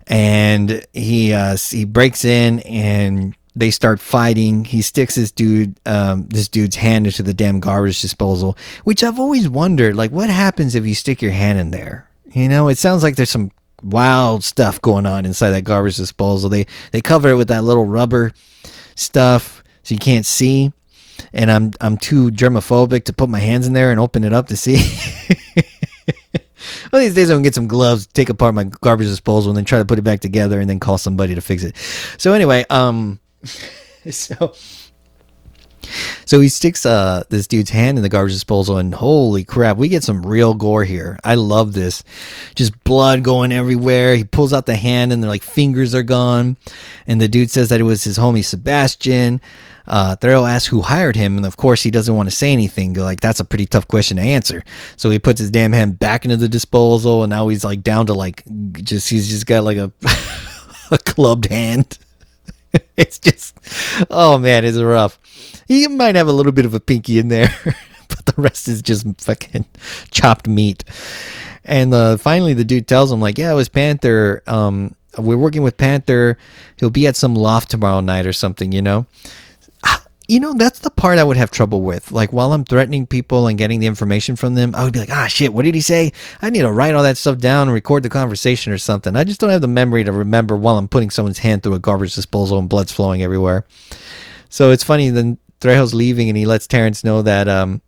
And 0.09 0.85
he 0.93 1.33
uh 1.33 1.57
he 1.57 1.85
breaks 1.85 2.25
in 2.25 2.61
and 2.61 3.35
they 3.55 3.71
start 3.71 4.01
fighting. 4.01 4.65
He 4.65 4.83
sticks 4.83 5.15
this 5.15 5.31
dude, 5.31 5.79
um, 5.87 6.27
this 6.29 6.49
dude's 6.49 6.77
hand 6.77 7.07
into 7.07 7.23
the 7.23 7.35
damn 7.35 7.61
garbage 7.61 8.01
disposal, 8.01 8.57
which 8.85 9.05
I've 9.05 9.21
always 9.21 9.47
wondered, 9.49 9.95
like, 9.95 10.11
what 10.11 10.31
happens 10.31 10.75
if 10.75 10.87
you 10.87 10.95
stick 10.95 11.21
your 11.21 11.33
hand 11.33 11.59
in 11.59 11.71
there? 11.71 12.09
You 12.33 12.49
know, 12.49 12.69
it 12.69 12.79
sounds 12.79 13.03
like 13.03 13.17
there's 13.17 13.31
some 13.31 13.51
wild 13.83 14.45
stuff 14.45 14.81
going 14.81 15.07
on 15.07 15.27
inside 15.27 15.51
that 15.51 15.65
garbage 15.65 15.97
disposal. 15.97 16.49
They 16.51 16.67
they 16.93 17.01
cover 17.01 17.31
it 17.31 17.37
with 17.37 17.49
that 17.49 17.65
little 17.65 17.87
rubber 17.87 18.33
stuff 18.95 19.63
so 19.83 19.95
you 19.95 19.99
can't 19.99 20.27
see. 20.27 20.73
and 21.33 21.51
I'm 21.51 21.73
I'm 21.81 21.97
too 21.97 22.31
germophobic 22.31 23.05
to 23.05 23.13
put 23.13 23.29
my 23.29 23.39
hands 23.41 23.67
in 23.67 23.73
there 23.73 23.91
and 23.91 24.01
open 24.01 24.25
it 24.25 24.33
up 24.33 24.49
to 24.49 24.57
see. 24.57 24.77
One 26.91 27.01
of 27.01 27.07
these 27.07 27.15
days 27.15 27.31
I'm 27.31 27.37
gonna 27.37 27.45
get 27.45 27.55
some 27.55 27.69
gloves, 27.69 28.07
take 28.07 28.29
apart 28.29 28.55
my 28.55 28.65
garbage 28.65 29.09
disposal, 29.09 29.51
and 29.51 29.57
then 29.57 29.65
try 29.65 29.79
to 29.79 29.85
put 29.85 29.99
it 29.99 30.03
back 30.03 30.21
together, 30.21 30.61
and 30.61 30.69
then 30.69 30.79
call 30.81 30.99
somebody 30.99 31.35
to 31.35 31.41
fix 31.41 31.65
it. 31.65 31.77
So 32.19 32.33
anyway, 32.35 32.65
um, 32.71 33.19
so 34.11 34.55
so 36.25 36.41
he 36.41 36.49
sticks 36.49 36.85
uh 36.87 37.25
this 37.29 37.47
dude's 37.47 37.71
hand 37.71 37.99
in 37.99 38.03
the 38.03 38.09
garbage 38.09 38.33
disposal, 38.35 38.79
and 38.79 38.95
holy 38.95 39.45
crap, 39.45 39.77
we 39.77 39.89
get 39.89 40.05
some 40.05 40.25
real 40.25 40.55
gore 40.55 40.85
here. 40.85 41.19
I 41.25 41.35
love 41.35 41.73
this, 41.73 42.03
just 42.55 42.83
blood 42.85 43.23
going 43.23 43.53
everywhere. 43.53 44.17
He 44.17 44.25
pulls 44.25 44.53
out 44.53 44.67
the 44.67 44.77
hand, 44.77 45.13
and 45.13 45.23
they're 45.23 45.31
like 45.31 45.43
fingers 45.43 45.95
are 45.95 46.03
gone, 46.03 46.57
and 47.07 47.21
the 47.21 47.29
dude 47.29 47.51
says 47.51 47.69
that 47.69 47.81
it 47.81 47.85
was 47.85 48.05
his 48.05 48.19
homie 48.19 48.45
Sebastian. 48.45 49.41
Uh, 49.87 50.17
asks 50.23 50.69
who 50.69 50.81
hired 50.81 51.17
him, 51.17 51.37
and 51.37 51.45
of 51.45 51.57
course 51.57 51.83
he 51.83 51.91
doesn't 51.91 52.15
want 52.15 52.29
to 52.29 52.35
say 52.35 52.53
anything. 52.53 52.95
Like 52.95 53.21
that's 53.21 53.41
a 53.41 53.45
pretty 53.45 53.67
tough 53.67 53.89
question 53.89 54.17
to 54.17 54.23
answer. 54.23 54.63
So 54.97 55.11
he 55.11 55.19
puts 55.19 55.41
his 55.41 55.51
damn 55.51 55.73
hand 55.73 55.99
back 55.99 56.25
into 56.25 56.37
the 56.37 56.49
disposal, 56.49 57.25
and 57.25 57.31
now 57.31 57.49
he's 57.49 57.65
like 57.65 57.83
down 57.83 58.07
to 58.07 58.15
like 58.15 58.45
just 58.75 59.11
he's 59.11 59.29
just 59.29 59.47
got 59.47 59.65
like 59.65 59.79
a 59.79 59.93
a 60.93 60.99
clubbed 60.99 61.47
hand. 61.47 61.99
it's 62.97 63.19
just 63.19 63.59
oh 64.11 64.39
man, 64.39 64.65
it's 64.65 64.79
rough. 64.79 65.19
He 65.69 65.87
might 65.89 66.17
have 66.17 66.29
a 66.29 66.33
little 66.33 66.53
bit 66.53 66.65
of 66.65 66.75
a 66.75 66.81
pinky 66.81 67.19
in 67.19 67.29
there, 67.29 67.55
but 68.09 68.27
the 68.27 68.35
rest 68.37 68.69
is 68.69 68.83
just 68.83 69.07
fucking 69.21 69.67
chopped 70.11 70.49
meat. 70.49 70.85
And 71.65 71.95
uh, 71.95 72.17
finally, 72.17 72.55
the 72.55 72.65
dude 72.65 72.89
tells 72.89 73.13
him 73.13 73.21
like, 73.21 73.39
"Yeah, 73.39 73.53
it 73.53 73.57
was 73.57 73.69
Panther. 73.69 74.43
Um, 74.47 74.95
we're 75.19 75.37
working 75.37 75.63
with 75.63 75.77
Panther. 75.77 76.39
He'll 76.77 76.91
be 76.91 77.07
at 77.07 77.17
some 77.17 77.35
loft 77.35 77.71
tomorrow 77.71 78.01
night 78.01 78.27
or 78.27 78.33
something, 78.33 78.73
you 78.73 78.83
know." 78.83 79.07
You 80.33 80.41
know, 80.41 80.55
that's 80.55 80.79
the 80.79 80.91
part 80.91 81.19
I 81.19 81.25
would 81.25 81.37
have 81.37 81.51
trouble 81.51 81.83
with. 81.83 82.11
Like 82.11 82.33
while 82.33 82.55
I'm 82.55 82.65
threatening 82.65 83.07
people 83.07 83.47
and 83.47 83.59
getting 83.59 83.81
the 83.81 83.87
information 83.87 84.35
from 84.35 84.55
them, 84.55 84.75
I 84.75 84.83
would 84.83 84.95
be 84.95 84.99
like, 84.99 85.11
ah, 85.11 85.27
shit, 85.27 85.53
what 85.53 85.67
did 85.67 85.75
he 85.75 85.83
say? 85.83 86.11
I 86.41 86.49
need 86.49 86.63
to 86.63 86.73
write 86.73 86.95
all 86.95 87.03
that 87.03 87.19
stuff 87.19 87.37
down 87.37 87.69
and 87.69 87.75
record 87.75 88.03
the 88.03 88.09
conversation 88.09 88.73
or 88.73 88.79
something. 88.79 89.15
I 89.15 89.25
just 89.25 89.41
don't 89.41 89.51
have 89.51 89.61
the 89.61 89.69
memory 89.69 90.05
to 90.05 90.11
remember 90.11 90.57
while 90.57 90.79
I'm 90.79 90.89
putting 90.89 91.11
someone's 91.11 91.41
hand 91.41 91.63
through 91.63 91.75
a 91.75 91.79
garbage 91.79 92.15
disposal 92.15 92.59
and 92.59 92.67
blood's 92.67 92.93
flowing 92.93 93.23
everywhere. 93.23 93.67
So 94.49 94.71
it's 94.71 94.83
funny. 94.83 95.11
Then 95.11 95.37
Trejo's 95.61 95.93
leaving 95.93 96.31
and 96.31 96.39
he 96.39 96.47
lets 96.47 96.67
Terrence 96.67 97.05
know 97.05 97.21
that 97.21 97.47
um 97.47 97.83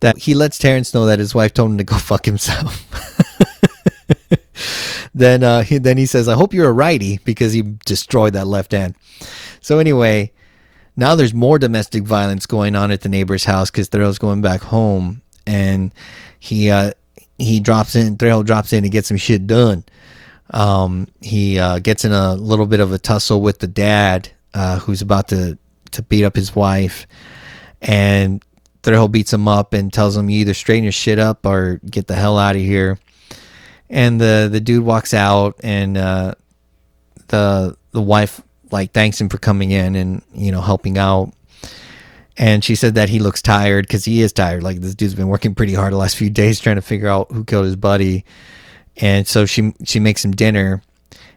that 0.00 0.16
he 0.16 0.32
lets 0.32 0.56
Terrence 0.56 0.94
know 0.94 1.04
that 1.04 1.18
his 1.18 1.34
wife 1.34 1.52
told 1.52 1.72
him 1.72 1.76
to 1.76 1.84
go 1.84 1.98
fuck 1.98 2.24
himself. 2.24 2.82
then 5.14 5.44
uh, 5.44 5.64
he, 5.64 5.76
then 5.76 5.98
he 5.98 6.06
says, 6.06 6.28
"I 6.28 6.34
hope 6.34 6.54
you're 6.54 6.70
a 6.70 6.72
righty," 6.72 7.20
because 7.26 7.52
he 7.52 7.60
destroyed 7.84 8.32
that 8.32 8.46
left 8.46 8.72
hand. 8.72 8.94
So 9.60 9.78
anyway, 9.78 10.32
now 10.96 11.14
there's 11.14 11.34
more 11.34 11.58
domestic 11.58 12.02
violence 12.02 12.46
going 12.46 12.76
on 12.76 12.90
at 12.90 13.00
the 13.00 13.08
neighbor's 13.08 13.44
house 13.44 13.70
because 13.70 13.88
Trejo's 13.88 14.18
going 14.18 14.42
back 14.42 14.60
home, 14.60 15.22
and 15.46 15.92
he 16.38 16.70
uh, 16.70 16.92
he 17.38 17.60
drops 17.60 17.96
in. 17.96 18.16
Trejo 18.16 18.44
drops 18.44 18.72
in 18.72 18.82
to 18.82 18.88
get 18.88 19.06
some 19.06 19.16
shit 19.16 19.46
done. 19.46 19.84
Um, 20.50 21.08
he 21.20 21.58
uh, 21.58 21.78
gets 21.78 22.04
in 22.04 22.12
a 22.12 22.34
little 22.34 22.66
bit 22.66 22.80
of 22.80 22.92
a 22.92 22.98
tussle 22.98 23.40
with 23.40 23.58
the 23.58 23.66
dad, 23.66 24.30
uh, 24.52 24.78
who's 24.80 25.02
about 25.02 25.28
to 25.28 25.58
to 25.92 26.02
beat 26.02 26.24
up 26.24 26.36
his 26.36 26.54
wife, 26.54 27.06
and 27.80 28.44
Trejo 28.82 29.10
beats 29.10 29.32
him 29.32 29.48
up 29.48 29.72
and 29.72 29.92
tells 29.92 30.16
him, 30.16 30.28
"You 30.28 30.40
either 30.40 30.54
straighten 30.54 30.84
your 30.84 30.92
shit 30.92 31.18
up 31.18 31.46
or 31.46 31.80
get 31.88 32.06
the 32.06 32.14
hell 32.14 32.38
out 32.38 32.56
of 32.56 32.62
here." 32.62 32.98
And 33.88 34.20
the 34.20 34.48
the 34.50 34.60
dude 34.60 34.84
walks 34.84 35.14
out, 35.14 35.58
and 35.62 35.96
uh, 35.96 36.34
the 37.28 37.76
the 37.92 38.02
wife 38.02 38.42
like 38.72 38.92
thanks 38.92 39.20
him 39.20 39.28
for 39.28 39.38
coming 39.38 39.70
in 39.70 39.94
and 39.94 40.22
you 40.34 40.50
know 40.50 40.60
helping 40.60 40.98
out 40.98 41.32
and 42.38 42.64
she 42.64 42.74
said 42.74 42.94
that 42.94 43.08
he 43.08 43.18
looks 43.18 43.42
tired 43.42 43.86
because 43.86 44.04
he 44.04 44.22
is 44.22 44.32
tired 44.32 44.62
like 44.62 44.80
this 44.80 44.94
dude's 44.94 45.14
been 45.14 45.28
working 45.28 45.54
pretty 45.54 45.74
hard 45.74 45.92
the 45.92 45.96
last 45.96 46.16
few 46.16 46.30
days 46.30 46.58
trying 46.58 46.76
to 46.76 46.82
figure 46.82 47.08
out 47.08 47.30
who 47.30 47.44
killed 47.44 47.64
his 47.64 47.76
buddy 47.76 48.24
and 48.96 49.26
so 49.26 49.46
she 49.46 49.74
she 49.84 50.00
makes 50.00 50.24
him 50.24 50.32
dinner 50.32 50.82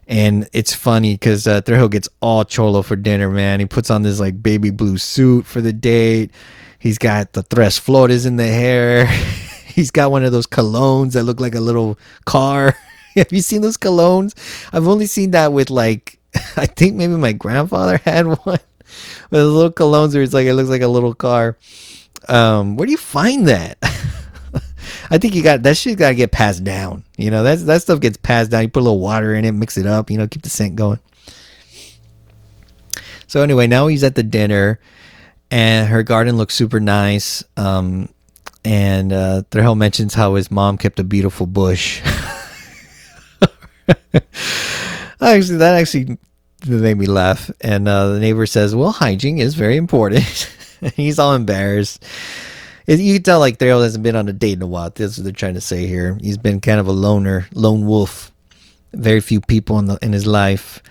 and 0.08 0.48
it's 0.54 0.74
funny 0.74 1.16
because 1.16 1.48
uh, 1.48 1.62
Trejo 1.62 1.90
gets 1.90 2.08
all 2.22 2.46
cholo 2.46 2.82
for 2.82 2.96
dinner, 2.96 3.30
man. 3.30 3.60
He 3.60 3.66
puts 3.66 3.90
on 3.90 4.04
this 4.04 4.20
like 4.20 4.42
baby 4.42 4.70
blue 4.70 4.98
suit 4.98 5.46
for 5.46 5.62
the 5.62 5.74
date. 5.74 6.32
He's 6.78 6.98
got 6.98 7.34
the 7.34 7.44
tres 7.44 7.80
flores 7.80 8.26
in 8.26 8.36
the 8.36 8.48
hair. 8.48 9.06
He's 9.66 9.92
got 9.92 10.12
one 10.12 10.24
of 10.24 10.32
those 10.32 10.48
colognes 10.48 11.14
that 11.14 11.24
look 11.24 11.40
like 11.40 11.56
a 11.56 11.60
little 11.60 11.98
car. 12.26 12.76
Have 13.16 13.32
you 13.32 13.42
seen 13.42 13.62
those 13.62 13.78
colognes? 13.78 14.34
I've 14.72 14.88
only 14.88 15.08
seen 15.08 15.32
that 15.32 15.52
with 15.52 15.70
like 15.70 16.15
I 16.58 16.66
think 16.66 16.96
maybe 16.96 17.16
my 17.16 17.34
grandfather 17.34 17.98
had 18.06 18.26
one 18.26 18.60
with 19.30 19.42
a 19.42 19.46
little 19.46 19.72
colognes 19.72 20.14
where 20.14 20.24
it's 20.24 20.34
like 20.34 20.48
it 20.48 20.54
looks 20.54 20.70
like 20.70 20.82
a 20.82 20.88
little 20.88 21.14
car. 21.14 21.58
Um, 22.28 22.76
where 22.76 22.86
do 22.86 22.92
you 22.92 22.98
find 22.98 23.48
that? 23.48 23.78
I 25.10 25.18
think 25.18 25.36
you 25.36 25.44
got 25.44 25.64
that 25.64 25.78
shit 25.78 25.98
got 25.98 26.10
to 26.10 26.16
get 26.16 26.32
passed 26.32 26.64
down. 26.64 27.04
You 27.18 27.32
know, 27.32 27.44
that 27.44 27.60
that 27.66 27.82
stuff 27.82 28.00
gets 28.00 28.18
passed 28.18 28.52
down. 28.52 28.64
You 28.64 28.70
put 28.70 28.82
a 28.82 28.84
little 28.84 29.00
water 29.00 29.34
in 29.36 29.46
it, 29.46 29.52
mix 29.52 29.78
it 29.78 29.86
up. 29.86 30.10
You 30.10 30.18
know, 30.18 30.28
keep 30.28 30.42
the 30.42 30.50
scent 30.50 30.76
going. 30.76 31.00
So 33.28 33.42
anyway, 33.42 33.68
now 33.68 33.88
he's 33.88 34.04
at 34.04 34.16
the 34.16 34.24
dinner, 34.24 34.80
and 35.52 35.90
her 35.90 36.04
garden 36.04 36.38
looks 36.38 36.56
super 36.56 36.80
nice. 36.80 37.44
Um, 37.58 38.10
and 38.64 39.14
uh, 39.14 39.44
mentions 39.76 40.14
how 40.16 40.36
his 40.36 40.50
mom 40.50 40.78
kept 40.78 41.00
a 41.00 41.04
beautiful 41.04 41.46
bush. 41.46 42.02
Actually, 45.22 45.58
that 45.58 45.76
actually 45.76 46.18
made 46.66 46.98
me 46.98 47.06
laugh. 47.06 47.52
And 47.62 47.88
uh, 47.88 48.10
the 48.10 48.20
neighbor 48.20 48.46
says, 48.46 48.76
"Well, 48.76 48.92
hygiene 48.92 49.40
is 49.40 49.56
very 49.56 49.78
important." 49.78 50.24
He's 50.96 51.20
all 51.20 51.34
embarrassed. 51.34 52.04
You 52.88 53.16
can 53.16 53.24
tell 53.24 53.40
like 53.40 53.58
Daryl 53.58 53.82
hasn't 53.82 54.04
been 54.04 54.16
on 54.16 54.30
a 54.30 54.34
date 54.34 54.54
in 54.54 54.62
a 54.62 54.68
while. 54.68 54.92
That's 54.92 55.18
what 55.18 55.24
they're 55.24 55.34
trying 55.34 55.56
to 55.56 55.62
say 55.62 55.88
here. 55.88 56.18
He's 56.22 56.38
been 56.38 56.62
kind 56.62 56.80
of 56.80 56.88
a 56.88 56.92
loner, 56.92 57.48
lone 57.54 57.88
wolf. 57.88 58.32
Very 58.94 59.22
few 59.22 59.42
people 59.42 59.80
in 59.80 59.86
the 59.86 59.98
in 60.02 60.14
his 60.14 60.28
life. 60.28 60.82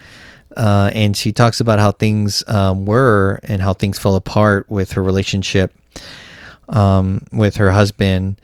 Uh, 0.56 0.90
and 0.94 1.16
she 1.16 1.32
talks 1.32 1.60
about 1.60 1.78
how 1.78 1.90
things 1.90 2.44
um, 2.48 2.86
were 2.86 3.40
and 3.42 3.60
how 3.60 3.72
things 3.72 3.98
fell 3.98 4.14
apart 4.14 4.68
with 4.70 4.92
her 4.92 5.02
relationship 5.02 5.74
um, 6.68 7.24
with 7.32 7.56
her 7.56 7.70
husband. 7.70 8.40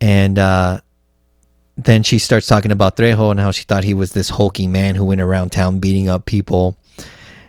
And 0.00 0.38
uh, 0.38 0.80
then 1.78 2.02
she 2.02 2.18
starts 2.18 2.48
talking 2.48 2.72
about 2.72 2.96
Trejo 2.96 3.30
and 3.30 3.38
how 3.38 3.52
she 3.52 3.62
thought 3.62 3.84
he 3.84 3.94
was 3.94 4.10
this 4.10 4.28
hulking 4.28 4.72
man 4.72 4.96
who 4.96 5.04
went 5.04 5.20
around 5.20 5.52
town 5.52 5.78
beating 5.78 6.08
up 6.08 6.26
people. 6.26 6.76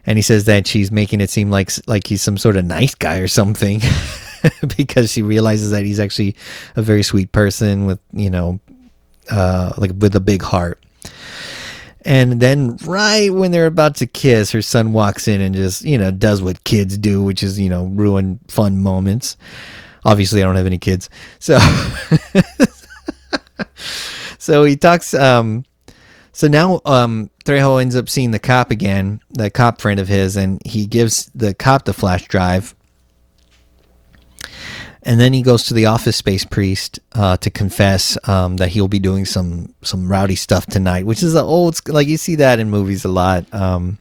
And 0.05 0.17
he 0.17 0.21
says 0.21 0.45
that 0.45 0.67
she's 0.67 0.91
making 0.91 1.19
it 1.19 1.32
seem 1.32 1.49
like 1.49 1.71
like 1.88 2.05
he's 2.05 2.21
some 2.21 2.38
sort 2.38 2.55
of 2.55 2.63
nice 2.63 2.93
guy 2.93 3.17
or 3.17 3.27
something, 3.27 3.82
because 4.77 5.11
she 5.11 5.23
realizes 5.23 5.71
that 5.71 5.84
he's 5.84 5.99
actually 5.99 6.36
a 6.75 6.82
very 6.82 7.03
sweet 7.03 7.32
person 7.32 7.86
with 7.86 7.99
you 8.13 8.30
know, 8.30 8.59
uh, 9.32 9.73
like 9.77 9.91
with 9.97 10.15
a 10.15 10.19
big 10.19 10.43
heart. 10.43 10.84
And 12.05 12.39
then 12.39 12.77
right 12.86 13.34
when 13.34 13.51
they're 13.51 13.65
about 13.65 13.95
to 13.95 14.07
kiss, 14.07 14.51
her 14.51 14.61
son 14.61 14.93
walks 14.93 15.27
in 15.27 15.41
and 15.41 15.53
just 15.53 15.84
you 15.84 15.97
know 15.97 16.11
does 16.11 16.41
what 16.41 16.63
kids 16.63 16.97
do, 16.97 17.23
which 17.23 17.43
is 17.43 17.59
you 17.59 17.69
know 17.69 17.86
ruin 17.86 18.39
fun 18.47 18.77
moments. 18.80 19.38
Obviously, 20.05 20.41
I 20.41 20.45
don't 20.45 20.55
have 20.55 20.67
any 20.67 20.77
kids, 20.77 21.09
so. 21.39 21.57
so 24.39 24.63
he 24.63 24.75
talks. 24.75 25.13
Um, 25.13 25.65
so 26.31 26.47
now 26.47 26.81
um, 26.85 27.29
Trejo 27.45 27.81
ends 27.81 27.95
up 27.95 28.09
seeing 28.09 28.31
the 28.31 28.39
cop 28.39 28.71
again, 28.71 29.19
the 29.29 29.49
cop 29.51 29.81
friend 29.81 29.99
of 29.99 30.07
his, 30.07 30.35
and 30.35 30.61
he 30.65 30.87
gives 30.87 31.29
the 31.35 31.53
cop 31.53 31.85
the 31.85 31.93
flash 31.93 32.27
drive. 32.27 32.73
And 35.03 35.19
then 35.19 35.33
he 35.33 35.41
goes 35.41 35.63
to 35.65 35.73
the 35.73 35.85
office 35.85 36.17
space 36.17 36.45
priest 36.45 36.99
uh, 37.13 37.37
to 37.37 37.49
confess 37.49 38.17
um, 38.27 38.57
that 38.57 38.69
he'll 38.69 38.87
be 38.87 38.99
doing 38.99 39.25
some 39.25 39.73
some 39.81 40.09
rowdy 40.09 40.35
stuff 40.35 40.65
tonight, 40.65 41.05
which 41.05 41.23
is 41.23 41.35
old 41.35 41.87
like 41.87 42.07
you 42.07 42.17
see 42.17 42.35
that 42.35 42.59
in 42.59 42.69
movies 42.69 43.05
a 43.05 43.09
lot. 43.09 43.51
Um, 43.53 43.97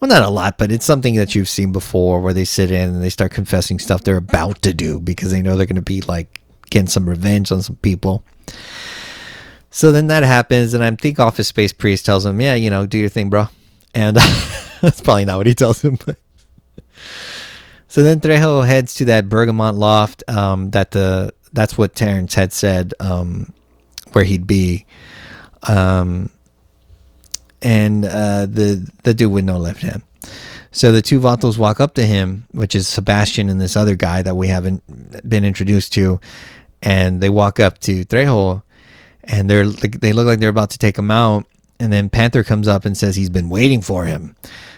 well, 0.00 0.08
not 0.08 0.22
a 0.22 0.30
lot, 0.30 0.58
but 0.58 0.72
it's 0.72 0.84
something 0.84 1.14
that 1.14 1.34
you've 1.34 1.48
seen 1.48 1.70
before, 1.70 2.20
where 2.20 2.34
they 2.34 2.44
sit 2.44 2.72
in 2.72 2.90
and 2.90 3.02
they 3.02 3.10
start 3.10 3.30
confessing 3.30 3.78
stuff 3.78 4.02
they're 4.02 4.16
about 4.16 4.60
to 4.62 4.74
do 4.74 4.98
because 4.98 5.30
they 5.30 5.42
know 5.42 5.56
they're 5.56 5.66
going 5.66 5.76
to 5.76 5.82
be 5.82 6.00
like 6.02 6.40
getting 6.70 6.88
some 6.88 7.08
revenge 7.08 7.52
on 7.52 7.62
some 7.62 7.76
people. 7.76 8.24
So 9.74 9.90
then 9.90 10.08
that 10.08 10.22
happens, 10.22 10.74
and 10.74 10.84
I 10.84 10.90
think 10.94 11.18
Office 11.18 11.48
Space 11.48 11.72
Priest 11.72 12.04
tells 12.04 12.26
him, 12.26 12.40
"Yeah, 12.40 12.54
you 12.54 12.68
know, 12.68 12.84
do 12.86 12.98
your 12.98 13.08
thing, 13.08 13.30
bro." 13.30 13.48
And 13.94 14.16
that's 14.82 15.00
probably 15.00 15.24
not 15.24 15.38
what 15.38 15.46
he 15.46 15.54
tells 15.54 15.82
him. 15.82 15.98
But. 16.04 16.18
So 17.88 18.02
then 18.02 18.20
Trejo 18.20 18.66
heads 18.66 18.94
to 18.96 19.06
that 19.06 19.30
Bergamot 19.30 19.74
loft. 19.74 20.22
Um, 20.28 20.70
that 20.70 20.90
the 20.90 21.32
that's 21.54 21.78
what 21.78 21.94
Terrence 21.94 22.34
had 22.34 22.52
said 22.52 22.92
um, 23.00 23.52
where 24.12 24.24
he'd 24.24 24.46
be. 24.46 24.84
Um, 25.66 26.28
and 27.62 28.04
uh, 28.04 28.44
the 28.44 28.86
the 29.04 29.14
dude 29.14 29.32
with 29.32 29.46
no 29.46 29.56
left 29.56 29.80
hand. 29.80 30.02
So 30.70 30.92
the 30.92 31.02
two 31.02 31.18
Vatos 31.18 31.56
walk 31.56 31.80
up 31.80 31.94
to 31.94 32.04
him, 32.04 32.46
which 32.50 32.74
is 32.74 32.88
Sebastian 32.88 33.48
and 33.48 33.58
this 33.60 33.76
other 33.76 33.96
guy 33.96 34.20
that 34.20 34.34
we 34.34 34.48
haven't 34.48 34.82
been 35.26 35.46
introduced 35.46 35.94
to, 35.94 36.20
and 36.82 37.22
they 37.22 37.30
walk 37.30 37.58
up 37.58 37.78
to 37.80 38.04
Trejo 38.04 38.62
and 39.24 39.48
they're 39.48 39.66
they 39.66 40.12
look 40.12 40.26
like 40.26 40.40
they're 40.40 40.48
about 40.48 40.70
to 40.70 40.78
take 40.78 40.98
him 40.98 41.10
out. 41.10 41.46
And 41.80 41.92
then 41.92 42.10
Panther 42.10 42.44
comes 42.44 42.68
up 42.68 42.84
and 42.84 42.96
says 42.96 43.16
he's 43.16 43.30
been 43.30 43.48
waiting 43.48 43.80
for 43.80 44.04
him. 44.04 44.36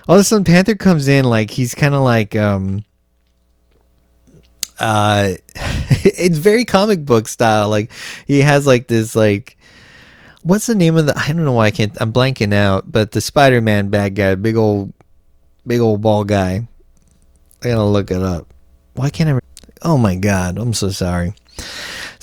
All 0.08 0.14
of 0.14 0.20
a 0.20 0.24
sudden, 0.24 0.44
Panther 0.44 0.74
comes 0.74 1.06
in 1.06 1.24
like 1.24 1.50
he's 1.50 1.74
kind 1.74 1.94
of 1.94 2.00
like 2.00 2.34
um, 2.34 2.84
uh, 4.78 5.34
it's 5.56 6.38
very 6.38 6.64
comic 6.64 7.04
book 7.04 7.28
style. 7.28 7.68
Like 7.68 7.90
he 8.26 8.40
has 8.40 8.66
like 8.66 8.86
this 8.86 9.14
like 9.14 9.58
what's 10.42 10.66
the 10.66 10.74
name 10.74 10.96
of 10.96 11.06
the 11.06 11.18
I 11.18 11.28
don't 11.28 11.44
know 11.44 11.52
why 11.52 11.66
I 11.66 11.70
can't 11.70 11.96
I'm 12.00 12.12
blanking 12.12 12.54
out, 12.54 12.90
but 12.90 13.12
the 13.12 13.20
Spider 13.20 13.60
Man 13.60 13.88
bad 13.88 14.14
guy, 14.14 14.34
big 14.34 14.56
old 14.56 14.92
big 15.66 15.80
old 15.80 16.00
ball 16.00 16.24
guy. 16.24 16.66
I 17.62 17.68
gotta 17.68 17.84
look 17.84 18.10
it 18.10 18.22
up. 18.22 18.52
Why 18.94 19.10
can't 19.10 19.28
I? 19.28 19.32
Re- 19.32 19.40
oh 19.82 19.98
my 19.98 20.16
god, 20.16 20.58
I'm 20.58 20.74
so 20.74 20.90
sorry. 20.90 21.34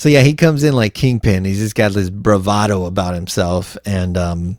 So 0.02 0.08
yeah, 0.08 0.22
he 0.22 0.34
comes 0.34 0.64
in 0.64 0.74
like 0.74 0.94
Kingpin. 0.94 1.44
He's 1.44 1.60
just 1.60 1.76
got 1.76 1.92
this 1.92 2.10
bravado 2.10 2.86
about 2.86 3.14
himself, 3.14 3.76
and 3.86 4.18
um, 4.18 4.58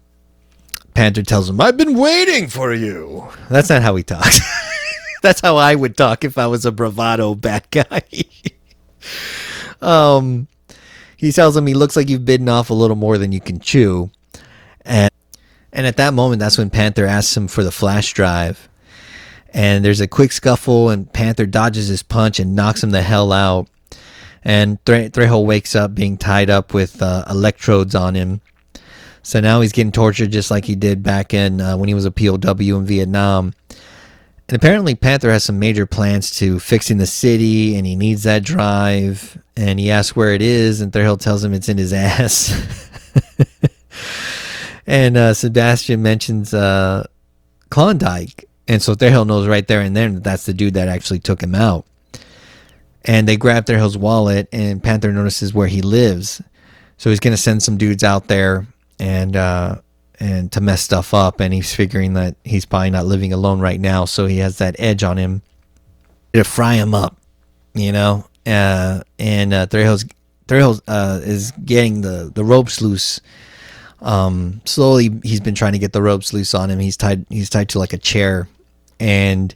Panther 0.93 1.21
tells 1.21 1.49
him, 1.49 1.59
"I've 1.59 1.75
been 1.75 1.97
waiting 1.97 2.47
for 2.47 2.73
you." 2.73 3.27
That's 3.49 3.67
not 3.67 3.81
how 3.81 3.93
he 3.97 4.03
talks. 4.03 4.39
That's 5.21 5.41
how 5.41 5.57
I 5.57 5.75
would 5.75 5.97
talk 5.97 6.23
if 6.23 6.37
I 6.37 6.47
was 6.47 6.65
a 6.65 6.71
bravado 6.71 7.35
bad 7.35 7.69
guy. 7.71 8.03
um, 9.81 10.47
he 11.17 11.33
tells 11.33 11.57
him 11.57 11.67
he 11.67 11.73
looks 11.73 11.97
like 11.97 12.07
you've 12.07 12.23
bitten 12.23 12.47
off 12.47 12.69
a 12.69 12.73
little 12.73 12.95
more 12.95 13.17
than 13.17 13.33
you 13.33 13.41
can 13.41 13.59
chew, 13.59 14.11
and 14.85 15.11
and 15.73 15.85
at 15.85 15.97
that 15.97 16.13
moment, 16.13 16.39
that's 16.39 16.57
when 16.57 16.69
Panther 16.69 17.05
asks 17.05 17.35
him 17.35 17.49
for 17.49 17.65
the 17.65 17.71
flash 17.71 18.13
drive. 18.13 18.69
And 19.49 19.83
there's 19.83 19.99
a 19.99 20.07
quick 20.07 20.31
scuffle, 20.31 20.89
and 20.89 21.11
Panther 21.11 21.45
dodges 21.45 21.89
his 21.89 22.01
punch 22.01 22.39
and 22.39 22.55
knocks 22.55 22.81
him 22.81 22.91
the 22.91 23.01
hell 23.01 23.33
out. 23.33 23.67
And 24.43 24.83
Thre- 24.85 25.35
wakes 25.37 25.75
up 25.75 25.95
being 25.95 26.17
tied 26.17 26.49
up 26.49 26.73
with 26.73 27.01
uh, 27.01 27.25
electrodes 27.29 27.95
on 27.95 28.15
him. 28.15 28.41
So 29.21 29.39
now 29.39 29.61
he's 29.61 29.71
getting 29.71 29.93
tortured 29.93 30.31
just 30.31 30.51
like 30.51 30.65
he 30.65 30.75
did 30.75 31.01
back 31.01 31.33
in 31.33 31.61
uh, 31.61 31.77
when 31.77 31.87
he 31.87 31.93
was 31.93 32.05
a 32.05 32.11
POW 32.11 32.77
in 32.77 32.85
Vietnam. 32.85 33.53
And 34.49 34.57
apparently, 34.57 34.95
Panther 34.95 35.31
has 35.31 35.45
some 35.45 35.59
major 35.59 35.85
plans 35.85 36.29
to 36.37 36.59
fixing 36.59 36.97
the 36.97 37.05
city, 37.05 37.77
and 37.77 37.87
he 37.87 37.95
needs 37.95 38.23
that 38.23 38.43
drive. 38.43 39.41
And 39.55 39.79
he 39.79 39.89
asks 39.89 40.15
where 40.15 40.33
it 40.33 40.41
is, 40.41 40.81
and 40.81 40.91
Threhill 40.91 41.19
tells 41.19 41.43
him 41.43 41.53
it's 41.53 41.69
in 41.69 41.77
his 41.77 41.93
ass. 41.93 42.51
and 44.85 45.15
uh, 45.15 45.33
Sebastian 45.33 46.01
mentions 46.01 46.53
uh, 46.53 47.07
Klondike, 47.69 48.49
and 48.67 48.81
so 48.81 48.93
Threhill 48.95 49.25
knows 49.25 49.47
right 49.47 49.67
there 49.67 49.81
and 49.81 49.95
then 49.95 50.15
that 50.15 50.23
that's 50.23 50.45
the 50.45 50.53
dude 50.53 50.75
that 50.75 50.87
actually 50.87 51.19
took 51.19 51.41
him 51.41 51.55
out. 51.55 51.85
And 53.05 53.27
they 53.27 53.37
grab 53.37 53.65
Threhill's 53.65 53.97
wallet, 53.97 54.47
and 54.53 54.81
Panther 54.81 55.11
notices 55.11 55.53
where 55.53 55.67
he 55.67 55.81
lives, 55.81 56.41
so 56.97 57.09
he's 57.09 57.19
to 57.19 57.37
send 57.37 57.61
some 57.61 57.77
dudes 57.77 58.03
out 58.03 58.27
there 58.27 58.65
and 58.97 59.35
uh, 59.35 59.81
and 60.19 60.51
to 60.53 60.61
mess 60.61 60.81
stuff 60.81 61.13
up. 61.13 61.41
And 61.41 61.53
he's 61.53 61.75
figuring 61.75 62.13
that 62.13 62.35
he's 62.45 62.65
probably 62.65 62.91
not 62.91 63.05
living 63.05 63.33
alone 63.33 63.59
right 63.59 63.79
now, 63.79 64.05
so 64.05 64.25
he 64.25 64.37
has 64.37 64.59
that 64.59 64.75
edge 64.79 65.03
on 65.03 65.17
him 65.17 65.41
to 66.33 66.43
fry 66.43 66.75
him 66.75 66.93
up, 66.93 67.17
you 67.73 67.91
know. 67.91 68.25
Uh, 68.45 69.01
and 69.19 69.53
uh, 69.53 69.65
Threhill 69.67 70.81
uh, 70.87 71.19
is 71.23 71.51
getting 71.65 72.01
the 72.01 72.31
the 72.33 72.43
ropes 72.43 72.81
loose 72.81 73.19
um, 74.03 74.61
slowly, 74.65 75.09
he's 75.23 75.39
been 75.39 75.55
trying 75.55 75.71
to 75.73 75.79
get 75.79 75.93
the 75.93 76.01
ropes 76.01 76.33
loose 76.33 76.53
on 76.53 76.69
him. 76.69 76.77
He's 76.79 76.97
tied. 76.97 77.25
He's 77.29 77.49
tied 77.49 77.69
to 77.69 77.79
like 77.79 77.93
a 77.93 77.97
chair, 77.97 78.49
and 78.99 79.55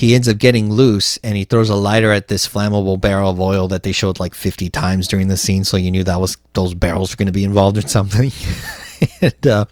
he 0.00 0.14
ends 0.14 0.28
up 0.28 0.38
getting 0.38 0.72
loose. 0.72 1.18
And 1.18 1.36
he 1.36 1.44
throws 1.44 1.68
a 1.68 1.74
lighter 1.74 2.10
at 2.10 2.28
this 2.28 2.48
flammable 2.48 2.98
barrel 2.98 3.28
of 3.28 3.38
oil 3.38 3.68
that 3.68 3.82
they 3.82 3.92
showed 3.92 4.18
like 4.18 4.34
50 4.34 4.70
times 4.70 5.06
during 5.06 5.28
the 5.28 5.36
scene. 5.36 5.62
So 5.62 5.76
you 5.76 5.90
knew 5.90 6.02
that 6.04 6.18
was 6.18 6.38
those 6.54 6.72
barrels 6.72 7.12
were 7.12 7.16
going 7.16 7.26
to 7.26 7.32
be 7.32 7.44
involved 7.44 7.76
in 7.76 7.86
something. 7.86 8.32
and 9.20 9.46
uh, 9.46 9.66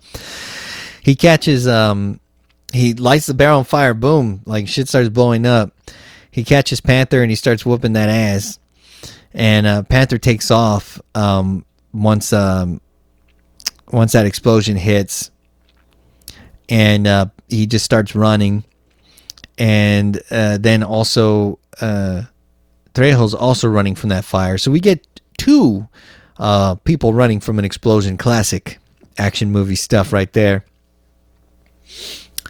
he 1.03 1.17
catches. 1.17 1.67
Um, 1.67 2.21
he 2.75 2.93
lights 2.93 3.25
the 3.25 3.33
barrel 3.33 3.61
on 3.61 3.65
fire. 3.65 3.95
Boom! 3.95 4.43
Like 4.45 4.69
shit 4.69 4.89
starts 4.89 5.09
blowing 5.09 5.47
up. 5.47 5.73
He 6.31 6.45
catches 6.45 6.83
Panther 6.83 7.23
and 7.23 7.31
he 7.31 7.35
starts 7.35 7.65
whooping 7.65 7.95
that 7.95 8.11
ass. 8.11 8.59
And 9.33 9.67
uh, 9.67 9.83
Panther 9.85 10.19
takes 10.19 10.51
off 10.51 11.01
um, 11.15 11.65
once 11.95 12.35
um, 12.35 12.83
once 13.91 14.13
that 14.13 14.27
explosion 14.27 14.77
hits, 14.77 15.31
and 16.69 17.07
uh, 17.07 17.27
he 17.49 17.67
just 17.67 17.87
starts 17.87 18.15
running, 18.15 18.65
and 19.59 20.21
uh, 20.31 20.59
then 20.59 20.83
also 20.83 21.59
uh, 21.81 22.23
Trejo's 22.95 23.35
also 23.35 23.69
running 23.69 23.95
from 23.95 24.09
that 24.11 24.25
fire. 24.25 24.59
So 24.59 24.71
we 24.71 24.81
get 24.81 25.07
two 25.37 25.89
uh, 26.39 26.77
people 26.77 27.13
running 27.13 27.41
from 27.41 27.59
an 27.59 27.65
explosion. 27.65 28.17
Classic 28.17 28.79
action 29.19 29.51
movie 29.51 29.75
stuff 29.75 30.13
right 30.13 30.33
there. 30.33 30.65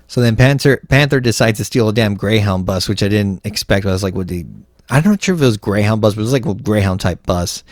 So 0.06 0.20
then 0.20 0.36
Panther 0.36 0.78
Panther 0.88 1.20
decides 1.20 1.59
to 1.59 1.64
steal 1.64 1.88
a 1.88 1.92
damn 1.92 2.14
Greyhound 2.14 2.66
bus, 2.66 2.88
which 2.88 3.02
I 3.02 3.09
didn't 3.09 3.44
expect. 3.44 3.86
I 3.86 3.92
was 3.92 4.02
like, 4.02 4.14
would 4.14 4.30
he? 4.30 4.46
I'm 4.90 5.04
not 5.04 5.22
sure 5.22 5.34
if 5.34 5.42
it 5.42 5.44
was 5.44 5.59
Greyhound 5.59 6.00
bus, 6.00 6.14
but 6.14 6.22
it 6.22 6.24
was 6.24 6.32
like 6.32 6.46
a 6.46 6.54
Greyhound 6.54 7.00
type 7.00 7.26
bus. 7.26 7.62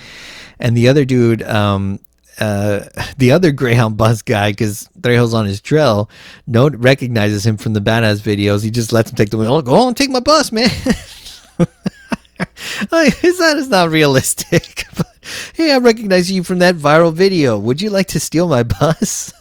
And 0.58 0.76
the 0.76 0.88
other 0.88 1.04
dude, 1.04 1.42
um, 1.42 1.98
uh, 2.38 2.84
the 3.16 3.32
other 3.32 3.52
Greyhound 3.52 3.96
bus 3.96 4.22
guy, 4.22 4.50
because 4.52 4.88
Trejos 5.00 5.34
on 5.34 5.46
his 5.46 5.60
trail, 5.60 6.10
no 6.46 6.68
recognizes 6.68 7.46
him 7.46 7.56
from 7.56 7.72
the 7.72 7.80
badass 7.80 8.20
videos. 8.20 8.62
He 8.62 8.70
just 8.70 8.92
lets 8.92 9.10
him 9.10 9.16
take 9.16 9.30
the 9.30 9.38
wheel. 9.38 9.54
Oh, 9.54 9.62
go 9.62 9.74
on, 9.74 9.94
take 9.94 10.10
my 10.10 10.20
bus, 10.20 10.52
man. 10.52 10.70
like, 11.58 13.20
that 13.20 13.54
is 13.56 13.68
not 13.68 13.90
realistic. 13.90 14.84
but, 14.96 15.14
hey, 15.54 15.72
I 15.72 15.78
recognize 15.78 16.30
you 16.30 16.42
from 16.42 16.58
that 16.60 16.76
viral 16.76 17.12
video. 17.12 17.58
Would 17.58 17.80
you 17.80 17.90
like 17.90 18.08
to 18.08 18.20
steal 18.20 18.48
my 18.48 18.62
bus? 18.80 19.32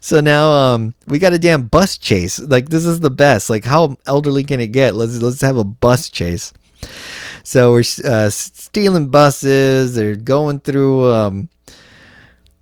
so 0.00 0.20
now 0.20 0.52
um, 0.52 0.94
we 1.08 1.18
got 1.18 1.32
a 1.32 1.38
damn 1.38 1.66
bus 1.66 1.98
chase. 1.98 2.38
Like 2.38 2.68
this 2.68 2.84
is 2.84 3.00
the 3.00 3.10
best. 3.10 3.50
Like 3.50 3.64
how 3.64 3.96
elderly 4.06 4.44
can 4.44 4.60
it 4.60 4.68
get? 4.68 4.94
Let's 4.94 5.20
let's 5.20 5.40
have 5.40 5.56
a 5.56 5.64
bus 5.64 6.08
chase. 6.10 6.52
So 7.42 7.72
we're 7.72 7.84
uh, 8.04 8.30
stealing 8.30 9.08
buses. 9.08 9.94
They're 9.94 10.14
going 10.14 10.60
through 10.60 11.10
um, 11.12 11.48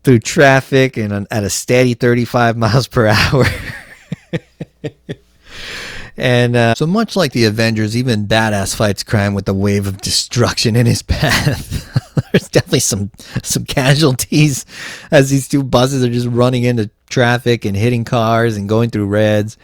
through 0.08 0.20
traffic 0.20 0.96
and 0.96 1.26
at 1.30 1.44
a 1.44 1.50
steady 1.50 1.92
35 1.92 2.56
miles 2.56 2.88
per 2.88 3.08
hour. 3.08 3.44
and 6.16 6.56
uh, 6.56 6.74
so 6.74 6.86
much 6.86 7.14
like 7.14 7.32
the 7.32 7.44
Avengers, 7.44 7.94
even 7.94 8.26
badass 8.26 8.74
fights 8.74 9.02
crime 9.02 9.34
with 9.34 9.46
a 9.50 9.52
wave 9.52 9.86
of 9.86 10.00
destruction 10.00 10.76
in 10.76 10.86
his 10.86 11.02
path. 11.06 12.32
There's 12.32 12.48
definitely 12.48 12.80
some 12.80 13.10
some 13.42 13.66
casualties 13.66 14.64
as 15.10 15.28
these 15.28 15.46
two 15.46 15.62
buses 15.62 16.02
are 16.02 16.08
just 16.08 16.26
running 16.26 16.62
into 16.62 16.88
traffic 17.10 17.66
and 17.66 17.76
hitting 17.76 18.04
cars 18.04 18.56
and 18.56 18.66
going 18.66 18.88
through 18.88 19.08
reds. 19.08 19.58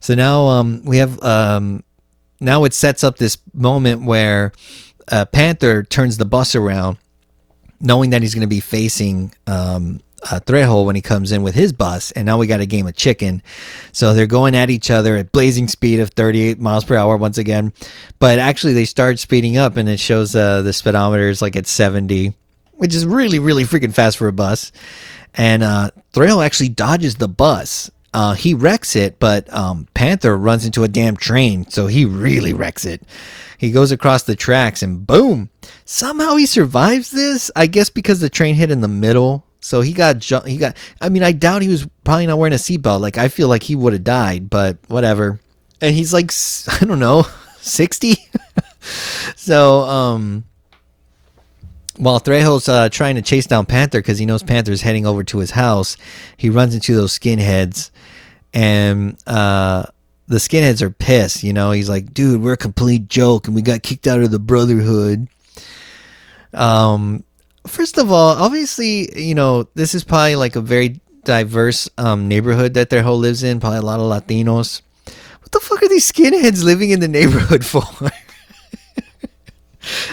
So 0.00 0.16
now 0.16 0.46
um, 0.46 0.82
we 0.84 0.96
have 0.96 1.22
um, 1.22 1.84
now 2.40 2.64
it 2.64 2.74
sets 2.74 3.04
up 3.04 3.18
this 3.18 3.38
moment 3.54 4.02
where 4.02 4.50
uh, 5.06 5.24
Panther 5.26 5.84
turns 5.84 6.18
the 6.18 6.24
bus 6.24 6.56
around 6.56 6.98
knowing 7.82 8.10
that 8.10 8.22
he's 8.22 8.34
going 8.34 8.42
to 8.42 8.46
be 8.48 8.60
facing 8.60 9.34
um, 9.46 10.00
uh, 10.30 10.40
Trejo 10.40 10.86
when 10.86 10.96
he 10.96 11.02
comes 11.02 11.32
in 11.32 11.42
with 11.42 11.54
his 11.54 11.72
bus, 11.72 12.12
and 12.12 12.24
now 12.24 12.38
we 12.38 12.46
got 12.46 12.60
a 12.60 12.66
game 12.66 12.86
of 12.86 12.94
chicken. 12.94 13.42
So 13.92 14.14
they're 14.14 14.26
going 14.26 14.54
at 14.54 14.70
each 14.70 14.90
other 14.90 15.16
at 15.16 15.32
blazing 15.32 15.68
speed 15.68 16.00
of 16.00 16.10
38 16.10 16.60
miles 16.60 16.84
per 16.84 16.96
hour 16.96 17.16
once 17.16 17.38
again. 17.38 17.72
But 18.18 18.38
actually, 18.38 18.72
they 18.72 18.84
start 18.84 19.18
speeding 19.18 19.56
up, 19.56 19.76
and 19.76 19.88
it 19.88 20.00
shows 20.00 20.34
uh, 20.34 20.62
the 20.62 20.72
speedometer 20.72 21.28
is 21.28 21.42
like 21.42 21.56
at 21.56 21.66
70, 21.66 22.32
which 22.74 22.94
is 22.94 23.04
really, 23.04 23.38
really 23.38 23.64
freaking 23.64 23.92
fast 23.92 24.16
for 24.16 24.28
a 24.28 24.32
bus. 24.32 24.72
And 25.34 25.62
uh, 25.62 25.90
actually 26.16 26.68
dodges 26.68 27.16
the 27.16 27.28
bus. 27.28 27.90
Uh, 28.14 28.34
he 28.34 28.52
wrecks 28.52 28.94
it, 28.94 29.18
but 29.18 29.52
um, 29.52 29.88
Panther 29.94 30.36
runs 30.36 30.66
into 30.66 30.84
a 30.84 30.88
damn 30.88 31.16
train, 31.16 31.68
so 31.70 31.86
he 31.86 32.04
really 32.04 32.52
wrecks 32.52 32.84
it. 32.84 33.02
He 33.56 33.70
goes 33.70 33.90
across 33.90 34.24
the 34.24 34.36
tracks 34.36 34.82
and 34.82 35.06
boom! 35.06 35.48
Somehow 35.84 36.36
he 36.36 36.46
survives 36.46 37.10
this. 37.10 37.50
I 37.56 37.66
guess 37.66 37.90
because 37.90 38.20
the 38.20 38.28
train 38.28 38.54
hit 38.54 38.70
in 38.70 38.80
the 38.80 38.88
middle. 38.88 39.46
So 39.60 39.80
he 39.80 39.92
got 39.92 40.24
he 40.24 40.56
got. 40.56 40.76
I 41.00 41.08
mean, 41.08 41.22
I 41.22 41.32
doubt 41.32 41.62
he 41.62 41.68
was 41.68 41.86
probably 42.04 42.26
not 42.26 42.38
wearing 42.38 42.52
a 42.52 42.56
seatbelt. 42.56 43.00
Like 43.00 43.16
I 43.16 43.28
feel 43.28 43.48
like 43.48 43.62
he 43.62 43.76
would 43.76 43.92
have 43.92 44.04
died, 44.04 44.50
but 44.50 44.78
whatever. 44.88 45.40
And 45.80 45.94
he's 45.94 46.12
like, 46.12 46.32
I 46.82 46.84
don't 46.84 46.98
know, 46.98 47.24
sixty. 47.60 48.16
so 49.36 49.80
um, 49.82 50.44
while 51.96 52.20
Trejo's 52.20 52.68
uh, 52.68 52.88
trying 52.88 53.16
to 53.16 53.22
chase 53.22 53.46
down 53.46 53.66
Panther 53.66 53.98
because 53.98 54.18
he 54.18 54.26
knows 54.26 54.42
Panther's 54.42 54.82
heading 54.82 55.06
over 55.06 55.24
to 55.24 55.38
his 55.38 55.50
house, 55.50 55.96
he 56.36 56.50
runs 56.50 56.74
into 56.74 56.94
those 56.94 57.18
skinheads, 57.18 57.90
and 58.54 59.16
uh, 59.26 59.84
the 60.28 60.38
skinheads 60.38 60.82
are 60.82 60.90
pissed. 60.90 61.42
You 61.42 61.52
know, 61.52 61.70
he's 61.70 61.88
like, 61.88 62.14
dude, 62.14 62.40
we're 62.40 62.54
a 62.54 62.58
complete 62.58 63.08
joke, 63.08 63.46
and 63.46 63.54
we 63.54 63.62
got 63.62 63.82
kicked 63.82 64.06
out 64.06 64.20
of 64.20 64.30
the 64.30 64.38
Brotherhood. 64.38 65.28
Um, 66.54 67.24
first 67.66 67.98
of 67.98 68.10
all, 68.10 68.36
obviously, 68.36 69.20
you 69.20 69.34
know, 69.34 69.68
this 69.74 69.94
is 69.94 70.04
probably 70.04 70.36
like 70.36 70.56
a 70.56 70.60
very 70.60 71.00
diverse 71.24 71.88
um, 71.98 72.28
neighborhood 72.28 72.74
that 72.74 72.90
their 72.90 73.02
whole 73.02 73.18
lives 73.18 73.42
in. 73.42 73.60
Probably 73.60 73.78
a 73.78 73.82
lot 73.82 74.00
of 74.00 74.06
Latinos. 74.10 74.82
What 75.40 75.52
the 75.52 75.60
fuck 75.60 75.82
are 75.82 75.88
these 75.88 76.10
skinheads 76.10 76.64
living 76.64 76.90
in 76.90 77.00
the 77.00 77.08
neighborhood 77.08 77.64
for? 77.66 77.82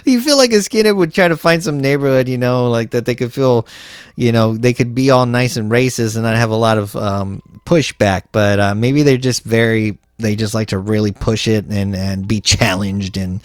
You 0.06 0.22
feel 0.22 0.38
like 0.38 0.52
a 0.52 0.56
skinhead 0.56 0.96
would 0.96 1.14
try 1.14 1.28
to 1.28 1.38
find 1.38 1.64
some 1.64 1.80
neighborhood, 1.80 2.28
you 2.28 2.38
know, 2.38 2.70
like 2.70 2.92
that 2.92 3.06
they 3.06 3.16
could 3.16 3.34
feel, 3.34 3.68
you 4.16 4.32
know, 4.32 4.56
they 4.56 4.74
could 4.74 4.96
be 4.96 5.10
all 5.10 5.26
nice 5.26 5.58
and 5.58 5.72
racist 5.72 6.16
and 6.16 6.24
not 6.24 6.36
have 6.36 6.52
a 6.52 6.56
lot 6.56 6.78
of 6.78 6.96
um, 6.96 7.42
pushback. 7.66 8.24
But 8.32 8.60
uh, 8.60 8.76
maybe 8.76 9.04
they're 9.04 9.18
just 9.18 9.44
very 9.44 9.98
they 10.18 10.36
just 10.36 10.54
like 10.54 10.68
to 10.70 10.78
really 10.78 11.12
push 11.12 11.48
it 11.48 11.66
and 11.70 11.96
and 11.96 12.28
be 12.28 12.42
challenged 12.42 13.18
and 13.18 13.42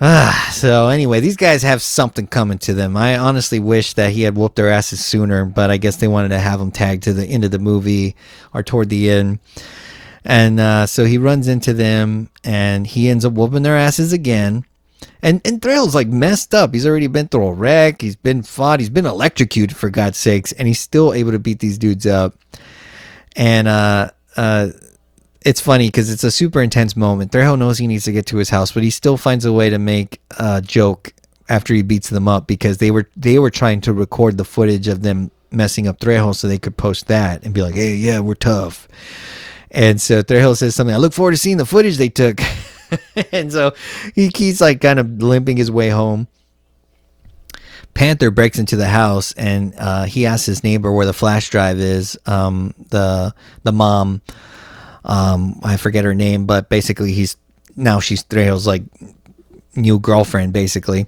Ah, 0.00 0.48
so 0.52 0.86
anyway, 0.86 1.18
these 1.18 1.36
guys 1.36 1.64
have 1.64 1.82
something 1.82 2.28
coming 2.28 2.58
to 2.58 2.72
them. 2.72 2.96
I 2.96 3.18
honestly 3.18 3.58
wish 3.58 3.94
that 3.94 4.12
he 4.12 4.22
had 4.22 4.36
whooped 4.36 4.54
their 4.54 4.70
asses 4.70 5.04
sooner, 5.04 5.44
but 5.44 5.72
I 5.72 5.76
guess 5.76 5.96
they 5.96 6.06
wanted 6.06 6.28
to 6.28 6.38
have 6.38 6.60
them 6.60 6.70
tagged 6.70 7.02
to 7.04 7.12
the 7.12 7.26
end 7.26 7.44
of 7.44 7.50
the 7.50 7.58
movie 7.58 8.14
or 8.54 8.62
toward 8.62 8.90
the 8.90 9.10
end. 9.10 9.40
And 10.24 10.60
uh, 10.60 10.86
so 10.86 11.04
he 11.04 11.18
runs 11.18 11.48
into 11.48 11.72
them 11.72 12.30
and 12.44 12.86
he 12.86 13.08
ends 13.08 13.24
up 13.24 13.32
whooping 13.32 13.64
their 13.64 13.76
asses 13.76 14.12
again. 14.12 14.64
And 15.22 15.40
and 15.44 15.60
Thrill's 15.60 15.94
like 15.94 16.08
messed 16.08 16.54
up. 16.54 16.74
He's 16.74 16.86
already 16.86 17.06
been 17.06 17.28
through 17.28 17.46
a 17.46 17.52
wreck. 17.52 18.02
He's 18.02 18.16
been 18.16 18.42
fought. 18.42 18.80
He's 18.80 18.90
been 18.90 19.06
electrocuted 19.06 19.76
for 19.76 19.90
God's 19.90 20.18
sakes, 20.18 20.52
and 20.52 20.68
he's 20.68 20.80
still 20.80 21.12
able 21.12 21.32
to 21.32 21.38
beat 21.38 21.58
these 21.60 21.78
dudes 21.78 22.06
up. 22.06 22.34
And 23.36 23.68
uh, 23.68 24.10
uh, 24.36 24.68
it's 25.44 25.60
funny 25.60 25.88
because 25.88 26.10
it's 26.10 26.24
a 26.24 26.30
super 26.30 26.62
intense 26.62 26.96
moment. 26.96 27.32
Trejo 27.32 27.58
knows 27.58 27.78
he 27.78 27.86
needs 27.86 28.04
to 28.04 28.12
get 28.12 28.26
to 28.26 28.36
his 28.36 28.50
house, 28.50 28.72
but 28.72 28.82
he 28.82 28.90
still 28.90 29.16
finds 29.16 29.44
a 29.44 29.52
way 29.52 29.70
to 29.70 29.78
make 29.78 30.20
a 30.38 30.60
joke 30.60 31.12
after 31.48 31.74
he 31.74 31.82
beats 31.82 32.10
them 32.10 32.28
up 32.28 32.46
because 32.46 32.78
they 32.78 32.90
were 32.90 33.08
they 33.16 33.38
were 33.38 33.50
trying 33.50 33.80
to 33.82 33.92
record 33.92 34.36
the 34.36 34.44
footage 34.44 34.88
of 34.88 35.02
them 35.02 35.30
messing 35.50 35.86
up 35.86 35.98
Trejo 35.98 36.34
so 36.34 36.46
they 36.46 36.58
could 36.58 36.76
post 36.76 37.06
that 37.08 37.44
and 37.44 37.54
be 37.54 37.62
like, 37.62 37.74
"Hey, 37.74 37.94
yeah, 37.94 38.20
we're 38.20 38.34
tough." 38.34 38.88
And 39.70 40.00
so 40.00 40.22
Trejo 40.22 40.56
says 40.56 40.74
something. 40.74 40.94
I 40.94 40.98
look 40.98 41.12
forward 41.12 41.32
to 41.32 41.36
seeing 41.36 41.56
the 41.56 41.66
footage 41.66 41.96
they 41.96 42.08
took. 42.08 42.40
and 43.32 43.52
so 43.52 43.74
he 44.14 44.28
keeps 44.28 44.60
like 44.60 44.80
kind 44.80 44.98
of 44.98 45.22
limping 45.22 45.56
his 45.56 45.70
way 45.70 45.88
home. 45.90 46.28
Panther 47.94 48.30
breaks 48.30 48.58
into 48.58 48.76
the 48.76 48.86
house 48.86 49.32
and 49.32 49.74
uh, 49.76 50.04
he 50.04 50.24
asks 50.24 50.46
his 50.46 50.62
neighbor 50.62 50.92
where 50.92 51.06
the 51.06 51.12
flash 51.12 51.50
drive 51.50 51.78
is. 51.78 52.16
Um, 52.26 52.74
the 52.90 53.34
the 53.64 53.72
mom, 53.72 54.22
um, 55.04 55.60
I 55.64 55.76
forget 55.76 56.04
her 56.04 56.14
name, 56.14 56.46
but 56.46 56.68
basically 56.68 57.12
he's 57.12 57.36
now 57.76 57.98
she's 57.98 58.22
Trejo's 58.22 58.66
like 58.66 58.82
new 59.74 59.98
girlfriend, 59.98 60.52
basically. 60.52 61.06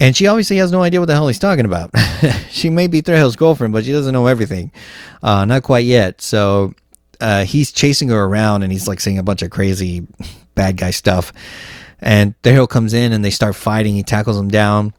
And 0.00 0.16
she 0.16 0.26
obviously 0.26 0.56
has 0.56 0.72
no 0.72 0.82
idea 0.82 0.98
what 0.98 1.06
the 1.06 1.14
hell 1.14 1.28
he's 1.28 1.38
talking 1.38 1.64
about. 1.64 1.90
she 2.50 2.70
may 2.70 2.88
be 2.88 3.02
Trejo's 3.02 3.36
girlfriend, 3.36 3.72
but 3.72 3.84
she 3.84 3.92
doesn't 3.92 4.12
know 4.12 4.26
everything. 4.26 4.72
Uh, 5.22 5.44
not 5.44 5.62
quite 5.62 5.84
yet. 5.84 6.20
So 6.20 6.74
uh, 7.22 7.44
he's 7.44 7.72
chasing 7.72 8.08
her 8.08 8.24
around 8.24 8.62
and 8.62 8.72
he's 8.72 8.88
like 8.88 9.00
saying 9.00 9.18
a 9.18 9.22
bunch 9.22 9.42
of 9.42 9.50
crazy 9.50 10.06
bad 10.54 10.76
guy 10.76 10.90
stuff. 10.90 11.32
And 12.00 12.34
Trejo 12.42 12.68
comes 12.68 12.94
in 12.94 13.12
and 13.12 13.24
they 13.24 13.30
start 13.30 13.54
fighting. 13.54 13.94
He 13.94 14.02
tackles 14.02 14.38
him 14.38 14.48
down. 14.48 14.92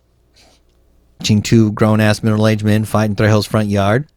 Watching 1.19 1.41
two 1.41 1.71
grown 1.73 1.99
ass 1.99 2.23
middle 2.23 2.47
aged 2.47 2.63
men 2.63 2.85
fighting 2.85 3.11
in 3.11 3.15
Trejo's 3.17 3.45
front 3.45 3.69
yard. 3.69 4.07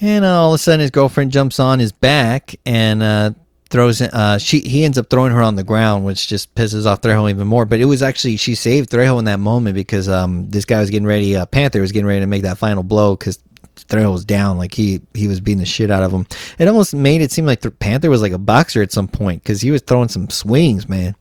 And 0.00 0.24
uh, 0.24 0.42
all 0.42 0.52
of 0.52 0.56
a 0.56 0.58
sudden, 0.58 0.80
his 0.80 0.90
girlfriend 0.90 1.32
jumps 1.32 1.58
on 1.58 1.78
his 1.78 1.92
back 1.92 2.54
and 2.64 3.02
uh, 3.02 3.30
throws. 3.70 4.00
Uh, 4.00 4.38
she 4.38 4.60
he 4.60 4.84
ends 4.84 4.96
up 4.96 5.10
throwing 5.10 5.32
her 5.32 5.42
on 5.42 5.56
the 5.56 5.64
ground, 5.64 6.04
which 6.04 6.28
just 6.28 6.54
pisses 6.54 6.86
off 6.86 7.00
Trejo 7.00 7.28
even 7.28 7.48
more. 7.48 7.64
But 7.64 7.80
it 7.80 7.86
was 7.86 8.02
actually 8.02 8.36
she 8.36 8.54
saved 8.54 8.90
Trejo 8.90 9.18
in 9.18 9.24
that 9.24 9.40
moment 9.40 9.74
because 9.74 10.08
um, 10.08 10.48
this 10.50 10.64
guy 10.64 10.80
was 10.80 10.90
getting 10.90 11.06
ready. 11.06 11.36
Uh, 11.36 11.46
Panther 11.46 11.80
was 11.80 11.92
getting 11.92 12.06
ready 12.06 12.20
to 12.20 12.26
make 12.26 12.42
that 12.42 12.58
final 12.58 12.82
blow 12.82 13.16
because 13.16 13.38
Trejo 13.86 14.12
was 14.12 14.24
down. 14.24 14.58
Like 14.58 14.74
he 14.74 15.00
he 15.14 15.28
was 15.28 15.40
beating 15.40 15.60
the 15.60 15.66
shit 15.66 15.90
out 15.90 16.02
of 16.02 16.12
him. 16.12 16.26
It 16.58 16.68
almost 16.68 16.94
made 16.94 17.20
it 17.20 17.32
seem 17.32 17.46
like 17.46 17.60
the 17.60 17.70
Panther 17.70 18.10
was 18.10 18.22
like 18.22 18.32
a 18.32 18.38
boxer 18.38 18.82
at 18.82 18.92
some 18.92 19.08
point 19.08 19.42
because 19.42 19.60
he 19.60 19.70
was 19.70 19.82
throwing 19.82 20.08
some 20.08 20.30
swings, 20.30 20.88
man. 20.88 21.14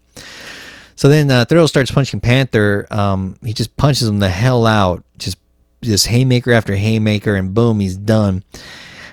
So 0.95 1.09
then 1.09 1.29
uh, 1.29 1.45
Trejo 1.45 1.67
starts 1.67 1.91
punching 1.91 2.21
Panther. 2.21 2.87
Um, 2.89 3.37
he 3.43 3.53
just 3.53 3.77
punches 3.77 4.07
him 4.07 4.19
the 4.19 4.29
hell 4.29 4.65
out. 4.65 5.03
Just 5.17 5.37
just 5.81 6.07
haymaker 6.07 6.51
after 6.51 6.75
haymaker, 6.75 7.35
and 7.35 7.53
boom, 7.53 7.79
he's 7.79 7.95
done. 7.97 8.43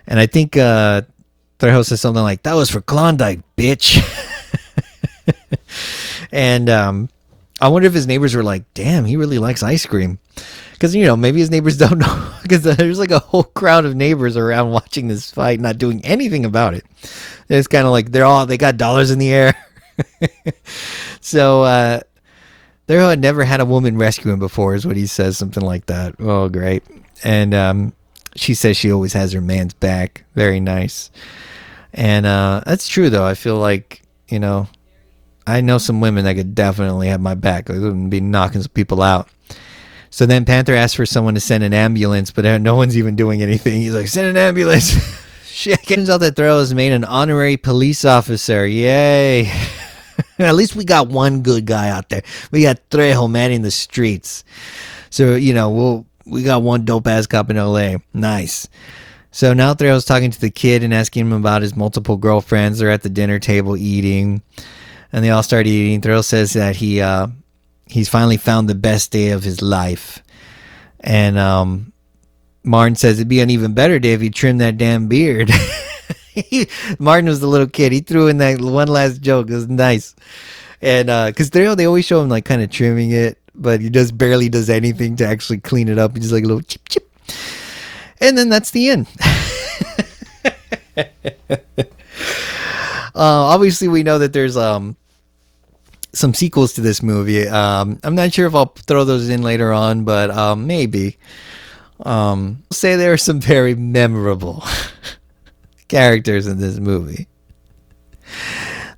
And 0.06 0.18
I 0.18 0.26
think 0.26 0.56
uh, 0.56 1.02
Trejo 1.58 1.84
says 1.84 2.00
something 2.00 2.22
like, 2.22 2.42
"That 2.42 2.54
was 2.54 2.70
for 2.70 2.80
Klondike, 2.80 3.40
bitch." 3.56 4.00
and 6.32 6.70
um, 6.70 7.08
I 7.60 7.68
wonder 7.68 7.86
if 7.86 7.94
his 7.94 8.06
neighbors 8.06 8.34
were 8.34 8.42
like, 8.42 8.64
"Damn, 8.74 9.04
he 9.04 9.16
really 9.16 9.38
likes 9.38 9.62
ice 9.62 9.86
cream," 9.86 10.18
because 10.84 10.94
you 10.94 11.06
know 11.06 11.16
maybe 11.16 11.38
his 11.38 11.50
neighbors 11.50 11.76
don't 11.78 11.96
know 11.96 12.32
because 12.42 12.62
there's 12.62 12.98
like 12.98 13.10
a 13.10 13.18
whole 13.18 13.44
crowd 13.44 13.86
of 13.86 13.94
neighbors 13.96 14.36
around 14.36 14.70
watching 14.70 15.08
this 15.08 15.30
fight, 15.30 15.58
not 15.58 15.78
doing 15.78 16.04
anything 16.04 16.44
about 16.44 16.74
it. 16.74 16.84
It's 17.48 17.68
kind 17.68 17.86
of 17.86 17.92
like 17.92 18.12
they're 18.12 18.26
all 18.26 18.44
they 18.44 18.58
got 18.58 18.76
dollars 18.76 19.10
in 19.10 19.18
the 19.18 19.32
air. 19.32 19.56
so 21.22 21.62
uh, 21.62 22.00
there 22.86 23.00
had 23.00 23.18
never 23.18 23.44
had 23.44 23.62
a 23.62 23.64
woman 23.64 23.96
rescue 23.96 24.30
him 24.30 24.38
before, 24.38 24.74
is 24.74 24.86
what 24.86 24.96
he 24.96 25.06
says, 25.06 25.38
something 25.38 25.64
like 25.64 25.86
that. 25.86 26.16
Oh, 26.18 26.50
great. 26.50 26.82
And 27.22 27.54
um, 27.54 27.94
she 28.36 28.52
says 28.52 28.76
she 28.76 28.92
always 28.92 29.14
has 29.14 29.32
her 29.32 29.40
man's 29.40 29.72
back. 29.72 30.24
Very 30.34 30.60
nice. 30.60 31.10
And 31.94 32.26
uh, 32.26 32.62
that's 32.66 32.88
true, 32.88 33.08
though. 33.08 33.24
I 33.24 33.34
feel 33.34 33.56
like, 33.56 34.02
you 34.28 34.38
know, 34.38 34.68
I 35.46 35.62
know 35.62 35.78
some 35.78 36.02
women 36.02 36.24
that 36.24 36.34
could 36.34 36.54
definitely 36.54 37.08
have 37.08 37.22
my 37.22 37.34
back. 37.34 37.70
I 37.70 37.74
wouldn't 37.74 38.10
be 38.10 38.20
knocking 38.20 38.60
some 38.60 38.72
people 38.72 39.00
out. 39.00 39.30
So 40.14 40.26
then 40.26 40.44
Panther 40.44 40.76
asks 40.76 40.94
for 40.94 41.06
someone 41.06 41.34
to 41.34 41.40
send 41.40 41.64
an 41.64 41.74
ambulance, 41.74 42.30
but 42.30 42.44
no 42.60 42.76
one's 42.76 42.96
even 42.96 43.16
doing 43.16 43.42
anything. 43.42 43.80
He's 43.80 43.96
like, 43.96 44.06
send 44.06 44.28
an 44.28 44.36
ambulance. 44.36 44.92
Shit. 45.44 45.82
Turns 45.82 46.08
out 46.08 46.18
that 46.18 46.36
Trejo 46.36 46.60
has 46.60 46.72
made 46.72 46.92
an 46.92 47.02
honorary 47.02 47.56
police 47.56 48.04
officer. 48.04 48.64
Yay. 48.64 49.52
At 50.38 50.54
least 50.54 50.76
we 50.76 50.84
got 50.84 51.08
one 51.08 51.42
good 51.42 51.66
guy 51.66 51.88
out 51.88 52.10
there. 52.10 52.22
We 52.52 52.62
got 52.62 52.88
Trejo 52.90 53.28
manning 53.28 53.62
the 53.62 53.72
streets. 53.72 54.44
So, 55.10 55.34
you 55.34 55.52
know, 55.52 55.70
we'll 55.70 56.06
we 56.24 56.44
got 56.44 56.62
one 56.62 56.84
dope 56.84 57.08
ass 57.08 57.26
cop 57.26 57.50
in 57.50 57.56
LA. 57.56 57.96
Nice. 58.12 58.68
So 59.32 59.52
now 59.52 59.74
Trejo's 59.74 60.04
talking 60.04 60.30
to 60.30 60.40
the 60.40 60.48
kid 60.48 60.84
and 60.84 60.94
asking 60.94 61.26
him 61.26 61.32
about 61.32 61.62
his 61.62 61.74
multiple 61.74 62.18
girlfriends. 62.18 62.78
They're 62.78 62.88
at 62.88 63.02
the 63.02 63.10
dinner 63.10 63.40
table 63.40 63.76
eating. 63.76 64.42
And 65.12 65.24
they 65.24 65.30
all 65.30 65.42
start 65.42 65.66
eating. 65.66 66.00
Trejo 66.00 66.22
says 66.22 66.52
that 66.52 66.76
he 66.76 67.00
uh 67.00 67.26
he's 67.86 68.08
finally 68.08 68.36
found 68.36 68.68
the 68.68 68.74
best 68.74 69.10
day 69.10 69.30
of 69.30 69.42
his 69.42 69.62
life. 69.62 70.22
And 71.00 71.38
um 71.38 71.92
Martin 72.64 72.96
says 72.96 73.18
it'd 73.18 73.28
be 73.28 73.40
an 73.40 73.50
even 73.50 73.74
better 73.74 73.98
day 73.98 74.14
if 74.14 74.20
he 74.20 74.30
trimmed 74.30 74.60
that 74.60 74.78
damn 74.78 75.06
beard. 75.06 75.50
Martin 76.98 77.26
was 77.26 77.40
the 77.40 77.46
little 77.46 77.66
kid. 77.66 77.92
He 77.92 78.00
threw 78.00 78.28
in 78.28 78.38
that 78.38 78.60
one 78.60 78.88
last 78.88 79.20
joke. 79.20 79.50
It 79.50 79.54
was 79.54 79.68
nice. 79.68 80.14
And 80.80 81.06
because 81.30 81.54
uh, 81.54 81.74
they 81.74 81.84
always 81.84 82.04
show 82.04 82.22
him 82.22 82.28
like 82.28 82.44
kind 82.44 82.62
of 82.62 82.70
trimming 82.70 83.10
it, 83.10 83.38
but 83.54 83.80
he 83.80 83.90
just 83.90 84.16
barely 84.16 84.48
does 84.48 84.68
anything 84.68 85.16
to 85.16 85.26
actually 85.26 85.58
clean 85.58 85.88
it 85.88 85.98
up. 85.98 86.16
He's 86.16 86.32
like 86.32 86.44
a 86.44 86.46
little 86.46 86.62
chip 86.62 86.88
chip. 86.88 87.10
And 88.20 88.36
then 88.36 88.48
that's 88.48 88.70
the 88.70 88.88
end. 88.88 89.08
uh, 90.96 91.04
obviously, 93.14 93.88
we 93.88 94.02
know 94.02 94.18
that 94.18 94.32
there's 94.32 94.56
um 94.56 94.96
some 96.14 96.32
sequels 96.32 96.72
to 96.74 96.80
this 96.80 97.02
movie. 97.02 97.46
Um, 97.46 97.98
I'm 98.02 98.14
not 98.14 98.32
sure 98.32 98.46
if 98.46 98.54
I'll 98.54 98.66
throw 98.66 99.04
those 99.04 99.28
in 99.28 99.42
later 99.42 99.72
on, 99.72 100.04
but 100.04 100.30
um, 100.30 100.66
maybe. 100.66 101.18
Um, 102.00 102.62
say 102.72 102.96
there 102.96 103.12
are 103.12 103.18
some 103.18 103.40
very 103.40 103.74
memorable 103.74 104.64
characters 105.88 106.46
in 106.46 106.58
this 106.58 106.78
movie 106.78 107.28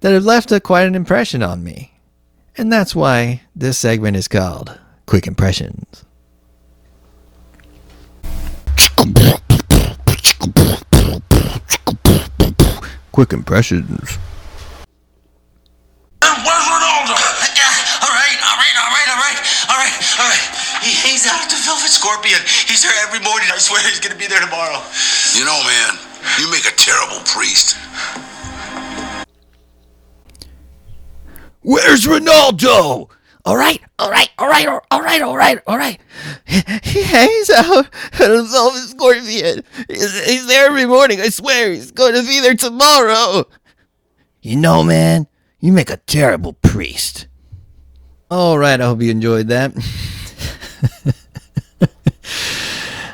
that 0.00 0.12
have 0.12 0.24
left 0.24 0.52
a, 0.52 0.60
quite 0.60 0.86
an 0.86 0.94
impression 0.94 1.42
on 1.42 1.62
me. 1.62 1.92
And 2.56 2.72
that's 2.72 2.94
why 2.94 3.42
this 3.54 3.76
segment 3.76 4.16
is 4.16 4.28
called 4.28 4.78
Quick 5.04 5.26
Impressions. 5.26 6.04
Quick 13.12 13.32
Impressions. 13.32 14.18
He's 21.16 21.26
out 21.26 21.40
at 21.40 21.48
the 21.48 21.56
Velvet 21.64 21.88
Scorpion. 21.88 22.38
He's 22.68 22.82
there 22.82 22.92
every 23.08 23.20
morning. 23.20 23.48
I 23.48 23.56
swear 23.56 23.80
he's 23.88 24.00
gonna 24.00 24.20
be 24.20 24.26
there 24.26 24.40
tomorrow. 24.40 24.84
You 25.32 25.46
know, 25.46 25.56
man, 25.64 25.96
you 26.38 26.50
make 26.52 26.68
a 26.68 26.76
terrible 26.76 27.24
priest. 27.24 27.78
Where's 31.62 32.04
Ronaldo? 32.04 33.08
All 33.46 33.56
right, 33.56 33.80
all 33.98 34.10
right, 34.10 34.28
all 34.38 34.48
right, 34.48 34.66
all 34.90 35.02
right, 35.02 35.22
all 35.22 35.36
right, 35.36 35.58
all 35.66 35.78
right. 35.78 35.98
He 36.82 37.02
hangs 37.02 37.48
out 37.50 37.86
at 38.12 38.30
a 38.30 38.42
Velvet 38.42 38.88
Scorpion. 38.88 39.62
He's, 39.88 40.26
he's 40.26 40.46
there 40.46 40.66
every 40.66 40.84
morning. 40.84 41.20
I 41.20 41.28
swear 41.30 41.72
he's 41.72 41.92
going 41.92 42.14
to 42.14 42.22
be 42.22 42.40
there 42.40 42.54
tomorrow. 42.54 43.46
You 44.42 44.56
know, 44.56 44.82
man, 44.82 45.28
you 45.60 45.72
make 45.72 45.90
a 45.90 45.96
terrible 45.96 46.54
priest. 46.54 47.28
All 48.30 48.58
right, 48.58 48.80
I 48.80 48.84
hope 48.84 49.00
you 49.00 49.10
enjoyed 49.10 49.48
that. 49.48 49.72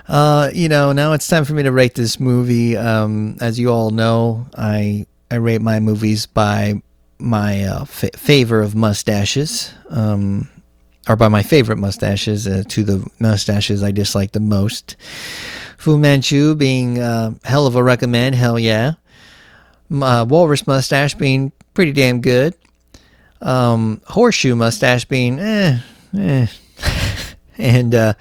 uh, 0.08 0.50
you 0.54 0.68
know, 0.68 0.92
now 0.92 1.12
it's 1.12 1.26
time 1.26 1.44
for 1.44 1.54
me 1.54 1.62
to 1.62 1.72
rate 1.72 1.94
this 1.94 2.20
movie. 2.20 2.76
Um, 2.76 3.36
as 3.40 3.58
you 3.58 3.70
all 3.70 3.90
know, 3.90 4.46
I 4.56 5.06
I 5.30 5.36
rate 5.36 5.62
my 5.62 5.80
movies 5.80 6.26
by 6.26 6.82
my 7.18 7.64
uh, 7.64 7.84
fa- 7.84 8.10
favor 8.16 8.60
of 8.60 8.74
mustaches, 8.74 9.72
um, 9.90 10.48
or 11.08 11.16
by 11.16 11.28
my 11.28 11.42
favorite 11.42 11.78
mustaches 11.78 12.46
uh, 12.46 12.64
to 12.68 12.82
the 12.84 13.06
mustaches 13.20 13.82
I 13.82 13.90
dislike 13.92 14.32
the 14.32 14.40
most. 14.40 14.96
Fu 15.78 15.98
Manchu 15.98 16.54
being 16.54 16.98
uh, 17.00 17.32
hell 17.44 17.66
of 17.66 17.76
a 17.76 17.82
recommend, 17.82 18.34
hell 18.34 18.58
yeah. 18.58 18.92
Uh, 19.92 20.24
Walrus 20.28 20.66
mustache 20.66 21.14
being 21.14 21.52
pretty 21.74 21.92
damn 21.92 22.20
good. 22.20 22.54
um, 23.42 24.00
horseshoe 24.06 24.54
mustache 24.54 25.04
being 25.04 25.38
eh, 25.40 25.78
eh. 26.16 26.46
And 27.58 27.94
uh, 27.94 28.14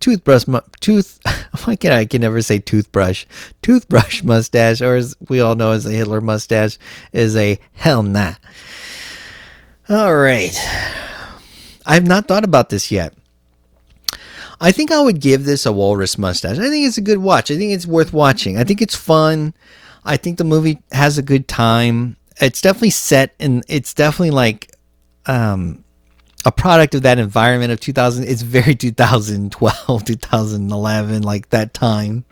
toothbrush 0.00 0.46
mu- 0.46 0.60
tooth 0.80 1.18
why 1.64 1.76
can 1.76 1.92
I 1.92 2.04
can 2.04 2.20
never 2.20 2.42
say 2.42 2.58
toothbrush 2.58 3.26
toothbrush 3.62 4.22
mustache 4.24 4.80
or 4.80 4.94
as 4.96 5.16
we 5.28 5.40
all 5.40 5.54
know 5.54 5.72
as 5.72 5.86
a 5.86 5.90
Hitler 5.90 6.20
mustache 6.20 6.78
is 7.12 7.36
a 7.36 7.58
hell 7.74 8.02
nah. 8.02 8.34
All 9.88 10.14
right, 10.14 10.54
I 11.86 11.94
have 11.94 12.06
not 12.06 12.28
thought 12.28 12.44
about 12.44 12.68
this 12.68 12.90
yet. 12.90 13.14
I 14.60 14.72
think 14.72 14.90
I 14.90 15.00
would 15.00 15.20
give 15.20 15.44
this 15.44 15.64
a 15.66 15.72
walrus 15.72 16.18
mustache. 16.18 16.58
I 16.58 16.68
think 16.68 16.86
it's 16.86 16.98
a 16.98 17.02
good 17.02 17.18
watch. 17.18 17.50
I 17.50 17.56
think 17.56 17.72
it's 17.72 17.86
worth 17.86 18.12
watching. 18.12 18.58
I 18.58 18.64
think 18.64 18.82
it's 18.82 18.96
fun. 18.96 19.54
I 20.04 20.16
think 20.16 20.36
the 20.36 20.44
movie 20.44 20.82
has 20.92 21.16
a 21.16 21.22
good 21.22 21.48
time. 21.48 22.16
It's 22.40 22.60
definitely 22.60 22.90
set 22.90 23.34
and 23.40 23.64
it's 23.68 23.94
definitely 23.94 24.32
like 24.32 24.74
um 25.26 25.84
a 26.44 26.52
product 26.52 26.94
of 26.94 27.02
that 27.02 27.18
environment 27.18 27.72
of 27.72 27.80
2000 27.80 28.24
it's 28.24 28.42
very 28.42 28.74
2012 28.74 30.04
2011 30.04 31.22
like 31.22 31.48
that 31.50 31.74
time 31.74 32.24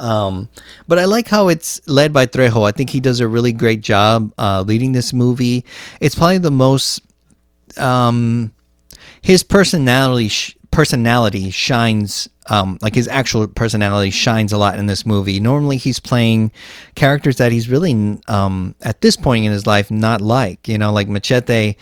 um, 0.00 0.48
but 0.88 0.98
I 0.98 1.04
like 1.04 1.28
how 1.28 1.48
it's 1.48 1.86
led 1.86 2.10
by 2.10 2.26
Trejo. 2.26 2.66
I 2.66 2.72
think 2.72 2.88
he 2.88 3.00
does 3.00 3.20
a 3.20 3.28
really 3.28 3.52
great 3.52 3.82
job 3.82 4.32
uh, 4.38 4.64
leading 4.66 4.92
this 4.92 5.12
movie. 5.12 5.64
It's 6.00 6.14
probably 6.14 6.38
the 6.38 6.50
most 6.50 7.02
um, 7.76 8.52
his 9.20 9.42
personality 9.42 10.28
sh- 10.28 10.56
personality 10.70 11.50
shines 11.50 12.30
um, 12.48 12.78
like 12.80 12.94
his 12.94 13.06
actual 13.06 13.46
personality 13.46 14.10
shines 14.10 14.52
a 14.52 14.58
lot 14.58 14.78
in 14.78 14.86
this 14.86 15.04
movie. 15.04 15.38
Normally 15.38 15.76
he's 15.76 16.00
playing 16.00 16.50
characters 16.94 17.36
that 17.36 17.52
he's 17.52 17.68
really 17.68 18.20
um, 18.26 18.74
at 18.80 19.02
this 19.02 19.16
point 19.16 19.44
in 19.44 19.52
his 19.52 19.66
life 19.66 19.90
not 19.90 20.20
like. 20.20 20.66
You 20.66 20.78
know, 20.78 20.92
like 20.92 21.08
Machete. 21.08 21.76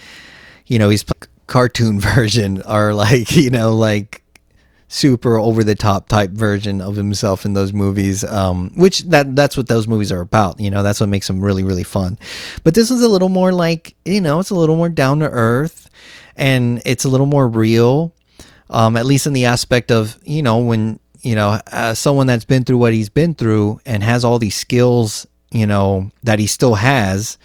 You 0.66 0.78
know, 0.78 0.90
he's 0.90 1.04
cartoon 1.48 1.98
version 2.14 2.62
or 2.62 2.94
like 2.94 3.34
you 3.34 3.50
know 3.50 3.74
like 3.74 4.22
super 4.90 5.36
over 5.36 5.62
the 5.62 5.74
top 5.74 6.08
type 6.08 6.30
version 6.30 6.80
of 6.80 6.96
himself 6.96 7.44
in 7.44 7.52
those 7.52 7.74
movies 7.74 8.24
um, 8.24 8.70
which 8.74 9.00
that 9.02 9.36
that's 9.36 9.56
what 9.56 9.68
those 9.68 9.86
movies 9.86 10.10
are 10.10 10.20
about 10.20 10.58
you 10.60 10.70
know 10.70 10.82
that's 10.82 11.00
what 11.00 11.08
makes 11.08 11.26
them 11.26 11.40
really 11.40 11.64
really 11.64 11.82
fun. 11.82 12.16
But 12.64 12.74
this 12.74 12.90
is 12.90 13.02
a 13.02 13.08
little 13.08 13.28
more 13.28 13.52
like 13.52 13.96
you 14.04 14.20
know 14.20 14.38
it's 14.40 14.50
a 14.50 14.54
little 14.54 14.76
more 14.76 14.88
down 14.88 15.18
to 15.18 15.28
earth 15.28 15.90
and 16.36 16.80
it's 16.86 17.04
a 17.04 17.08
little 17.08 17.26
more 17.26 17.48
real 17.48 18.14
um, 18.70 18.96
at 18.96 19.06
least 19.06 19.26
in 19.26 19.32
the 19.32 19.46
aspect 19.46 19.90
of 19.90 20.18
you 20.24 20.42
know 20.42 20.58
when 20.58 21.00
you 21.22 21.34
know 21.34 21.60
uh, 21.72 21.94
someone 21.94 22.26
that's 22.26 22.44
been 22.44 22.64
through 22.64 22.78
what 22.78 22.92
he's 22.92 23.08
been 23.08 23.34
through 23.34 23.80
and 23.84 24.02
has 24.02 24.24
all 24.24 24.38
these 24.38 24.54
skills 24.54 25.26
you 25.50 25.66
know 25.66 26.10
that 26.22 26.38
he 26.38 26.46
still 26.46 26.74
has 26.74 27.38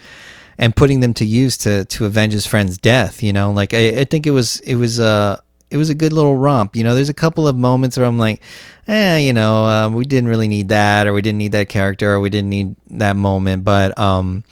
and 0.58 0.74
putting 0.76 1.00
them 1.00 1.14
to 1.14 1.24
use 1.24 1.56
to 1.58 1.84
to 1.86 2.06
avenge 2.06 2.32
his 2.32 2.46
friend's 2.46 2.78
death 2.78 3.22
you 3.22 3.32
know? 3.32 3.52
Like 3.52 3.74
i, 3.74 4.00
I 4.00 4.04
think 4.04 4.26
it 4.26 4.32
was 4.32 4.60
it 4.60 4.76
was 4.76 4.98
a 4.98 5.42
it 5.70 5.76
was 5.76 5.90
a 5.90 5.94
good 5.94 6.12
little 6.12 6.36
romp 6.36 6.76
you 6.76 6.84
know? 6.84 6.94
There's 6.94 7.08
a 7.08 7.14
couple 7.14 7.48
of 7.48 7.56
moments 7.56 7.96
where 7.96 8.06
i'm 8.06 8.18
like 8.18 8.42
eh 8.86 9.18
you 9.18 9.32
know 9.32 9.64
uh, 9.66 9.88
we 9.88 10.04
didn't 10.04 10.28
really 10.28 10.48
need 10.48 10.68
that 10.68 11.06
or 11.06 11.12
we 11.12 11.22
didn't 11.22 11.38
need 11.38 11.52
that 11.52 11.68
character 11.68 12.12
or 12.12 12.20
we 12.20 12.30
didn't 12.30 12.50
need 12.50 12.76
that 12.90 13.16
moment 13.16 13.64
but 13.64 13.98
um 13.98 14.44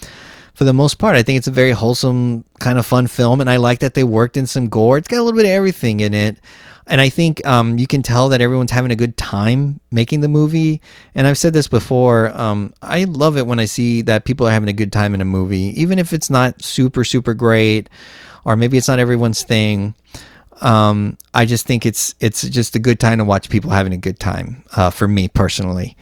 for 0.54 0.64
the 0.64 0.72
most 0.72 0.98
part 0.98 1.16
i 1.16 1.22
think 1.22 1.36
it's 1.36 1.48
a 1.48 1.52
very 1.52 1.72
wholesome 1.72 2.44
kind 2.58 2.78
of 2.78 2.86
fun 2.86 3.06
film 3.06 3.40
and 3.40 3.50
i 3.50 3.56
like 3.56 3.80
that 3.80 3.94
they 3.94 4.04
worked 4.04 4.36
in 4.36 4.46
some 4.46 4.68
gore. 4.68 4.98
It's 4.98 5.08
got 5.08 5.18
a 5.18 5.22
little 5.22 5.36
bit 5.36 5.46
of 5.46 5.52
everything 5.52 6.00
in 6.00 6.14
it 6.14 6.38
and 6.86 7.00
I 7.00 7.09
think 7.09 7.44
um, 7.46 7.78
you 7.78 7.86
can 7.86 8.02
tell 8.02 8.28
that 8.30 8.40
everyone's 8.40 8.70
having 8.70 8.90
a 8.90 8.96
good 8.96 9.16
time 9.16 9.80
making 9.90 10.20
the 10.20 10.28
movie. 10.28 10.80
And 11.14 11.26
I've 11.26 11.38
said 11.38 11.52
this 11.52 11.68
before. 11.68 12.28
Um, 12.38 12.74
I 12.82 13.04
love 13.04 13.36
it 13.36 13.46
when 13.46 13.60
I 13.60 13.66
see 13.66 14.02
that 14.02 14.24
people 14.24 14.46
are 14.46 14.50
having 14.50 14.68
a 14.68 14.74
good 14.74 14.92
time 14.92 15.14
in 15.14 15.20
a 15.20 15.24
movie, 15.24 15.80
even 15.80 15.98
if 15.98 16.12
it's 16.12 16.30
not 16.30 16.62
super 16.62 17.04
super 17.04 17.34
great, 17.34 17.88
or 18.44 18.56
maybe 18.56 18.76
it's 18.76 18.88
not 18.88 18.98
everyone's 18.98 19.42
thing. 19.42 19.94
Um, 20.60 21.18
I 21.34 21.44
just 21.46 21.66
think 21.66 21.86
it's 21.86 22.14
it's 22.20 22.42
just 22.42 22.76
a 22.76 22.78
good 22.78 23.00
time 23.00 23.18
to 23.18 23.24
watch 23.24 23.48
people 23.48 23.70
having 23.70 23.92
a 23.92 23.98
good 23.98 24.18
time. 24.18 24.64
Uh, 24.72 24.90
for 24.90 25.06
me 25.09 25.28
personally. 25.28 25.96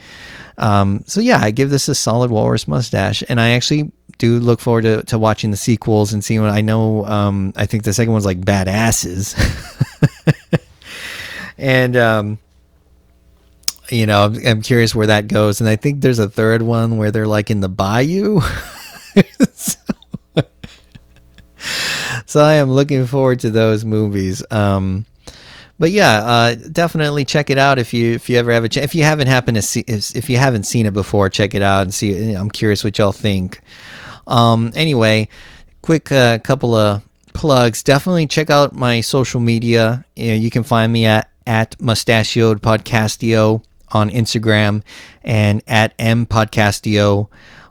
Um, 0.58 1.04
so 1.06 1.20
yeah, 1.20 1.38
I 1.40 1.50
give 1.50 1.70
this 1.70 1.88
a 1.88 1.94
solid 1.94 2.30
walrus 2.30 2.68
mustache, 2.68 3.22
and 3.28 3.40
I 3.40 3.50
actually 3.50 3.90
do 4.18 4.38
look 4.38 4.60
forward 4.60 4.82
to, 4.82 5.02
to 5.04 5.18
watching 5.18 5.50
the 5.50 5.56
sequels 5.56 6.12
and 6.12 6.22
seeing 6.22 6.42
what 6.42 6.50
I 6.50 6.60
know. 6.60 7.06
Um, 7.06 7.54
I 7.56 7.64
think 7.64 7.84
the 7.84 7.94
second 7.94 8.12
one's 8.12 8.26
like 8.26 8.40
badasses. 8.40 9.34
and 11.60 11.94
um, 11.96 12.38
you 13.90 14.06
know, 14.06 14.24
I'm, 14.24 14.46
I'm, 14.46 14.62
curious 14.62 14.94
where 14.94 15.08
that 15.08 15.28
goes. 15.28 15.60
And 15.60 15.68
I 15.68 15.76
think 15.76 16.00
there's 16.00 16.18
a 16.18 16.28
third 16.28 16.62
one 16.62 16.96
where 16.96 17.10
they're 17.10 17.26
like 17.26 17.50
in 17.50 17.60
the 17.60 17.68
bayou. 17.68 18.40
so, 19.52 19.78
so, 22.26 22.42
I 22.42 22.54
am 22.54 22.70
looking 22.70 23.06
forward 23.06 23.40
to 23.40 23.50
those 23.50 23.84
movies. 23.84 24.42
Um, 24.50 25.04
but 25.78 25.90
yeah, 25.90 26.24
uh, 26.24 26.54
definitely 26.54 27.24
check 27.24 27.50
it 27.50 27.58
out 27.58 27.78
if 27.78 27.92
you 27.92 28.12
if 28.12 28.28
you 28.28 28.38
ever 28.38 28.52
have 28.52 28.64
a 28.64 28.68
ch- 28.68 28.78
if 28.78 28.94
you 28.94 29.02
haven't 29.02 29.28
happened 29.28 29.56
to 29.56 29.62
see 29.62 29.84
if, 29.86 30.14
if 30.14 30.30
you 30.30 30.36
haven't 30.36 30.64
seen 30.64 30.86
it 30.86 30.92
before, 30.92 31.28
check 31.28 31.54
it 31.54 31.62
out 31.62 31.82
and 31.82 31.94
see. 31.94 32.32
I'm 32.32 32.50
curious 32.50 32.84
what 32.84 32.98
y'all 32.98 33.12
think. 33.12 33.60
Um, 34.26 34.72
anyway, 34.74 35.28
quick 35.82 36.12
uh, 36.12 36.38
couple 36.38 36.74
of 36.74 37.02
plugs. 37.32 37.82
Definitely 37.82 38.26
check 38.26 38.50
out 38.50 38.74
my 38.74 39.00
social 39.00 39.40
media. 39.40 40.04
You, 40.16 40.28
know, 40.28 40.34
you 40.34 40.50
can 40.50 40.62
find 40.62 40.92
me 40.92 41.06
at 41.06 41.29
at 41.46 41.76
Mustachioed 41.80 42.60
Podcastio 42.60 43.62
on 43.88 44.10
Instagram 44.10 44.82
and 45.22 45.62
at 45.66 45.94
M 45.98 46.26
Podcastio 46.26 47.28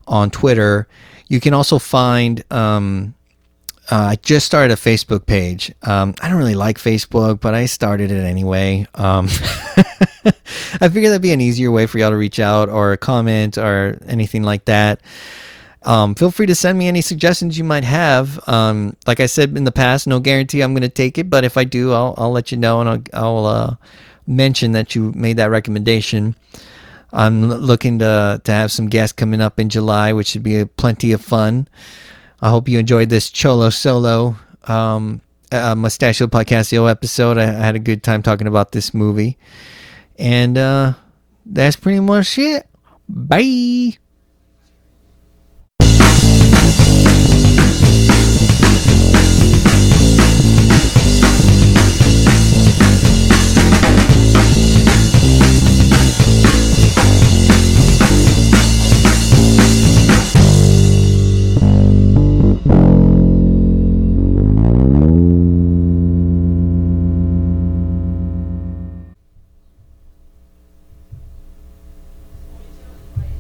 on 0.08 0.30
Twitter. 0.30 0.88
You 1.28 1.40
can 1.40 1.54
also 1.54 1.80
find. 1.80 2.44
Um, 2.52 3.16
uh, 3.92 4.10
I 4.12 4.16
just 4.18 4.46
started 4.46 4.72
a 4.72 4.76
Facebook 4.76 5.26
page. 5.26 5.74
Um, 5.82 6.14
I 6.22 6.30
don't 6.30 6.38
really 6.38 6.54
like 6.54 6.78
Facebook, 6.78 7.40
but 7.40 7.56
I 7.56 7.66
started 7.66 8.12
it 8.12 8.24
anyway. 8.24 8.86
Um, 8.94 9.28
I 10.80 10.90
figured 10.90 11.06
that'd 11.06 11.24
be 11.24 11.32
an 11.32 11.42
easier 11.42 11.72
way 11.72 11.88
for 11.88 11.98
y'all 11.98 12.12
to 12.12 12.16
reach 12.16 12.40
out 12.40 12.70
or 12.70 12.96
comment 12.98 13.58
or 13.58 13.98
anything 14.06 14.44
like 14.44 14.66
that. 14.66 15.02
Um, 15.84 16.14
feel 16.16 16.32
free 16.32 16.46
to 16.48 16.56
send 16.56 16.78
me 16.78 16.88
any 16.88 17.02
suggestions 17.02 17.58
you 17.58 17.64
might 17.64 17.86
have. 17.86 18.48
Um, 18.50 18.98
like 19.08 19.20
I 19.20 19.28
said 19.28 19.56
in 19.58 19.64
the 19.64 19.72
past, 19.72 20.08
no 20.08 20.20
guarantee 20.20 20.62
I'm 20.62 20.74
going 20.74 20.82
to 20.82 20.90
take 20.90 21.18
it, 21.18 21.30
but 21.30 21.46
if 21.46 21.58
I 21.58 21.64
do, 21.64 21.94
I'll, 21.94 22.14
I'll 22.18 22.32
let 22.32 22.52
you 22.52 22.58
know 22.58 22.82
and 22.82 22.90
I'll, 22.90 23.04
I'll 23.14 23.46
uh, 23.46 23.76
mention 24.28 24.74
that 24.74 24.94
you 24.94 25.14
made 25.16 25.38
that 25.38 25.50
recommendation. 25.50 26.36
I'm 27.12 27.50
looking 27.50 28.00
to 28.00 28.40
to 28.44 28.52
have 28.52 28.72
some 28.72 28.88
guests 28.88 29.14
coming 29.14 29.42
up 29.42 29.60
in 29.60 29.70
July, 29.70 30.14
which 30.14 30.28
should 30.28 30.44
be 30.44 30.64
plenty 30.66 31.12
of 31.12 31.22
fun. 31.22 31.68
I 32.42 32.50
hope 32.50 32.70
you 32.70 32.78
enjoyed 32.78 33.10
this 33.10 33.30
Cholo 33.30 33.72
Solo 33.72 34.36
um, 34.66 35.22
uh, 35.52 35.76
Mustachio 35.76 36.28
Podcastio 36.28 36.90
episode. 36.90 37.38
I, 37.38 37.44
I, 37.44 37.66
had 37.66 37.76
a 37.76 37.80
good 37.80 38.04
time 38.04 38.22
talking 38.22 38.48
about 38.48 38.72
this 38.72 38.94
movie, 38.94 39.38
and 40.18 40.58
uh, 40.58 40.94
that's 41.46 41.76
pretty 41.76 42.00
much 42.00 42.38
it. 42.38 42.68
Bye. 43.08 43.98